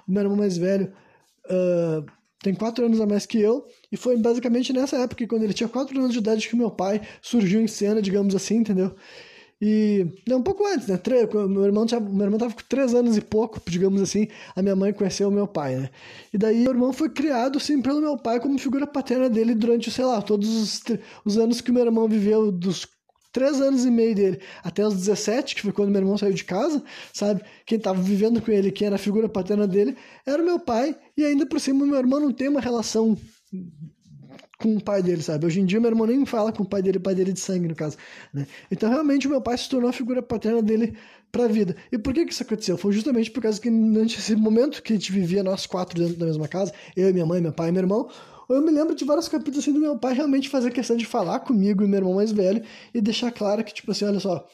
O 0.07 0.12
meu 0.12 0.23
irmão 0.23 0.37
mais 0.37 0.57
velho 0.57 0.93
uh, 1.47 2.05
tem 2.43 2.55
quatro 2.55 2.85
anos 2.85 3.01
a 3.01 3.07
mais 3.07 3.25
que 3.25 3.41
eu, 3.41 3.64
e 3.91 3.97
foi 3.97 4.16
basicamente 4.16 4.73
nessa 4.73 4.97
época, 4.97 5.27
quando 5.27 5.45
ele 5.45 5.55
tinha 5.55 5.68
quatro 5.68 5.99
anos 5.99 6.12
de 6.12 6.18
idade, 6.18 6.49
que 6.49 6.57
meu 6.57 6.70
pai 6.70 7.01
surgiu 7.23 7.61
em 7.61 7.68
cena, 7.68 8.03
digamos 8.03 8.35
assim, 8.35 8.57
entendeu? 8.57 8.95
E 9.65 10.05
não, 10.27 10.39
um 10.39 10.43
pouco 10.43 10.67
antes, 10.67 10.89
né? 10.89 10.99
meu 11.49 11.65
irmão 11.65 11.87
tinha, 11.87 12.01
meu 12.01 12.25
irmão 12.25 12.37
tava 12.37 12.53
com 12.53 12.63
três 12.69 12.93
anos 12.97 13.17
e 13.17 13.21
pouco, 13.21 13.63
digamos 13.65 14.03
assim. 14.03 14.27
A 14.57 14.61
minha 14.61 14.75
mãe 14.75 14.93
conheceu 14.93 15.29
o 15.29 15.31
meu 15.31 15.47
pai, 15.47 15.77
né? 15.77 15.91
E 16.33 16.37
daí 16.37 16.63
meu 16.63 16.73
irmão 16.73 16.93
foi 16.93 17.09
criado, 17.09 17.61
sim, 17.61 17.81
pelo 17.81 18.01
meu 18.01 18.19
pai 18.19 18.41
como 18.41 18.59
figura 18.59 18.89
paterna 18.89 19.31
dele 19.31 19.55
durante, 19.55 19.89
sei 19.89 20.05
lá, 20.05 20.21
todos 20.21 20.49
os, 20.49 20.83
os 21.25 21.39
anos 21.39 21.61
que 21.61 21.71
meu 21.71 21.85
irmão 21.85 22.09
viveu, 22.09 22.51
dos 22.51 22.89
três 23.31 23.61
anos 23.61 23.85
e 23.85 23.91
meio 23.91 24.17
dele 24.17 24.41
até 24.65 24.85
os 24.85 24.95
17, 24.95 25.55
que 25.55 25.63
foi 25.63 25.71
quando 25.71 25.91
meu 25.91 26.01
irmão 26.01 26.19
saiu 26.19 26.35
de 26.35 26.43
casa, 26.43 26.83
sabe? 27.13 27.41
Quem 27.65 27.79
tava 27.79 28.03
vivendo 28.03 28.43
com 28.43 28.51
ele, 28.51 28.73
quem 28.73 28.89
era 28.89 28.97
a 28.97 28.99
figura 28.99 29.29
paterna 29.29 29.69
dele, 29.69 29.97
era 30.27 30.43
o 30.43 30.45
meu 30.45 30.59
pai. 30.59 30.97
E 31.17 31.25
ainda 31.25 31.47
por 31.47 31.61
cima, 31.61 31.87
meu 31.87 31.99
irmão 31.99 32.19
não 32.19 32.33
tem 32.33 32.49
uma 32.49 32.61
relação 32.61 33.17
com 34.63 34.77
o 34.77 34.81
pai 34.81 35.03
dele, 35.03 35.23
sabe? 35.23 35.45
Hoje 35.47 35.61
em 35.61 35.67
dia 35.67 35.81
meu 35.81 35.91
irmão 35.91 36.07
nem 36.07 36.25
fala 36.25 36.53
com 36.53 36.63
o 36.63 36.67
pai 36.67 36.81
dele, 36.81 36.99
pai 36.99 37.15
dele 37.15 37.33
de 37.33 37.41
sangue, 37.41 37.67
no 37.69 37.75
caso, 37.75 37.97
né? 38.33 38.47
Então 38.71 38.89
realmente 38.89 39.27
o 39.27 39.31
meu 39.31 39.41
pai 39.41 39.59
se 39.59 39.69
tornou 39.69 39.91
a 39.91 39.93
figura 39.93 40.23
paterna 40.23 40.63
dele 40.63 40.97
pra 41.33 41.49
vida. 41.49 41.75
E 41.91 41.99
por 41.99 42.15
que 42.15 42.25
que 42.25 42.33
isso 42.33 42.43
aconteceu? 42.43 42.77
Foi 42.77 42.93
justamente 42.93 43.31
por 43.31 43.43
causa 43.43 43.61
que 43.61 43.71
nesse 43.71 44.37
momento 44.37 44.83
que 44.83 44.93
a 44.93 44.97
gente 44.97 45.11
vivia 45.11 45.43
nós 45.43 45.67
quatro 45.67 45.99
dentro 45.99 46.17
da 46.17 46.27
mesma 46.27 46.47
casa, 46.47 46.73
eu, 46.97 47.13
minha 47.13 47.27
mãe, 47.27 47.41
meu 47.41 47.53
pai 47.53 47.71
e 47.71 47.73
meu 47.73 47.83
irmão, 47.83 48.09
eu 48.49 48.61
me 48.61 48.71
lembro 48.71 48.95
de 48.95 49.05
vários 49.05 49.29
capítulos 49.29 49.59
assim 49.61 49.73
do 49.73 49.81
meu 49.81 49.99
pai 49.99 50.15
realmente 50.15 50.49
fazer 50.49 50.71
questão 50.71 50.97
de 50.97 51.07
falar 51.07 51.41
comigo 51.41 51.83
e 51.83 51.89
meu 51.89 51.99
irmão 51.99 52.15
mais 52.15 52.31
velho 52.31 52.63
e 52.95 53.01
deixar 53.01 53.33
claro 53.33 53.65
que, 53.65 53.73
tipo 53.73 53.91
assim, 53.91 54.05
olha 54.05 54.21
só, 54.21 54.47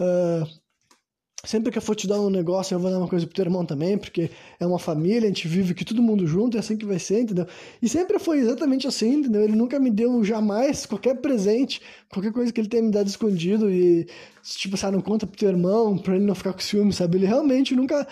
uh, 0.00 0.65
Sempre 1.46 1.70
que 1.70 1.78
eu 1.78 1.82
for 1.82 1.94
te 1.94 2.08
dar 2.08 2.20
um 2.20 2.28
negócio, 2.28 2.74
eu 2.74 2.80
vou 2.80 2.90
dar 2.90 2.98
uma 2.98 3.06
coisa 3.06 3.24
pro 3.24 3.34
teu 3.34 3.44
irmão 3.44 3.64
também, 3.64 3.96
porque 3.96 4.30
é 4.58 4.66
uma 4.66 4.80
família, 4.80 5.22
a 5.22 5.28
gente 5.28 5.46
vive 5.46 5.70
aqui 5.70 5.84
todo 5.84 6.02
mundo 6.02 6.26
junto, 6.26 6.56
é 6.56 6.60
assim 6.60 6.76
que 6.76 6.84
vai 6.84 6.98
ser, 6.98 7.20
entendeu? 7.20 7.46
E 7.80 7.88
sempre 7.88 8.18
foi 8.18 8.40
exatamente 8.40 8.86
assim, 8.88 9.20
entendeu? 9.20 9.42
Ele 9.42 9.54
nunca 9.54 9.78
me 9.78 9.88
deu 9.88 10.24
jamais 10.24 10.84
qualquer 10.84 11.14
presente, 11.20 11.80
qualquer 12.10 12.32
coisa 12.32 12.52
que 12.52 12.60
ele 12.60 12.68
tenha 12.68 12.82
me 12.82 12.90
dado 12.90 13.06
escondido 13.06 13.70
e, 13.70 14.08
tipo, 14.42 14.76
sabe, 14.76 14.96
não 14.96 15.02
conta 15.02 15.24
pro 15.24 15.38
teu 15.38 15.48
irmão, 15.48 15.96
pra 15.96 16.16
ele 16.16 16.24
não 16.24 16.34
ficar 16.34 16.52
com 16.52 16.58
ciúme, 16.58 16.92
sabe? 16.92 17.16
Ele 17.16 17.26
realmente 17.26 17.76
nunca 17.76 18.04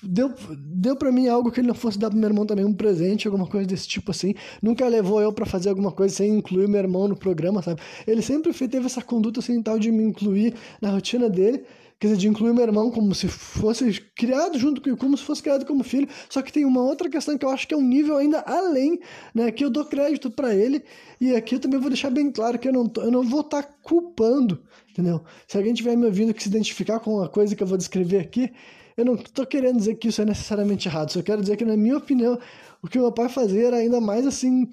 deu, 0.00 0.32
deu 0.56 0.94
para 0.94 1.10
mim 1.10 1.26
algo 1.26 1.50
que 1.50 1.60
ele 1.60 1.66
não 1.68 1.74
fosse 1.74 1.98
dar 1.98 2.10
pro 2.10 2.18
meu 2.18 2.28
irmão 2.28 2.46
também, 2.46 2.64
um 2.64 2.74
presente, 2.74 3.26
alguma 3.26 3.46
coisa 3.46 3.66
desse 3.66 3.88
tipo 3.88 4.10
assim. 4.10 4.34
Nunca 4.62 4.86
levou 4.86 5.20
eu 5.20 5.32
para 5.32 5.46
fazer 5.46 5.68
alguma 5.68 5.90
coisa 5.90 6.14
sem 6.14 6.38
incluir 6.38 6.68
meu 6.68 6.78
irmão 6.80 7.08
no 7.08 7.16
programa, 7.16 7.60
sabe? 7.60 7.80
Ele 8.06 8.22
sempre 8.22 8.52
teve 8.52 8.86
essa 8.86 9.02
conduta 9.02 9.40
assim 9.40 9.60
tal 9.62 9.78
de 9.78 9.90
me 9.90 10.04
incluir 10.04 10.54
na 10.80 10.90
rotina 10.90 11.28
dele 11.28 11.64
quer 12.02 12.08
dizer, 12.08 12.18
de 12.18 12.28
incluir 12.28 12.52
meu 12.52 12.64
irmão 12.64 12.90
como 12.90 13.14
se 13.14 13.28
fosse 13.28 14.00
criado 14.16 14.58
junto 14.58 14.82
com 14.82 14.96
como 14.96 15.16
se 15.16 15.22
fosse 15.22 15.40
criado 15.40 15.64
como 15.64 15.84
filho. 15.84 16.08
Só 16.28 16.42
que 16.42 16.52
tem 16.52 16.64
uma 16.64 16.82
outra 16.82 17.08
questão 17.08 17.38
que 17.38 17.44
eu 17.44 17.48
acho 17.48 17.68
que 17.68 17.74
é 17.74 17.76
um 17.76 17.82
nível 17.82 18.16
ainda 18.16 18.40
além, 18.40 18.98
né? 19.32 19.52
Que 19.52 19.64
eu 19.64 19.70
dou 19.70 19.84
crédito 19.84 20.28
para 20.28 20.52
ele 20.52 20.82
e 21.20 21.32
aqui 21.32 21.54
eu 21.54 21.60
também 21.60 21.78
vou 21.78 21.88
deixar 21.88 22.10
bem 22.10 22.32
claro 22.32 22.58
que 22.58 22.66
eu 22.66 22.72
não, 22.72 22.88
tô, 22.88 23.02
eu 23.02 23.10
não 23.12 23.22
vou 23.22 23.42
estar 23.42 23.62
tá 23.62 23.74
culpando, 23.84 24.64
entendeu? 24.90 25.22
Se 25.46 25.56
alguém 25.56 25.72
tiver 25.72 25.96
me 25.96 26.04
ouvindo 26.06 26.34
que 26.34 26.42
se 26.42 26.48
identificar 26.48 26.98
com 26.98 27.22
a 27.22 27.28
coisa 27.28 27.54
que 27.54 27.62
eu 27.62 27.68
vou 27.68 27.78
descrever 27.78 28.18
aqui, 28.18 28.52
eu 28.96 29.04
não 29.04 29.14
estou 29.14 29.46
querendo 29.46 29.76
dizer 29.76 29.94
que 29.94 30.08
isso 30.08 30.20
é 30.20 30.24
necessariamente 30.24 30.88
errado. 30.88 31.12
Só 31.12 31.22
quero 31.22 31.40
dizer 31.40 31.56
que 31.56 31.64
na 31.64 31.76
minha 31.76 31.98
opinião 31.98 32.36
o 32.82 32.88
que 32.88 32.98
o 32.98 33.02
meu 33.02 33.12
pai 33.12 33.28
fazia 33.28 33.68
era 33.68 33.76
ainda 33.76 34.00
mais 34.00 34.26
assim, 34.26 34.68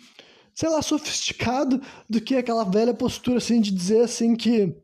sei 0.55 0.67
lá, 0.67 0.81
sofisticado 0.81 1.79
do 2.09 2.19
que 2.19 2.35
aquela 2.35 2.63
velha 2.63 2.93
postura 2.95 3.37
assim 3.37 3.61
de 3.61 3.69
dizer 3.69 4.01
assim 4.01 4.35
que 4.35 4.75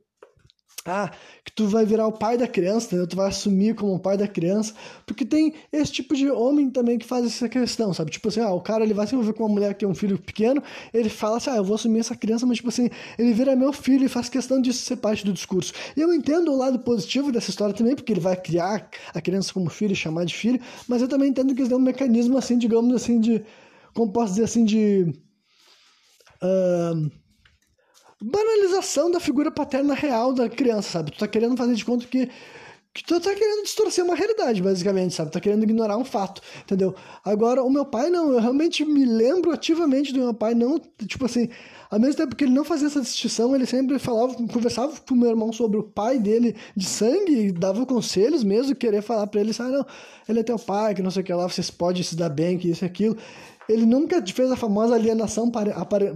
que 1.43 1.51
tu 1.51 1.67
vai 1.67 1.83
virar 1.83 2.05
o 2.05 2.11
pai 2.11 2.37
da 2.37 2.47
criança, 2.47 2.87
entendeu? 2.87 3.07
Tu 3.07 3.15
vai 3.15 3.27
assumir 3.27 3.73
como 3.73 3.95
o 3.95 3.99
pai 3.99 4.15
da 4.17 4.27
criança, 4.27 4.73
porque 5.05 5.25
tem 5.25 5.55
esse 5.73 5.91
tipo 5.91 6.15
de 6.15 6.29
homem 6.29 6.69
também 6.69 6.99
que 6.99 7.05
faz 7.05 7.25
essa 7.25 7.49
questão, 7.49 7.91
sabe? 7.91 8.11
Tipo 8.11 8.27
assim, 8.27 8.41
ah, 8.41 8.51
o 8.51 8.61
cara 8.61 8.83
ele 8.83 8.93
vai 8.93 9.07
se 9.07 9.15
envolver 9.15 9.33
com 9.33 9.43
uma 9.43 9.53
mulher 9.53 9.73
que 9.73 9.79
tem 9.79 9.89
um 9.89 9.95
filho 9.95 10.19
pequeno, 10.19 10.61
ele 10.93 11.09
fala 11.09 11.37
assim, 11.37 11.49
ah, 11.49 11.55
eu 11.55 11.63
vou 11.63 11.75
assumir 11.75 11.99
essa 11.99 12.15
criança, 12.15 12.45
mas 12.45 12.57
tipo 12.57 12.69
assim, 12.69 12.89
ele 13.17 13.33
vira 13.33 13.55
meu 13.55 13.73
filho 13.73 14.05
e 14.05 14.07
faz 14.09 14.29
questão 14.29 14.61
disso 14.61 14.85
ser 14.85 14.97
parte 14.97 15.25
do 15.25 15.33
discurso. 15.33 15.73
E 15.97 16.01
eu 16.01 16.13
entendo 16.13 16.51
o 16.51 16.57
lado 16.57 16.77
positivo 16.79 17.31
dessa 17.31 17.49
história 17.49 17.73
também, 17.73 17.95
porque 17.95 18.13
ele 18.13 18.19
vai 18.19 18.35
criar 18.35 18.87
a 19.13 19.21
criança 19.21 19.51
como 19.51 19.69
filho 19.71 19.93
e 19.93 19.95
chamar 19.95 20.25
de 20.25 20.35
filho, 20.35 20.59
mas 20.87 21.01
eu 21.01 21.07
também 21.07 21.29
entendo 21.29 21.55
que 21.55 21.63
isso 21.63 21.73
é 21.73 21.77
um 21.77 21.79
mecanismo 21.79 22.37
assim, 22.37 22.59
digamos 22.59 22.93
assim, 22.95 23.19
de, 23.19 23.43
como 23.93 24.11
posso 24.11 24.33
dizer 24.33 24.43
assim, 24.43 24.63
de... 24.63 25.13
Uh, 26.43 27.24
banalização 28.21 29.11
da 29.11 29.19
figura 29.19 29.51
paterna 29.51 29.93
real 29.93 30.33
da 30.33 30.49
criança, 30.49 30.89
sabe? 30.89 31.11
Tu 31.11 31.19
tá 31.19 31.27
querendo 31.27 31.57
fazer 31.57 31.75
de 31.75 31.85
conta 31.85 32.05
que 32.07 32.29
que 32.95 33.03
tu 33.03 33.19
tá 33.19 33.35
querendo 33.35 33.63
distorcer 33.63 34.05
uma 34.05 34.15
realidade, 34.15 34.63
basicamente, 34.63 35.13
sabe? 35.13 35.29
Tá 35.29 35.41
querendo 35.41 35.63
ignorar 35.63 35.97
um 35.97 36.05
fato, 36.05 36.41
entendeu? 36.63 36.95
Agora, 37.25 37.61
o 37.61 37.69
meu 37.69 37.85
pai 37.85 38.09
não, 38.09 38.31
eu 38.31 38.39
realmente 38.39 38.85
me 38.85 39.03
lembro 39.03 39.51
ativamente 39.51 40.13
do 40.13 40.19
meu 40.21 40.33
pai, 40.33 40.55
não, 40.55 40.79
tipo 41.05 41.25
assim, 41.25 41.49
ao 41.91 41.99
mesmo 41.99 42.15
tempo 42.15 42.37
que 42.37 42.45
ele 42.45 42.53
não 42.53 42.63
fazia 42.63 42.87
essa 42.87 43.01
distinção, 43.01 43.53
ele 43.53 43.65
sempre 43.65 43.99
falava, 43.99 44.33
conversava 44.47 44.93
com 45.05 45.13
o 45.13 45.17
meu 45.17 45.29
irmão 45.29 45.51
sobre 45.51 45.77
o 45.77 45.83
pai 45.83 46.17
dele 46.17 46.55
de 46.73 46.85
sangue, 46.85 47.51
dava 47.51 47.85
conselhos 47.85 48.45
mesmo, 48.45 48.73
querer 48.73 49.01
falar 49.01 49.27
para 49.27 49.41
ele, 49.41 49.51
ah, 49.59 49.63
não, 49.63 49.85
ele 50.29 50.39
é 50.39 50.43
teu 50.43 50.57
pai, 50.57 50.95
que 50.95 51.01
não 51.01 51.11
sei 51.11 51.21
o 51.21 51.25
que 51.25 51.33
lá, 51.33 51.49
vocês 51.49 51.69
podem 51.69 52.01
se 52.01 52.15
dar 52.15 52.29
bem, 52.29 52.57
que 52.57 52.69
isso 52.69 52.85
e 52.85 52.87
aquilo. 52.87 53.17
Ele 53.67 53.85
nunca 53.85 54.23
fez 54.25 54.51
a 54.51 54.55
famosa 54.55 54.95
alienação 54.95 55.51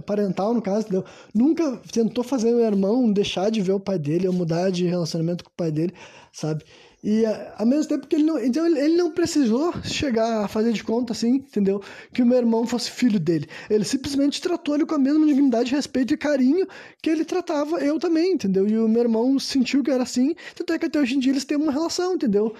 parental, 0.06 0.54
no 0.54 0.62
caso, 0.62 0.86
entendeu? 0.86 1.04
Nunca 1.34 1.80
tentou 1.92 2.22
fazer 2.22 2.54
o 2.54 2.60
irmão 2.60 3.12
deixar 3.12 3.50
de 3.50 3.60
ver 3.60 3.72
o 3.72 3.80
pai 3.80 3.98
dele 3.98 4.26
ou 4.28 4.32
mudar 4.32 4.70
de 4.70 4.86
relacionamento 4.86 5.44
com 5.44 5.50
o 5.50 5.54
pai 5.56 5.70
dele, 5.70 5.92
sabe? 6.32 6.64
E 7.02 7.24
ao 7.56 7.64
mesmo 7.64 7.88
tempo 7.88 8.06
que 8.06 8.14
ele 8.14 8.24
não. 8.24 8.38
Então 8.38 8.66
ele 8.66 8.94
não 8.94 9.10
precisou 9.10 9.72
chegar 9.82 10.44
a 10.44 10.48
fazer 10.48 10.70
de 10.70 10.84
conta, 10.84 11.14
assim, 11.14 11.36
entendeu? 11.36 11.82
Que 12.12 12.22
o 12.22 12.26
meu 12.26 12.36
irmão 12.36 12.66
fosse 12.66 12.90
filho 12.90 13.18
dele. 13.18 13.48
Ele 13.70 13.84
simplesmente 13.84 14.38
tratou 14.38 14.74
ele 14.74 14.84
com 14.84 14.94
a 14.94 14.98
mesma 14.98 15.24
dignidade, 15.26 15.74
respeito 15.74 16.12
e 16.12 16.16
carinho 16.18 16.66
que 17.02 17.08
ele 17.08 17.24
tratava 17.24 17.78
eu 17.78 17.98
também, 17.98 18.34
entendeu? 18.34 18.68
E 18.68 18.78
o 18.78 18.86
meu 18.86 19.00
irmão 19.00 19.38
sentiu 19.38 19.82
que 19.82 19.90
era 19.90 20.02
assim, 20.02 20.34
tanto 20.54 20.74
é 20.74 20.78
que 20.78 20.84
até 20.86 21.00
hoje 21.00 21.16
em 21.16 21.18
dia 21.18 21.32
eles 21.32 21.46
têm 21.46 21.56
uma 21.56 21.72
relação, 21.72 22.14
entendeu? 22.14 22.54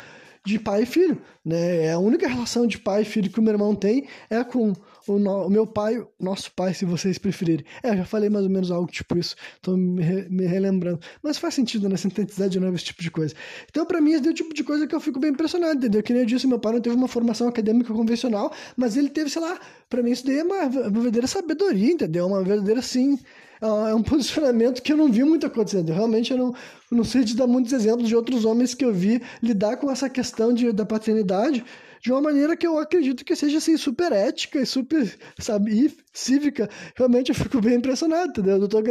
De 0.44 0.58
pai 0.58 0.84
e 0.84 0.86
filho, 0.86 1.20
né? 1.44 1.86
É 1.86 1.92
a 1.92 1.98
única 1.98 2.26
relação 2.26 2.66
de 2.66 2.78
pai 2.78 3.02
e 3.02 3.04
filho 3.04 3.30
que 3.30 3.38
o 3.38 3.42
meu 3.42 3.52
irmão 3.52 3.74
tem 3.74 4.08
é 4.30 4.42
com 4.42 4.72
o, 5.06 5.18
no, 5.18 5.46
o 5.46 5.50
meu 5.50 5.66
pai, 5.66 6.02
nosso 6.18 6.50
pai, 6.52 6.72
se 6.72 6.84
vocês 6.84 7.18
preferirem. 7.18 7.64
É, 7.82 7.90
eu 7.90 7.98
já 7.98 8.04
falei 8.04 8.30
mais 8.30 8.44
ou 8.44 8.50
menos 8.50 8.70
algo 8.70 8.90
tipo 8.90 9.18
isso, 9.18 9.36
tô 9.60 9.76
me, 9.76 10.02
me 10.30 10.46
relembrando. 10.46 11.00
Mas 11.22 11.36
faz 11.36 11.54
sentido, 11.54 11.88
né? 11.88 11.96
Sintetizar 11.96 12.48
de 12.48 12.58
novo 12.58 12.74
esse 12.74 12.86
tipo 12.86 13.02
de 13.02 13.10
coisa. 13.10 13.34
Então, 13.68 13.84
para 13.84 14.00
mim, 14.00 14.12
esse 14.12 14.26
é 14.26 14.30
o 14.30 14.34
tipo 14.34 14.54
de 14.54 14.64
coisa 14.64 14.86
que 14.86 14.94
eu 14.94 15.00
fico 15.00 15.18
bem 15.18 15.30
impressionado, 15.30 15.76
entendeu? 15.76 16.02
Que 16.02 16.12
nem 16.12 16.22
eu 16.22 16.26
disse, 16.26 16.46
meu 16.46 16.58
pai 16.58 16.72
não 16.72 16.80
teve 16.80 16.96
uma 16.96 17.08
formação 17.08 17.48
acadêmica 17.48 17.92
convencional, 17.92 18.52
mas 18.76 18.96
ele 18.96 19.10
teve, 19.10 19.28
sei 19.28 19.42
lá, 19.42 19.58
para 19.88 20.02
mim 20.02 20.10
isso 20.10 20.24
daí 20.24 20.38
é 20.38 20.44
uma, 20.44 20.64
uma 20.64 20.90
verdadeira 20.90 21.26
sabedoria, 21.26 21.92
entendeu? 21.92 22.26
Uma 22.26 22.42
verdadeira, 22.42 22.80
assim, 22.80 23.18
é 23.60 23.94
um 23.94 24.02
posicionamento 24.02 24.82
que 24.82 24.92
eu 24.92 24.96
não 24.96 25.10
vi 25.10 25.24
muito 25.24 25.46
acontecendo. 25.46 25.92
Realmente 25.92 26.30
eu 26.30 26.38
não, 26.38 26.54
não 26.90 27.04
sei 27.04 27.24
te 27.24 27.36
dar 27.36 27.46
muitos 27.46 27.72
exemplos 27.72 28.08
de 28.08 28.16
outros 28.16 28.44
homens 28.44 28.74
que 28.74 28.84
eu 28.84 28.92
vi 28.92 29.22
lidar 29.42 29.76
com 29.76 29.90
essa 29.90 30.08
questão 30.08 30.52
de, 30.52 30.72
da 30.72 30.86
paternidade 30.86 31.64
de 32.00 32.10
uma 32.10 32.20
maneira 32.20 32.56
que 32.56 32.66
eu 32.66 32.78
acredito 32.78 33.24
que 33.24 33.36
seja 33.36 33.58
assim, 33.58 33.76
super 33.76 34.10
ética 34.10 34.60
e 34.60 34.66
super, 34.66 35.14
sabe, 35.38 35.94
cívica. 36.12 36.68
Realmente 36.96 37.28
eu 37.28 37.34
fico 37.34 37.60
bem 37.60 37.74
impressionado, 37.74 38.30
entendeu? 38.30 38.54
Eu 38.54 38.66
dou 38.66 38.82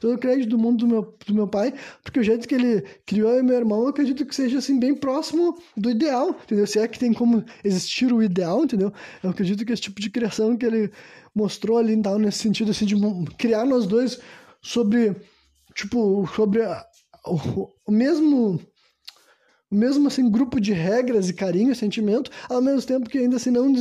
todo 0.00 0.14
o 0.14 0.18
crédito 0.18 0.50
do 0.50 0.58
mundo 0.58 0.86
do 0.86 0.88
meu, 0.88 1.14
do 1.26 1.34
meu 1.34 1.48
pai, 1.48 1.74
porque 2.04 2.20
o 2.20 2.22
jeito 2.22 2.46
que 2.46 2.54
ele 2.54 2.82
criou 3.04 3.32
eu 3.32 3.42
meu 3.42 3.56
irmão, 3.56 3.82
eu 3.82 3.88
acredito 3.88 4.24
que 4.24 4.34
seja 4.34 4.58
assim, 4.58 4.78
bem 4.78 4.94
próximo 4.94 5.58
do 5.76 5.90
ideal, 5.90 6.30
entendeu? 6.30 6.66
Se 6.66 6.78
é 6.78 6.86
que 6.86 6.98
tem 6.98 7.12
como 7.12 7.44
existir 7.64 8.12
o 8.12 8.22
ideal, 8.22 8.62
entendeu? 8.62 8.92
Eu 9.22 9.30
acredito 9.30 9.64
que 9.66 9.72
esse 9.72 9.82
tipo 9.82 10.00
de 10.00 10.08
criação 10.08 10.56
que 10.56 10.64
ele 10.64 10.90
mostrou 11.34 11.78
ali, 11.78 11.94
então, 11.94 12.18
nesse 12.18 12.38
sentido, 12.38 12.70
assim, 12.70 12.86
de 12.86 12.96
criar 13.36 13.64
nós 13.64 13.86
dois 13.86 14.20
sobre, 14.60 15.16
tipo, 15.74 16.26
sobre 16.34 16.62
a, 16.62 16.84
o, 17.26 17.68
o 17.86 17.92
mesmo 17.92 18.60
mesmo 19.72 20.06
assim, 20.06 20.30
grupo 20.30 20.60
de 20.60 20.72
regras 20.72 21.30
e 21.30 21.32
carinho 21.32 21.72
e 21.72 21.74
sentimento, 21.74 22.30
ao 22.48 22.60
mesmo 22.60 22.82
tempo 22.82 23.08
que 23.08 23.16
ainda 23.16 23.36
assim 23.36 23.50
não, 23.50 23.72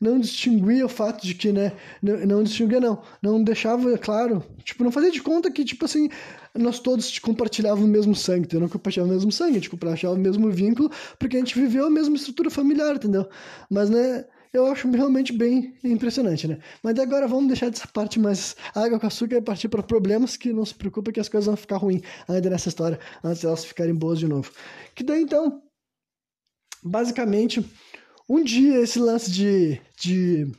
não 0.00 0.18
distinguia 0.18 0.84
o 0.84 0.88
fato 0.88 1.24
de 1.24 1.34
que, 1.34 1.52
né, 1.52 1.72
não, 2.02 2.42
distinguia 2.42 2.80
não, 2.80 3.00
não 3.22 3.42
deixava 3.42 3.96
claro, 3.96 4.42
tipo, 4.64 4.82
não 4.82 4.90
fazia 4.90 5.12
de 5.12 5.22
conta 5.22 5.48
que, 5.48 5.64
tipo 5.64 5.84
assim, 5.84 6.08
nós 6.52 6.80
todos 6.80 7.16
compartilhávamos 7.20 7.88
o 7.88 7.92
mesmo 7.92 8.16
sangue, 8.16 8.40
entendeu? 8.40 8.62
Não 8.62 8.68
compartilhava 8.68 9.08
o 9.08 9.14
mesmo 9.14 9.30
sangue, 9.30 9.52
a 9.52 9.54
gente 9.54 9.70
compartilhava 9.70 10.18
o 10.18 10.20
mesmo 10.20 10.50
vínculo, 10.50 10.90
porque 11.16 11.36
a 11.36 11.38
gente 11.38 11.54
viveu 11.58 11.86
a 11.86 11.90
mesma 11.90 12.16
estrutura 12.16 12.50
familiar, 12.50 12.96
entendeu? 12.96 13.28
Mas, 13.70 13.88
né, 13.88 14.24
eu 14.56 14.66
acho 14.66 14.90
realmente 14.90 15.32
bem 15.32 15.74
impressionante, 15.84 16.48
né? 16.48 16.58
Mas 16.82 16.98
agora 16.98 17.28
vamos 17.28 17.48
deixar 17.48 17.70
dessa 17.70 17.86
parte 17.86 18.18
mais 18.18 18.56
água 18.74 18.98
com 18.98 19.06
açúcar 19.06 19.36
e 19.36 19.42
partir 19.42 19.68
para 19.68 19.82
problemas 19.82 20.36
que 20.36 20.52
não 20.52 20.64
se 20.64 20.74
preocupa 20.74 21.12
que 21.12 21.20
as 21.20 21.28
coisas 21.28 21.46
vão 21.46 21.56
ficar 21.56 21.76
ruins 21.76 22.02
ainda 22.26 22.50
nessa 22.50 22.68
história, 22.68 22.98
antes 23.22 23.44
elas 23.44 23.64
ficarem 23.64 23.94
boas 23.94 24.18
de 24.18 24.26
novo. 24.26 24.50
Que 24.94 25.04
daí 25.04 25.22
então, 25.22 25.62
basicamente, 26.82 27.64
um 28.28 28.42
dia 28.42 28.80
esse 28.80 28.98
lance 28.98 29.30
de, 29.30 29.80
de 30.00 30.50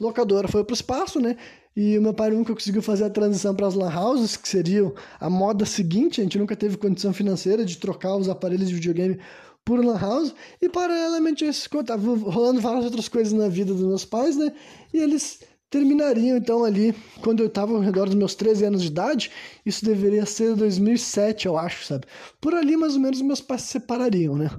locadora 0.00 0.48
foi 0.48 0.64
para 0.64 0.72
o 0.72 0.76
espaço, 0.76 1.20
né? 1.20 1.36
E 1.76 1.98
o 1.98 2.02
meu 2.02 2.14
pai 2.14 2.30
nunca 2.30 2.54
conseguiu 2.54 2.82
fazer 2.82 3.04
a 3.04 3.10
transição 3.10 3.54
para 3.54 3.66
as 3.66 3.74
lan 3.74 3.92
houses, 3.92 4.36
que 4.36 4.48
seriam 4.48 4.94
a 5.18 5.28
moda 5.28 5.66
seguinte. 5.66 6.20
A 6.20 6.24
gente 6.24 6.38
nunca 6.38 6.54
teve 6.54 6.76
condição 6.76 7.12
financeira 7.12 7.64
de 7.64 7.78
trocar 7.78 8.14
os 8.16 8.28
aparelhos 8.28 8.68
de 8.68 8.74
videogame 8.74 9.18
por 9.64 9.84
Lan 9.84 9.98
House, 9.98 10.34
e 10.60 10.68
paralelamente 10.68 11.44
a 11.44 11.48
isso, 11.48 11.68
tava 11.84 12.14
rolando 12.14 12.60
várias 12.60 12.84
outras 12.84 13.08
coisas 13.08 13.32
na 13.32 13.48
vida 13.48 13.72
dos 13.72 13.86
meus 13.86 14.04
pais, 14.04 14.36
né? 14.36 14.52
E 14.92 14.98
eles 14.98 15.40
terminariam 15.70 16.36
então 16.36 16.64
ali 16.64 16.94
quando 17.20 17.40
eu 17.40 17.46
estava 17.46 17.72
ao 17.72 17.80
redor 17.80 18.06
dos 18.06 18.14
meus 18.14 18.34
13 18.36 18.66
anos 18.66 18.82
de 18.82 18.88
idade, 18.88 19.30
isso 19.66 19.84
deveria 19.84 20.24
ser 20.24 20.54
2007, 20.54 21.46
eu 21.46 21.58
acho, 21.58 21.84
sabe? 21.84 22.06
Por 22.40 22.54
ali 22.54 22.76
mais 22.76 22.94
ou 22.94 23.00
menos 23.00 23.20
meus 23.22 23.40
pais 23.40 23.62
se 23.62 23.68
separariam, 23.72 24.36
né? 24.36 24.50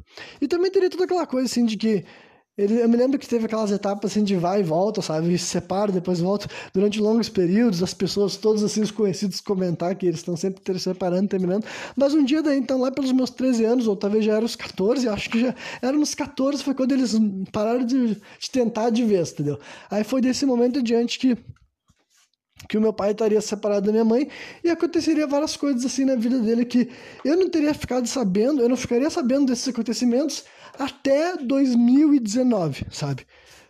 E 0.42 0.48
também 0.48 0.70
teria 0.70 0.90
toda 0.90 1.06
aquela 1.06 1.26
coisa 1.26 1.46
assim 1.46 1.66
de 1.66 1.78
que 1.78 2.04
ele, 2.58 2.82
eu 2.82 2.88
me 2.88 2.96
lembro 2.96 3.20
que 3.20 3.28
teve 3.28 3.46
aquelas 3.46 3.70
etapas 3.72 4.12
assim 4.12 4.24
de 4.24 4.36
vai 4.36 4.62
e 4.62 4.64
volta, 4.64 5.02
sabe? 5.02 5.38
Se 5.38 5.46
separa, 5.46 5.92
depois 5.92 6.22
volta. 6.22 6.48
Durante 6.74 7.02
longos 7.02 7.28
períodos, 7.28 7.84
as 7.84 7.94
pessoas, 7.94 8.38
todos 8.38 8.64
assim, 8.64 8.82
os 8.82 8.92
conhecidos, 8.92 9.42
comentar 9.42 9.94
que 9.96 10.06
eles 10.06 10.20
estão 10.20 10.38
sempre 10.38 10.62
se 10.74 10.80
separando, 10.80 11.28
terminando. 11.28 11.66
Mas 11.98 12.14
um 12.14 12.24
dia 12.24 12.42
daí, 12.42 12.58
então, 12.58 12.80
lá 12.80 12.92
pelos 12.92 13.12
meus 13.12 13.30
13 13.30 13.66
anos, 13.66 13.88
ou 13.88 13.96
talvez 13.96 14.24
já 14.24 14.36
eram 14.36 14.46
os 14.46 14.56
14, 14.56 15.08
acho 15.10 15.30
que 15.30 15.42
já 15.42 15.56
eram 15.82 16.00
nos 16.00 16.16
14, 16.16 16.64
foi 16.64 16.74
quando 16.74 16.94
eles 16.94 17.14
pararam 17.52 17.86
de, 17.86 18.16
de 18.16 18.52
tentar 18.52 18.90
de 18.90 19.04
vez, 19.04 19.34
entendeu? 19.34 19.60
Aí 19.92 20.06
foi 20.06 20.22
desse 20.22 20.46
momento 20.46 20.80
em 20.80 20.84
diante 20.84 21.20
que 21.20 21.38
que 22.68 22.78
o 22.78 22.82
meu 22.82 22.94
pai 22.94 23.12
estaria 23.12 23.40
separado 23.42 23.86
da 23.86 23.92
minha 23.92 24.06
mãe 24.06 24.28
e 24.64 24.70
aconteceria 24.70 25.28
várias 25.28 25.56
coisas 25.56 25.86
assim 25.86 26.06
na 26.06 26.16
vida 26.16 26.40
dele 26.40 26.66
que 26.66 26.90
eu 27.24 27.38
não 27.38 27.50
teria 27.50 27.74
ficado 27.74 28.08
sabendo, 28.08 28.62
eu 28.62 28.70
não 28.70 28.78
ficaria 28.78 29.10
sabendo 29.10 29.48
desses 29.48 29.68
acontecimentos 29.68 30.46
até 30.78 31.38
2019, 31.38 32.86
sabe? 32.92 33.26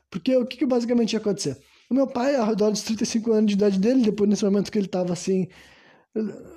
Porque 0.10 0.36
o 0.36 0.46
que, 0.46 0.58
que 0.58 0.66
basicamente 0.66 1.14
ia 1.14 1.20
acontecer? 1.20 1.58
O 1.90 1.94
meu 1.94 2.08
pai, 2.08 2.36
ao 2.36 2.48
redor 2.48 2.72
dos 2.72 2.82
35 2.82 3.32
anos 3.32 3.48
de 3.48 3.54
idade 3.54 3.80
dele, 3.80 4.02
depois 4.02 4.30
nesse 4.30 4.44
momento 4.44 4.72
que 4.72 4.78
ele 4.78 4.88
estava 4.88 5.14
assim, 5.14 5.48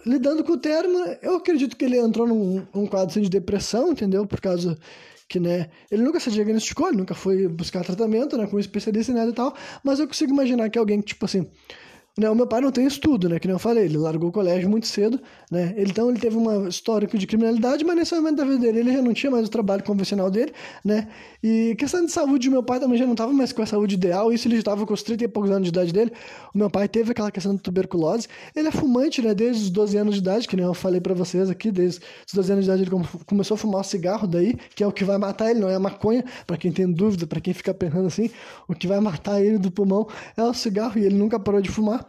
lidando 0.06 0.44
com 0.44 0.52
o 0.52 0.58
termo, 0.58 0.98
eu 1.20 1.36
acredito 1.36 1.76
que 1.76 1.84
ele 1.84 1.98
entrou 1.98 2.26
num, 2.26 2.66
num 2.74 2.86
quadro 2.86 3.10
assim, 3.10 3.20
de 3.20 3.28
depressão, 3.28 3.92
entendeu? 3.92 4.26
Por 4.26 4.40
causa 4.40 4.78
que, 5.28 5.38
né, 5.38 5.68
ele 5.90 6.02
nunca 6.02 6.18
se 6.18 6.30
diagnosticou, 6.30 6.88
ele 6.88 6.96
nunca 6.96 7.14
foi 7.14 7.46
buscar 7.48 7.84
tratamento, 7.84 8.36
né, 8.38 8.46
com 8.46 8.56
um 8.56 8.60
especialista 8.60 9.12
e 9.12 9.14
nada 9.14 9.30
e 9.30 9.34
tal, 9.34 9.54
mas 9.84 9.98
eu 9.98 10.06
consigo 10.06 10.32
imaginar 10.32 10.70
que 10.70 10.78
alguém, 10.78 11.00
tipo 11.00 11.24
assim, 11.24 11.46
o 12.26 12.34
meu 12.34 12.46
pai 12.48 12.60
não 12.60 12.72
tem 12.72 12.84
estudo, 12.84 13.28
né? 13.28 13.38
Que 13.38 13.46
nem 13.46 13.54
eu 13.54 13.58
falei, 13.60 13.84
ele 13.84 13.96
largou 13.96 14.28
o 14.30 14.32
colégio 14.32 14.68
muito 14.68 14.88
cedo, 14.88 15.20
né? 15.50 15.72
Então 15.76 16.10
ele 16.10 16.18
teve 16.18 16.36
uma 16.36 16.68
histórico 16.68 17.16
de 17.16 17.26
criminalidade, 17.26 17.84
mas 17.84 17.96
nesse 17.96 18.14
momento 18.14 18.38
da 18.38 18.44
vida 18.44 18.58
dele 18.58 18.80
ele 18.80 18.92
já 18.92 19.00
não 19.00 19.14
tinha 19.14 19.30
mais 19.30 19.46
o 19.46 19.50
trabalho 19.50 19.84
convencional 19.84 20.28
dele, 20.28 20.52
né? 20.84 21.06
E 21.42 21.76
questão 21.78 22.04
de 22.04 22.10
saúde, 22.10 22.50
meu 22.50 22.62
pai 22.62 22.80
também 22.80 22.98
já 22.98 23.04
não 23.04 23.12
estava 23.12 23.32
mais 23.32 23.52
com 23.52 23.62
a 23.62 23.66
saúde 23.66 23.94
ideal, 23.94 24.32
isso 24.32 24.48
ele 24.48 24.56
já 24.56 24.60
estava 24.60 24.84
com 24.84 24.92
os 24.92 25.02
30 25.04 25.24
e 25.24 25.28
poucos 25.28 25.50
anos 25.52 25.62
de 25.62 25.68
idade 25.68 25.92
dele. 25.92 26.12
O 26.52 26.58
meu 26.58 26.68
pai 26.68 26.88
teve 26.88 27.12
aquela 27.12 27.30
questão 27.30 27.54
de 27.54 27.62
tuberculose. 27.62 28.26
Ele 28.56 28.66
é 28.66 28.72
fumante, 28.72 29.22
né? 29.22 29.32
Desde 29.32 29.62
os 29.62 29.70
12 29.70 29.96
anos 29.96 30.14
de 30.14 30.20
idade, 30.20 30.48
que 30.48 30.56
nem 30.56 30.64
eu 30.64 30.74
falei 30.74 31.00
para 31.00 31.14
vocês 31.14 31.48
aqui, 31.48 31.70
desde 31.70 32.00
os 32.26 32.34
12 32.34 32.52
anos 32.52 32.64
de 32.64 32.70
idade 32.70 32.82
ele 32.82 32.90
começou 33.26 33.54
a 33.54 33.58
fumar 33.58 33.82
o 33.82 33.84
cigarro 33.84 34.26
daí, 34.26 34.56
que 34.74 34.82
é 34.82 34.86
o 34.86 34.90
que 34.90 35.04
vai 35.04 35.18
matar 35.18 35.50
ele, 35.50 35.60
não 35.60 35.68
é 35.68 35.76
a 35.76 35.80
maconha, 35.80 36.24
para 36.46 36.56
quem 36.56 36.72
tem 36.72 36.90
dúvida, 36.90 37.28
para 37.28 37.40
quem 37.40 37.54
fica 37.54 37.72
pensando 37.72 38.06
assim, 38.06 38.28
o 38.66 38.74
que 38.74 38.88
vai 38.88 38.98
matar 38.98 39.40
ele 39.40 39.58
do 39.58 39.70
pulmão 39.70 40.08
é 40.36 40.42
o 40.42 40.52
cigarro 40.52 40.98
e 40.98 41.04
ele 41.04 41.14
nunca 41.14 41.38
parou 41.38 41.60
de 41.60 41.70
fumar 41.70 42.07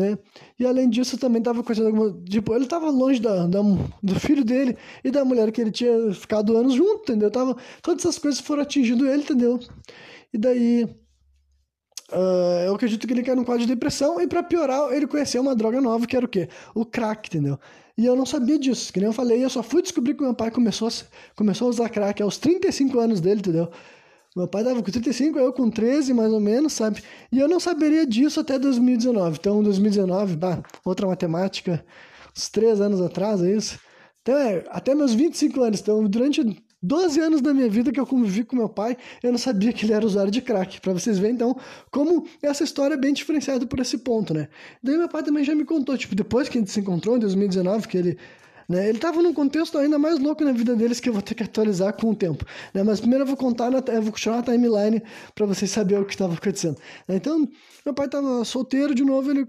né? 0.00 0.18
E 0.58 0.66
além 0.66 0.88
disso, 0.88 1.18
também 1.18 1.38
estava 1.40 1.60
acontecendo 1.60 1.88
alguma. 1.88 2.10
Tipo, 2.24 2.54
ele 2.54 2.64
estava 2.64 2.90
longe 2.90 3.20
da, 3.20 3.46
da, 3.46 3.60
do 4.02 4.18
filho 4.18 4.44
dele 4.44 4.76
e 5.04 5.10
da 5.10 5.24
mulher 5.24 5.52
que 5.52 5.60
ele 5.60 5.70
tinha 5.70 6.12
ficado 6.14 6.56
anos 6.56 6.74
junto, 6.74 7.02
entendeu? 7.02 7.30
Tava, 7.30 7.56
todas 7.82 8.04
essas 8.04 8.18
coisas 8.18 8.40
foram 8.40 8.62
atingindo 8.62 9.06
ele, 9.06 9.22
entendeu? 9.22 9.60
E 10.32 10.38
daí. 10.38 10.88
Uh, 12.12 12.66
eu 12.66 12.74
acredito 12.74 13.06
que 13.06 13.12
ele 13.12 13.22
caiu 13.22 13.36
num 13.36 13.44
quadro 13.44 13.64
de 13.64 13.72
depressão 13.72 14.20
e 14.20 14.26
para 14.26 14.42
piorar, 14.42 14.92
ele 14.92 15.06
conheceu 15.06 15.40
uma 15.40 15.54
droga 15.54 15.80
nova 15.80 16.08
que 16.08 16.16
era 16.16 16.26
o 16.26 16.28
quê? 16.28 16.48
O 16.74 16.84
crack, 16.84 17.28
entendeu? 17.28 17.56
E 17.96 18.04
eu 18.04 18.16
não 18.16 18.26
sabia 18.26 18.58
disso, 18.58 18.92
que 18.92 18.98
nem 18.98 19.06
eu 19.06 19.12
falei, 19.12 19.44
eu 19.44 19.48
só 19.48 19.62
fui 19.62 19.80
descobrir 19.80 20.14
que 20.14 20.22
meu 20.22 20.34
pai 20.34 20.50
começou 20.50 20.88
a, 20.88 20.90
começou 21.36 21.68
a 21.68 21.70
usar 21.70 21.88
crack 21.88 22.20
aos 22.20 22.36
35 22.36 22.98
anos 22.98 23.20
dele, 23.20 23.38
entendeu? 23.38 23.70
Meu 24.36 24.46
pai 24.46 24.62
dava 24.62 24.80
com 24.80 24.90
35, 24.90 25.38
eu 25.38 25.52
com 25.52 25.68
13, 25.68 26.14
mais 26.14 26.32
ou 26.32 26.38
menos, 26.38 26.72
sabe? 26.72 27.02
E 27.32 27.38
eu 27.38 27.48
não 27.48 27.58
saberia 27.58 28.06
disso 28.06 28.38
até 28.38 28.58
2019. 28.58 29.38
Então, 29.40 29.62
2019, 29.62 30.36
bah, 30.36 30.62
outra 30.84 31.06
matemática, 31.06 31.84
uns 32.36 32.48
3 32.48 32.80
anos 32.80 33.00
atrás, 33.00 33.42
é 33.42 33.50
isso? 33.56 33.80
Então, 34.22 34.36
é, 34.38 34.64
até 34.68 34.94
meus 34.94 35.12
25 35.14 35.60
anos. 35.62 35.80
Então, 35.80 36.04
durante 36.04 36.44
12 36.80 37.20
anos 37.20 37.40
da 37.40 37.52
minha 37.52 37.68
vida 37.68 37.90
que 37.90 37.98
eu 37.98 38.06
convivi 38.06 38.44
com 38.44 38.54
meu 38.54 38.68
pai, 38.68 38.96
eu 39.20 39.32
não 39.32 39.38
sabia 39.38 39.72
que 39.72 39.84
ele 39.84 39.92
era 39.92 40.06
usuário 40.06 40.30
de 40.30 40.40
crack. 40.40 40.80
Para 40.80 40.92
vocês 40.92 41.18
verem, 41.18 41.34
então, 41.34 41.56
como 41.90 42.24
essa 42.40 42.62
história 42.62 42.94
é 42.94 42.96
bem 42.98 43.12
diferenciada 43.12 43.66
por 43.66 43.80
esse 43.80 43.98
ponto, 43.98 44.32
né? 44.32 44.48
Daí 44.80 44.96
meu 44.96 45.08
pai 45.08 45.24
também 45.24 45.42
já 45.42 45.56
me 45.56 45.64
contou, 45.64 45.98
tipo, 45.98 46.14
depois 46.14 46.48
que 46.48 46.56
a 46.56 46.60
gente 46.60 46.70
se 46.70 46.78
encontrou 46.78 47.16
em 47.16 47.18
2019, 47.18 47.88
que 47.88 47.98
ele 47.98 48.18
né? 48.70 48.88
Ele 48.88 48.98
estava 48.98 49.20
num 49.20 49.34
contexto 49.34 49.76
ainda 49.76 49.98
mais 49.98 50.20
louco 50.20 50.44
na 50.44 50.52
vida 50.52 50.76
deles 50.76 51.00
que 51.00 51.08
eu 51.08 51.12
vou 51.12 51.20
ter 51.20 51.34
que 51.34 51.42
atualizar 51.42 51.92
com 51.92 52.10
o 52.10 52.14
tempo. 52.14 52.44
Né? 52.72 52.84
Mas 52.84 53.00
primeiro 53.00 53.24
eu 53.24 53.26
vou 53.26 53.36
contar, 53.36 53.68
na, 53.68 53.78
eu 53.88 54.00
vou 54.00 54.12
continuar 54.12 54.38
a 54.38 54.42
timeline 54.44 55.02
para 55.34 55.44
vocês 55.44 55.72
saberem 55.72 56.04
o 56.04 56.06
que 56.06 56.12
estava 56.12 56.34
acontecendo. 56.34 56.78
Né? 57.08 57.16
Então, 57.16 57.48
meu 57.84 57.92
pai 57.92 58.06
estava 58.06 58.44
solteiro 58.44 58.94
de 58.94 59.02
novo, 59.02 59.28
ele 59.28 59.44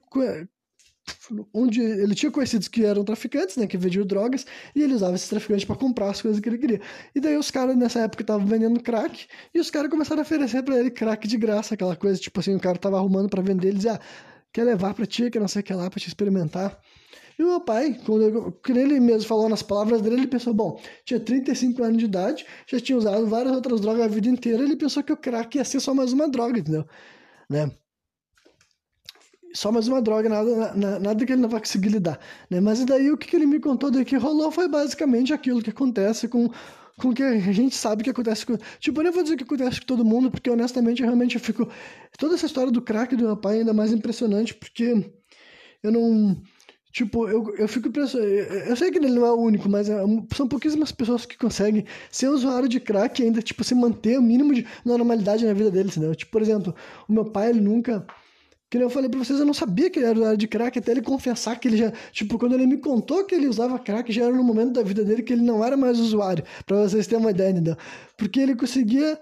onde 1.54 1.82
ele 1.82 2.16
tinha 2.16 2.32
conhecidos 2.32 2.68
que 2.68 2.84
eram 2.84 3.04
traficantes, 3.04 3.58
né, 3.58 3.68
que 3.68 3.78
vendiam 3.78 4.06
drogas, 4.06 4.46
e 4.76 4.82
ele 4.82 4.94
usava 4.94 5.16
esses 5.16 5.30
traficantes 5.30 5.66
para 5.66 5.76
comprar 5.76 6.10
as 6.10 6.22
coisas 6.22 6.40
que 6.40 6.50
ele 6.50 6.58
queria. 6.58 6.82
E 7.14 7.20
daí 7.20 7.38
os 7.38 7.52
caras 7.52 7.76
nessa 7.76 8.00
época 8.00 8.24
estavam 8.24 8.46
vendendo 8.46 8.80
crack, 8.80 9.28
e 9.54 9.60
os 9.60 9.70
caras 9.70 9.90
começaram 9.90 10.22
a 10.22 10.24
oferecer 10.24 10.64
para 10.64 10.80
ele 10.80 10.92
crack 10.92 11.28
de 11.28 11.38
graça, 11.38 11.74
aquela 11.74 11.96
coisa, 11.96 12.20
tipo 12.20 12.40
assim, 12.40 12.56
o 12.56 12.60
cara 12.60 12.78
tava 12.78 12.98
arrumando 12.98 13.30
para 13.30 13.42
vender, 13.42 13.70
ele 13.70 13.78
dizia, 13.78 13.94
ah, 13.96 14.00
quer 14.54 14.64
levar 14.64 14.94
para 14.94 15.06
ti, 15.06 15.30
quer 15.30 15.40
não 15.40 15.48
sei 15.48 15.62
o 15.62 15.64
que 15.64 15.74
lá, 15.74 15.90
para 15.90 16.00
te 16.00 16.08
experimentar. 16.08 16.80
E 17.38 17.44
o 17.44 17.48
meu 17.48 17.62
pai, 17.62 17.98
quando 18.06 18.24
eu, 18.24 18.60
ele 18.70 19.00
mesmo 19.00 19.28
falou 19.28 19.50
nas 19.50 19.62
palavras 19.62 20.02
dele, 20.02 20.16
ele 20.16 20.28
pensou, 20.28 20.54
bom, 20.54 20.80
tinha 21.06 21.20
35 21.20 21.84
anos 21.84 21.98
de 21.98 22.06
idade, 22.06 22.46
já 22.68 22.80
tinha 22.80 22.98
usado 22.98 23.26
várias 23.28 23.54
outras 23.54 23.82
drogas 23.82 24.04
a 24.04 24.08
vida 24.08 24.30
inteira, 24.30 24.64
ele 24.64 24.76
pensou 24.76 25.04
que 25.04 25.14
o 25.14 25.18
crack 25.18 25.58
ia 25.58 25.66
ser 25.66 25.80
só 25.80 25.94
mais 25.94 26.14
uma 26.14 26.30
droga, 26.30 26.60
entendeu? 26.60 26.86
Né? 27.50 27.72
Só 29.54 29.72
mais 29.72 29.88
uma 29.88 30.02
droga, 30.02 30.30
nada, 30.30 31.00
nada 31.00 31.26
que 31.26 31.34
ele 31.34 31.42
não 31.42 31.50
vai 31.50 31.60
conseguir 31.60 31.90
lidar. 31.90 32.20
Né? 32.50 32.62
Mas 32.62 32.84
daí 32.86 33.12
o 33.12 33.18
que, 33.18 33.28
que 33.28 33.36
ele 33.36 33.46
me 33.46 33.60
contou 33.60 33.92
daí 33.92 34.06
que 34.06 34.16
rolou 34.16 34.52
foi 34.52 34.68
basicamente 34.68 35.34
aquilo 35.34 35.62
que 35.62 35.70
acontece 35.70 36.28
com 36.28 36.50
com 37.02 37.14
que 37.14 37.24
a 37.24 37.52
gente 37.52 37.76
sabe 37.76 38.04
que 38.04 38.10
acontece 38.10 38.46
com. 38.46 38.58
Tipo, 38.80 39.00
eu 39.00 39.04
nem 39.06 39.12
vou 39.12 39.24
dizer 39.24 39.36
que 39.36 39.44
acontece 39.44 39.80
com 39.80 39.88
todo 39.88 40.06
mundo, 40.06 40.30
porque 40.30 40.50
honestamente, 40.50 41.02
realmente 41.02 41.36
eu 41.36 41.42
fico. 41.42 41.68
Toda 42.18 42.36
essa 42.36 42.46
história 42.46 42.72
do 42.72 42.82
crack 42.82 43.16
do 43.16 43.26
meu 43.26 43.38
pai 43.38 43.58
é 43.58 43.60
ainda 43.60 43.74
mais 43.74 43.92
impressionante, 43.92 44.54
porque 44.54 45.12
eu 45.82 45.92
não. 45.92 46.42
Tipo, 46.92 47.28
eu, 47.28 47.56
eu 47.58 47.68
fico 47.68 47.90
pensando. 47.90 48.24
Eu 48.24 48.76
sei 48.76 48.92
que 48.92 48.98
ele 48.98 49.10
não 49.10 49.26
é 49.26 49.32
o 49.32 49.40
único, 49.40 49.70
mas 49.70 49.90
é, 49.90 49.98
são 50.36 50.48
pouquíssimas 50.48 50.92
pessoas 50.92 51.26
que 51.26 51.38
conseguem 51.38 51.86
ser 52.10 52.28
usuário 52.28 52.68
de 52.68 52.80
crack 52.80 53.22
e 53.22 53.26
ainda, 53.26 53.42
tipo, 53.42 53.64
se 53.64 53.74
manter 53.74 54.20
o 54.20 54.22
mínimo 54.22 54.54
de 54.54 54.68
normalidade 54.84 55.46
na 55.46 55.54
vida 55.54 55.72
deles, 55.72 55.96
entendeu? 55.96 56.16
Tipo, 56.16 56.32
por 56.32 56.42
exemplo, 56.42 56.76
o 57.08 57.14
meu 57.14 57.26
pai, 57.26 57.50
ele 57.50 57.62
nunca 57.62 58.06
que 58.72 58.78
eu 58.78 58.90
falei 58.90 59.10
pra 59.10 59.20
vocês, 59.20 59.38
eu 59.38 59.46
não 59.46 59.54
sabia 59.54 59.90
que 59.90 60.00
ele 60.00 60.06
era 60.06 60.16
usuário 60.16 60.38
de 60.38 60.48
crack, 60.48 60.80
até 60.80 60.92
ele 60.92 61.02
confessar 61.02 61.60
que 61.60 61.68
ele 61.68 61.76
já. 61.76 61.92
Tipo, 62.14 62.40
quando 62.40 62.54
ele 62.54 62.66
me 62.66 62.78
contou 62.78 63.26
que 63.26 63.36
ele 63.36 63.48
usava 63.48 63.78
crack, 63.78 64.10
já 64.14 64.24
era 64.24 64.34
no 64.34 64.44
momento 64.44 64.72
da 64.72 64.82
vida 64.82 65.04
dele 65.04 65.24
que 65.24 65.34
ele 65.34 65.42
não 65.42 65.62
era 65.62 65.76
mais 65.76 66.00
usuário, 66.00 66.46
pra 66.66 66.78
vocês 66.78 67.06
terem 67.06 67.22
uma 67.22 67.32
ideia, 67.32 67.50
entendeu? 67.50 67.76
Porque 68.16 68.40
ele 68.40 68.56
conseguia. 68.56 69.20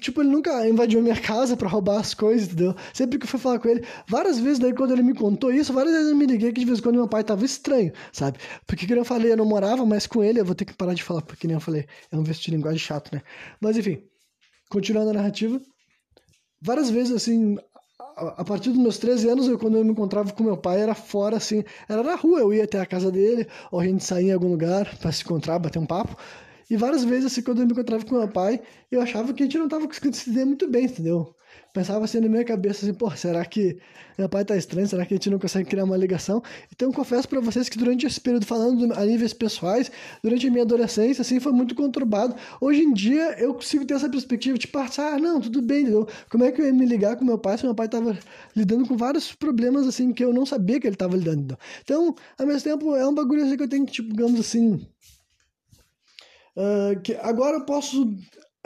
Tipo, 0.00 0.22
ele 0.22 0.30
nunca 0.30 0.66
invadiu 0.66 1.02
minha 1.02 1.20
casa 1.20 1.56
para 1.56 1.68
roubar 1.68 2.00
as 2.00 2.14
coisas, 2.14 2.48
entendeu? 2.48 2.74
Sempre 2.92 3.18
que 3.18 3.24
eu 3.24 3.28
fui 3.28 3.38
falar 3.38 3.58
com 3.58 3.68
ele, 3.68 3.84
várias 4.08 4.38
vezes 4.38 4.58
daí 4.58 4.72
quando 4.72 4.92
ele 4.92 5.02
me 5.02 5.14
contou 5.14 5.52
isso, 5.52 5.72
várias 5.72 5.94
vezes 5.94 6.10
eu 6.10 6.16
me 6.16 6.26
liguei 6.26 6.52
que 6.52 6.60
de 6.60 6.66
vez 6.66 6.78
em 6.78 6.82
quando 6.82 6.96
meu 6.96 7.06
pai 7.06 7.22
tava 7.22 7.44
estranho, 7.44 7.92
sabe? 8.10 8.38
Porque, 8.66 8.86
como 8.86 9.00
eu 9.00 9.04
falei, 9.04 9.32
eu 9.32 9.36
não 9.36 9.44
morava 9.44 9.84
mais 9.84 10.06
com 10.06 10.24
ele, 10.24 10.40
eu 10.40 10.44
vou 10.44 10.54
ter 10.54 10.64
que 10.64 10.72
parar 10.72 10.94
de 10.94 11.02
falar, 11.02 11.22
porque 11.22 11.46
nem 11.46 11.54
eu 11.54 11.60
falei, 11.60 11.86
é 12.10 12.16
um 12.16 12.22
vestir 12.22 12.50
de 12.50 12.56
linguagem 12.56 12.78
chato, 12.78 13.14
né? 13.14 13.22
Mas 13.60 13.76
enfim, 13.76 14.02
continuando 14.70 15.10
a 15.10 15.14
narrativa, 15.14 15.60
várias 16.60 16.88
vezes, 16.88 17.14
assim, 17.14 17.56
a 18.16 18.44
partir 18.44 18.70
dos 18.70 18.78
meus 18.78 18.98
13 18.98 19.28
anos, 19.28 19.48
eu, 19.48 19.58
quando 19.58 19.76
eu 19.76 19.84
me 19.84 19.90
encontrava 19.90 20.32
com 20.32 20.42
meu 20.42 20.56
pai, 20.56 20.80
era 20.80 20.94
fora, 20.94 21.36
assim, 21.36 21.62
era 21.88 22.02
na 22.02 22.14
rua, 22.14 22.40
eu 22.40 22.54
ia 22.54 22.64
até 22.64 22.80
a 22.80 22.86
casa 22.86 23.10
dele, 23.10 23.46
ou 23.70 23.80
a 23.80 23.84
gente 23.84 24.02
saía 24.02 24.30
em 24.30 24.32
algum 24.32 24.48
lugar 24.48 24.96
para 24.96 25.12
se 25.12 25.22
encontrar, 25.22 25.58
bater 25.58 25.78
um 25.78 25.86
papo. 25.86 26.16
E 26.74 26.76
várias 26.76 27.04
vezes, 27.04 27.26
assim, 27.26 27.40
quando 27.40 27.60
eu 27.60 27.66
me 27.66 27.72
encontrava 27.72 28.04
com 28.04 28.18
meu 28.18 28.26
pai, 28.26 28.60
eu 28.90 29.00
achava 29.00 29.32
que 29.32 29.44
a 29.44 29.46
gente 29.46 29.56
não 29.56 29.68
tava 29.68 29.86
conseguindo 29.86 30.16
se 30.16 30.28
entender 30.28 30.44
muito 30.44 30.68
bem, 30.68 30.86
entendeu? 30.86 31.32
Pensava 31.72 32.04
assim 32.04 32.18
na 32.18 32.28
minha 32.28 32.44
cabeça, 32.44 32.84
assim, 32.84 32.92
pô, 32.92 33.08
será 33.12 33.44
que 33.44 33.78
meu 34.18 34.28
pai 34.28 34.44
tá 34.44 34.56
estranho? 34.56 34.88
Será 34.88 35.06
que 35.06 35.14
a 35.14 35.16
gente 35.16 35.30
não 35.30 35.38
consegue 35.38 35.70
criar 35.70 35.84
uma 35.84 35.96
ligação? 35.96 36.42
Então, 36.72 36.90
confesso 36.90 37.28
para 37.28 37.40
vocês 37.40 37.68
que 37.68 37.78
durante 37.78 38.06
esse 38.06 38.20
período, 38.20 38.44
falando 38.44 38.92
a 38.92 39.04
níveis 39.04 39.32
pessoais, 39.32 39.88
durante 40.20 40.48
a 40.48 40.50
minha 40.50 40.64
adolescência, 40.64 41.22
assim, 41.22 41.38
foi 41.38 41.52
muito 41.52 41.76
conturbado. 41.76 42.34
Hoje 42.60 42.82
em 42.82 42.92
dia, 42.92 43.36
eu 43.38 43.54
consigo 43.54 43.84
ter 43.84 43.94
essa 43.94 44.08
perspectiva 44.08 44.58
de 44.58 44.68
ah, 44.74 45.16
não, 45.20 45.40
tudo 45.40 45.62
bem, 45.62 45.82
entendeu? 45.82 46.08
Como 46.28 46.42
é 46.42 46.50
que 46.50 46.60
eu 46.60 46.66
ia 46.66 46.72
me 46.72 46.86
ligar 46.86 47.14
com 47.14 47.24
meu 47.24 47.38
pai 47.38 47.56
se 47.56 47.64
meu 47.64 47.74
pai 47.76 47.88
tava 47.88 48.18
lidando 48.56 48.84
com 48.84 48.96
vários 48.96 49.32
problemas, 49.32 49.86
assim, 49.86 50.12
que 50.12 50.24
eu 50.24 50.32
não 50.32 50.44
sabia 50.44 50.80
que 50.80 50.88
ele 50.88 50.96
tava 50.96 51.16
lidando? 51.16 51.56
Então, 51.84 52.16
ao 52.36 52.46
mesmo 52.48 52.62
tempo, 52.62 52.96
é 52.96 53.06
um 53.08 53.14
bagulho 53.14 53.44
assim 53.44 53.56
que 53.56 53.62
eu 53.62 53.68
tenho 53.68 53.86
que, 53.86 53.92
tipo, 53.92 54.10
digamos 54.10 54.40
assim, 54.40 54.84
Uh, 56.56 57.00
que 57.02 57.14
agora 57.16 57.56
eu 57.56 57.64
posso 57.64 58.16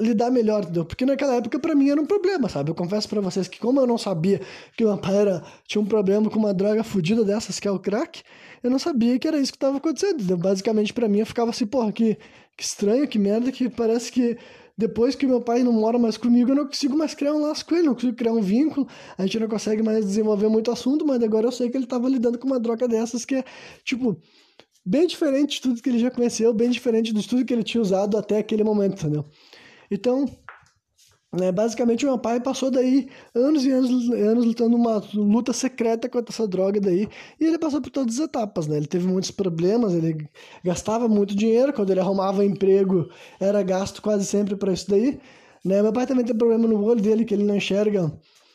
lidar 0.01 0.30
melhor, 0.30 0.62
entendeu? 0.62 0.84
Porque 0.84 1.05
naquela 1.05 1.36
época 1.36 1.59
para 1.59 1.74
mim 1.74 1.91
era 1.91 2.01
um 2.01 2.07
problema, 2.07 2.49
sabe? 2.49 2.70
Eu 2.70 2.74
confesso 2.74 3.09
para 3.09 3.20
vocês 3.20 3.49
que 3.49 3.59
como 3.59 3.80
eu 3.80 3.86
não 3.86 3.99
sabia 3.99 4.41
que 4.76 4.84
meu 4.84 4.97
pai 4.97 5.16
era, 5.16 5.43
tinha 5.66 5.82
um 5.82 5.86
problema 5.86 6.30
com 6.30 6.39
uma 6.39 6.55
droga 6.55 6.84
fodida 6.84 7.24
dessas 7.24 7.59
que 7.59 7.66
é 7.66 7.70
o 7.70 7.78
crack, 7.78 8.22
eu 8.62 8.70
não 8.70 8.78
sabia 8.78 9.18
que 9.18 9.26
era 9.26 9.39
isso 9.39 9.53
que 9.53 9.57
estava 9.57 9.78
acontecendo. 9.78 10.16
Entendeu? 10.16 10.36
Basicamente 10.36 10.93
para 10.93 11.09
mim 11.09 11.18
eu 11.20 11.26
ficava 11.26 11.51
assim, 11.51 11.66
porra, 11.66 11.91
que, 11.91 12.16
que 12.57 12.62
estranho, 12.62 13.09
que 13.09 13.18
merda, 13.18 13.51
que 13.51 13.68
parece 13.68 14.12
que 14.12 14.39
depois 14.76 15.16
que 15.16 15.26
meu 15.26 15.41
pai 15.41 15.64
não 15.64 15.72
mora 15.72 15.99
mais 15.99 16.16
comigo, 16.16 16.53
eu 16.53 16.55
não 16.55 16.66
consigo 16.66 16.97
mais 16.97 17.12
criar 17.12 17.34
um 17.34 17.41
laço 17.41 17.66
com 17.66 17.74
ele, 17.74 17.89
não 17.89 17.95
consigo 17.95 18.14
criar 18.14 18.32
um 18.32 18.41
vínculo, 18.41 18.86
a 19.18 19.22
gente 19.22 19.41
não 19.41 19.49
consegue 19.49 19.82
mais 19.82 20.07
desenvolver 20.07 20.49
muito 20.49 20.70
assunto, 20.70 21.05
mas 21.05 21.20
agora 21.20 21.49
eu 21.49 21.53
sei 21.53 21.68
que 21.68 21.76
ele 21.76 21.84
estava 21.84 22.09
lidando 22.09 22.39
com 22.39 22.47
uma 22.47 22.61
droga 22.61 22.86
dessas 22.86 23.24
que 23.24 23.34
é, 23.34 23.45
tipo, 23.84 24.16
bem 24.89 25.07
diferente 25.07 25.57
de 25.57 25.62
tudo 25.62 25.82
que 25.82 25.89
ele 25.91 25.99
já 25.99 26.11
conheceu, 26.11 26.53
bem 26.55 26.70
diferente 26.70 27.12
de 27.12 27.28
tudo 27.28 27.45
que 27.45 27.53
ele 27.53 27.62
tinha 27.62 27.82
usado 27.82 28.16
até 28.16 28.39
aquele 28.39 28.64
momento, 28.64 28.95
entendeu? 28.95 29.24
Então, 29.91 30.24
né, 31.30 31.53
basicamente 31.53 32.07
meu 32.07 32.18
pai 32.18 32.41
passou 32.41 32.70
daí 32.70 33.07
anos 33.34 33.66
e 33.66 33.70
anos, 33.70 34.11
anos 34.11 34.47
lutando 34.47 34.74
uma 34.74 35.03
luta 35.12 35.53
secreta 35.53 36.09
contra 36.09 36.34
essa 36.34 36.49
droga 36.49 36.80
daí, 36.80 37.07
e 37.39 37.45
ele 37.45 37.59
passou 37.59 37.82
por 37.82 37.91
todas 37.91 38.18
as 38.18 38.24
etapas, 38.24 38.66
né? 38.66 38.78
Ele 38.78 38.86
teve 38.86 39.07
muitos 39.07 39.30
problemas, 39.30 39.93
ele 39.93 40.26
gastava 40.64 41.07
muito 41.07 41.34
dinheiro, 41.36 41.72
quando 41.74 41.91
ele 41.91 42.01
arrumava 42.01 42.43
emprego, 42.43 43.11
era 43.39 43.62
gasto 43.62 44.01
quase 44.01 44.24
sempre 44.24 44.57
para 44.57 44.72
isso 44.72 44.89
daí, 44.89 45.20
né? 45.62 45.82
Meu 45.82 45.93
pai 45.93 46.07
também 46.07 46.24
tem 46.24 46.34
problema 46.34 46.66
no 46.66 46.82
olho 46.82 47.03
dele 47.03 47.26
que 47.26 47.34
ele 47.34 47.45
não 47.45 47.57
enxerga 47.57 48.11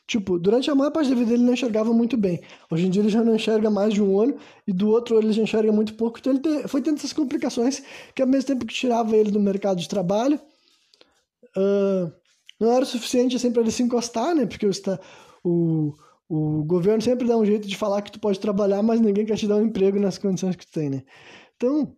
Tipo, 0.06 0.38
durante 0.38 0.70
a 0.70 0.76
maior 0.76 0.92
parte 0.92 1.10
da 1.10 1.16
vida 1.16 1.34
ele 1.34 1.44
não 1.44 1.54
enxergava 1.54 1.94
muito 1.94 2.18
bem. 2.18 2.42
Hoje 2.70 2.88
em 2.88 2.90
dia 2.90 3.02
ele 3.02 3.10
já 3.10 3.24
não 3.24 3.36
enxerga 3.36 3.70
mais 3.70 3.94
de 3.94 4.02
um 4.02 4.14
olho 4.14 4.38
e 4.68 4.74
do 4.74 4.90
outro 4.90 5.16
olho 5.16 5.28
ele 5.28 5.34
já 5.34 5.44
enxerga 5.44 5.72
muito 5.72 5.94
pouco. 5.96 6.20
Então 6.20 6.34
ele 6.34 6.68
foi 6.68 6.82
tendo 6.82 6.98
essas 6.98 7.14
complicações 7.14 7.82
que 8.14 8.22
ao 8.22 8.28
mesmo 8.28 8.48
tempo 8.48 8.66
que 8.66 8.74
tirava 8.74 9.16
ele 9.16 9.32
do 9.32 9.40
mercado 9.40 9.80
de 9.80 9.88
trabalho, 9.88 10.40
uh, 11.56 12.12
não 12.60 12.72
era 12.72 12.84
o 12.84 12.88
suficiente 12.88 13.36
assim 13.36 13.52
para 13.52 13.62
ele 13.62 13.72
se 13.72 13.82
encostar, 13.82 14.36
né? 14.36 14.46
Porque 14.46 14.66
está, 14.66 15.00
o, 15.44 15.94
o 16.28 16.64
governo 16.66 17.02
sempre 17.02 17.28
dá 17.28 17.38
um 17.38 17.46
jeito 17.46 17.68
de 17.68 17.78
falar 17.78 18.02
que 18.02 18.12
tu 18.12 18.20
pode 18.20 18.40
trabalhar, 18.40 18.84
mas 18.84 19.00
ninguém 19.00 19.26
quer 19.26 19.38
te 19.38 19.48
dar 19.48 19.56
um 19.56 19.66
emprego 19.66 20.00
nas 20.00 20.18
condições 20.18 20.56
que 20.56 20.66
tu 20.66 20.72
tem, 20.74 20.90
né? 20.90 21.04
Então, 21.56 21.96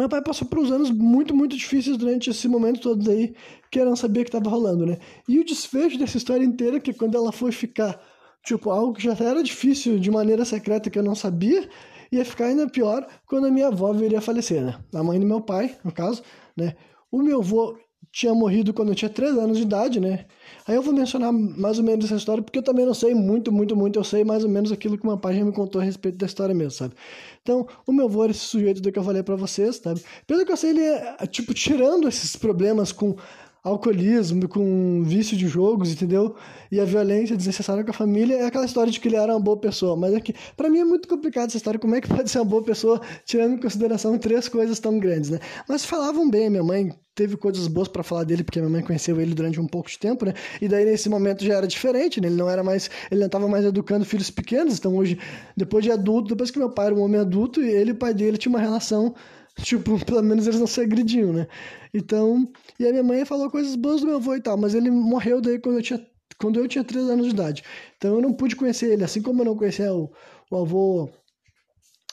meu 0.00 0.08
pai 0.08 0.22
passou 0.22 0.46
por 0.48 0.58
uns 0.58 0.70
anos 0.70 0.90
muito, 0.90 1.34
muito 1.34 1.56
difíceis 1.56 1.96
durante 1.96 2.30
esse 2.30 2.48
momento 2.48 2.80
todo 2.80 3.10
aí, 3.10 3.34
que 3.70 3.78
eu 3.78 3.84
não 3.84 3.94
sabia 3.94 4.24
que 4.24 4.28
estava 4.28 4.50
rolando, 4.50 4.84
né? 4.84 4.98
E 5.28 5.38
o 5.38 5.44
desfecho 5.44 5.98
dessa 5.98 6.16
história 6.16 6.44
inteira, 6.44 6.80
que 6.80 6.92
quando 6.92 7.16
ela 7.16 7.30
foi 7.30 7.52
ficar, 7.52 8.00
tipo, 8.44 8.70
algo 8.70 8.94
que 8.94 9.02
já 9.02 9.12
era 9.12 9.42
difícil 9.42 9.98
de 9.98 10.10
maneira 10.10 10.44
secreta 10.44 10.90
que 10.90 10.98
eu 10.98 11.02
não 11.02 11.14
sabia, 11.14 11.68
ia 12.10 12.24
ficar 12.24 12.46
ainda 12.46 12.68
pior 12.68 13.06
quando 13.26 13.46
a 13.46 13.50
minha 13.50 13.68
avó 13.68 13.92
viria 13.92 14.18
a 14.18 14.22
falecer, 14.22 14.62
né? 14.62 14.78
A 14.94 15.02
mãe 15.02 15.18
do 15.18 15.26
meu 15.26 15.40
pai, 15.40 15.76
no 15.84 15.92
caso, 15.92 16.22
né? 16.56 16.74
O 17.10 17.22
meu 17.22 17.40
avô 17.40 17.76
tinha 18.14 18.32
morrido 18.32 18.72
quando 18.72 18.90
eu 18.90 18.94
tinha 18.94 19.08
3 19.10 19.36
anos 19.36 19.56
de 19.56 19.64
idade, 19.64 19.98
né? 19.98 20.26
Aí 20.68 20.76
eu 20.76 20.82
vou 20.82 20.94
mencionar 20.94 21.32
mais 21.32 21.78
ou 21.78 21.84
menos 21.84 22.04
essa 22.04 22.14
história, 22.14 22.40
porque 22.44 22.60
eu 22.60 22.62
também 22.62 22.86
não 22.86 22.94
sei 22.94 23.12
muito, 23.12 23.50
muito, 23.50 23.74
muito, 23.74 23.98
eu 23.98 24.04
sei 24.04 24.22
mais 24.22 24.44
ou 24.44 24.48
menos 24.48 24.70
aquilo 24.70 24.96
que 24.96 25.16
pai 25.16 25.36
já 25.36 25.44
me 25.44 25.50
contou 25.50 25.80
a 25.80 25.84
respeito 25.84 26.16
da 26.16 26.24
história 26.24 26.54
mesmo, 26.54 26.70
sabe? 26.70 26.94
Então, 27.42 27.66
o 27.84 27.92
meu 27.92 28.04
avô 28.04 28.22
era 28.22 28.30
esse 28.30 28.42
sujeito 28.42 28.80
do 28.80 28.92
que 28.92 28.98
eu 29.00 29.02
falei 29.02 29.24
para 29.24 29.34
vocês, 29.34 29.76
sabe? 29.82 30.00
Pelo 30.28 30.46
que 30.46 30.52
eu 30.52 30.56
sei, 30.56 30.70
ele 30.70 30.82
é, 30.82 31.26
tipo, 31.26 31.52
tirando 31.52 32.06
esses 32.06 32.36
problemas 32.36 32.92
com 32.92 33.16
alcoolismo, 33.64 34.46
com 34.46 35.02
vício 35.02 35.34
de 35.38 35.48
jogos, 35.48 35.90
entendeu? 35.90 36.36
E 36.70 36.78
a 36.78 36.84
violência 36.84 37.34
desnecessária 37.34 37.82
com 37.82 37.90
a 37.90 37.94
família, 37.94 38.34
é 38.34 38.44
aquela 38.44 38.66
história 38.66 38.92
de 38.92 39.00
que 39.00 39.08
ele 39.08 39.16
era 39.16 39.32
uma 39.32 39.40
boa 39.40 39.56
pessoa. 39.56 39.96
Mas 39.96 40.12
é 40.12 40.20
que, 40.20 40.34
pra 40.54 40.68
mim, 40.68 40.80
é 40.80 40.84
muito 40.84 41.08
complicado 41.08 41.48
essa 41.48 41.56
história. 41.56 41.80
Como 41.80 41.94
é 41.94 42.00
que 42.00 42.08
pode 42.12 42.30
ser 42.30 42.40
uma 42.40 42.44
boa 42.44 42.62
pessoa, 42.62 43.00
tirando 43.24 43.54
em 43.54 43.58
consideração 43.60 44.18
três 44.18 44.48
coisas 44.48 44.78
tão 44.78 44.98
grandes, 44.98 45.30
né? 45.30 45.40
Mas 45.66 45.82
falavam 45.82 46.28
bem, 46.28 46.50
minha 46.50 46.62
mãe 46.62 46.92
teve 47.14 47.36
coisas 47.38 47.66
boas 47.66 47.88
para 47.88 48.02
falar 48.02 48.24
dele, 48.24 48.44
porque 48.44 48.60
minha 48.60 48.70
mãe 48.70 48.82
conheceu 48.82 49.18
ele 49.18 49.34
durante 49.34 49.58
um 49.58 49.66
pouco 49.66 49.88
de 49.88 49.98
tempo, 49.98 50.26
né? 50.26 50.34
E 50.60 50.68
daí, 50.68 50.84
nesse 50.84 51.08
momento, 51.08 51.42
já 51.42 51.54
era 51.54 51.66
diferente, 51.66 52.20
né? 52.20 52.28
Ele 52.28 52.36
não 52.36 52.50
era 52.50 52.62
mais... 52.62 52.90
Ele 53.10 53.20
não 53.20 53.26
estava 53.26 53.48
mais 53.48 53.64
educando 53.64 54.04
filhos 54.04 54.30
pequenos. 54.30 54.78
Então, 54.78 54.94
hoje, 54.94 55.18
depois 55.56 55.82
de 55.82 55.90
adulto, 55.90 56.28
depois 56.28 56.50
que 56.50 56.58
meu 56.58 56.68
pai 56.68 56.86
era 56.86 56.94
um 56.94 57.00
homem 57.00 57.20
adulto, 57.20 57.62
ele 57.62 57.90
e 57.90 57.92
o 57.92 57.96
pai 57.96 58.12
dele 58.12 58.36
tinham 58.36 58.54
uma 58.54 58.60
relação 58.60 59.14
Tipo, 59.56 59.98
pelo 60.04 60.22
menos 60.22 60.46
eles 60.46 60.60
não 60.60 60.66
se 60.66 60.80
agrediam, 60.80 61.32
né? 61.32 61.46
Então, 61.92 62.50
e 62.78 62.86
a 62.86 62.90
minha 62.90 63.02
mãe 63.02 63.24
falou 63.24 63.50
coisas 63.50 63.76
boas 63.76 64.00
do 64.00 64.06
meu 64.06 64.16
avô 64.16 64.34
e 64.34 64.40
tal, 64.40 64.56
mas 64.56 64.74
ele 64.74 64.90
morreu 64.90 65.40
daí 65.40 65.58
quando 65.58 65.76
eu 65.76 65.82
tinha, 65.82 66.06
quando 66.38 66.58
eu 66.58 66.68
tinha 66.68 66.84
3 66.84 67.08
anos 67.08 67.26
de 67.26 67.32
idade. 67.32 67.62
Então 67.96 68.14
eu 68.16 68.20
não 68.20 68.32
pude 68.32 68.56
conhecer 68.56 68.92
ele, 68.92 69.04
assim 69.04 69.22
como 69.22 69.42
eu 69.42 69.46
não 69.46 69.56
conhecia 69.56 69.92
o, 69.92 70.12
o 70.50 70.56
avô 70.56 71.10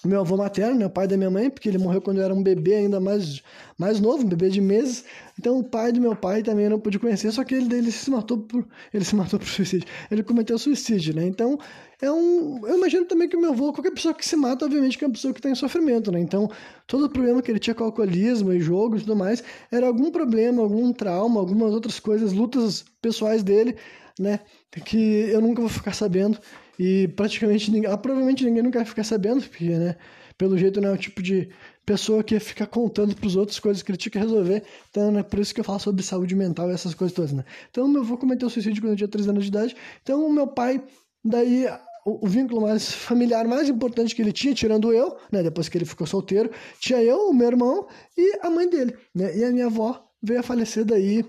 meu 0.03 0.21
avô 0.21 0.35
materno, 0.35 0.79
né, 0.79 0.85
o 0.85 0.89
pai 0.89 1.07
da 1.07 1.15
minha 1.15 1.29
mãe, 1.29 1.49
porque 1.49 1.69
ele 1.69 1.77
morreu 1.77 2.01
quando 2.01 2.17
eu 2.17 2.23
era 2.23 2.33
um 2.33 2.41
bebê 2.41 2.75
ainda 2.75 2.99
mais, 2.99 3.41
mais 3.77 3.99
novo, 3.99 4.25
um 4.25 4.29
bebê 4.29 4.49
de 4.49 4.59
meses. 4.59 5.05
Então 5.37 5.59
o 5.59 5.63
pai 5.63 5.91
do 5.91 6.01
meu 6.01 6.15
pai 6.15 6.41
também 6.41 6.65
eu 6.65 6.71
não 6.71 6.79
pude 6.79 6.97
conhecer, 6.97 7.31
só 7.31 7.43
que 7.43 7.53
ele, 7.53 7.73
ele 7.75 7.91
se 7.91 8.09
matou 8.09 8.39
por 8.39 8.67
ele 8.93 9.05
se 9.05 9.15
matou 9.15 9.39
por 9.39 9.47
suicídio. 9.47 9.87
Ele 10.09 10.23
cometeu 10.23 10.57
suicídio, 10.57 11.15
né? 11.15 11.25
Então 11.25 11.57
é 12.01 12.11
um, 12.11 12.65
eu 12.67 12.77
imagino 12.77 13.05
também 13.05 13.29
que 13.29 13.35
o 13.37 13.39
meu 13.39 13.51
avô, 13.51 13.71
qualquer 13.71 13.91
pessoa 13.91 14.13
que 14.13 14.25
se 14.27 14.35
mata, 14.35 14.65
obviamente 14.65 14.97
que 14.97 15.03
é 15.03 15.07
uma 15.07 15.13
pessoa 15.13 15.33
que 15.33 15.39
está 15.39 15.49
em 15.49 15.55
sofrimento, 15.55 16.11
né? 16.11 16.19
Então 16.19 16.49
todo 16.87 17.05
o 17.05 17.09
problema 17.09 17.41
que 17.41 17.51
ele 17.51 17.59
tinha 17.59 17.75
com 17.75 17.83
alcoolismo 17.83 18.51
e 18.51 18.59
jogos 18.59 19.01
e 19.01 19.05
tudo 19.05 19.15
mais 19.15 19.43
era 19.71 19.87
algum 19.87 20.11
problema, 20.11 20.61
algum 20.61 20.91
trauma, 20.91 21.39
algumas 21.39 21.73
outras 21.73 21.99
coisas, 21.99 22.33
lutas 22.33 22.83
pessoais 23.01 23.43
dele, 23.43 23.75
né? 24.19 24.39
Que 24.85 25.29
eu 25.29 25.41
nunca 25.41 25.61
vou 25.61 25.69
ficar 25.69 25.93
sabendo. 25.93 26.39
E 26.79 27.07
praticamente 27.09 27.69
ninguém, 27.69 27.91
ah, 27.91 27.97
provavelmente 27.97 28.43
ninguém 28.43 28.63
nunca 28.63 28.79
vai 28.79 28.85
ficar 28.85 29.03
sabendo, 29.03 29.41
porque, 29.47 29.65
né, 29.65 29.95
pelo 30.37 30.57
jeito 30.57 30.81
não 30.81 30.89
é 30.89 30.93
o 30.93 30.97
tipo 30.97 31.21
de 31.21 31.49
pessoa 31.85 32.23
que 32.23 32.39
fica 32.39 32.65
contando 32.65 33.15
para 33.15 33.27
os 33.27 33.35
outros 33.35 33.59
coisas 33.59 33.83
que 33.83 33.91
ele 33.91 33.97
tinha 33.97 34.11
que 34.11 34.17
resolver. 34.17 34.63
Então, 34.89 35.15
é 35.17 35.21
por 35.21 35.37
isso 35.39 35.53
que 35.53 35.59
eu 35.59 35.63
falo 35.63 35.79
sobre 35.79 36.01
saúde 36.01 36.33
mental 36.33 36.71
e 36.71 36.73
essas 36.73 36.95
coisas 36.95 37.13
todas, 37.13 37.33
né? 37.33 37.45
Então, 37.69 37.87
meu 37.87 38.01
avô 38.01 38.17
cometeu 38.17 38.49
suicídio 38.49 38.81
quando 38.81 38.93
eu 38.93 38.97
tinha 38.97 39.07
3 39.07 39.27
anos 39.27 39.43
de 39.43 39.49
idade. 39.49 39.75
Então, 40.01 40.25
o 40.25 40.33
meu 40.33 40.47
pai, 40.47 40.83
daí, 41.23 41.67
o, 42.05 42.25
o, 42.25 42.27
vínculo 42.27 42.61
mais 42.61 42.91
familiar 42.91 43.47
mais 43.47 43.69
importante 43.69 44.15
que 44.15 44.21
ele 44.21 44.31
tinha, 44.31 44.53
tirando 44.53 44.91
eu, 44.91 45.17
né, 45.31 45.43
depois 45.43 45.69
que 45.69 45.77
ele 45.77 45.85
ficou 45.85 46.07
solteiro, 46.07 46.49
tinha 46.79 47.01
eu, 47.01 47.29
o 47.29 47.33
meu 47.33 47.47
irmão 47.47 47.87
e 48.17 48.39
a 48.41 48.49
mãe 48.49 48.69
dele, 48.69 48.95
né? 49.13 49.37
E 49.37 49.43
a 49.43 49.51
minha 49.51 49.67
avó 49.67 50.03
veio 50.21 50.39
a 50.39 50.43
falecer 50.43 50.85
daí 50.85 51.25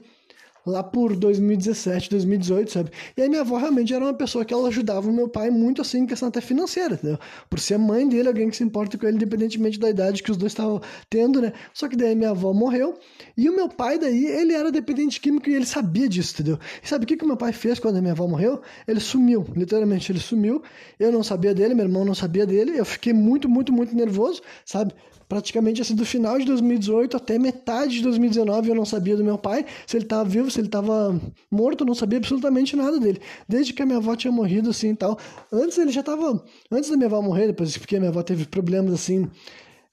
lá 0.66 0.82
por 0.82 1.16
2017, 1.16 2.10
2018, 2.10 2.72
sabe? 2.72 2.90
E 3.16 3.22
aí 3.22 3.28
minha 3.28 3.40
avó 3.40 3.56
realmente 3.56 3.92
era 3.92 4.04
uma 4.04 4.14
pessoa 4.14 4.44
que 4.44 4.54
ela 4.54 4.68
ajudava 4.68 5.08
o 5.08 5.12
meu 5.12 5.28
pai 5.28 5.50
muito 5.50 5.82
assim 5.82 6.00
em 6.00 6.06
questão 6.06 6.28
até 6.28 6.40
financeira, 6.40 6.94
entendeu? 6.94 7.18
Por 7.50 7.58
ser 7.58 7.78
mãe 7.78 8.08
dele, 8.08 8.28
alguém 8.28 8.48
que 8.48 8.56
se 8.56 8.64
importa 8.64 8.96
com 8.96 9.06
ele 9.06 9.16
independentemente 9.16 9.78
da 9.78 9.90
idade 9.90 10.22
que 10.22 10.30
os 10.30 10.36
dois 10.36 10.52
estavam 10.52 10.80
tendo, 11.10 11.40
né? 11.40 11.52
Só 11.74 11.88
que 11.88 11.96
daí 11.96 12.14
minha 12.14 12.30
avó 12.30 12.52
morreu 12.52 12.94
e 13.36 13.48
o 13.48 13.56
meu 13.56 13.68
pai 13.68 13.98
daí, 13.98 14.26
ele 14.26 14.52
era 14.52 14.70
dependente 14.70 15.20
químico 15.20 15.48
e 15.48 15.54
ele 15.54 15.66
sabia 15.66 16.08
disso, 16.08 16.34
entendeu? 16.34 16.58
E 16.82 16.88
sabe 16.88 17.04
o 17.04 17.08
que 17.08 17.16
que 17.16 17.26
meu 17.26 17.36
pai 17.36 17.52
fez 17.52 17.78
quando 17.78 17.96
a 17.96 18.00
minha 18.00 18.12
avó 18.12 18.26
morreu? 18.26 18.60
Ele 18.86 19.00
sumiu, 19.00 19.44
literalmente 19.56 20.12
ele 20.12 20.20
sumiu. 20.20 20.62
Eu 20.98 21.10
não 21.10 21.22
sabia 21.22 21.54
dele, 21.54 21.74
meu 21.74 21.86
irmão 21.86 22.04
não 22.04 22.14
sabia 22.14 22.46
dele. 22.46 22.78
Eu 22.78 22.84
fiquei 22.84 23.12
muito, 23.12 23.48
muito, 23.48 23.72
muito 23.72 23.94
nervoso, 23.94 24.40
sabe? 24.64 24.94
Praticamente 25.32 25.80
assim, 25.80 25.94
do 25.94 26.04
final 26.04 26.38
de 26.38 26.44
2018 26.44 27.16
até 27.16 27.38
metade 27.38 27.94
de 27.94 28.02
2019 28.02 28.68
eu 28.68 28.74
não 28.74 28.84
sabia 28.84 29.16
do 29.16 29.24
meu 29.24 29.38
pai, 29.38 29.64
se 29.86 29.96
ele 29.96 30.04
estava 30.04 30.28
vivo, 30.28 30.50
se 30.50 30.60
ele 30.60 30.68
estava 30.68 31.18
morto, 31.50 31.84
eu 31.84 31.86
não 31.86 31.94
sabia 31.94 32.18
absolutamente 32.18 32.76
nada 32.76 33.00
dele. 33.00 33.18
Desde 33.48 33.72
que 33.72 33.80
a 33.80 33.86
minha 33.86 33.96
avó 33.96 34.14
tinha 34.14 34.30
morrido 34.30 34.68
assim 34.68 34.90
e 34.90 34.94
tal. 34.94 35.18
Antes 35.50 35.78
ele 35.78 35.90
já 35.90 36.00
estava, 36.00 36.44
antes 36.70 36.90
da 36.90 36.98
minha 36.98 37.06
avó 37.06 37.22
morrer, 37.22 37.46
depois 37.46 37.78
porque 37.78 37.96
a 37.96 37.98
minha 37.98 38.10
avó 38.10 38.22
teve 38.22 38.44
problemas 38.44 38.92
assim, 38.92 39.26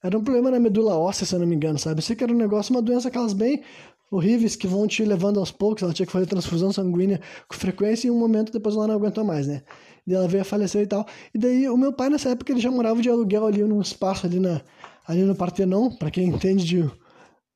era 0.02 0.18
um 0.18 0.22
problema 0.22 0.50
na 0.50 0.60
medula 0.60 0.94
óssea, 0.94 1.26
se 1.26 1.34
eu 1.34 1.38
não 1.38 1.46
me 1.46 1.56
engano, 1.56 1.78
sabe? 1.78 2.00
Eu 2.00 2.02
sei 2.02 2.14
que 2.14 2.22
era 2.22 2.30
um 2.30 2.36
negócio, 2.36 2.74
uma 2.74 2.82
doença 2.82 3.08
aquelas 3.08 3.32
bem 3.32 3.62
horríveis 4.10 4.56
que 4.56 4.66
vão 4.66 4.86
te 4.86 5.02
levando 5.06 5.40
aos 5.40 5.50
poucos, 5.50 5.82
ela 5.82 5.94
tinha 5.94 6.04
que 6.04 6.12
fazer 6.12 6.26
transfusão 6.26 6.70
sanguínea 6.70 7.18
com 7.48 7.54
frequência 7.54 8.08
e 8.08 8.10
um 8.10 8.18
momento 8.18 8.52
depois 8.52 8.74
ela 8.76 8.86
não 8.86 8.96
aguentou 8.96 9.24
mais, 9.24 9.46
né? 9.46 9.62
E 10.06 10.12
ela 10.12 10.28
veio 10.28 10.42
a 10.42 10.44
falecer 10.44 10.82
e 10.82 10.86
tal. 10.86 11.06
E 11.32 11.38
daí 11.38 11.66
o 11.66 11.78
meu 11.78 11.94
pai 11.94 12.10
nessa 12.10 12.28
época 12.28 12.52
ele 12.52 12.60
já 12.60 12.70
morava 12.70 13.00
de 13.00 13.08
aluguel 13.08 13.46
ali 13.46 13.62
num 13.62 13.80
espaço 13.80 14.26
ali 14.26 14.38
na 14.38 14.60
ali 15.06 15.22
no 15.22 15.34
Partenon, 15.34 15.90
para 15.90 16.10
quem 16.10 16.28
entende 16.28 16.64
de, 16.64 16.90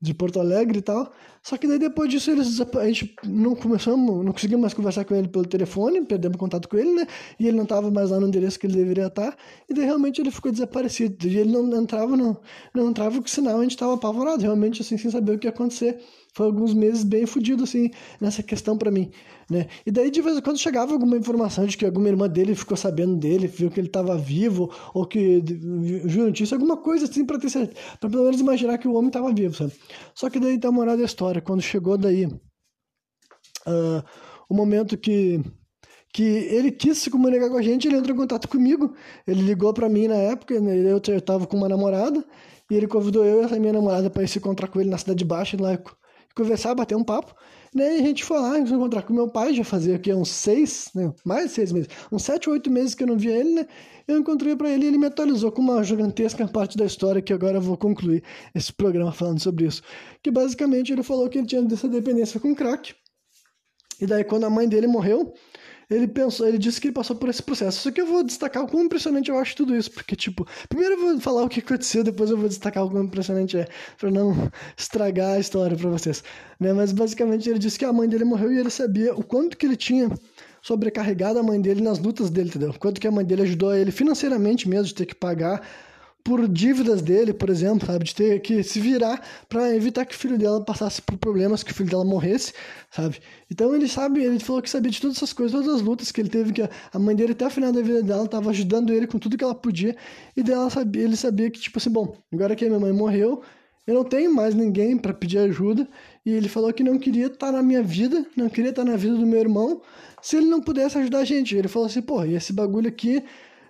de 0.01 0.15
Porto 0.15 0.41
Alegre 0.41 0.79
e 0.79 0.83
tal. 0.83 1.13
Só 1.45 1.59
que 1.59 1.69
daí 1.69 1.79
depois 1.79 2.09
disso 2.09 2.31
eles, 2.31 2.59
a 2.59 2.87
gente 2.87 3.15
não 3.23 3.55
começamos, 3.55 4.25
não 4.25 4.33
conseguimos 4.33 4.63
mais 4.63 4.73
conversar 4.73 5.05
com 5.05 5.15
ele 5.15 5.29
pelo 5.29 5.45
telefone, 5.45 6.03
perdemos 6.03 6.39
contato 6.39 6.67
com 6.67 6.79
ele, 6.79 6.91
né? 6.95 7.07
E 7.39 7.47
ele 7.47 7.55
não 7.55 7.65
estava 7.65 7.91
mais 7.91 8.11
lá 8.11 8.19
no 8.19 8.27
endereço 8.27 8.59
que 8.59 8.67
ele 8.67 8.77
deveria 8.77 9.09
estar. 9.09 9.37
E 9.69 9.75
daí 9.75 9.85
realmente 9.85 10.23
ele 10.23 10.31
ficou 10.31 10.51
desaparecido. 10.51 11.29
E 11.29 11.37
ele 11.37 11.53
não 11.53 11.83
entrava 11.83 12.17
no, 12.17 12.35
não 12.75 12.89
entrava 12.89 13.21
com 13.21 13.27
sinal, 13.27 13.59
a 13.59 13.63
gente 13.63 13.73
estava 13.73 13.93
apavorado, 13.93 14.41
realmente 14.41 14.81
assim, 14.81 14.97
sem 14.97 15.11
saber 15.11 15.33
o 15.33 15.39
que 15.39 15.47
ia 15.47 15.51
acontecer 15.51 15.99
foi 16.35 16.47
alguns 16.47 16.75
meses 16.75 17.05
bem 17.05 17.25
fodido, 17.27 17.63
assim, 17.63 17.91
nessa 18.21 18.43
questão 18.43 18.77
para 18.77 18.91
mim, 18.91 19.09
né? 19.49 19.69
E 19.87 19.91
daí, 19.93 20.11
de 20.11 20.21
vez 20.21 20.37
em 20.37 20.41
quando, 20.41 20.59
chegava 20.59 20.93
alguma 20.93 21.17
informação 21.17 21.65
de 21.65 21.77
que 21.77 21.87
alguma 21.87 22.09
irmã 22.09 22.29
dele 22.29 22.57
ficou 22.57 22.77
sabendo 22.77 23.17
dele, 23.17 23.47
viu 23.47 23.71
que 23.71 23.79
ele 23.79 23.87
estava 23.87 24.19
vivo, 24.19 24.69
ou 24.93 25.07
que 25.07 25.41
viu 25.41 26.27
notícia, 26.27 26.57
alguma 26.57 26.77
coisa 26.77 27.05
assim, 27.05 27.25
pra 27.25 27.39
ter 27.39 27.49
pra 28.01 28.11
pelo 28.11 28.25
menos 28.25 28.41
imaginar 28.41 28.79
que 28.79 28.89
o 28.89 28.95
homem 28.95 29.09
estava 29.09 29.33
vivo, 29.33 29.55
sabe? 29.55 29.73
Só 30.13 30.29
que 30.29 30.41
daí, 30.41 30.59
tá 30.59 30.69
a 30.69 30.73
moral 30.73 30.97
da 30.97 31.05
história, 31.05 31.34
quando 31.41 31.63
chegou 31.63 31.97
daí, 31.97 32.27
uh, 32.27 34.03
o 34.49 34.55
momento 34.55 34.97
que 34.97 35.41
que 36.15 36.23
ele 36.23 36.71
quis 36.71 36.99
se 36.99 37.11
comunicar 37.11 37.51
com 37.51 37.57
a 37.57 37.63
gente, 37.63 37.89
ele 37.89 37.97
entrou 37.97 38.15
em 38.15 38.21
contato 38.21 38.49
comigo, 38.49 38.95
ele 39.27 39.43
ligou 39.43 39.75
para 39.75 39.89
mim 39.89 40.07
na 40.07 40.15
época, 40.15 40.61
né? 40.61 40.77
eu 40.93 40.99
estava 40.99 41.45
com 41.45 41.57
uma 41.57 41.69
namorada, 41.69 42.25
e 42.71 42.77
ele 42.77 42.87
convidou 42.87 43.25
eu 43.25 43.43
e 43.43 43.53
a 43.53 43.59
minha 43.59 43.73
namorada 43.73 44.09
para 44.09 44.25
se 44.25 44.39
encontrar 44.39 44.69
com 44.69 44.81
ele 44.81 44.89
na 44.89 44.97
Cidade 44.97 45.25
Baixa, 45.25 45.57
lá 45.61 45.77
conversar, 46.33 46.73
bater 46.73 46.97
um 46.97 47.03
papo. 47.03 47.35
E 47.75 47.83
a 47.83 47.99
gente 47.99 48.23
foi 48.23 48.39
lá, 48.39 48.59
encontrar 48.59 49.03
com 49.03 49.13
meu 49.13 49.29
pai, 49.29 49.53
já 49.53 49.65
fazia 49.65 49.97
aqui 49.97 50.13
uns 50.13 50.31
seis, 50.31 50.91
né? 50.95 51.13
mais 51.25 51.51
seis 51.51 51.73
meses, 51.73 51.89
uns 52.13 52.23
sete, 52.23 52.49
oito 52.49 52.71
meses 52.71 52.95
que 52.95 53.03
eu 53.03 53.09
não 53.09 53.19
via 53.19 53.37
ele, 53.37 53.51
né? 53.51 53.67
Eu 54.07 54.19
encontrei 54.19 54.55
para 54.55 54.71
ele 54.71 54.85
e 54.85 54.89
ele 54.89 54.99
me 54.99 55.07
atualizou 55.07 55.51
com 55.51 55.63
uma 55.63 55.83
gigantesca 55.83 56.47
parte 56.47 56.77
da 56.77 56.85
história 56.85 57.23
que 57.23 57.33
agora 57.33 57.57
eu 57.57 57.61
vou 57.63 57.77
concluir 57.77 58.23
esse 58.55 58.73
programa 58.73 59.11
falando 59.11 59.41
sobre 59.41 59.65
isso. 59.65 59.83
Que 60.23 60.31
basicamente 60.31 60.93
ele 60.93 61.03
falou 61.03 61.29
que 61.29 61.39
ele 61.39 61.47
tinha 61.47 61.67
essa 61.73 61.89
dependência 61.89 62.39
com 62.39 62.55
crack. 62.55 62.95
E 64.01 64.07
daí 64.07 64.23
quando 64.23 64.45
a 64.45 64.51
mãe 64.51 64.69
dele 64.69 64.87
morreu, 64.87 65.33
ele 65.91 66.09
pensou, 66.09 66.47
ele 66.47 66.59
disse 66.59 66.81
que 66.81 66.89
ele 66.89 66.95
passou 66.95 67.17
por 67.17 67.29
esse 67.29 67.43
processo. 67.43 67.81
Só 67.81 67.91
que 67.91 68.01
eu 68.01 68.07
vou 68.07 68.23
destacar 68.23 68.63
o 68.63 68.69
quão 68.69 68.85
impressionante 68.85 69.31
eu 69.31 69.39
acho 69.39 69.57
tudo 69.57 69.77
isso, 69.77 69.91
porque, 69.91 70.17
tipo, 70.17 70.47
primeiro 70.69 70.95
eu 70.95 71.01
vou 71.01 71.21
falar 71.21 71.43
o 71.43 71.49
que 71.49 71.61
aconteceu, 71.61 72.03
depois 72.03 72.31
eu 72.31 72.37
vou 72.37 72.49
destacar 72.49 72.85
o 72.85 72.91
quão 72.91 73.05
impressionante 73.05 73.57
é, 73.59 73.69
pra 73.99 74.11
não 74.11 74.51
estragar 74.77 75.35
a 75.35 75.39
história 75.39 75.77
pra 75.77 75.91
vocês. 75.91 76.23
Né? 76.59 76.73
Mas 76.73 76.93
basicamente 76.93 77.49
ele 77.49 77.59
disse 77.59 77.79
que 77.79 77.85
a 77.85 77.93
mãe 77.93 78.09
dele 78.09 78.25
morreu 78.25 78.53
e 78.53 78.59
ele 78.59 78.71
sabia 78.71 79.15
o 79.15 79.23
quanto 79.23 79.57
que 79.57 79.67
ele 79.67 79.77
tinha 79.77 80.11
sobrecarregado 80.63 81.39
a 81.39 81.43
mãe 81.43 81.61
dele 81.61 81.83
nas 81.83 81.99
lutas 81.99 82.31
dele, 82.31 82.49
entendeu? 82.49 82.75
Quanto 82.79 82.99
que 82.99 83.07
a 83.07 83.11
mãe 83.11 83.25
dele 83.25 83.43
ajudou 83.43 83.75
ele 83.75 83.91
financeiramente 83.91 84.67
mesmo, 84.67 84.87
de 84.87 84.95
ter 84.95 85.05
que 85.05 85.15
pagar 85.15 85.61
por 86.25 86.49
dívidas 86.49 87.03
dele, 87.03 87.35
por 87.35 87.51
exemplo, 87.51 87.87
sabe? 87.87 88.07
De 88.07 88.15
ter 88.15 88.41
que 88.41 88.63
se 88.63 88.81
virar 88.81 89.23
para 89.47 89.77
evitar 89.77 90.07
que 90.07 90.15
o 90.15 90.19
filho 90.19 90.39
dela 90.39 90.65
passasse 90.65 91.03
por 91.03 91.19
problemas, 91.19 91.63
que 91.63 91.71
o 91.71 91.75
filho 91.75 91.91
dela 91.91 92.05
morresse, 92.05 92.55
sabe? 92.91 93.21
Então 93.51 93.75
ele 93.77 93.87
sabe, 93.87 94.25
ele 94.25 94.41
falou 94.41 94.63
que 94.63 94.71
sabia 94.71 94.91
de 94.91 94.99
todas 94.99 95.19
essas 95.19 95.35
coisas, 95.35 95.53
todas 95.53 95.77
as 95.77 95.83
lutas 95.83 96.11
que 96.11 96.23
ele 96.23 96.31
teve, 96.31 96.51
que 96.55 96.63
a 96.63 96.99
mãe 96.99 97.15
dele 97.15 97.33
até 97.33 97.47
o 97.47 97.51
final 97.51 97.71
da 97.71 97.83
vida 97.83 98.03
dela 98.03 98.25
estava 98.25 98.49
ajudando 98.49 98.91
ele 98.91 99.07
com 99.07 99.19
tudo 99.19 99.37
que 99.37 99.45
ela 99.45 99.55
podia, 99.55 99.95
e 100.35 100.43
dela 100.43 100.71
sabia, 100.71 101.03
ele 101.03 101.17
sabia 101.17 101.51
que, 101.51 101.61
tipo 101.61 101.77
assim, 101.79 101.91
bom, 101.91 102.17
agora 102.33 102.57
que 102.57 102.65
a 102.65 102.69
minha 102.69 102.81
mãe 102.81 102.93
morreu, 102.93 103.43
eu 103.87 103.95
não 103.95 104.05
tenho 104.05 104.35
mais 104.35 104.55
ninguém 104.55 104.97
para 104.97 105.13
pedir 105.13 105.37
ajuda, 105.39 105.87
e 106.25 106.31
ele 106.31 106.49
falou 106.49 106.73
que 106.73 106.83
não 106.83 106.99
queria 106.99 107.27
estar 107.27 107.49
tá 107.49 107.53
na 107.53 107.63
minha 107.63 107.83
vida, 107.83 108.25
não 108.35 108.49
queria 108.49 108.71
estar 108.71 108.83
tá 108.83 108.91
na 108.91 108.97
vida 108.97 109.15
do 109.15 109.27
meu 109.27 109.39
irmão, 109.39 109.83
se 110.23 110.37
ele 110.37 110.47
não 110.47 110.63
pudesse 110.63 110.97
ajudar 110.97 111.19
a 111.19 111.25
gente. 111.25 111.55
Ele 111.55 111.69
falou 111.69 111.85
assim, 111.85 112.01
pô, 112.01 112.25
e 112.25 112.35
esse 112.35 112.51
bagulho 112.51 112.89
aqui 112.89 113.23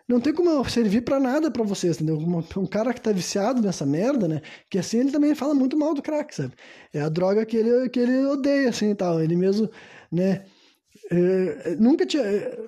não 0.08 0.20
tem 0.20 0.32
como 0.34 0.62
servir 0.68 1.02
para 1.02 1.18
nada 1.18 1.50
para 1.50 1.62
vocês, 1.64 1.96
entendeu? 1.96 2.18
Um 2.56 2.66
cara 2.66 2.92
que 2.92 3.00
tá 3.00 3.10
viciado 3.10 3.62
nessa 3.62 3.86
merda, 3.86 4.28
né? 4.28 4.42
Que 4.68 4.78
assim 4.78 4.98
ele 5.00 5.10
também 5.10 5.34
fala 5.34 5.54
muito 5.54 5.76
mal 5.76 5.94
do 5.94 6.02
crack, 6.02 6.34
sabe? 6.34 6.52
É 6.92 7.00
a 7.00 7.08
droga 7.08 7.44
que 7.46 7.56
ele, 7.56 7.88
que 7.88 8.00
ele 8.00 8.26
odeia, 8.26 8.68
assim 8.68 8.90
e 8.90 8.94
tal. 8.94 9.22
Ele 9.22 9.34
mesmo, 9.34 9.68
né? 10.12 10.44
É, 11.10 11.76
nunca, 11.78 12.06
tinha, 12.06 12.22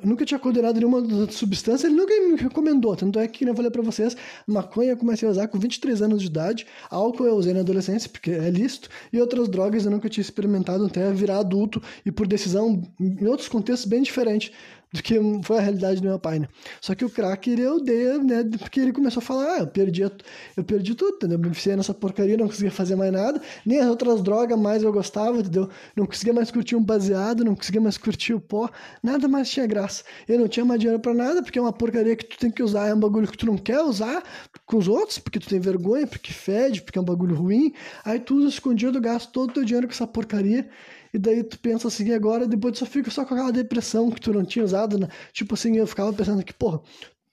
nunca 0.04 0.24
tinha 0.24 0.38
condenado 0.38 0.76
nenhuma 0.76 1.30
substância, 1.30 1.86
ele 1.86 1.96
nunca 1.96 2.12
me 2.20 2.36
recomendou. 2.36 2.94
Tanto 2.94 3.18
é 3.18 3.26
que, 3.26 3.40
como 3.40 3.50
eu 3.50 3.56
falei 3.56 3.70
pra 3.70 3.82
vocês, 3.82 4.16
maconha 4.46 4.90
eu 4.90 4.96
comecei 4.96 5.26
a 5.26 5.30
usar 5.30 5.48
com 5.48 5.58
23 5.58 6.02
anos 6.02 6.20
de 6.20 6.28
idade, 6.28 6.66
álcool 6.90 7.26
eu 7.26 7.34
usei 7.34 7.54
na 7.54 7.60
adolescência, 7.60 8.10
porque 8.10 8.30
é 8.30 8.50
lícito, 8.50 8.90
e 9.12 9.20
outras 9.20 9.48
drogas 9.48 9.84
eu 9.86 9.90
nunca 9.90 10.08
tinha 10.08 10.22
experimentado 10.22 10.84
até 10.84 11.10
virar 11.12 11.38
adulto 11.38 11.82
e 12.04 12.12
por 12.12 12.26
decisão 12.26 12.82
em 13.00 13.26
outros 13.26 13.48
contextos 13.48 13.88
bem 13.88 14.02
diferentes 14.02 14.52
do 14.92 15.02
que 15.02 15.14
foi 15.42 15.58
a 15.58 15.60
realidade 15.60 16.00
do 16.00 16.08
meu 16.08 16.18
pai, 16.18 16.38
né? 16.38 16.48
Só 16.80 16.94
que 16.94 17.04
o 17.04 17.10
crack 17.10 17.50
ele 17.50 17.66
odeia, 17.66 18.18
né? 18.18 18.44
Porque 18.58 18.80
ele 18.80 18.92
começou 18.92 19.20
a 19.20 19.24
falar, 19.24 19.54
ah, 19.54 19.58
eu 19.60 19.66
perdi, 19.66 20.02
eu 20.02 20.64
perdi 20.64 20.94
tudo, 20.94 21.16
entendeu? 21.16 21.38
Me 21.38 21.48
viciei 21.48 21.76
nessa 21.76 21.92
porcaria, 21.92 22.36
não 22.36 22.46
conseguia 22.46 22.70
fazer 22.70 22.96
mais 22.96 23.12
nada, 23.12 23.40
nem 23.64 23.80
as 23.80 23.88
outras 23.88 24.22
drogas 24.22 24.58
mais 24.58 24.82
eu 24.82 24.92
gostava, 24.92 25.38
entendeu? 25.38 25.68
Não 25.96 26.06
conseguia 26.06 26.32
mais 26.32 26.50
curtir 26.50 26.76
um 26.76 26.82
baseado, 26.82 27.44
não 27.44 27.54
conseguia 27.54 27.80
mais 27.80 27.98
curtir 27.98 28.34
o 28.34 28.40
pó, 28.40 28.70
nada 29.02 29.28
mais 29.28 29.50
tinha 29.50 29.66
graça. 29.66 30.04
Eu 30.28 30.38
não 30.38 30.48
tinha 30.48 30.64
mais 30.64 30.80
dinheiro 30.80 31.00
para 31.00 31.14
nada, 31.14 31.42
porque 31.42 31.58
é 31.58 31.62
uma 31.62 31.72
porcaria 31.72 32.16
que 32.16 32.24
tu 32.24 32.38
tem 32.38 32.50
que 32.50 32.62
usar, 32.62 32.88
é 32.88 32.94
um 32.94 33.00
bagulho 33.00 33.26
que 33.26 33.36
tu 33.36 33.46
não 33.46 33.58
quer 33.58 33.80
usar 33.80 34.22
com 34.64 34.76
os 34.78 34.88
outros, 34.88 35.18
porque 35.18 35.38
tu 35.38 35.48
tem 35.48 35.60
vergonha, 35.60 36.06
porque 36.06 36.32
fede, 36.32 36.82
porque 36.82 36.98
é 36.98 37.02
um 37.02 37.04
bagulho 37.04 37.34
ruim, 37.34 37.72
aí 38.04 38.18
tu 38.20 38.36
usa 38.36 38.48
escondido, 38.48 39.00
gasta 39.00 39.30
todo 39.32 39.50
o 39.50 39.52
teu 39.52 39.64
dinheiro 39.64 39.86
com 39.86 39.92
essa 39.92 40.06
porcaria, 40.06 40.68
e 41.16 41.18
daí 41.18 41.42
tu 41.42 41.58
pensa 41.58 41.88
assim, 41.88 42.12
agora 42.12 42.46
depois 42.46 42.74
tu 42.74 42.80
só 42.80 42.86
fica 42.86 43.10
só 43.10 43.24
com 43.24 43.32
aquela 43.32 43.50
depressão 43.50 44.10
que 44.10 44.20
tu 44.20 44.34
não 44.34 44.44
tinha 44.44 44.62
usado, 44.62 44.98
né? 44.98 45.08
Tipo 45.32 45.54
assim, 45.54 45.74
eu 45.78 45.86
ficava 45.86 46.12
pensando 46.12 46.44
que, 46.44 46.52
porra, 46.52 46.82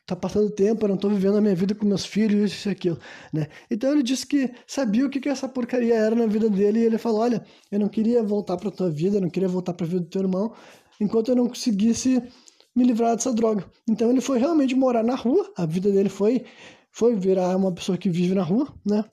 tá 0.05 0.15
passando 0.15 0.49
tempo, 0.49 0.85
eu 0.85 0.89
não 0.89 0.95
tô 0.95 1.09
vivendo 1.09 1.35
a 1.35 1.41
minha 1.41 1.53
vida 1.53 1.75
com 1.75 1.85
meus 1.85 2.05
filhos, 2.05 2.53
isso 2.53 2.69
e 2.69 2.71
aquilo, 2.71 2.97
né? 3.33 3.47
Então 3.69 3.91
ele 3.91 4.01
disse 4.01 4.25
que 4.25 4.53
sabia 4.65 5.05
o 5.05 5.09
que, 5.09 5.19
que 5.19 5.27
essa 5.27 5.49
porcaria 5.49 5.95
era 5.95 6.15
na 6.15 6.25
vida 6.27 6.49
dele 6.49 6.79
e 6.79 6.83
ele 6.85 6.97
falou, 6.97 7.19
olha, 7.19 7.45
eu 7.69 7.77
não 7.77 7.89
queria 7.89 8.23
voltar 8.23 8.55
pra 8.55 8.71
tua 8.71 8.89
vida, 8.89 9.17
eu 9.17 9.21
não 9.21 9.29
queria 9.29 9.49
voltar 9.49 9.73
pra 9.73 9.85
vida 9.85 9.99
do 9.99 10.07
teu 10.07 10.21
irmão, 10.21 10.53
enquanto 10.97 11.27
eu 11.27 11.35
não 11.35 11.49
conseguisse 11.49 12.23
me 12.73 12.85
livrar 12.85 13.17
dessa 13.17 13.33
droga. 13.33 13.65
Então 13.89 14.09
ele 14.09 14.21
foi 14.21 14.39
realmente 14.39 14.73
morar 14.75 15.03
na 15.03 15.15
rua, 15.15 15.51
a 15.57 15.65
vida 15.65 15.91
dele 15.91 16.07
foi, 16.07 16.45
foi 16.89 17.17
virar 17.17 17.53
uma 17.57 17.73
pessoa 17.73 17.97
que 17.97 18.09
vive 18.09 18.33
na 18.33 18.43
rua, 18.43 18.73
né? 18.85 19.03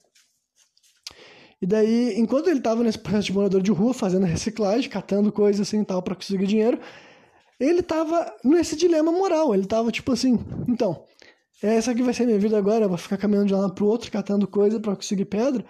E 1.63 1.67
daí, 1.67 2.19
enquanto 2.19 2.49
ele 2.49 2.59
estava 2.59 2.83
nesse 2.83 2.99
processo 2.99 3.27
de 3.27 3.33
morador 3.35 3.63
de 3.63 3.71
rua, 3.71 3.93
fazendo 3.93 4.25
reciclagem, 4.25 4.89
catando 4.89 5.31
coisas 5.31 5.61
assim 5.61 5.83
e 5.83 5.85
tal 5.85 6.03
para 6.03 6.15
conseguir 6.15 6.47
dinheiro, 6.47 6.81
ele 7.59 7.81
estava 7.81 8.35
nesse 8.43 8.75
dilema 8.77 9.13
moral. 9.13 9.55
Ele 9.55 9.65
estava 9.65 9.93
tipo 9.93 10.13
assim: 10.13 10.39
então, 10.67 11.05
essa 11.63 11.91
aqui 11.91 12.03
vai 12.03 12.15
ser 12.15 12.25
minha 12.25 12.39
vida 12.39 12.57
agora, 12.57 12.87
eu 12.87 12.89
vou 12.89 12.97
ficar 12.97 13.19
caminhando 13.19 13.49
de 13.49 13.55
um 13.55 13.61
lado 13.61 13.75
para 13.75 13.85
o 13.85 13.89
outro, 13.89 14.11
catando 14.11 14.47
coisa 14.47 14.81
para 14.81 14.97
conseguir 14.97 15.27
pedra. 15.27 15.65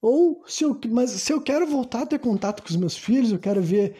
Ou 0.00 0.44
se 0.46 0.62
eu, 0.62 0.78
mas 0.90 1.10
se 1.10 1.32
eu 1.32 1.40
quero 1.40 1.66
voltar 1.66 2.02
a 2.02 2.06
ter 2.06 2.20
contato 2.20 2.62
com 2.62 2.68
os 2.68 2.76
meus 2.76 2.96
filhos, 2.96 3.32
eu 3.32 3.38
quero 3.38 3.60
ver, 3.60 3.96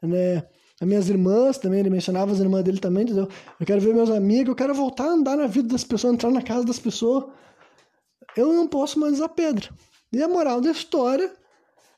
né, 0.00 0.44
as 0.80 0.86
minhas 0.86 1.08
irmãs 1.10 1.58
também, 1.58 1.80
ele 1.80 1.90
mencionava 1.90 2.32
as 2.32 2.38
irmãs 2.38 2.62
dele 2.62 2.78
também, 2.78 3.02
entendeu? 3.02 3.28
Eu 3.58 3.66
quero 3.66 3.80
ver 3.80 3.92
meus 3.92 4.08
amigos, 4.08 4.48
eu 4.48 4.54
quero 4.54 4.72
voltar 4.72 5.04
a 5.04 5.12
andar 5.12 5.36
na 5.36 5.46
vida 5.46 5.68
das 5.68 5.84
pessoas, 5.84 6.14
entrar 6.14 6.30
na 6.30 6.42
casa 6.42 6.64
das 6.64 6.78
pessoas. 6.78 7.24
Eu 8.36 8.52
não 8.52 8.68
posso 8.68 8.98
mais 9.00 9.14
usar 9.14 9.28
pedra. 9.30 9.68
E 10.12 10.22
a 10.22 10.28
moral 10.28 10.60
da 10.60 10.70
história 10.70 11.32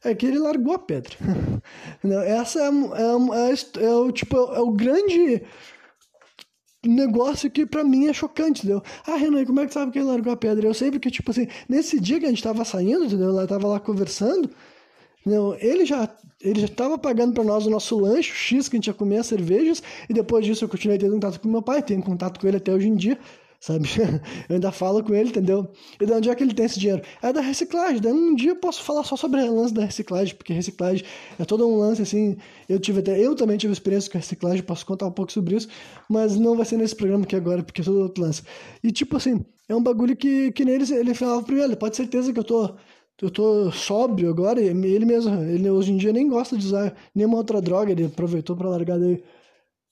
é 0.04 0.14
que 0.14 0.26
ele 0.26 0.38
largou 0.38 0.74
a 0.74 0.78
pedra. 0.78 1.16
Essa 2.26 2.60
é, 2.60 2.68
é, 2.68 3.82
é, 3.82 3.84
é, 3.84 3.94
o 3.94 4.10
tipo 4.10 4.36
é 4.36 4.60
o 4.60 4.70
grande 4.70 5.42
negócio 6.84 7.50
que 7.50 7.66
para 7.66 7.84
mim 7.84 8.06
é 8.06 8.12
chocante, 8.12 8.60
entendeu? 8.60 8.82
Ah, 9.06 9.16
Renan, 9.16 9.44
como 9.44 9.60
é 9.60 9.66
que 9.66 9.74
sabe 9.74 9.92
que 9.92 9.98
ele 9.98 10.06
largou 10.06 10.32
a 10.32 10.36
pedra? 10.36 10.66
Eu 10.66 10.74
sei 10.74 10.90
porque, 10.90 11.10
tipo 11.10 11.30
assim, 11.30 11.46
nesse 11.68 12.00
dia 12.00 12.18
que 12.18 12.26
a 12.26 12.30
gente 12.30 12.42
tava 12.42 12.64
saindo, 12.64 13.04
entendeu? 13.04 13.28
Ela 13.28 13.46
tava 13.46 13.68
lá 13.68 13.78
conversando, 13.78 14.50
não, 15.24 15.54
ele 15.56 15.84
já 15.84 16.08
ele 16.40 16.60
já 16.60 16.66
estava 16.66 16.96
pagando 16.96 17.34
para 17.34 17.44
nós 17.44 17.66
o 17.66 17.70
nosso 17.70 17.98
lanche, 17.98 18.32
o 18.32 18.34
X, 18.34 18.66
que 18.66 18.76
a 18.76 18.78
gente 18.78 18.86
ia 18.86 18.94
comer 18.94 19.18
as 19.18 19.26
cervejas, 19.26 19.82
e 20.08 20.14
depois 20.14 20.44
disso 20.44 20.64
eu 20.64 20.68
continuei 20.70 20.98
tendo 20.98 21.12
contato 21.12 21.38
com 21.38 21.48
meu 21.48 21.60
pai, 21.60 21.82
tenho 21.82 22.02
contato 22.02 22.40
com 22.40 22.48
ele 22.48 22.56
até 22.56 22.72
hoje 22.72 22.88
em 22.88 22.96
dia, 22.96 23.18
sabe? 23.60 23.88
Eu 24.48 24.54
ainda 24.54 24.72
falo 24.72 25.04
com 25.04 25.14
ele, 25.14 25.28
entendeu? 25.28 25.70
E 26.00 26.06
de 26.06 26.12
onde 26.12 26.30
é 26.30 26.34
que 26.34 26.42
ele 26.42 26.54
tem 26.54 26.64
esse 26.64 26.80
dinheiro? 26.80 27.02
É 27.22 27.32
da 27.32 27.40
reciclagem. 27.40 28.00
Daí 28.00 28.12
um 28.12 28.34
dia 28.34 28.52
eu 28.52 28.56
posso 28.56 28.82
falar 28.82 29.04
só 29.04 29.16
sobre 29.16 29.40
o 29.42 29.54
lance 29.54 29.74
da 29.74 29.84
reciclagem, 29.84 30.34
porque 30.34 30.52
reciclagem 30.52 31.04
é 31.38 31.44
todo 31.44 31.68
um 31.68 31.76
lance 31.78 32.02
assim. 32.02 32.36
Eu 32.68 32.80
tive 32.80 33.00
até, 33.00 33.18
eu 33.20 33.34
também 33.34 33.58
tive 33.58 33.72
experiência 33.72 34.10
com 34.10 34.18
reciclagem, 34.18 34.62
posso 34.62 34.86
contar 34.86 35.06
um 35.06 35.12
pouco 35.12 35.30
sobre 35.30 35.56
isso, 35.56 35.68
mas 36.08 36.36
não 36.36 36.56
vai 36.56 36.64
ser 36.64 36.78
nesse 36.78 36.96
programa 36.96 37.24
aqui 37.24 37.36
agora, 37.36 37.62
porque 37.62 37.82
é 37.82 37.84
todo 37.84 38.00
outro 38.00 38.24
lance. 38.24 38.42
E 38.82 38.90
tipo 38.90 39.16
assim, 39.16 39.44
é 39.68 39.74
um 39.76 39.82
bagulho 39.82 40.16
que, 40.16 40.50
que 40.52 40.64
nele 40.64 40.84
ele 40.94 41.14
falava 41.14 41.42
primeiro, 41.42 41.76
pode 41.76 41.96
ter 41.96 42.02
certeza 42.02 42.32
que 42.32 42.38
eu 42.38 42.44
tô 42.44 42.74
eu 43.22 43.30
tô 43.30 43.70
sóbrio 43.70 44.30
agora, 44.30 44.60
ele 44.62 45.04
mesmo, 45.04 45.34
ele 45.42 45.68
hoje 45.68 45.92
em 45.92 45.98
dia 45.98 46.10
nem 46.10 46.26
gosta 46.26 46.56
de 46.56 46.64
usar 46.66 46.94
nenhuma 47.14 47.36
outra 47.36 47.60
droga, 47.60 47.92
ele 47.92 48.06
aproveitou 48.06 48.56
para 48.56 48.70
largar 48.70 48.98
daí 48.98 49.22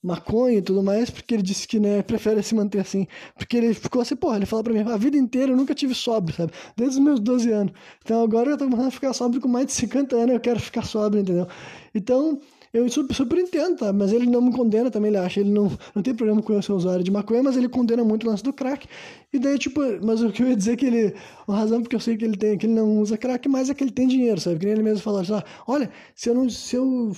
maconha 0.01 0.57
e 0.57 0.61
tudo 0.61 0.81
mais, 0.81 1.09
porque 1.09 1.33
ele 1.33 1.43
disse 1.43 1.67
que, 1.67 1.79
né, 1.79 2.01
prefere 2.01 2.41
se 2.41 2.55
manter 2.55 2.79
assim. 2.79 3.07
Porque 3.37 3.57
ele 3.57 3.73
ficou 3.73 4.01
assim, 4.01 4.15
porra, 4.15 4.37
ele 4.37 4.45
falou 4.45 4.63
pra 4.63 4.73
mim, 4.73 4.79
a 4.79 4.97
vida 4.97 5.17
inteira 5.17 5.51
eu 5.51 5.57
nunca 5.57 5.75
tive 5.75 5.93
sóbrio, 5.93 6.35
sabe? 6.35 6.51
Desde 6.75 6.97
os 6.97 7.03
meus 7.03 7.19
12 7.19 7.51
anos. 7.51 7.73
Então 8.03 8.23
agora 8.23 8.51
eu 8.51 8.57
tô 8.57 8.65
começando 8.65 8.87
a 8.87 8.91
ficar 8.91 9.13
sóbrio 9.13 9.41
com 9.41 9.47
mais 9.47 9.65
de 9.65 9.73
50 9.73 10.15
anos, 10.15 10.33
eu 10.33 10.39
quero 10.39 10.59
ficar 10.59 10.83
sóbrio, 10.83 11.21
entendeu? 11.21 11.47
Então, 11.93 12.39
eu 12.71 12.87
super, 12.87 13.15
super 13.15 13.39
entendo, 13.39 13.77
tá? 13.77 13.91
Mas 13.91 14.13
ele 14.13 14.27
não 14.27 14.41
me 14.41 14.51
condena 14.51 14.91
também, 14.91 15.09
ele 15.09 15.17
acha, 15.17 15.39
ele 15.39 15.49
não, 15.49 15.71
não 15.95 16.03
tem 16.03 16.13
problema 16.13 16.41
com 16.41 16.53
eu 16.53 16.61
ser 16.61 16.71
usuário 16.71 17.03
de 17.03 17.09
maconha, 17.09 17.41
mas 17.41 17.57
ele 17.57 17.67
condena 17.67 18.03
muito 18.03 18.27
o 18.27 18.29
lance 18.29 18.43
do 18.43 18.53
crack. 18.53 18.87
E 19.33 19.39
daí, 19.39 19.57
tipo, 19.57 19.81
mas 20.05 20.21
o 20.21 20.31
que 20.31 20.43
eu 20.43 20.49
ia 20.49 20.55
dizer 20.55 20.73
é 20.73 20.75
que 20.75 20.85
ele, 20.85 21.15
a 21.47 21.55
razão 21.55 21.81
porque 21.81 21.95
eu 21.95 21.99
sei 21.99 22.15
que 22.15 22.23
ele 22.23 22.37
tem, 22.37 22.57
que 22.57 22.67
ele 22.67 22.73
não 22.73 22.99
usa 22.99 23.17
crack, 23.17 23.49
mas 23.49 23.69
é 23.69 23.73
que 23.73 23.83
ele 23.83 23.91
tem 23.91 24.07
dinheiro, 24.07 24.39
sabe? 24.39 24.59
Que 24.59 24.65
nem 24.65 24.73
ele 24.73 24.83
mesmo 24.83 25.01
falou, 25.01 25.21
assim, 25.21 25.33
ah, 25.33 25.43
olha, 25.67 25.89
se 26.15 26.29
eu 26.29 26.35
não, 26.35 26.47
se 26.47 26.75
eu 26.75 27.11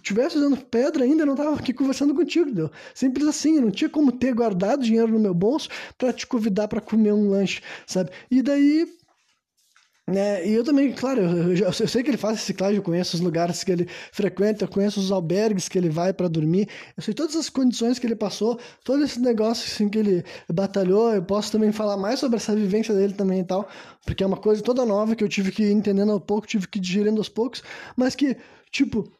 tivesse 0.00 0.36
usando 0.36 0.56
pedra 0.56 1.04
ainda, 1.04 1.22
eu 1.22 1.26
não 1.26 1.34
tava 1.34 1.56
aqui 1.56 1.72
conversando 1.72 2.14
contigo, 2.14 2.46
entendeu? 2.46 2.70
Simples 2.94 3.26
assim, 3.26 3.56
eu 3.56 3.62
não 3.62 3.70
tinha 3.70 3.88
como 3.88 4.12
ter 4.12 4.34
guardado 4.34 4.82
dinheiro 4.82 5.08
no 5.08 5.18
meu 5.18 5.34
bolso 5.34 5.68
para 5.98 6.12
te 6.12 6.26
convidar 6.26 6.68
para 6.68 6.80
comer 6.80 7.12
um 7.12 7.28
lanche, 7.30 7.60
sabe? 7.86 8.10
E 8.30 8.42
daí 8.42 8.86
né? 10.08 10.46
E 10.46 10.52
eu 10.52 10.62
também, 10.62 10.92
claro, 10.92 11.20
eu, 11.20 11.52
eu, 11.52 11.72
sei 11.72 12.00
que 12.00 12.10
ele 12.10 12.16
faz 12.16 12.38
reciclagem, 12.38 12.76
eu 12.76 12.82
conheço 12.82 13.16
os 13.16 13.20
lugares 13.20 13.64
que 13.64 13.72
ele 13.72 13.88
frequenta, 14.12 14.64
eu 14.64 14.68
conheço 14.68 15.00
os 15.00 15.10
albergues 15.10 15.68
que 15.68 15.76
ele 15.76 15.88
vai 15.90 16.12
para 16.12 16.28
dormir, 16.28 16.68
eu 16.96 17.02
sei 17.02 17.12
todas 17.12 17.34
as 17.34 17.50
condições 17.50 17.98
que 17.98 18.06
ele 18.06 18.14
passou, 18.14 18.56
todo 18.84 19.02
esse 19.02 19.18
negócio 19.18 19.66
assim, 19.66 19.88
que 19.88 19.98
ele 19.98 20.24
batalhou, 20.48 21.12
eu 21.12 21.22
posso 21.22 21.50
também 21.50 21.72
falar 21.72 21.96
mais 21.96 22.20
sobre 22.20 22.36
essa 22.36 22.54
vivência 22.54 22.94
dele 22.94 23.14
também 23.14 23.40
e 23.40 23.44
tal, 23.44 23.68
porque 24.04 24.22
é 24.22 24.26
uma 24.26 24.36
coisa 24.36 24.62
toda 24.62 24.86
nova 24.86 25.16
que 25.16 25.24
eu 25.24 25.28
tive 25.28 25.50
que 25.50 25.64
ir 25.64 25.72
entendendo 25.72 26.12
ao 26.12 26.20
pouco, 26.20 26.46
tive 26.46 26.68
que 26.68 26.78
ir 26.78 26.82
digerindo 26.82 27.18
aos 27.18 27.28
poucos, 27.28 27.64
mas 27.96 28.14
que, 28.14 28.36
tipo, 28.70 29.10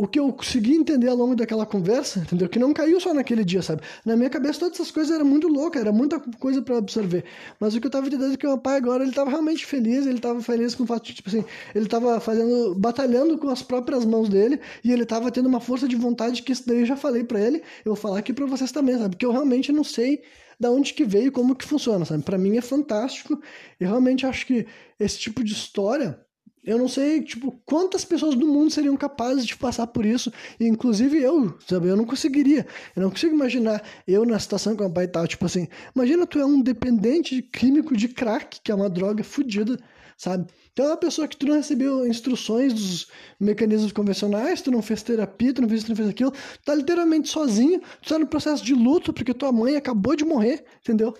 o 0.00 0.06
que 0.06 0.20
eu 0.20 0.32
consegui 0.32 0.76
entender 0.76 1.08
ao 1.08 1.16
longo 1.16 1.34
daquela 1.34 1.66
conversa, 1.66 2.20
entendeu? 2.20 2.48
Que 2.48 2.60
não 2.60 2.72
caiu 2.72 3.00
só 3.00 3.12
naquele 3.12 3.44
dia, 3.44 3.60
sabe? 3.60 3.82
Na 4.04 4.16
minha 4.16 4.30
cabeça 4.30 4.60
todas 4.60 4.76
essas 4.76 4.92
coisas 4.92 5.12
eram 5.12 5.24
muito 5.24 5.48
loucas, 5.48 5.82
era 5.82 5.90
muita 5.90 6.20
coisa 6.38 6.62
para 6.62 6.78
absorver. 6.78 7.24
Mas 7.58 7.74
o 7.74 7.80
que 7.80 7.86
eu 7.88 7.90
tava 7.90 8.06
entendendo 8.06 8.32
é 8.32 8.36
que 8.36 8.46
o 8.46 8.50
meu 8.50 8.58
pai 8.58 8.76
agora, 8.76 9.02
ele 9.02 9.12
tava 9.12 9.28
realmente 9.28 9.66
feliz, 9.66 10.06
ele 10.06 10.20
tava 10.20 10.40
feliz 10.40 10.72
com 10.76 10.84
o 10.84 10.86
fato 10.86 11.04
de, 11.04 11.14
tipo 11.14 11.28
assim, 11.28 11.44
ele 11.74 11.86
tava 11.88 12.20
fazendo, 12.20 12.76
batalhando 12.76 13.36
com 13.38 13.48
as 13.48 13.60
próprias 13.60 14.04
mãos 14.04 14.28
dele, 14.28 14.60
e 14.84 14.92
ele 14.92 15.04
tava 15.04 15.32
tendo 15.32 15.46
uma 15.46 15.60
força 15.60 15.88
de 15.88 15.96
vontade 15.96 16.44
que 16.44 16.52
isso 16.52 16.62
daí 16.64 16.78
eu 16.78 16.86
já 16.86 16.96
falei 16.96 17.24
para 17.24 17.40
ele, 17.40 17.58
eu 17.84 17.92
vou 17.92 17.96
falar 17.96 18.20
aqui 18.20 18.32
para 18.32 18.46
vocês 18.46 18.70
também, 18.70 18.96
sabe? 18.96 19.10
Porque 19.10 19.26
eu 19.26 19.32
realmente 19.32 19.72
não 19.72 19.82
sei 19.82 20.22
da 20.60 20.70
onde 20.70 20.94
que 20.94 21.04
veio, 21.04 21.32
como 21.32 21.56
que 21.56 21.64
funciona, 21.66 22.04
sabe? 22.04 22.22
Para 22.22 22.38
mim 22.38 22.56
é 22.56 22.60
fantástico, 22.60 23.40
e 23.80 23.84
realmente 23.84 24.24
acho 24.24 24.46
que 24.46 24.64
esse 25.00 25.18
tipo 25.18 25.42
de 25.42 25.52
história 25.52 26.20
eu 26.64 26.78
não 26.78 26.88
sei, 26.88 27.22
tipo, 27.22 27.52
quantas 27.64 28.04
pessoas 28.04 28.34
do 28.34 28.46
mundo 28.46 28.70
seriam 28.70 28.96
capazes 28.96 29.46
de 29.46 29.56
passar 29.56 29.86
por 29.86 30.04
isso, 30.04 30.32
inclusive 30.60 31.18
eu, 31.18 31.56
sabe? 31.66 31.88
Eu 31.88 31.96
não 31.96 32.04
conseguiria. 32.04 32.66
Eu 32.94 33.02
não 33.02 33.10
consigo 33.10 33.34
imaginar 33.34 33.82
eu 34.06 34.24
na 34.24 34.38
situação 34.38 34.74
que 34.74 34.82
meu 34.82 34.92
pai 34.92 35.08
tá, 35.08 35.26
tipo 35.26 35.46
assim, 35.46 35.68
imagina 35.94 36.26
tu 36.26 36.38
é 36.38 36.44
um 36.44 36.60
dependente 36.60 37.42
químico 37.42 37.96
de 37.96 38.08
crack, 38.08 38.60
que 38.62 38.70
é 38.70 38.74
uma 38.74 38.90
droga 38.90 39.24
fodida, 39.24 39.78
sabe? 40.16 40.46
Então 40.72 40.86
é 40.86 40.88
uma 40.90 40.96
pessoa 40.96 41.26
que 41.26 41.36
tu 41.36 41.46
não 41.46 41.56
recebeu 41.56 42.06
instruções 42.06 42.72
dos 42.72 43.08
mecanismos 43.40 43.90
convencionais, 43.90 44.60
tu 44.60 44.70
não 44.70 44.80
fez 44.80 45.02
terapia, 45.02 45.52
tu 45.52 45.62
não 45.62 45.68
fez 45.68 45.80
isso, 45.80 45.86
tu 45.86 45.90
não 45.90 45.96
fez 45.96 46.08
aquilo, 46.08 46.30
tu 46.30 46.64
tá 46.64 46.74
literalmente 46.74 47.28
sozinho, 47.28 47.80
tu 48.02 48.08
tá 48.08 48.18
no 48.18 48.26
processo 48.26 48.64
de 48.64 48.74
luto 48.74 49.12
porque 49.12 49.34
tua 49.34 49.50
mãe 49.50 49.74
acabou 49.74 50.14
de 50.14 50.24
morrer, 50.24 50.64
entendeu? 50.80 51.14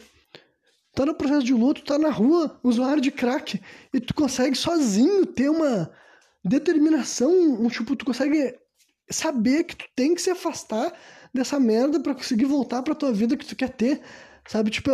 Tá 0.98 1.06
no 1.06 1.14
processo 1.14 1.44
de 1.44 1.54
luto, 1.54 1.84
tá 1.84 1.96
na 1.96 2.10
rua, 2.10 2.58
usuário 2.60 3.00
de 3.00 3.12
crack, 3.12 3.60
e 3.94 4.00
tu 4.00 4.12
consegue 4.12 4.56
sozinho 4.56 5.24
ter 5.24 5.48
uma 5.48 5.88
determinação, 6.44 7.30
um 7.30 7.68
tipo, 7.68 7.94
tu 7.94 8.04
consegue 8.04 8.58
saber 9.08 9.62
que 9.62 9.76
tu 9.76 9.84
tem 9.94 10.12
que 10.12 10.20
se 10.20 10.30
afastar 10.30 10.92
dessa 11.32 11.60
merda 11.60 12.00
para 12.00 12.16
conseguir 12.16 12.46
voltar 12.46 12.82
para 12.82 12.96
tua 12.96 13.12
vida 13.12 13.36
que 13.36 13.46
tu 13.46 13.54
quer 13.54 13.70
ter, 13.70 14.00
sabe? 14.48 14.70
Tipo, 14.70 14.90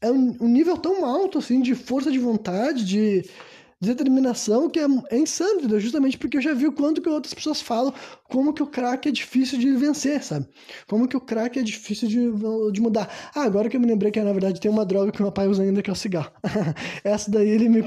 é, 0.00 0.06
é 0.08 0.10
um 0.10 0.48
nível 0.48 0.78
tão 0.78 1.04
alto, 1.04 1.36
assim, 1.36 1.60
de 1.60 1.74
força 1.74 2.10
de 2.10 2.18
vontade, 2.18 2.86
de 2.86 3.28
determinação 3.82 4.70
que 4.70 4.78
é, 4.78 4.86
é 5.10 5.18
insano, 5.18 5.58
entendeu? 5.58 5.80
Justamente 5.80 6.16
porque 6.16 6.36
eu 6.36 6.40
já 6.40 6.54
vi 6.54 6.66
o 6.66 6.72
quanto 6.72 7.02
que 7.02 7.08
outras 7.08 7.34
pessoas 7.34 7.60
falam 7.60 7.92
como 8.28 8.52
que 8.52 8.62
o 8.62 8.66
crack 8.66 9.08
é 9.08 9.12
difícil 9.12 9.58
de 9.58 9.72
vencer, 9.72 10.22
sabe? 10.22 10.46
Como 10.86 11.08
que 11.08 11.16
o 11.16 11.20
crack 11.20 11.58
é 11.58 11.62
difícil 11.62 12.08
de, 12.08 12.72
de 12.72 12.80
mudar. 12.80 13.08
Ah, 13.34 13.42
agora 13.42 13.68
que 13.68 13.76
eu 13.76 13.80
me 13.80 13.86
lembrei 13.86 14.12
que 14.12 14.20
na 14.20 14.32
verdade 14.32 14.60
tem 14.60 14.70
uma 14.70 14.86
droga 14.86 15.10
que 15.10 15.20
meu 15.20 15.32
pai 15.32 15.48
usa 15.48 15.62
ainda 15.62 15.82
que 15.82 15.90
é 15.90 15.92
o 15.92 15.96
cigarro. 15.96 16.30
essa 17.02 17.30
daí 17.30 17.48
ele 17.48 17.68
me, 17.68 17.84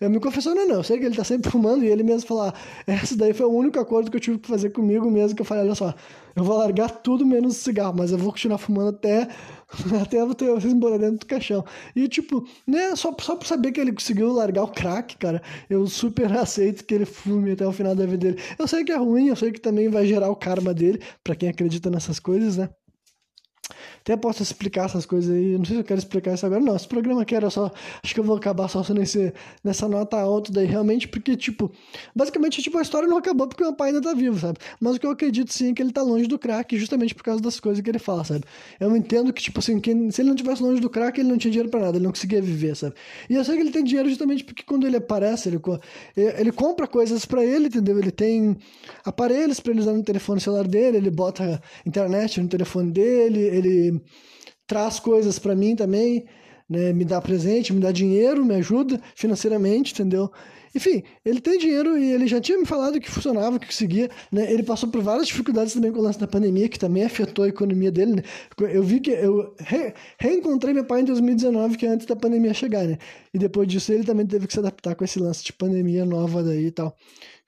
eu 0.00 0.10
me 0.10 0.20
confessou, 0.20 0.54
não, 0.54 0.68
não, 0.68 0.76
eu 0.76 0.82
sei 0.82 0.98
que 0.98 1.06
ele 1.06 1.16
tá 1.16 1.24
sempre 1.24 1.50
fumando 1.50 1.82
e 1.82 1.88
ele 1.88 2.02
mesmo 2.02 2.28
falou, 2.28 2.44
ah, 2.44 2.54
essa 2.86 3.16
daí 3.16 3.32
foi 3.32 3.46
o 3.46 3.50
único 3.50 3.80
acordo 3.80 4.10
que 4.10 4.16
eu 4.16 4.20
tive 4.20 4.38
que 4.38 4.48
fazer 4.48 4.70
comigo 4.70 5.10
mesmo, 5.10 5.34
que 5.34 5.42
eu 5.42 5.46
falei, 5.46 5.64
olha 5.64 5.74
só, 5.74 5.94
eu 6.36 6.44
vou 6.44 6.56
largar 6.56 6.90
tudo 6.90 7.26
menos 7.26 7.56
o 7.56 7.60
cigarro, 7.60 7.94
mas 7.96 8.12
eu 8.12 8.18
vou 8.18 8.30
continuar 8.30 8.58
fumando 8.58 8.90
até 8.90 9.28
até 10.02 10.24
vocês 10.24 10.72
embora 10.72 10.98
dentro 10.98 11.18
do 11.18 11.26
caixão. 11.26 11.64
E, 11.94 12.08
tipo, 12.08 12.46
né, 12.66 12.96
só, 12.96 13.14
só 13.20 13.36
por 13.36 13.46
saber 13.46 13.72
que 13.72 13.80
ele 13.80 13.92
conseguiu 13.92 14.32
largar 14.32 14.64
o 14.64 14.68
crack, 14.68 15.16
cara, 15.16 15.42
eu 15.68 15.86
super 15.86 16.32
aceito 16.36 16.84
que 16.84 16.94
ele 16.94 17.04
fume 17.04 17.52
até 17.52 17.66
o 17.66 17.72
final 17.72 17.94
da 17.94 18.06
vida 18.06 18.32
dele. 18.32 18.42
Eu 18.58 18.66
sei 18.66 18.84
que 18.84 18.92
é 18.92 18.96
ruim, 18.96 19.28
eu 19.28 19.36
sei 19.36 19.52
que 19.52 19.60
também 19.60 19.88
vai 19.88 20.06
gerar 20.06 20.30
o 20.30 20.36
karma 20.36 20.72
dele, 20.72 21.02
para 21.22 21.36
quem 21.36 21.48
acredita 21.48 21.90
nessas 21.90 22.18
coisas, 22.18 22.56
né? 22.56 22.70
Até 24.00 24.16
posso 24.16 24.42
explicar 24.42 24.86
essas 24.86 25.04
coisas 25.04 25.34
aí. 25.34 25.58
Não 25.58 25.64
sei 25.64 25.76
se 25.76 25.80
eu 25.80 25.84
quero 25.84 25.98
explicar 25.98 26.34
isso 26.34 26.46
agora. 26.46 26.60
Não, 26.60 26.74
esse 26.74 26.88
programa 26.88 27.22
aqui 27.22 27.34
era 27.34 27.50
só. 27.50 27.70
Acho 28.02 28.14
que 28.14 28.20
eu 28.20 28.24
vou 28.24 28.36
acabar 28.36 28.68
só 28.68 28.82
nesse, 28.92 29.32
nessa 29.62 29.88
nota 29.88 30.18
alta 30.18 30.52
daí, 30.52 30.66
realmente, 30.66 31.08
porque, 31.08 31.36
tipo, 31.36 31.70
basicamente, 32.14 32.62
tipo, 32.62 32.78
a 32.78 32.82
história 32.82 33.08
não 33.08 33.18
acabou 33.18 33.46
porque 33.46 33.62
o 33.62 33.66
meu 33.66 33.74
pai 33.74 33.88
ainda 33.88 34.00
tá 34.00 34.14
vivo, 34.14 34.38
sabe? 34.38 34.58
Mas 34.80 34.96
o 34.96 35.00
que 35.00 35.06
eu 35.06 35.10
acredito 35.10 35.52
sim 35.52 35.70
é 35.70 35.74
que 35.74 35.82
ele 35.82 35.92
tá 35.92 36.02
longe 36.02 36.26
do 36.26 36.38
crack, 36.38 36.76
justamente 36.78 37.14
por 37.14 37.22
causa 37.22 37.42
das 37.42 37.60
coisas 37.60 37.82
que 37.82 37.90
ele 37.90 37.98
fala, 37.98 38.24
sabe? 38.24 38.44
Eu 38.80 38.96
entendo 38.96 39.32
que, 39.32 39.42
tipo 39.42 39.58
assim, 39.58 39.80
que 39.80 39.90
se 40.12 40.22
ele 40.22 40.28
não 40.28 40.36
tivesse 40.36 40.62
longe 40.62 40.80
do 40.80 40.88
crack, 40.88 41.18
ele 41.20 41.28
não 41.28 41.38
tinha 41.38 41.50
dinheiro 41.50 41.70
pra 41.70 41.80
nada, 41.80 41.96
ele 41.96 42.04
não 42.04 42.12
conseguia 42.12 42.40
viver, 42.40 42.76
sabe? 42.76 42.94
E 43.28 43.34
eu 43.34 43.44
sei 43.44 43.56
que 43.56 43.62
ele 43.62 43.70
tem 43.70 43.84
dinheiro 43.84 44.08
justamente 44.08 44.44
porque 44.44 44.62
quando 44.62 44.86
ele 44.86 44.96
aparece, 44.96 45.48
ele, 45.48 45.60
ele 46.16 46.52
compra 46.52 46.86
coisas 46.86 47.24
para 47.26 47.44
ele, 47.44 47.66
entendeu? 47.66 47.98
Ele 47.98 48.10
tem 48.10 48.56
aparelhos 49.04 49.60
para 49.60 49.72
ele 49.72 49.80
usar 49.80 49.92
no 49.92 50.02
telefone 50.02 50.40
celular 50.40 50.66
dele, 50.66 50.96
ele 50.96 51.10
bota 51.10 51.60
internet 51.84 52.40
no 52.40 52.48
telefone 52.48 52.90
dele, 52.90 53.40
ele 53.58 54.00
traz 54.66 55.00
coisas 55.00 55.38
para 55.38 55.54
mim 55.54 55.74
também, 55.74 56.26
né? 56.68 56.92
Me 56.92 57.04
dá 57.04 57.20
presente, 57.20 57.72
me 57.72 57.80
dá 57.80 57.90
dinheiro, 57.90 58.44
me 58.44 58.54
ajuda 58.54 59.00
financeiramente, 59.14 59.92
entendeu? 59.92 60.30
Enfim, 60.74 61.02
ele 61.24 61.40
tem 61.40 61.58
dinheiro 61.58 61.98
e 61.98 62.12
ele 62.12 62.26
já 62.26 62.40
tinha 62.40 62.58
me 62.58 62.66
falado 62.66 63.00
que 63.00 63.10
funcionava, 63.10 63.58
que 63.58 63.66
conseguia, 63.66 64.10
né? 64.30 64.52
Ele 64.52 64.62
passou 64.62 64.88
por 64.88 65.02
várias 65.02 65.26
dificuldades 65.26 65.72
também 65.72 65.90
com 65.90 65.98
o 65.98 66.02
lance 66.02 66.18
da 66.18 66.26
pandemia, 66.26 66.68
que 66.68 66.78
também 66.78 67.04
afetou 67.04 67.44
a 67.44 67.48
economia 67.48 67.90
dele, 67.90 68.16
né? 68.16 68.22
Eu 68.58 68.82
vi 68.82 69.00
que 69.00 69.10
eu 69.10 69.54
re 69.58 69.94
reencontrei 70.18 70.74
meu 70.74 70.84
pai 70.84 71.00
em 71.00 71.04
2019, 71.04 71.76
que 71.76 71.86
é 71.86 71.88
antes 71.88 72.06
da 72.06 72.14
pandemia 72.14 72.52
chegar, 72.52 72.86
né? 72.86 72.98
E 73.32 73.38
depois 73.38 73.66
disso 73.66 73.92
ele 73.92 74.04
também 74.04 74.26
teve 74.26 74.46
que 74.46 74.52
se 74.52 74.58
adaptar 74.58 74.94
com 74.94 75.04
esse 75.04 75.18
lance 75.18 75.42
de 75.42 75.52
pandemia 75.52 76.04
nova 76.04 76.42
daí 76.42 76.66
e 76.66 76.70
tal. 76.70 76.94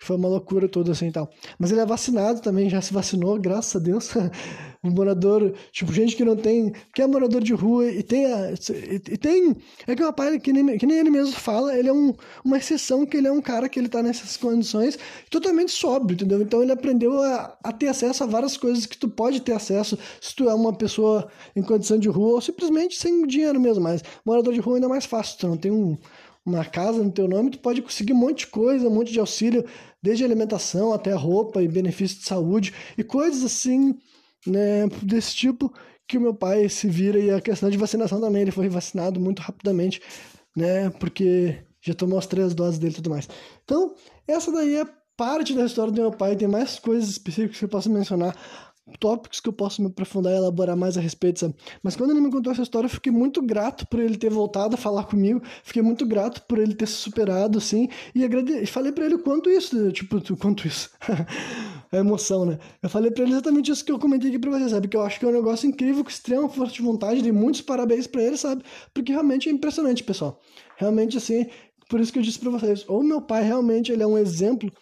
Foi 0.03 0.17
uma 0.17 0.29
loucura 0.29 0.67
toda 0.67 0.93
assim 0.93 1.09
e 1.09 1.13
tal. 1.13 1.31
Mas 1.59 1.71
ele 1.71 1.81
é 1.81 1.87
vacinado 1.87 2.41
também, 2.41 2.71
já 2.71 2.81
se 2.81 2.93
vacinou, 2.93 3.39
graças 3.39 3.77
a 3.77 3.79
Deus. 3.85 4.11
um 4.83 4.91
morador, 4.91 5.53
tipo, 5.71 5.93
gente 5.93 6.17
que 6.17 6.25
não 6.25 6.35
tem, 6.35 6.73
que 6.95 7.03
é 7.03 7.07
morador 7.07 7.43
de 7.43 7.53
rua 7.53 7.87
e 7.87 8.03
tem, 8.03 8.25
a, 8.25 8.53
e, 8.53 8.95
e, 8.95 9.17
tem, 9.19 9.55
é 9.87 9.95
que 9.95 10.03
o 10.03 10.07
rapaz, 10.07 10.41
que 10.41 10.55
nem, 10.55 10.79
que 10.79 10.87
nem 10.87 10.99
ele 10.99 11.11
mesmo 11.11 11.35
fala, 11.35 11.77
ele 11.77 11.89
é 11.89 11.93
um, 11.93 12.15
uma 12.43 12.57
exceção, 12.57 13.05
que 13.05 13.19
ele 13.19 13.29
é 13.29 13.33
um 13.33 13.43
cara 13.43 13.69
que 13.69 13.79
ele 13.79 13.91
tá 13.91 14.03
nessas 14.03 14.39
condições 14.39 14.99
totalmente 15.29 15.71
sóbrio, 15.71 16.15
entendeu? 16.15 16.41
Então 16.41 16.63
ele 16.63 16.73
aprendeu 16.73 17.23
a, 17.23 17.59
a 17.63 17.73
ter 17.73 17.89
acesso 17.89 18.25
a 18.25 18.27
várias 18.27 18.57
coisas 18.57 18.87
que 18.87 18.97
tu 18.97 19.07
pode 19.07 19.43
ter 19.43 19.53
acesso 19.53 19.99
se 20.19 20.35
tu 20.35 20.49
é 20.49 20.55
uma 20.55 20.73
pessoa 20.73 21.29
em 21.55 21.63
condição 21.63 21.99
de 21.99 22.09
rua 22.09 22.37
ou 22.37 22.41
simplesmente 22.41 22.99
sem 22.99 23.27
dinheiro 23.27 23.61
mesmo, 23.61 23.85
mas 23.85 24.03
morador 24.25 24.55
de 24.55 24.61
rua 24.61 24.77
ainda 24.77 24.87
é 24.87 24.91
mais 24.91 25.05
fácil, 25.05 25.39
tu 25.41 25.47
não 25.47 25.59
tem 25.59 25.71
um, 25.71 25.99
uma 26.51 26.65
casa 26.65 27.03
no 27.03 27.11
teu 27.11 27.27
nome, 27.27 27.51
tu 27.51 27.59
pode 27.59 27.83
conseguir 27.83 28.13
um 28.13 28.17
monte 28.17 28.41
de 28.41 28.47
coisa, 28.49 28.89
um 28.89 28.95
monte 28.95 29.13
de 29.13 29.21
auxílio, 29.21 29.65
desde 30.03 30.25
alimentação 30.25 30.93
até 30.93 31.13
roupa 31.13 31.63
e 31.63 31.69
benefício 31.69 32.19
de 32.19 32.25
saúde 32.25 32.73
e 32.97 33.05
coisas 33.05 33.45
assim 33.45 33.99
né, 34.47 34.87
desse 35.03 35.35
tipo 35.35 35.73
que 36.09 36.19
o 36.19 36.21
meu 36.21 36.35
pai 36.35 36.69
se 36.69 36.89
vira 36.89 37.19
e 37.19 37.31
a 37.31 37.41
questão 37.41 37.71
de 37.71 37.79
vacinação 37.79 38.21
também, 38.21 38.43
ele 38.43 38.51
foi 38.51 38.69
vacinado 38.69 39.21
muito 39.21 39.41
rapidamente, 39.41 40.03
né? 40.57 40.91
Porque 40.91 41.63
já 41.81 41.95
tomou 41.95 42.19
as 42.19 42.27
três 42.27 42.53
doses 42.53 42.81
dele 42.81 42.93
e 42.93 42.97
tudo 42.97 43.11
mais. 43.11 43.29
Então, 43.65 43.95
essa 44.27 44.51
daí 44.51 44.75
é 44.75 44.85
parte 45.17 45.55
da 45.55 45.65
história 45.65 45.93
do 45.93 46.01
meu 46.01 46.11
pai, 46.11 46.35
tem 46.35 46.49
mais 46.49 46.81
coisas 46.81 47.11
específicas 47.11 47.59
que 47.59 47.65
eu 47.65 47.69
posso 47.69 47.89
mencionar, 47.89 48.35
tópicos 48.99 49.41
que 49.41 49.49
eu 49.49 49.53
posso 49.53 49.81
me 49.83 49.89
aprofundar 49.89 50.33
e 50.33 50.37
elaborar 50.37 50.77
mais 50.77 50.97
a 50.97 51.01
respeito, 51.01 51.41
sabe? 51.41 51.55
Mas 51.83 51.97
quando 51.97 52.11
ele 52.11 52.21
me 52.21 52.31
contou 52.31 52.53
essa 52.53 52.63
história, 52.63 52.87
eu 52.87 52.91
fiquei 52.91 53.13
muito 53.13 53.43
grato 53.43 53.87
por 53.87 54.01
ele 54.01 54.17
ter 54.17 54.31
voltado 54.31 54.75
a 54.75 54.79
falar 54.79 55.05
comigo, 55.05 55.43
fiquei 55.63 55.83
muito 55.83 56.07
grato 56.07 56.43
por 56.43 56.59
ele 56.59 56.75
ter 56.75 56.87
se 56.87 56.95
superado, 56.95 57.59
assim, 57.59 57.89
e 58.15 58.25
agrade... 58.25 58.67
falei 58.67 58.93
para 58.93 59.07
ele 59.07 59.19
quanto 59.19 59.51
isso, 59.51 59.91
tipo, 59.93 60.21
quanto 60.37 60.67
isso. 60.67 60.91
a 61.93 61.97
emoção, 61.97 62.45
né? 62.45 62.59
Eu 62.83 62.89
falei 62.89 63.11
para 63.11 63.25
ele 63.25 63.33
exatamente 63.33 63.71
isso 63.71 63.85
que 63.85 63.91
eu 63.91 63.99
comentei 63.99 64.31
aqui 64.31 64.39
pra 64.39 64.51
você, 64.51 64.69
sabe? 64.69 64.89
Que 64.89 64.97
eu 64.97 65.03
acho 65.03 65.19
que 65.19 65.25
é 65.25 65.29
um 65.29 65.33
negócio 65.33 65.69
incrível, 65.69 66.05
com 66.05 66.11
extrema 66.11 66.49
força 66.49 66.75
de 66.75 66.83
vontade, 66.83 67.23
dei 67.23 67.33
muitos 67.33 67.61
parabéns 67.61 68.07
para 68.07 68.23
ele, 68.23 68.37
sabe? 68.37 68.63
Porque 68.95 69.13
realmente 69.13 69.49
é 69.49 69.53
impressionante, 69.53 70.05
pessoal. 70.05 70.41
Realmente, 70.77 71.17
assim, 71.17 71.47
por 71.89 72.01
isso 72.01 72.13
que 72.13 72.19
eu 72.19 72.23
disse 72.23 72.39
para 72.39 72.51
vocês, 72.51 72.85
ou 72.89 73.03
meu 73.03 73.21
pai 73.21 73.43
realmente 73.43 73.91
ele 73.91 74.03
é 74.03 74.07
um 74.07 74.17
exemplo 74.17 74.73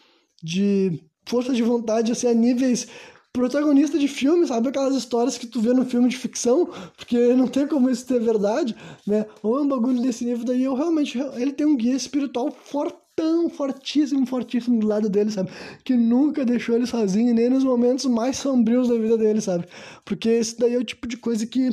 de 0.42 1.00
força 1.26 1.52
de 1.52 1.62
vontade, 1.62 2.12
assim, 2.12 2.26
a 2.26 2.34
níveis 2.34 2.86
protagonista 3.32 3.98
de 3.98 4.08
filme, 4.08 4.46
sabe 4.46 4.68
aquelas 4.68 4.94
histórias 4.94 5.38
que 5.38 5.46
tu 5.46 5.60
vê 5.60 5.72
no 5.72 5.84
filme 5.84 6.08
de 6.08 6.16
ficção, 6.16 6.66
porque 6.96 7.34
não 7.34 7.46
tem 7.46 7.66
como 7.66 7.88
isso 7.90 8.06
ter 8.06 8.20
verdade, 8.20 8.74
né? 9.06 9.26
Ou 9.42 9.58
é 9.58 9.62
um 9.62 9.68
bagulho 9.68 10.02
desse 10.02 10.24
nível 10.24 10.44
daí, 10.44 10.64
eu 10.64 10.74
realmente, 10.74 11.18
ele 11.36 11.52
tem 11.52 11.66
um 11.66 11.76
guia 11.76 11.94
espiritual 11.94 12.50
fortão, 12.50 13.48
fortíssimo, 13.50 14.26
fortíssimo 14.26 14.80
do 14.80 14.86
lado 14.86 15.08
dele, 15.08 15.30
sabe? 15.30 15.50
Que 15.84 15.94
nunca 15.94 16.44
deixou 16.44 16.74
ele 16.74 16.86
sozinho, 16.86 17.34
nem 17.34 17.48
nos 17.48 17.64
momentos 17.64 18.06
mais 18.06 18.36
sombrios 18.38 18.88
da 18.88 18.96
vida 18.96 19.18
dele, 19.18 19.40
sabe? 19.40 19.66
Porque 20.04 20.28
esse 20.28 20.58
daí 20.58 20.74
é 20.74 20.78
o 20.78 20.84
tipo 20.84 21.06
de 21.06 21.16
coisa 21.16 21.46
que 21.46 21.70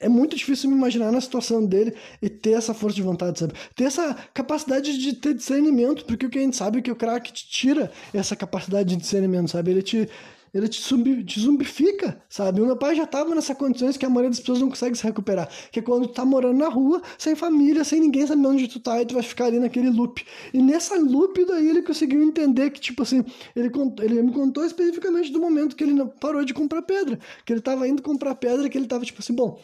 é 0.00 0.08
muito 0.08 0.34
difícil 0.34 0.70
me 0.70 0.76
imaginar 0.76 1.12
na 1.12 1.20
situação 1.20 1.64
dele 1.64 1.94
e 2.22 2.28
ter 2.30 2.52
essa 2.52 2.72
força 2.72 2.96
de 2.96 3.02
vontade, 3.02 3.38
sabe? 3.38 3.52
Ter 3.76 3.84
essa 3.84 4.16
capacidade 4.32 4.96
de 4.96 5.12
ter 5.12 5.34
discernimento, 5.34 6.06
porque 6.06 6.24
o 6.24 6.30
que 6.30 6.38
a 6.38 6.42
gente 6.42 6.56
sabe 6.56 6.78
é 6.78 6.82
que 6.82 6.90
o 6.90 6.96
crack 6.96 7.30
te 7.30 7.46
tira 7.46 7.92
essa 8.12 8.34
capacidade 8.34 8.88
de 8.88 8.96
discernimento, 8.96 9.50
sabe? 9.50 9.70
Ele 9.70 9.82
te, 9.82 10.08
ele 10.54 10.68
te, 10.68 10.80
sub, 10.80 11.22
te 11.24 11.38
zumbifica, 11.38 12.18
sabe? 12.30 12.62
O 12.62 12.66
meu 12.66 12.78
pai 12.78 12.94
já 12.94 13.02
estava 13.02 13.34
nessa 13.34 13.54
condições 13.54 13.98
que 13.98 14.06
a 14.06 14.08
maioria 14.08 14.30
das 14.30 14.40
pessoas 14.40 14.60
não 14.60 14.70
consegue 14.70 14.96
se 14.96 15.04
recuperar, 15.04 15.50
que 15.70 15.80
é 15.80 15.82
quando 15.82 16.08
tu 16.08 16.14
tá 16.14 16.24
morando 16.24 16.56
na 16.56 16.68
rua, 16.68 17.02
sem 17.18 17.36
família, 17.36 17.84
sem 17.84 18.00
ninguém 18.00 18.26
saber 18.26 18.46
onde 18.46 18.68
tu 18.68 18.80
tá, 18.80 19.02
e 19.02 19.04
tu 19.04 19.12
vai 19.12 19.22
ficar 19.22 19.46
ali 19.46 19.58
naquele 19.58 19.90
loop. 19.90 20.24
E 20.54 20.62
nessa 20.62 20.96
loop 20.96 21.44
daí 21.44 21.68
ele 21.68 21.82
conseguiu 21.82 22.22
entender 22.22 22.70
que, 22.70 22.80
tipo 22.80 23.02
assim, 23.02 23.22
ele, 23.54 23.70
ele 24.00 24.22
me 24.22 24.32
contou 24.32 24.64
especificamente 24.64 25.30
do 25.30 25.40
momento 25.40 25.76
que 25.76 25.84
ele 25.84 26.02
parou 26.18 26.42
de 26.42 26.54
comprar 26.54 26.80
pedra, 26.80 27.18
que 27.44 27.52
ele 27.52 27.60
estava 27.60 27.86
indo 27.86 28.00
comprar 28.00 28.34
pedra, 28.34 28.66
que 28.66 28.78
ele 28.78 28.86
estava 28.86 29.04
tipo 29.04 29.20
assim, 29.20 29.34
bom, 29.34 29.60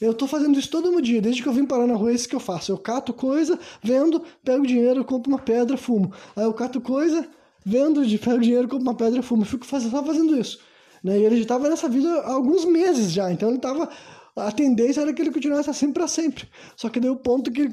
eu 0.00 0.14
tô 0.14 0.26
fazendo 0.26 0.58
isso 0.58 0.70
todo 0.70 1.00
dia, 1.00 1.20
desde 1.20 1.42
que 1.42 1.48
eu 1.48 1.52
vim 1.52 1.64
parar 1.64 1.86
na 1.86 1.94
rua, 1.94 2.10
é 2.10 2.14
isso 2.14 2.28
que 2.28 2.34
eu 2.34 2.40
faço. 2.40 2.72
Eu 2.72 2.78
cato 2.78 3.12
coisa, 3.12 3.58
vendo, 3.82 4.22
pego 4.44 4.66
dinheiro, 4.66 5.04
compro 5.04 5.30
uma 5.30 5.38
pedra, 5.38 5.76
fumo. 5.76 6.12
Aí 6.34 6.44
eu 6.44 6.52
cato 6.52 6.80
coisa, 6.80 7.26
vendo, 7.64 8.02
pego 8.18 8.40
dinheiro, 8.40 8.68
compro 8.68 8.82
uma 8.82 8.94
pedra, 8.94 9.22
fumo. 9.22 9.42
Eu 9.42 9.46
fico 9.46 9.64
faz, 9.66 9.84
só 9.84 10.04
fazendo 10.04 10.36
isso. 10.36 10.60
Né? 11.02 11.18
E 11.18 11.24
ele 11.24 11.36
já 11.36 11.42
estava 11.42 11.68
nessa 11.68 11.88
vida 11.88 12.08
há 12.20 12.32
alguns 12.32 12.64
meses 12.64 13.12
já, 13.12 13.30
então 13.32 13.48
ele 13.48 13.58
estava 13.58 13.88
a 14.34 14.50
tendência 14.50 15.02
era 15.02 15.12
que 15.12 15.20
ele 15.20 15.30
continuasse 15.30 15.68
assim 15.68 15.92
para 15.92 16.08
sempre. 16.08 16.48
Só 16.76 16.88
que 16.88 16.98
deu 16.98 17.12
o 17.12 17.16
ponto 17.16 17.50
que 17.50 17.70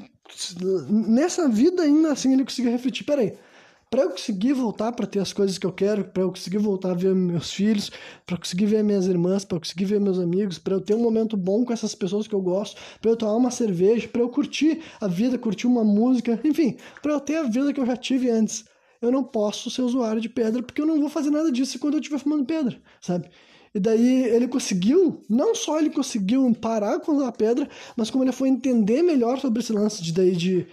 nessa 0.88 1.48
vida 1.48 1.82
ainda 1.82 2.12
assim 2.12 2.32
ele 2.32 2.44
conseguiu 2.44 2.70
refletir, 2.70 3.04
peraí, 3.04 3.34
para 3.90 4.02
eu 4.02 4.10
conseguir 4.10 4.52
voltar 4.52 4.92
para 4.92 5.04
ter 5.04 5.18
as 5.18 5.32
coisas 5.32 5.58
que 5.58 5.66
eu 5.66 5.72
quero, 5.72 6.04
para 6.04 6.22
eu 6.22 6.28
conseguir 6.28 6.58
voltar 6.58 6.92
a 6.92 6.94
ver 6.94 7.12
meus 7.12 7.52
filhos, 7.52 7.90
para 8.24 8.36
conseguir 8.38 8.66
ver 8.66 8.84
minhas 8.84 9.06
irmãs, 9.06 9.44
para 9.44 9.58
conseguir 9.58 9.84
ver 9.84 10.00
meus 10.00 10.20
amigos, 10.20 10.58
para 10.58 10.74
eu 10.74 10.80
ter 10.80 10.94
um 10.94 11.02
momento 11.02 11.36
bom 11.36 11.64
com 11.64 11.72
essas 11.72 11.92
pessoas 11.92 12.28
que 12.28 12.34
eu 12.34 12.40
gosto, 12.40 12.80
para 13.00 13.10
eu 13.10 13.16
tomar 13.16 13.34
uma 13.34 13.50
cerveja, 13.50 14.06
para 14.06 14.22
eu 14.22 14.28
curtir 14.28 14.80
a 15.00 15.08
vida, 15.08 15.36
curtir 15.36 15.66
uma 15.66 15.82
música, 15.82 16.40
enfim, 16.44 16.76
para 17.02 17.12
eu 17.12 17.20
ter 17.20 17.38
a 17.38 17.42
vida 17.42 17.72
que 17.72 17.80
eu 17.80 17.86
já 17.86 17.96
tive 17.96 18.30
antes. 18.30 18.64
Eu 19.02 19.10
não 19.10 19.24
posso 19.24 19.68
ser 19.70 19.82
usuário 19.82 20.20
de 20.20 20.28
pedra 20.28 20.62
porque 20.62 20.80
eu 20.80 20.86
não 20.86 21.00
vou 21.00 21.08
fazer 21.08 21.30
nada 21.30 21.50
disso 21.50 21.78
quando 21.80 21.94
eu 21.94 22.00
estiver 22.00 22.18
fumando 22.20 22.44
pedra, 22.44 22.80
sabe? 23.00 23.28
E 23.74 23.80
daí 23.80 24.24
ele 24.24 24.46
conseguiu, 24.46 25.22
não 25.28 25.54
só 25.54 25.80
ele 25.80 25.90
conseguiu 25.90 26.52
parar 26.60 27.00
com 27.00 27.20
a 27.20 27.32
pedra, 27.32 27.68
mas 27.96 28.10
como 28.10 28.22
ele 28.22 28.32
foi 28.32 28.48
entender 28.48 29.02
melhor 29.02 29.40
sobre 29.40 29.60
esse 29.60 29.72
lance 29.72 30.02
de 30.02 30.12
daí 30.12 30.36
de 30.36 30.66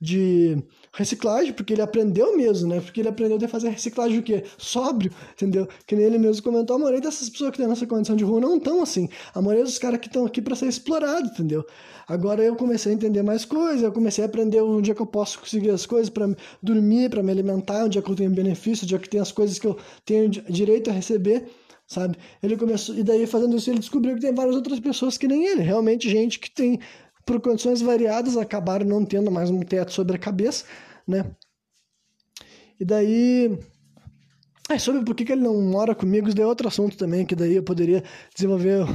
de 0.00 0.62
reciclagem, 0.92 1.52
porque 1.52 1.72
ele 1.72 1.82
aprendeu 1.82 2.36
mesmo, 2.36 2.68
né? 2.68 2.80
Porque 2.80 3.00
ele 3.00 3.08
aprendeu 3.08 3.36
a 3.36 3.48
fazer 3.48 3.70
reciclagem 3.70 4.18
o 4.18 4.22
quê? 4.22 4.44
Sóbrio, 4.56 5.10
entendeu? 5.32 5.68
Que 5.86 5.96
nem 5.96 6.04
ele 6.04 6.18
mesmo 6.18 6.42
comentou, 6.42 6.76
a 6.76 6.78
maioria 6.78 7.00
dessas 7.00 7.28
pessoas 7.28 7.50
que 7.50 7.56
estão 7.56 7.68
nessa 7.68 7.86
condição 7.86 8.14
de 8.14 8.22
rua 8.22 8.40
não 8.40 8.56
estão 8.58 8.82
assim. 8.82 9.08
A 9.34 9.42
maioria 9.42 9.64
dos 9.64 9.78
caras 9.78 9.98
que 9.98 10.06
estão 10.06 10.24
aqui 10.24 10.40
para 10.40 10.54
ser 10.54 10.66
explorado, 10.66 11.26
entendeu? 11.26 11.64
Agora 12.06 12.42
eu 12.42 12.54
comecei 12.54 12.92
a 12.92 12.94
entender 12.94 13.22
mais 13.22 13.44
coisas, 13.44 13.82
eu 13.82 13.92
comecei 13.92 14.24
a 14.24 14.26
aprender 14.26 14.62
onde 14.62 14.90
é 14.90 14.94
que 14.94 15.02
eu 15.02 15.06
posso 15.06 15.40
conseguir 15.40 15.70
as 15.70 15.84
coisas 15.84 16.08
para 16.08 16.28
dormir, 16.62 17.10
para 17.10 17.22
me 17.22 17.32
alimentar, 17.32 17.84
onde 17.84 17.98
é 17.98 18.02
que 18.02 18.10
eu 18.10 18.14
tenho 18.14 18.30
benefício, 18.30 18.84
onde 18.84 18.94
é 18.94 18.98
que 18.98 19.08
tem 19.08 19.20
as 19.20 19.32
coisas 19.32 19.58
que 19.58 19.66
eu 19.66 19.76
tenho 20.04 20.30
direito 20.30 20.90
a 20.90 20.92
receber 20.92 21.46
sabe? 21.88 22.18
Ele 22.42 22.54
começou, 22.56 22.94
e 22.94 23.02
daí 23.02 23.26
fazendo 23.26 23.56
isso 23.56 23.70
ele 23.70 23.78
descobriu 23.78 24.14
que 24.14 24.20
tem 24.20 24.34
várias 24.34 24.54
outras 24.54 24.78
pessoas 24.78 25.16
que 25.16 25.26
nem 25.26 25.46
ele, 25.46 25.62
realmente 25.62 26.08
gente 26.08 26.38
que 26.38 26.50
tem 26.50 26.78
por 27.28 27.38
condições 27.42 27.82
variadas, 27.82 28.38
acabaram 28.38 28.86
não 28.86 29.04
tendo 29.04 29.30
mais 29.30 29.50
um 29.50 29.60
teto 29.60 29.92
sobre 29.92 30.16
a 30.16 30.18
cabeça, 30.18 30.64
né? 31.06 31.26
E 32.80 32.84
daí. 32.86 33.58
É, 34.70 34.78
sobre 34.78 35.04
por 35.04 35.14
que, 35.14 35.26
que 35.26 35.32
ele 35.32 35.42
não 35.42 35.60
mora 35.60 35.94
comigo, 35.94 36.26
isso 36.26 36.36
daí 36.36 36.44
é 36.44 36.48
outro 36.48 36.68
assunto 36.68 36.96
também, 36.96 37.26
que 37.26 37.34
daí 37.34 37.56
eu 37.56 37.62
poderia 37.62 38.02
desenvolver 38.34 38.86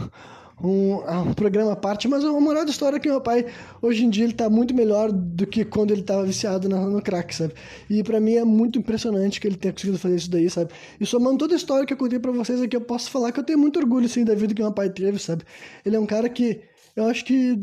um, 0.63 0.95
um 1.29 1.33
programa 1.33 1.73
à 1.73 1.75
parte, 1.75 2.07
mas 2.07 2.23
a 2.23 2.31
moral 2.31 2.63
da 2.63 2.71
história 2.71 2.97
é 2.97 2.99
que 2.99 3.09
meu 3.09 3.21
pai, 3.21 3.45
hoje 3.81 4.05
em 4.05 4.09
dia, 4.09 4.23
ele 4.23 4.33
tá 4.33 4.49
muito 4.49 4.73
melhor 4.73 5.11
do 5.11 5.47
que 5.47 5.65
quando 5.65 5.91
ele 5.91 6.03
tava 6.03 6.23
viciado 6.23 6.69
no, 6.69 6.89
no 6.91 7.01
crack, 7.01 7.35
sabe? 7.35 7.53
E 7.89 8.03
para 8.03 8.19
mim 8.19 8.35
é 8.35 8.43
muito 8.43 8.77
impressionante 8.79 9.39
que 9.41 9.47
ele 9.47 9.57
tenha 9.57 9.73
conseguido 9.73 9.97
fazer 9.97 10.15
isso 10.15 10.29
daí, 10.29 10.49
sabe? 10.49 10.71
E 10.99 11.05
somando 11.05 11.39
toda 11.39 11.53
a 11.53 11.57
história 11.57 11.85
que 11.85 11.93
eu 11.93 11.97
contei 11.97 12.19
para 12.19 12.31
vocês 12.31 12.61
aqui, 12.61 12.75
eu 12.75 12.81
posso 12.81 13.09
falar 13.11 13.31
que 13.31 13.39
eu 13.39 13.43
tenho 13.43 13.59
muito 13.59 13.79
orgulho, 13.79 14.07
sim, 14.07 14.23
da 14.23 14.35
vida 14.35 14.53
que 14.53 14.61
meu 14.61 14.71
pai 14.71 14.89
teve, 14.89 15.19
sabe? 15.19 15.43
Ele 15.85 15.95
é 15.95 15.99
um 15.99 16.05
cara 16.05 16.29
que 16.29 16.61
eu 16.95 17.05
acho 17.05 17.25
que 17.25 17.57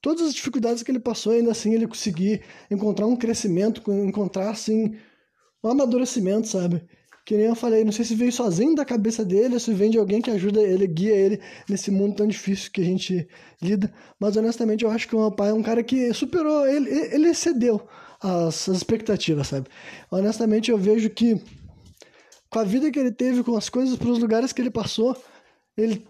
todas 0.00 0.26
as 0.26 0.34
dificuldades 0.34 0.82
que 0.82 0.90
ele 0.90 1.00
passou, 1.00 1.32
ainda 1.32 1.50
assim 1.50 1.74
ele 1.74 1.86
conseguir 1.86 2.42
encontrar 2.70 3.06
um 3.06 3.16
crescimento, 3.16 3.82
encontrar 3.92 4.50
assim 4.50 4.96
um 5.62 5.68
amadurecimento, 5.68 6.46
sabe? 6.46 6.82
Que 7.24 7.36
nem 7.36 7.46
eu 7.46 7.56
falei, 7.56 7.84
não 7.84 7.90
sei 7.90 8.04
se 8.04 8.14
veio 8.14 8.32
sozinho 8.32 8.76
da 8.76 8.84
cabeça 8.84 9.24
dele, 9.24 9.54
ou 9.54 9.60
se 9.60 9.74
vem 9.74 9.90
de 9.90 9.98
alguém 9.98 10.22
que 10.22 10.30
ajuda 10.30 10.62
ele, 10.62 10.86
guia 10.86 11.14
ele 11.14 11.40
nesse 11.68 11.90
mundo 11.90 12.14
tão 12.14 12.26
difícil 12.28 12.70
que 12.70 12.80
a 12.80 12.84
gente 12.84 13.28
lida. 13.60 13.92
Mas 14.20 14.36
honestamente 14.36 14.84
eu 14.84 14.90
acho 14.90 15.08
que 15.08 15.16
o 15.16 15.18
meu 15.18 15.32
pai 15.32 15.50
é 15.50 15.52
um 15.52 15.62
cara 15.62 15.82
que 15.82 16.12
superou, 16.14 16.66
ele, 16.66 16.88
ele 16.88 17.28
excedeu 17.28 17.84
as, 18.20 18.68
as 18.68 18.76
expectativas, 18.76 19.48
sabe? 19.48 19.68
Honestamente 20.10 20.70
eu 20.70 20.78
vejo 20.78 21.10
que 21.10 21.42
com 22.48 22.60
a 22.60 22.64
vida 22.64 22.90
que 22.90 22.98
ele 22.98 23.10
teve, 23.10 23.42
com 23.42 23.56
as 23.56 23.68
coisas, 23.68 23.96
para 23.96 24.08
os 24.08 24.18
lugares 24.18 24.52
que 24.52 24.62
ele 24.62 24.70
passou, 24.70 25.16
ele 25.76 26.06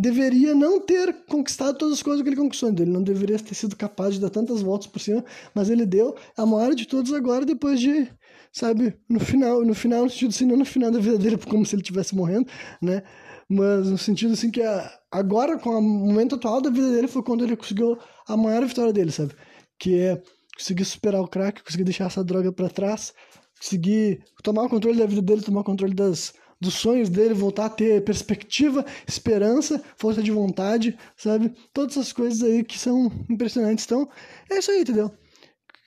deveria 0.00 0.54
não 0.54 0.80
ter 0.80 1.24
conquistado 1.26 1.76
todas 1.76 1.94
as 1.94 2.02
coisas 2.02 2.22
que 2.22 2.28
ele 2.28 2.36
conquistou. 2.36 2.70
Então, 2.70 2.84
ele 2.84 2.92
não 2.92 3.02
deveria 3.02 3.38
ter 3.38 3.54
sido 3.54 3.76
capaz 3.76 4.14
de 4.14 4.20
dar 4.20 4.30
tantas 4.30 4.62
voltas 4.62 4.86
por 4.86 5.00
cima, 5.00 5.24
mas 5.54 5.68
ele 5.68 5.84
deu 5.84 6.16
a 6.36 6.46
maior 6.46 6.74
de 6.74 6.86
todas 6.86 7.12
agora, 7.12 7.44
depois 7.44 7.78
de, 7.78 8.08
sabe, 8.52 8.96
no 9.08 9.20
final, 9.20 9.64
no 9.64 9.74
final, 9.74 10.04
no 10.04 10.10
sentido 10.10 10.30
assim, 10.30 10.46
não 10.46 10.56
no 10.56 10.64
final 10.64 10.90
da 10.90 10.98
vida 10.98 11.18
dele, 11.18 11.36
como 11.48 11.66
se 11.66 11.74
ele 11.74 11.82
estivesse 11.82 12.14
morrendo, 12.14 12.46
né? 12.80 13.02
Mas 13.48 13.90
no 13.90 13.98
sentido 13.98 14.32
assim 14.32 14.50
que 14.50 14.62
agora, 15.10 15.58
com 15.58 15.70
o 15.70 15.82
momento 15.82 16.36
atual 16.36 16.60
da 16.60 16.70
vida 16.70 16.90
dele, 16.90 17.08
foi 17.08 17.22
quando 17.22 17.44
ele 17.44 17.56
conseguiu 17.56 17.98
a 18.26 18.36
maior 18.36 18.64
vitória 18.64 18.92
dele, 18.92 19.10
sabe? 19.10 19.34
Que 19.78 19.98
é 19.98 20.22
conseguir 20.56 20.84
superar 20.84 21.20
o 21.20 21.28
crack, 21.28 21.62
conseguir 21.62 21.84
deixar 21.84 22.06
essa 22.06 22.22
droga 22.22 22.52
para 22.52 22.68
trás, 22.68 23.12
conseguir 23.58 24.22
tomar 24.42 24.64
o 24.64 24.68
controle 24.68 24.98
da 24.98 25.06
vida 25.06 25.20
dele, 25.20 25.42
tomar 25.42 25.60
o 25.60 25.64
controle 25.64 25.94
das 25.94 26.32
dos 26.60 26.74
sonhos 26.74 27.08
dele, 27.08 27.32
voltar 27.32 27.66
a 27.66 27.70
ter 27.70 28.04
perspectiva, 28.04 28.84
esperança, 29.08 29.82
força 29.96 30.22
de 30.22 30.30
vontade, 30.30 30.98
sabe? 31.16 31.54
Todas 31.72 31.96
essas 31.96 32.12
coisas 32.12 32.42
aí 32.42 32.62
que 32.62 32.78
são 32.78 33.10
impressionantes. 33.30 33.86
Então, 33.86 34.08
é 34.50 34.58
isso 34.58 34.70
aí, 34.70 34.82
entendeu? 34.82 35.10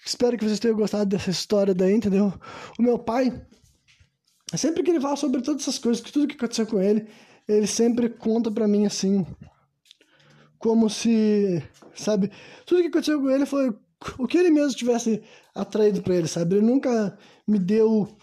Espero 0.04 0.38
que 0.38 0.44
vocês 0.44 0.60
tenham 0.60 0.76
gostado 0.76 1.06
dessa 1.06 1.30
história 1.30 1.74
daí, 1.74 1.94
entendeu? 1.94 2.34
O 2.78 2.82
meu 2.82 2.98
pai, 2.98 3.32
sempre 4.56 4.82
que 4.82 4.90
ele 4.90 5.00
fala 5.00 5.16
sobre 5.16 5.42
todas 5.42 5.62
essas 5.62 5.78
coisas, 5.78 6.02
tudo 6.02 6.28
que 6.28 6.36
aconteceu 6.36 6.66
com 6.66 6.82
ele, 6.82 7.08
ele 7.48 7.68
sempre 7.68 8.10
conta 8.10 8.50
para 8.50 8.68
mim 8.68 8.86
assim, 8.86 9.26
como 10.58 10.90
se, 10.90 11.64
sabe? 11.94 12.32
Tudo 12.66 12.82
que 12.82 12.88
aconteceu 12.88 13.22
com 13.22 13.30
ele 13.30 13.46
foi 13.46 13.74
o 14.18 14.28
que 14.28 14.38
ele 14.38 14.50
mesmo 14.50 14.76
tivesse 14.76 15.22
atraído 15.54 16.02
para 16.02 16.16
ele, 16.16 16.28
sabe? 16.28 16.56
Ele 16.56 16.66
nunca 16.66 17.18
me 17.48 17.60
deu 17.60 18.18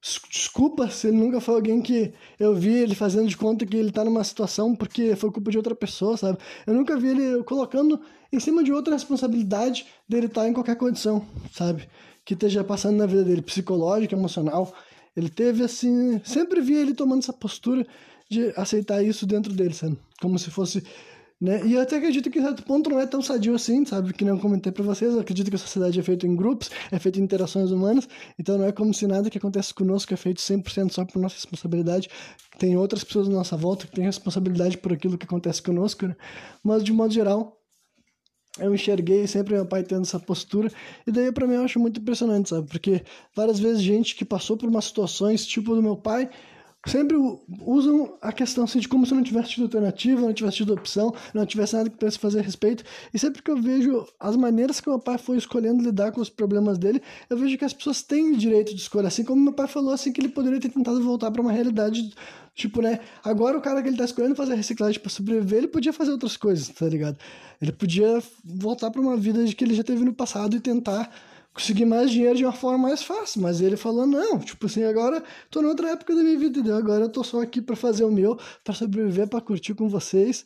desculpa 0.00 0.88
se 0.88 1.08
ele 1.08 1.16
nunca 1.16 1.40
foi 1.40 1.54
alguém 1.54 1.80
que 1.80 2.12
eu 2.38 2.54
vi 2.54 2.72
ele 2.72 2.94
fazendo 2.94 3.28
de 3.28 3.36
conta 3.36 3.66
que 3.66 3.76
ele 3.76 3.90
tá 3.90 4.04
numa 4.04 4.22
situação 4.22 4.74
porque 4.74 5.16
foi 5.16 5.30
culpa 5.32 5.50
de 5.50 5.56
outra 5.56 5.74
pessoa, 5.74 6.16
sabe? 6.16 6.38
Eu 6.66 6.74
nunca 6.74 6.96
vi 6.96 7.08
ele 7.08 7.42
colocando 7.42 8.00
em 8.32 8.38
cima 8.38 8.62
de 8.62 8.72
outra 8.72 8.94
responsabilidade 8.94 9.86
dele 10.08 10.26
estar 10.26 10.42
tá 10.42 10.48
em 10.48 10.52
qualquer 10.52 10.76
condição, 10.76 11.26
sabe? 11.52 11.88
Que 12.24 12.34
esteja 12.34 12.62
passando 12.62 12.96
na 12.96 13.06
vida 13.06 13.24
dele, 13.24 13.42
psicológica, 13.42 14.14
emocional. 14.14 14.72
Ele 15.16 15.28
teve 15.28 15.64
assim, 15.64 16.20
sempre 16.24 16.60
vi 16.60 16.74
ele 16.74 16.94
tomando 16.94 17.22
essa 17.22 17.32
postura 17.32 17.86
de 18.28 18.52
aceitar 18.56 19.02
isso 19.02 19.26
dentro 19.26 19.52
dele, 19.52 19.74
sabe? 19.74 19.98
Como 20.20 20.38
se 20.38 20.50
fosse 20.50 20.84
né? 21.40 21.66
E 21.66 21.74
eu 21.74 21.82
até 21.82 21.96
acredito 21.96 22.30
que, 22.30 22.38
em 22.38 22.42
certo 22.42 22.62
ponto, 22.62 22.88
não 22.88 22.98
é 22.98 23.06
tão 23.06 23.20
sadio 23.20 23.54
assim, 23.54 23.84
sabe? 23.84 24.12
Que 24.12 24.24
nem 24.24 24.32
eu 24.32 24.40
comentei 24.40 24.72
para 24.72 24.82
vocês. 24.82 25.12
Eu 25.12 25.20
acredito 25.20 25.50
que 25.50 25.56
a 25.56 25.58
sociedade 25.58 26.00
é 26.00 26.02
feita 26.02 26.26
em 26.26 26.34
grupos, 26.34 26.70
é 26.90 26.98
feita 26.98 27.20
em 27.20 27.22
interações 27.22 27.70
humanas. 27.70 28.08
Então, 28.38 28.56
não 28.56 28.64
é 28.64 28.72
como 28.72 28.94
se 28.94 29.06
nada 29.06 29.28
que 29.28 29.36
acontece 29.36 29.74
conosco 29.74 30.14
é 30.14 30.16
feito 30.16 30.40
100% 30.40 30.92
só 30.92 31.04
por 31.04 31.20
nossa 31.20 31.34
responsabilidade. 31.34 32.08
Tem 32.58 32.76
outras 32.76 33.04
pessoas 33.04 33.28
à 33.28 33.30
nossa 33.30 33.56
volta 33.56 33.86
que 33.86 33.94
têm 33.94 34.04
responsabilidade 34.04 34.78
por 34.78 34.92
aquilo 34.92 35.18
que 35.18 35.26
acontece 35.26 35.62
conosco, 35.62 36.06
né? 36.06 36.16
Mas, 36.64 36.82
de 36.82 36.92
modo 36.92 37.12
geral, 37.12 37.56
eu 38.58 38.74
enxerguei 38.74 39.26
sempre 39.26 39.54
meu 39.54 39.66
pai 39.66 39.82
tendo 39.82 40.02
essa 40.02 40.18
postura, 40.18 40.70
e 41.06 41.12
daí 41.12 41.30
para 41.30 41.46
mim 41.46 41.54
eu 41.54 41.64
acho 41.64 41.78
muito 41.78 42.00
impressionante, 42.00 42.48
sabe? 42.48 42.66
Porque 42.66 43.02
várias 43.34 43.58
vezes 43.58 43.82
gente 43.82 44.16
que 44.16 44.24
passou 44.24 44.56
por 44.56 44.68
umas 44.68 44.86
situações 44.86 45.46
tipo 45.46 45.74
do 45.74 45.82
meu 45.82 45.96
pai 45.96 46.30
sempre 46.86 47.16
usam 47.60 48.16
a 48.22 48.32
questão 48.32 48.64
assim, 48.64 48.78
de 48.78 48.88
como 48.88 49.06
se 49.06 49.14
não 49.14 49.22
tivesse 49.22 49.50
tido 49.50 49.64
alternativa, 49.64 50.20
não 50.20 50.32
tivesse 50.32 50.58
tido 50.58 50.72
opção, 50.72 51.14
não 51.34 51.44
tivesse 51.44 51.74
nada 51.74 51.90
que 51.90 51.96
pudesse 51.96 52.18
fazer 52.18 52.40
a 52.40 52.42
respeito. 52.42 52.84
E 53.12 53.18
sempre 53.18 53.42
que 53.42 53.50
eu 53.50 53.56
vejo 53.56 54.06
as 54.18 54.36
maneiras 54.36 54.80
que 54.80 54.88
meu 54.88 54.98
pai 54.98 55.18
foi 55.18 55.36
escolhendo 55.36 55.82
lidar 55.82 56.12
com 56.12 56.20
os 56.20 56.30
problemas 56.30 56.78
dele, 56.78 57.02
eu 57.28 57.36
vejo 57.36 57.58
que 57.58 57.64
as 57.64 57.72
pessoas 57.72 58.02
têm 58.02 58.32
direito 58.36 58.74
de 58.74 58.80
escolha. 58.80 59.08
Assim 59.08 59.24
como 59.24 59.42
meu 59.42 59.52
pai 59.52 59.66
falou 59.66 59.92
assim 59.92 60.12
que 60.12 60.20
ele 60.20 60.28
poderia 60.28 60.60
ter 60.60 60.68
tentado 60.68 61.02
voltar 61.02 61.30
para 61.30 61.42
uma 61.42 61.52
realidade 61.52 62.12
Tipo, 62.56 62.80
né? 62.80 63.00
Agora 63.22 63.58
o 63.58 63.60
cara 63.60 63.82
que 63.82 63.88
ele 63.88 63.98
tá 63.98 64.06
escolhendo 64.06 64.34
fazer 64.34 64.54
reciclagem 64.54 64.98
para 64.98 65.10
sobreviver, 65.10 65.58
ele 65.58 65.68
podia 65.68 65.92
fazer 65.92 66.10
outras 66.10 66.38
coisas, 66.38 66.66
tá 66.70 66.86
ligado? 66.86 67.18
Ele 67.60 67.70
podia 67.70 68.22
voltar 68.42 68.90
para 68.90 68.98
uma 68.98 69.14
vida 69.14 69.44
de 69.44 69.54
que 69.54 69.62
ele 69.62 69.74
já 69.74 69.84
teve 69.84 70.02
no 70.02 70.14
passado 70.14 70.56
e 70.56 70.60
tentar 70.60 71.12
conseguir 71.56 71.86
mais 71.86 72.10
dinheiro 72.10 72.36
de 72.36 72.44
uma 72.44 72.52
forma 72.52 72.76
mais 72.76 73.02
fácil. 73.02 73.40
Mas 73.40 73.62
ele 73.62 73.78
falou, 73.78 74.06
não, 74.06 74.38
tipo 74.38 74.66
assim, 74.66 74.84
agora 74.84 75.24
tô 75.50 75.62
noutra 75.62 75.90
época 75.90 76.14
da 76.14 76.22
minha 76.22 76.38
vida, 76.38 76.58
entendeu? 76.58 76.76
Agora 76.76 77.04
eu 77.04 77.08
tô 77.08 77.24
só 77.24 77.40
aqui 77.40 77.62
para 77.62 77.74
fazer 77.74 78.04
o 78.04 78.10
meu, 78.10 78.38
para 78.62 78.74
sobreviver, 78.74 79.26
para 79.26 79.40
curtir 79.40 79.74
com 79.74 79.88
vocês 79.88 80.44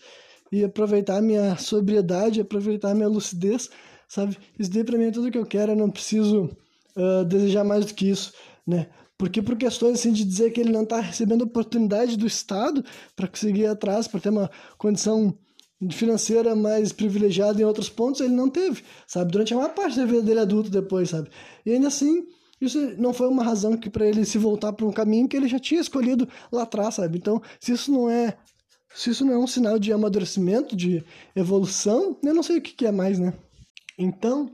e 0.53 0.63
aproveitar 0.63 1.17
a 1.17 1.23
minha 1.23 1.57
sobriedade, 1.57 2.41
aproveitar 2.41 2.93
a 2.93 2.95
minha 2.95 3.09
lucidez, 3.09 3.69
sabe? 4.09 4.39
Isso 4.57 4.71
daí 4.71 4.85
pra 4.85 4.97
mim 4.97 5.07
é 5.07 5.11
tudo 5.11 5.33
que 5.33 5.39
eu 5.39 5.47
quero, 5.47 5.73
eu 5.73 5.77
não 5.77 5.91
preciso 5.91 6.49
uh, 6.97 7.25
desejar 7.25 7.65
mais 7.65 7.85
do 7.87 7.93
que 7.93 8.09
isso, 8.09 8.33
né? 8.65 8.87
Porque 9.19 9.43
por 9.43 9.57
questões 9.57 9.99
assim 9.99 10.13
de 10.13 10.25
dizer 10.25 10.51
que 10.53 10.61
ele 10.61 10.73
não 10.73 10.85
está 10.85 11.01
recebendo 11.01 11.43
oportunidade 11.43 12.17
do 12.17 12.27
Estado 12.27 12.85
para 13.17 13.27
conseguir 13.27 13.63
ir 13.63 13.67
atrás, 13.67 14.07
para 14.07 14.21
ter 14.21 14.31
uma 14.31 14.51
condição 14.79 15.37
financeira 15.91 16.55
mais 16.55 16.93
privilegiada 16.93 17.61
em 17.61 17.65
outros 17.65 17.89
pontos, 17.89 18.21
ele 18.21 18.35
não 18.35 18.51
teve, 18.51 18.83
sabe? 19.07 19.33
Durante 19.33 19.55
a 19.55 19.57
maior 19.57 19.75
parte 19.75 19.97
da 19.97 20.05
vida 20.05 20.23
dele 20.23 20.41
adulto 20.41 20.69
depois, 20.69 21.11
sabe? 21.11 21.31
E 21.65 21.73
ainda 21.73 21.89
assim, 21.89 22.27
isso 22.61 22.79
não 22.99 23.15
foi 23.15 23.29
uma 23.29 23.43
razão 23.43 23.77
que 23.77 23.89
para 23.89 24.07
ele 24.07 24.25
se 24.25 24.37
voltar 24.37 24.73
para 24.73 24.87
um 24.87 24.93
caminho 24.93 25.27
que 25.27 25.37
ele 25.37 25.49
já 25.49 25.59
tinha 25.59 25.81
escolhido 25.81 26.29
lá 26.53 26.63
atrás, 26.63 26.97
sabe? 26.97 27.17
Então, 27.17 27.41
se 27.59 27.73
isso 27.73 27.91
não 27.91 28.11
é 28.11 28.37
se 28.93 29.11
isso 29.11 29.25
não 29.25 29.35
é 29.35 29.39
um 29.39 29.47
sinal 29.47 29.79
de 29.79 29.93
amadurecimento, 29.93 30.75
de 30.75 31.05
evolução, 31.37 32.19
eu 32.25 32.35
não 32.35 32.43
sei 32.43 32.59
o 32.59 32.61
que, 32.61 32.73
que 32.73 32.87
é 32.87 32.91
mais, 32.91 33.21
né? 33.21 33.33
Então, 33.97 34.51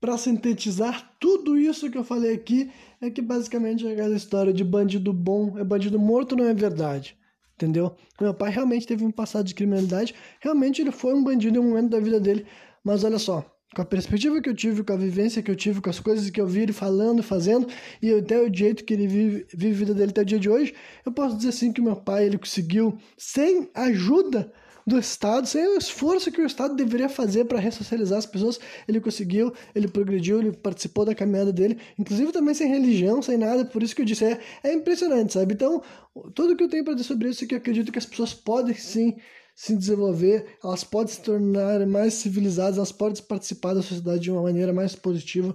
para 0.00 0.16
sintetizar 0.16 1.14
tudo 1.20 1.58
isso 1.58 1.90
que 1.90 1.98
eu 1.98 2.02
falei 2.04 2.34
aqui, 2.34 2.70
é 3.00 3.10
que 3.10 3.20
basicamente 3.20 3.86
é 3.86 3.92
aquela 3.92 4.16
história 4.16 4.52
de 4.52 4.64
bandido 4.64 5.12
bom 5.12 5.58
é 5.58 5.64
bandido 5.64 5.98
morto 5.98 6.34
não 6.34 6.46
é 6.46 6.54
verdade 6.54 7.16
entendeu? 7.54 7.96
Meu 8.20 8.34
pai 8.34 8.50
realmente 8.50 8.86
teve 8.86 9.04
um 9.04 9.10
passado 9.10 9.46
de 9.46 9.54
criminalidade, 9.54 10.14
realmente 10.40 10.82
ele 10.82 10.90
foi 10.90 11.14
um 11.14 11.22
bandido 11.22 11.58
em 11.58 11.60
um 11.60 11.68
momento 11.68 11.90
da 11.90 12.00
vida 12.00 12.20
dele, 12.20 12.46
mas 12.82 13.04
olha 13.04 13.18
só, 13.18 13.44
com 13.74 13.82
a 13.82 13.84
perspectiva 13.84 14.40
que 14.40 14.48
eu 14.48 14.54
tive, 14.54 14.84
com 14.84 14.92
a 14.92 14.96
vivência 14.96 15.42
que 15.42 15.50
eu 15.50 15.56
tive, 15.56 15.80
com 15.80 15.90
as 15.90 15.98
coisas 15.98 16.30
que 16.30 16.40
eu 16.40 16.46
vi 16.46 16.60
ele 16.60 16.72
falando, 16.72 17.22
fazendo, 17.22 17.66
e 18.00 18.12
até 18.12 18.40
o 18.40 18.52
jeito 18.52 18.84
que 18.84 18.94
ele 18.94 19.06
vive, 19.06 19.46
vive 19.52 19.74
a 19.74 19.78
vida 19.78 19.94
dele 19.94 20.10
até 20.10 20.22
o 20.22 20.24
dia 20.24 20.38
de 20.38 20.48
hoje, 20.48 20.74
eu 21.04 21.12
posso 21.12 21.36
dizer 21.36 21.48
assim 21.48 21.72
que 21.72 21.80
meu 21.80 21.96
pai 21.96 22.26
ele 22.26 22.38
conseguiu, 22.38 22.96
sem 23.16 23.68
ajuda 23.74 24.52
do 24.86 24.98
Estado, 24.98 25.46
sem 25.46 25.66
o 25.66 25.78
esforço 25.78 26.30
que 26.30 26.40
o 26.40 26.46
Estado 26.46 26.74
deveria 26.74 27.08
fazer 27.08 27.44
para 27.46 27.58
ressocializar 27.58 28.18
as 28.18 28.26
pessoas, 28.26 28.60
ele 28.86 29.00
conseguiu, 29.00 29.52
ele 29.74 29.88
progrediu, 29.88 30.40
ele 30.40 30.52
participou 30.52 31.04
da 31.04 31.14
caminhada 31.14 31.52
dele, 31.52 31.78
inclusive 31.98 32.32
também 32.32 32.54
sem 32.54 32.68
religião, 32.68 33.22
sem 33.22 33.38
nada, 33.38 33.64
por 33.64 33.82
isso 33.82 33.94
que 33.94 34.02
eu 34.02 34.06
disse, 34.06 34.24
é, 34.24 34.38
é 34.62 34.74
impressionante, 34.74 35.32
sabe? 35.32 35.54
Então, 35.54 35.82
tudo 36.34 36.56
que 36.56 36.64
eu 36.64 36.68
tenho 36.68 36.84
para 36.84 36.94
dizer 36.94 37.08
sobre 37.08 37.28
isso 37.28 37.44
é 37.44 37.46
que 37.46 37.54
eu 37.54 37.58
acredito 37.58 37.90
que 37.90 37.98
as 37.98 38.06
pessoas 38.06 38.34
podem 38.34 38.74
sim 38.74 39.16
se 39.54 39.74
desenvolver, 39.76 40.58
elas 40.62 40.82
podem 40.82 41.14
se 41.14 41.20
tornar 41.22 41.86
mais 41.86 42.14
civilizadas, 42.14 42.76
elas 42.76 42.92
podem 42.92 43.22
participar 43.22 43.72
da 43.72 43.82
sociedade 43.82 44.20
de 44.20 44.30
uma 44.30 44.42
maneira 44.42 44.72
mais 44.72 44.94
positiva, 44.96 45.54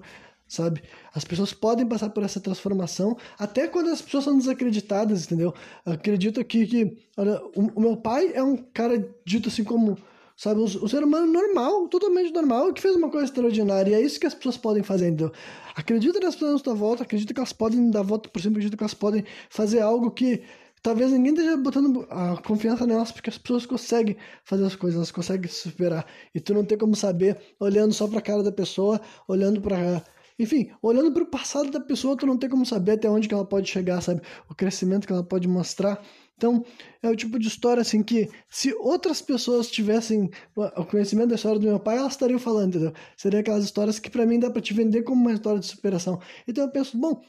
sabe? 0.49 0.81
As 1.13 1.23
pessoas 1.23 1.53
podem 1.53 1.85
passar 1.85 2.09
por 2.09 2.23
essa 2.23 2.39
transformação, 2.39 3.15
até 3.37 3.67
quando 3.67 3.89
as 3.89 4.01
pessoas 4.01 4.23
são 4.23 4.37
desacreditadas, 4.37 5.25
entendeu? 5.25 5.53
Eu 5.85 5.93
acredito 5.93 6.39
aqui 6.39 6.65
que, 6.65 6.97
olha, 7.15 7.39
o, 7.55 7.71
o, 7.75 7.79
meu 7.79 7.95
pai 7.95 8.31
é 8.33 8.43
um 8.43 8.57
cara 8.57 9.07
dito 9.23 9.47
assim 9.47 9.63
como, 9.63 9.95
sabe, 10.35 10.59
um, 10.59 10.63
um 10.63 10.87
ser 10.87 11.03
humano 11.03 11.31
normal, 11.31 11.87
totalmente 11.87 12.33
normal, 12.33 12.73
que 12.73 12.81
fez 12.81 12.95
uma 12.95 13.11
coisa 13.11 13.25
extraordinária, 13.27 13.91
e 13.91 13.93
é 13.93 14.01
isso 14.01 14.19
que 14.19 14.25
as 14.25 14.33
pessoas 14.33 14.57
podem 14.57 14.81
fazer, 14.81 15.07
entendeu? 15.07 15.31
Acredita 15.75 16.19
nas 16.19 16.35
pessoas 16.35 16.61
sua 16.61 16.73
volta, 16.73 17.03
acredita 17.03 17.31
que 17.31 17.39
elas 17.39 17.53
podem 17.53 17.91
dar 17.91 18.01
volta 18.01 18.27
por 18.27 18.41
cima, 18.41 18.53
acredita 18.53 18.75
que 18.75 18.83
elas 18.83 18.95
podem 18.95 19.23
fazer 19.51 19.81
algo 19.81 20.09
que 20.09 20.41
talvez 20.81 21.11
ninguém 21.11 21.33
esteja 21.33 21.57
botando 21.57 22.07
a 22.09 22.41
confiança 22.41 22.87
nelas, 22.87 23.11
porque 23.11 23.29
as 23.29 23.37
pessoas 23.37 23.67
conseguem 23.67 24.17
fazer 24.43 24.65
as 24.65 24.75
coisas, 24.75 24.97
elas 24.97 25.11
conseguem 25.11 25.47
se 25.47 25.69
superar. 25.69 26.07
E 26.33 26.39
tu 26.39 26.55
não 26.55 26.65
tem 26.65 26.77
como 26.77 26.95
saber 26.95 27.37
olhando 27.59 27.93
só 27.93 28.07
para 28.07 28.17
a 28.17 28.21
cara 28.21 28.41
da 28.41 28.51
pessoa, 28.51 28.99
olhando 29.27 29.61
para 29.61 30.03
enfim, 30.39 30.71
olhando 30.81 31.11
para 31.11 31.23
o 31.23 31.25
passado 31.25 31.69
da 31.69 31.81
pessoa, 31.81 32.15
tu 32.15 32.25
não 32.25 32.37
tem 32.37 32.49
como 32.49 32.65
saber 32.65 32.93
até 32.93 33.09
onde 33.09 33.27
que 33.27 33.33
ela 33.33 33.45
pode 33.45 33.69
chegar, 33.69 33.99
sabe? 34.01 34.21
O 34.49 34.55
crescimento 34.55 35.05
que 35.05 35.11
ela 35.11 35.23
pode 35.23 35.47
mostrar. 35.49 36.01
Então, 36.37 36.63
é 37.03 37.09
o 37.09 37.15
tipo 37.17 37.37
de 37.37 37.49
história 37.49 37.81
assim 37.81 38.01
que 38.01 38.29
se 38.49 38.73
outras 38.79 39.21
pessoas 39.21 39.69
tivessem 39.69 40.29
o 40.55 40.85
conhecimento 40.85 41.27
da 41.27 41.35
história 41.35 41.59
do 41.59 41.67
meu 41.67 41.79
pai, 41.81 41.97
elas 41.97 42.13
estariam 42.13 42.39
falando, 42.39 42.69
entendeu? 42.69 42.93
Seriam 43.17 43.41
aquelas 43.41 43.65
histórias 43.65 43.99
que 43.99 44.09
para 44.09 44.25
mim 44.25 44.39
dá 44.39 44.49
para 44.49 44.61
te 44.61 44.73
vender 44.73 45.03
como 45.03 45.21
uma 45.21 45.33
história 45.33 45.59
de 45.59 45.65
superação. 45.65 46.21
Então 46.47 46.63
eu 46.63 46.71
penso, 46.71 46.97
bom, 46.97 47.21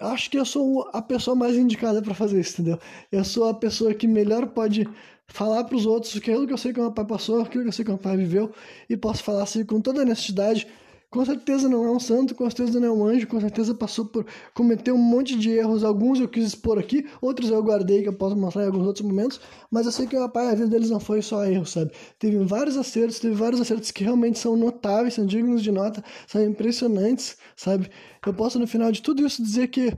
acho 0.00 0.30
que 0.30 0.38
eu 0.38 0.44
sou 0.44 0.88
a 0.92 1.02
pessoa 1.02 1.34
mais 1.34 1.56
indicada 1.56 2.00
para 2.00 2.14
fazer 2.14 2.38
isso, 2.38 2.62
entendeu? 2.62 2.78
Eu 3.10 3.24
sou 3.24 3.48
a 3.48 3.54
pessoa 3.54 3.92
que 3.92 4.06
melhor 4.06 4.46
pode 4.46 4.88
falar 5.26 5.64
para 5.64 5.76
os 5.76 5.86
outros 5.86 6.16
aquilo 6.16 6.46
que 6.46 6.52
eu 6.52 6.58
sei 6.58 6.72
que 6.72 6.80
meu 6.80 6.92
pai 6.92 7.04
passou, 7.04 7.40
aquilo 7.40 7.64
que 7.64 7.68
eu 7.70 7.72
sei 7.72 7.84
que 7.84 7.90
meu 7.90 7.98
pai 7.98 8.16
viveu, 8.16 8.52
e 8.88 8.96
posso 8.96 9.24
falar 9.24 9.42
assim 9.42 9.64
com 9.64 9.80
toda 9.80 10.02
honestidade, 10.02 10.68
com 11.14 11.24
certeza 11.24 11.68
não 11.68 11.84
é 11.84 11.90
um 11.92 12.00
santo, 12.00 12.34
com 12.34 12.50
certeza 12.50 12.80
não 12.80 12.88
é 12.88 12.90
um 12.90 13.06
anjo, 13.06 13.28
com 13.28 13.40
certeza 13.40 13.72
passou 13.72 14.04
por 14.04 14.26
cometer 14.52 14.90
um 14.90 14.98
monte 14.98 15.38
de 15.38 15.48
erros. 15.48 15.84
Alguns 15.84 16.18
eu 16.18 16.26
quis 16.26 16.44
expor 16.44 16.76
aqui, 16.76 17.06
outros 17.20 17.50
eu 17.50 17.62
guardei 17.62 18.02
que 18.02 18.08
eu 18.08 18.12
posso 18.12 18.34
mostrar 18.34 18.64
em 18.64 18.66
alguns 18.66 18.84
outros 18.84 19.06
momentos. 19.06 19.40
Mas 19.70 19.86
eu 19.86 19.92
sei 19.92 20.08
que 20.08 20.16
pai, 20.30 20.48
a 20.48 20.54
vida 20.56 20.66
deles 20.66 20.90
não 20.90 20.98
foi 20.98 21.22
só 21.22 21.44
erro, 21.44 21.64
sabe? 21.64 21.92
Teve 22.18 22.38
vários 22.38 22.76
acertos, 22.76 23.20
teve 23.20 23.32
vários 23.32 23.60
acertos 23.60 23.92
que 23.92 24.02
realmente 24.02 24.40
são 24.40 24.56
notáveis, 24.56 25.14
são 25.14 25.24
dignos 25.24 25.62
de 25.62 25.70
nota, 25.70 26.02
são 26.26 26.42
impressionantes, 26.44 27.36
sabe? 27.54 27.88
Eu 28.26 28.34
posso 28.34 28.58
no 28.58 28.66
final 28.66 28.90
de 28.90 29.00
tudo 29.00 29.24
isso 29.24 29.40
dizer 29.40 29.68
que 29.68 29.96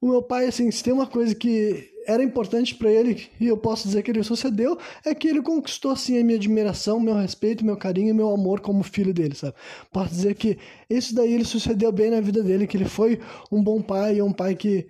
o 0.00 0.08
meu 0.08 0.20
pai, 0.20 0.46
assim, 0.46 0.68
se 0.72 0.82
tem 0.82 0.92
uma 0.92 1.06
coisa 1.06 1.32
que 1.32 1.95
era 2.06 2.22
importante 2.22 2.74
para 2.74 2.90
ele, 2.90 3.28
e 3.40 3.46
eu 3.46 3.56
posso 3.56 3.86
dizer 3.88 4.02
que 4.02 4.10
ele 4.10 4.22
sucedeu, 4.22 4.78
é 5.04 5.14
que 5.14 5.28
ele 5.28 5.42
conquistou 5.42 5.92
assim 5.92 6.18
a 6.18 6.24
minha 6.24 6.36
admiração, 6.36 7.00
meu 7.00 7.14
respeito, 7.14 7.64
meu 7.64 7.76
carinho 7.76 8.10
e 8.10 8.12
meu 8.12 8.30
amor 8.30 8.60
como 8.60 8.82
filho 8.82 9.12
dele, 9.12 9.34
sabe? 9.34 9.54
Posso 9.92 10.10
dizer 10.10 10.34
que 10.34 10.58
isso 10.88 11.14
daí 11.14 11.32
ele 11.32 11.44
sucedeu 11.44 11.90
bem 11.92 12.10
na 12.10 12.20
vida 12.20 12.42
dele, 12.42 12.66
que 12.66 12.76
ele 12.76 12.84
foi 12.84 13.20
um 13.50 13.62
bom 13.62 13.82
pai, 13.82 14.22
um 14.22 14.32
pai 14.32 14.54
que 14.54 14.86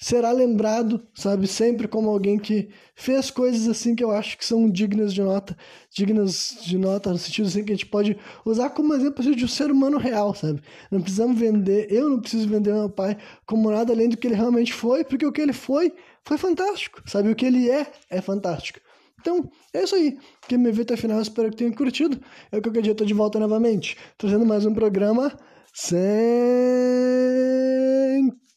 será 0.00 0.32
lembrado, 0.32 1.06
sabe, 1.14 1.46
sempre 1.46 1.86
como 1.86 2.08
alguém 2.08 2.38
que 2.38 2.70
fez 2.94 3.30
coisas 3.30 3.68
assim 3.68 3.94
que 3.94 4.02
eu 4.02 4.10
acho 4.10 4.38
que 4.38 4.46
são 4.46 4.68
dignas 4.68 5.12
de 5.12 5.20
nota, 5.20 5.54
dignas 5.94 6.56
de 6.62 6.78
nota 6.78 7.10
no 7.10 7.18
sentido 7.18 7.46
assim 7.46 7.62
que 7.62 7.72
a 7.72 7.74
gente 7.74 7.84
pode 7.84 8.16
usar 8.42 8.70
como 8.70 8.94
exemplo 8.94 9.20
assim, 9.20 9.32
de 9.32 9.44
um 9.44 9.48
ser 9.48 9.70
humano 9.70 9.98
real, 9.98 10.34
sabe? 10.34 10.62
Não 10.90 11.02
precisamos 11.02 11.38
vender, 11.38 11.86
eu 11.92 12.08
não 12.08 12.18
preciso 12.18 12.48
vender 12.48 12.72
meu 12.72 12.88
pai 12.88 13.18
como 13.44 13.70
nada 13.70 13.92
além 13.92 14.08
do 14.08 14.16
que 14.16 14.26
ele 14.26 14.34
realmente 14.34 14.72
foi, 14.72 15.04
porque 15.04 15.26
o 15.26 15.32
que 15.32 15.40
ele 15.42 15.52
foi 15.52 15.92
foi 16.24 16.38
fantástico, 16.38 17.02
sabe? 17.06 17.30
O 17.30 17.36
que 17.36 17.46
ele 17.46 17.70
é 17.70 17.90
é 18.08 18.20
fantástico. 18.20 18.80
Então, 19.20 19.50
é 19.74 19.84
isso 19.84 19.94
aí. 19.94 20.18
Quem 20.48 20.58
me 20.58 20.72
viu 20.72 20.82
até 20.82 20.94
o 20.94 20.98
final, 20.98 21.20
espero 21.20 21.50
que 21.50 21.56
tenha 21.56 21.72
curtido. 21.72 22.18
Eu 22.50 22.62
qualquer 22.62 22.82
dia 22.82 22.92
estou 22.92 23.06
de 23.06 23.12
volta 23.14 23.38
novamente, 23.38 23.96
trazendo 24.16 24.46
mais 24.46 24.64
um 24.64 24.72
programa 24.74 25.38
sem 25.74 25.90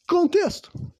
contexto. 0.08 0.72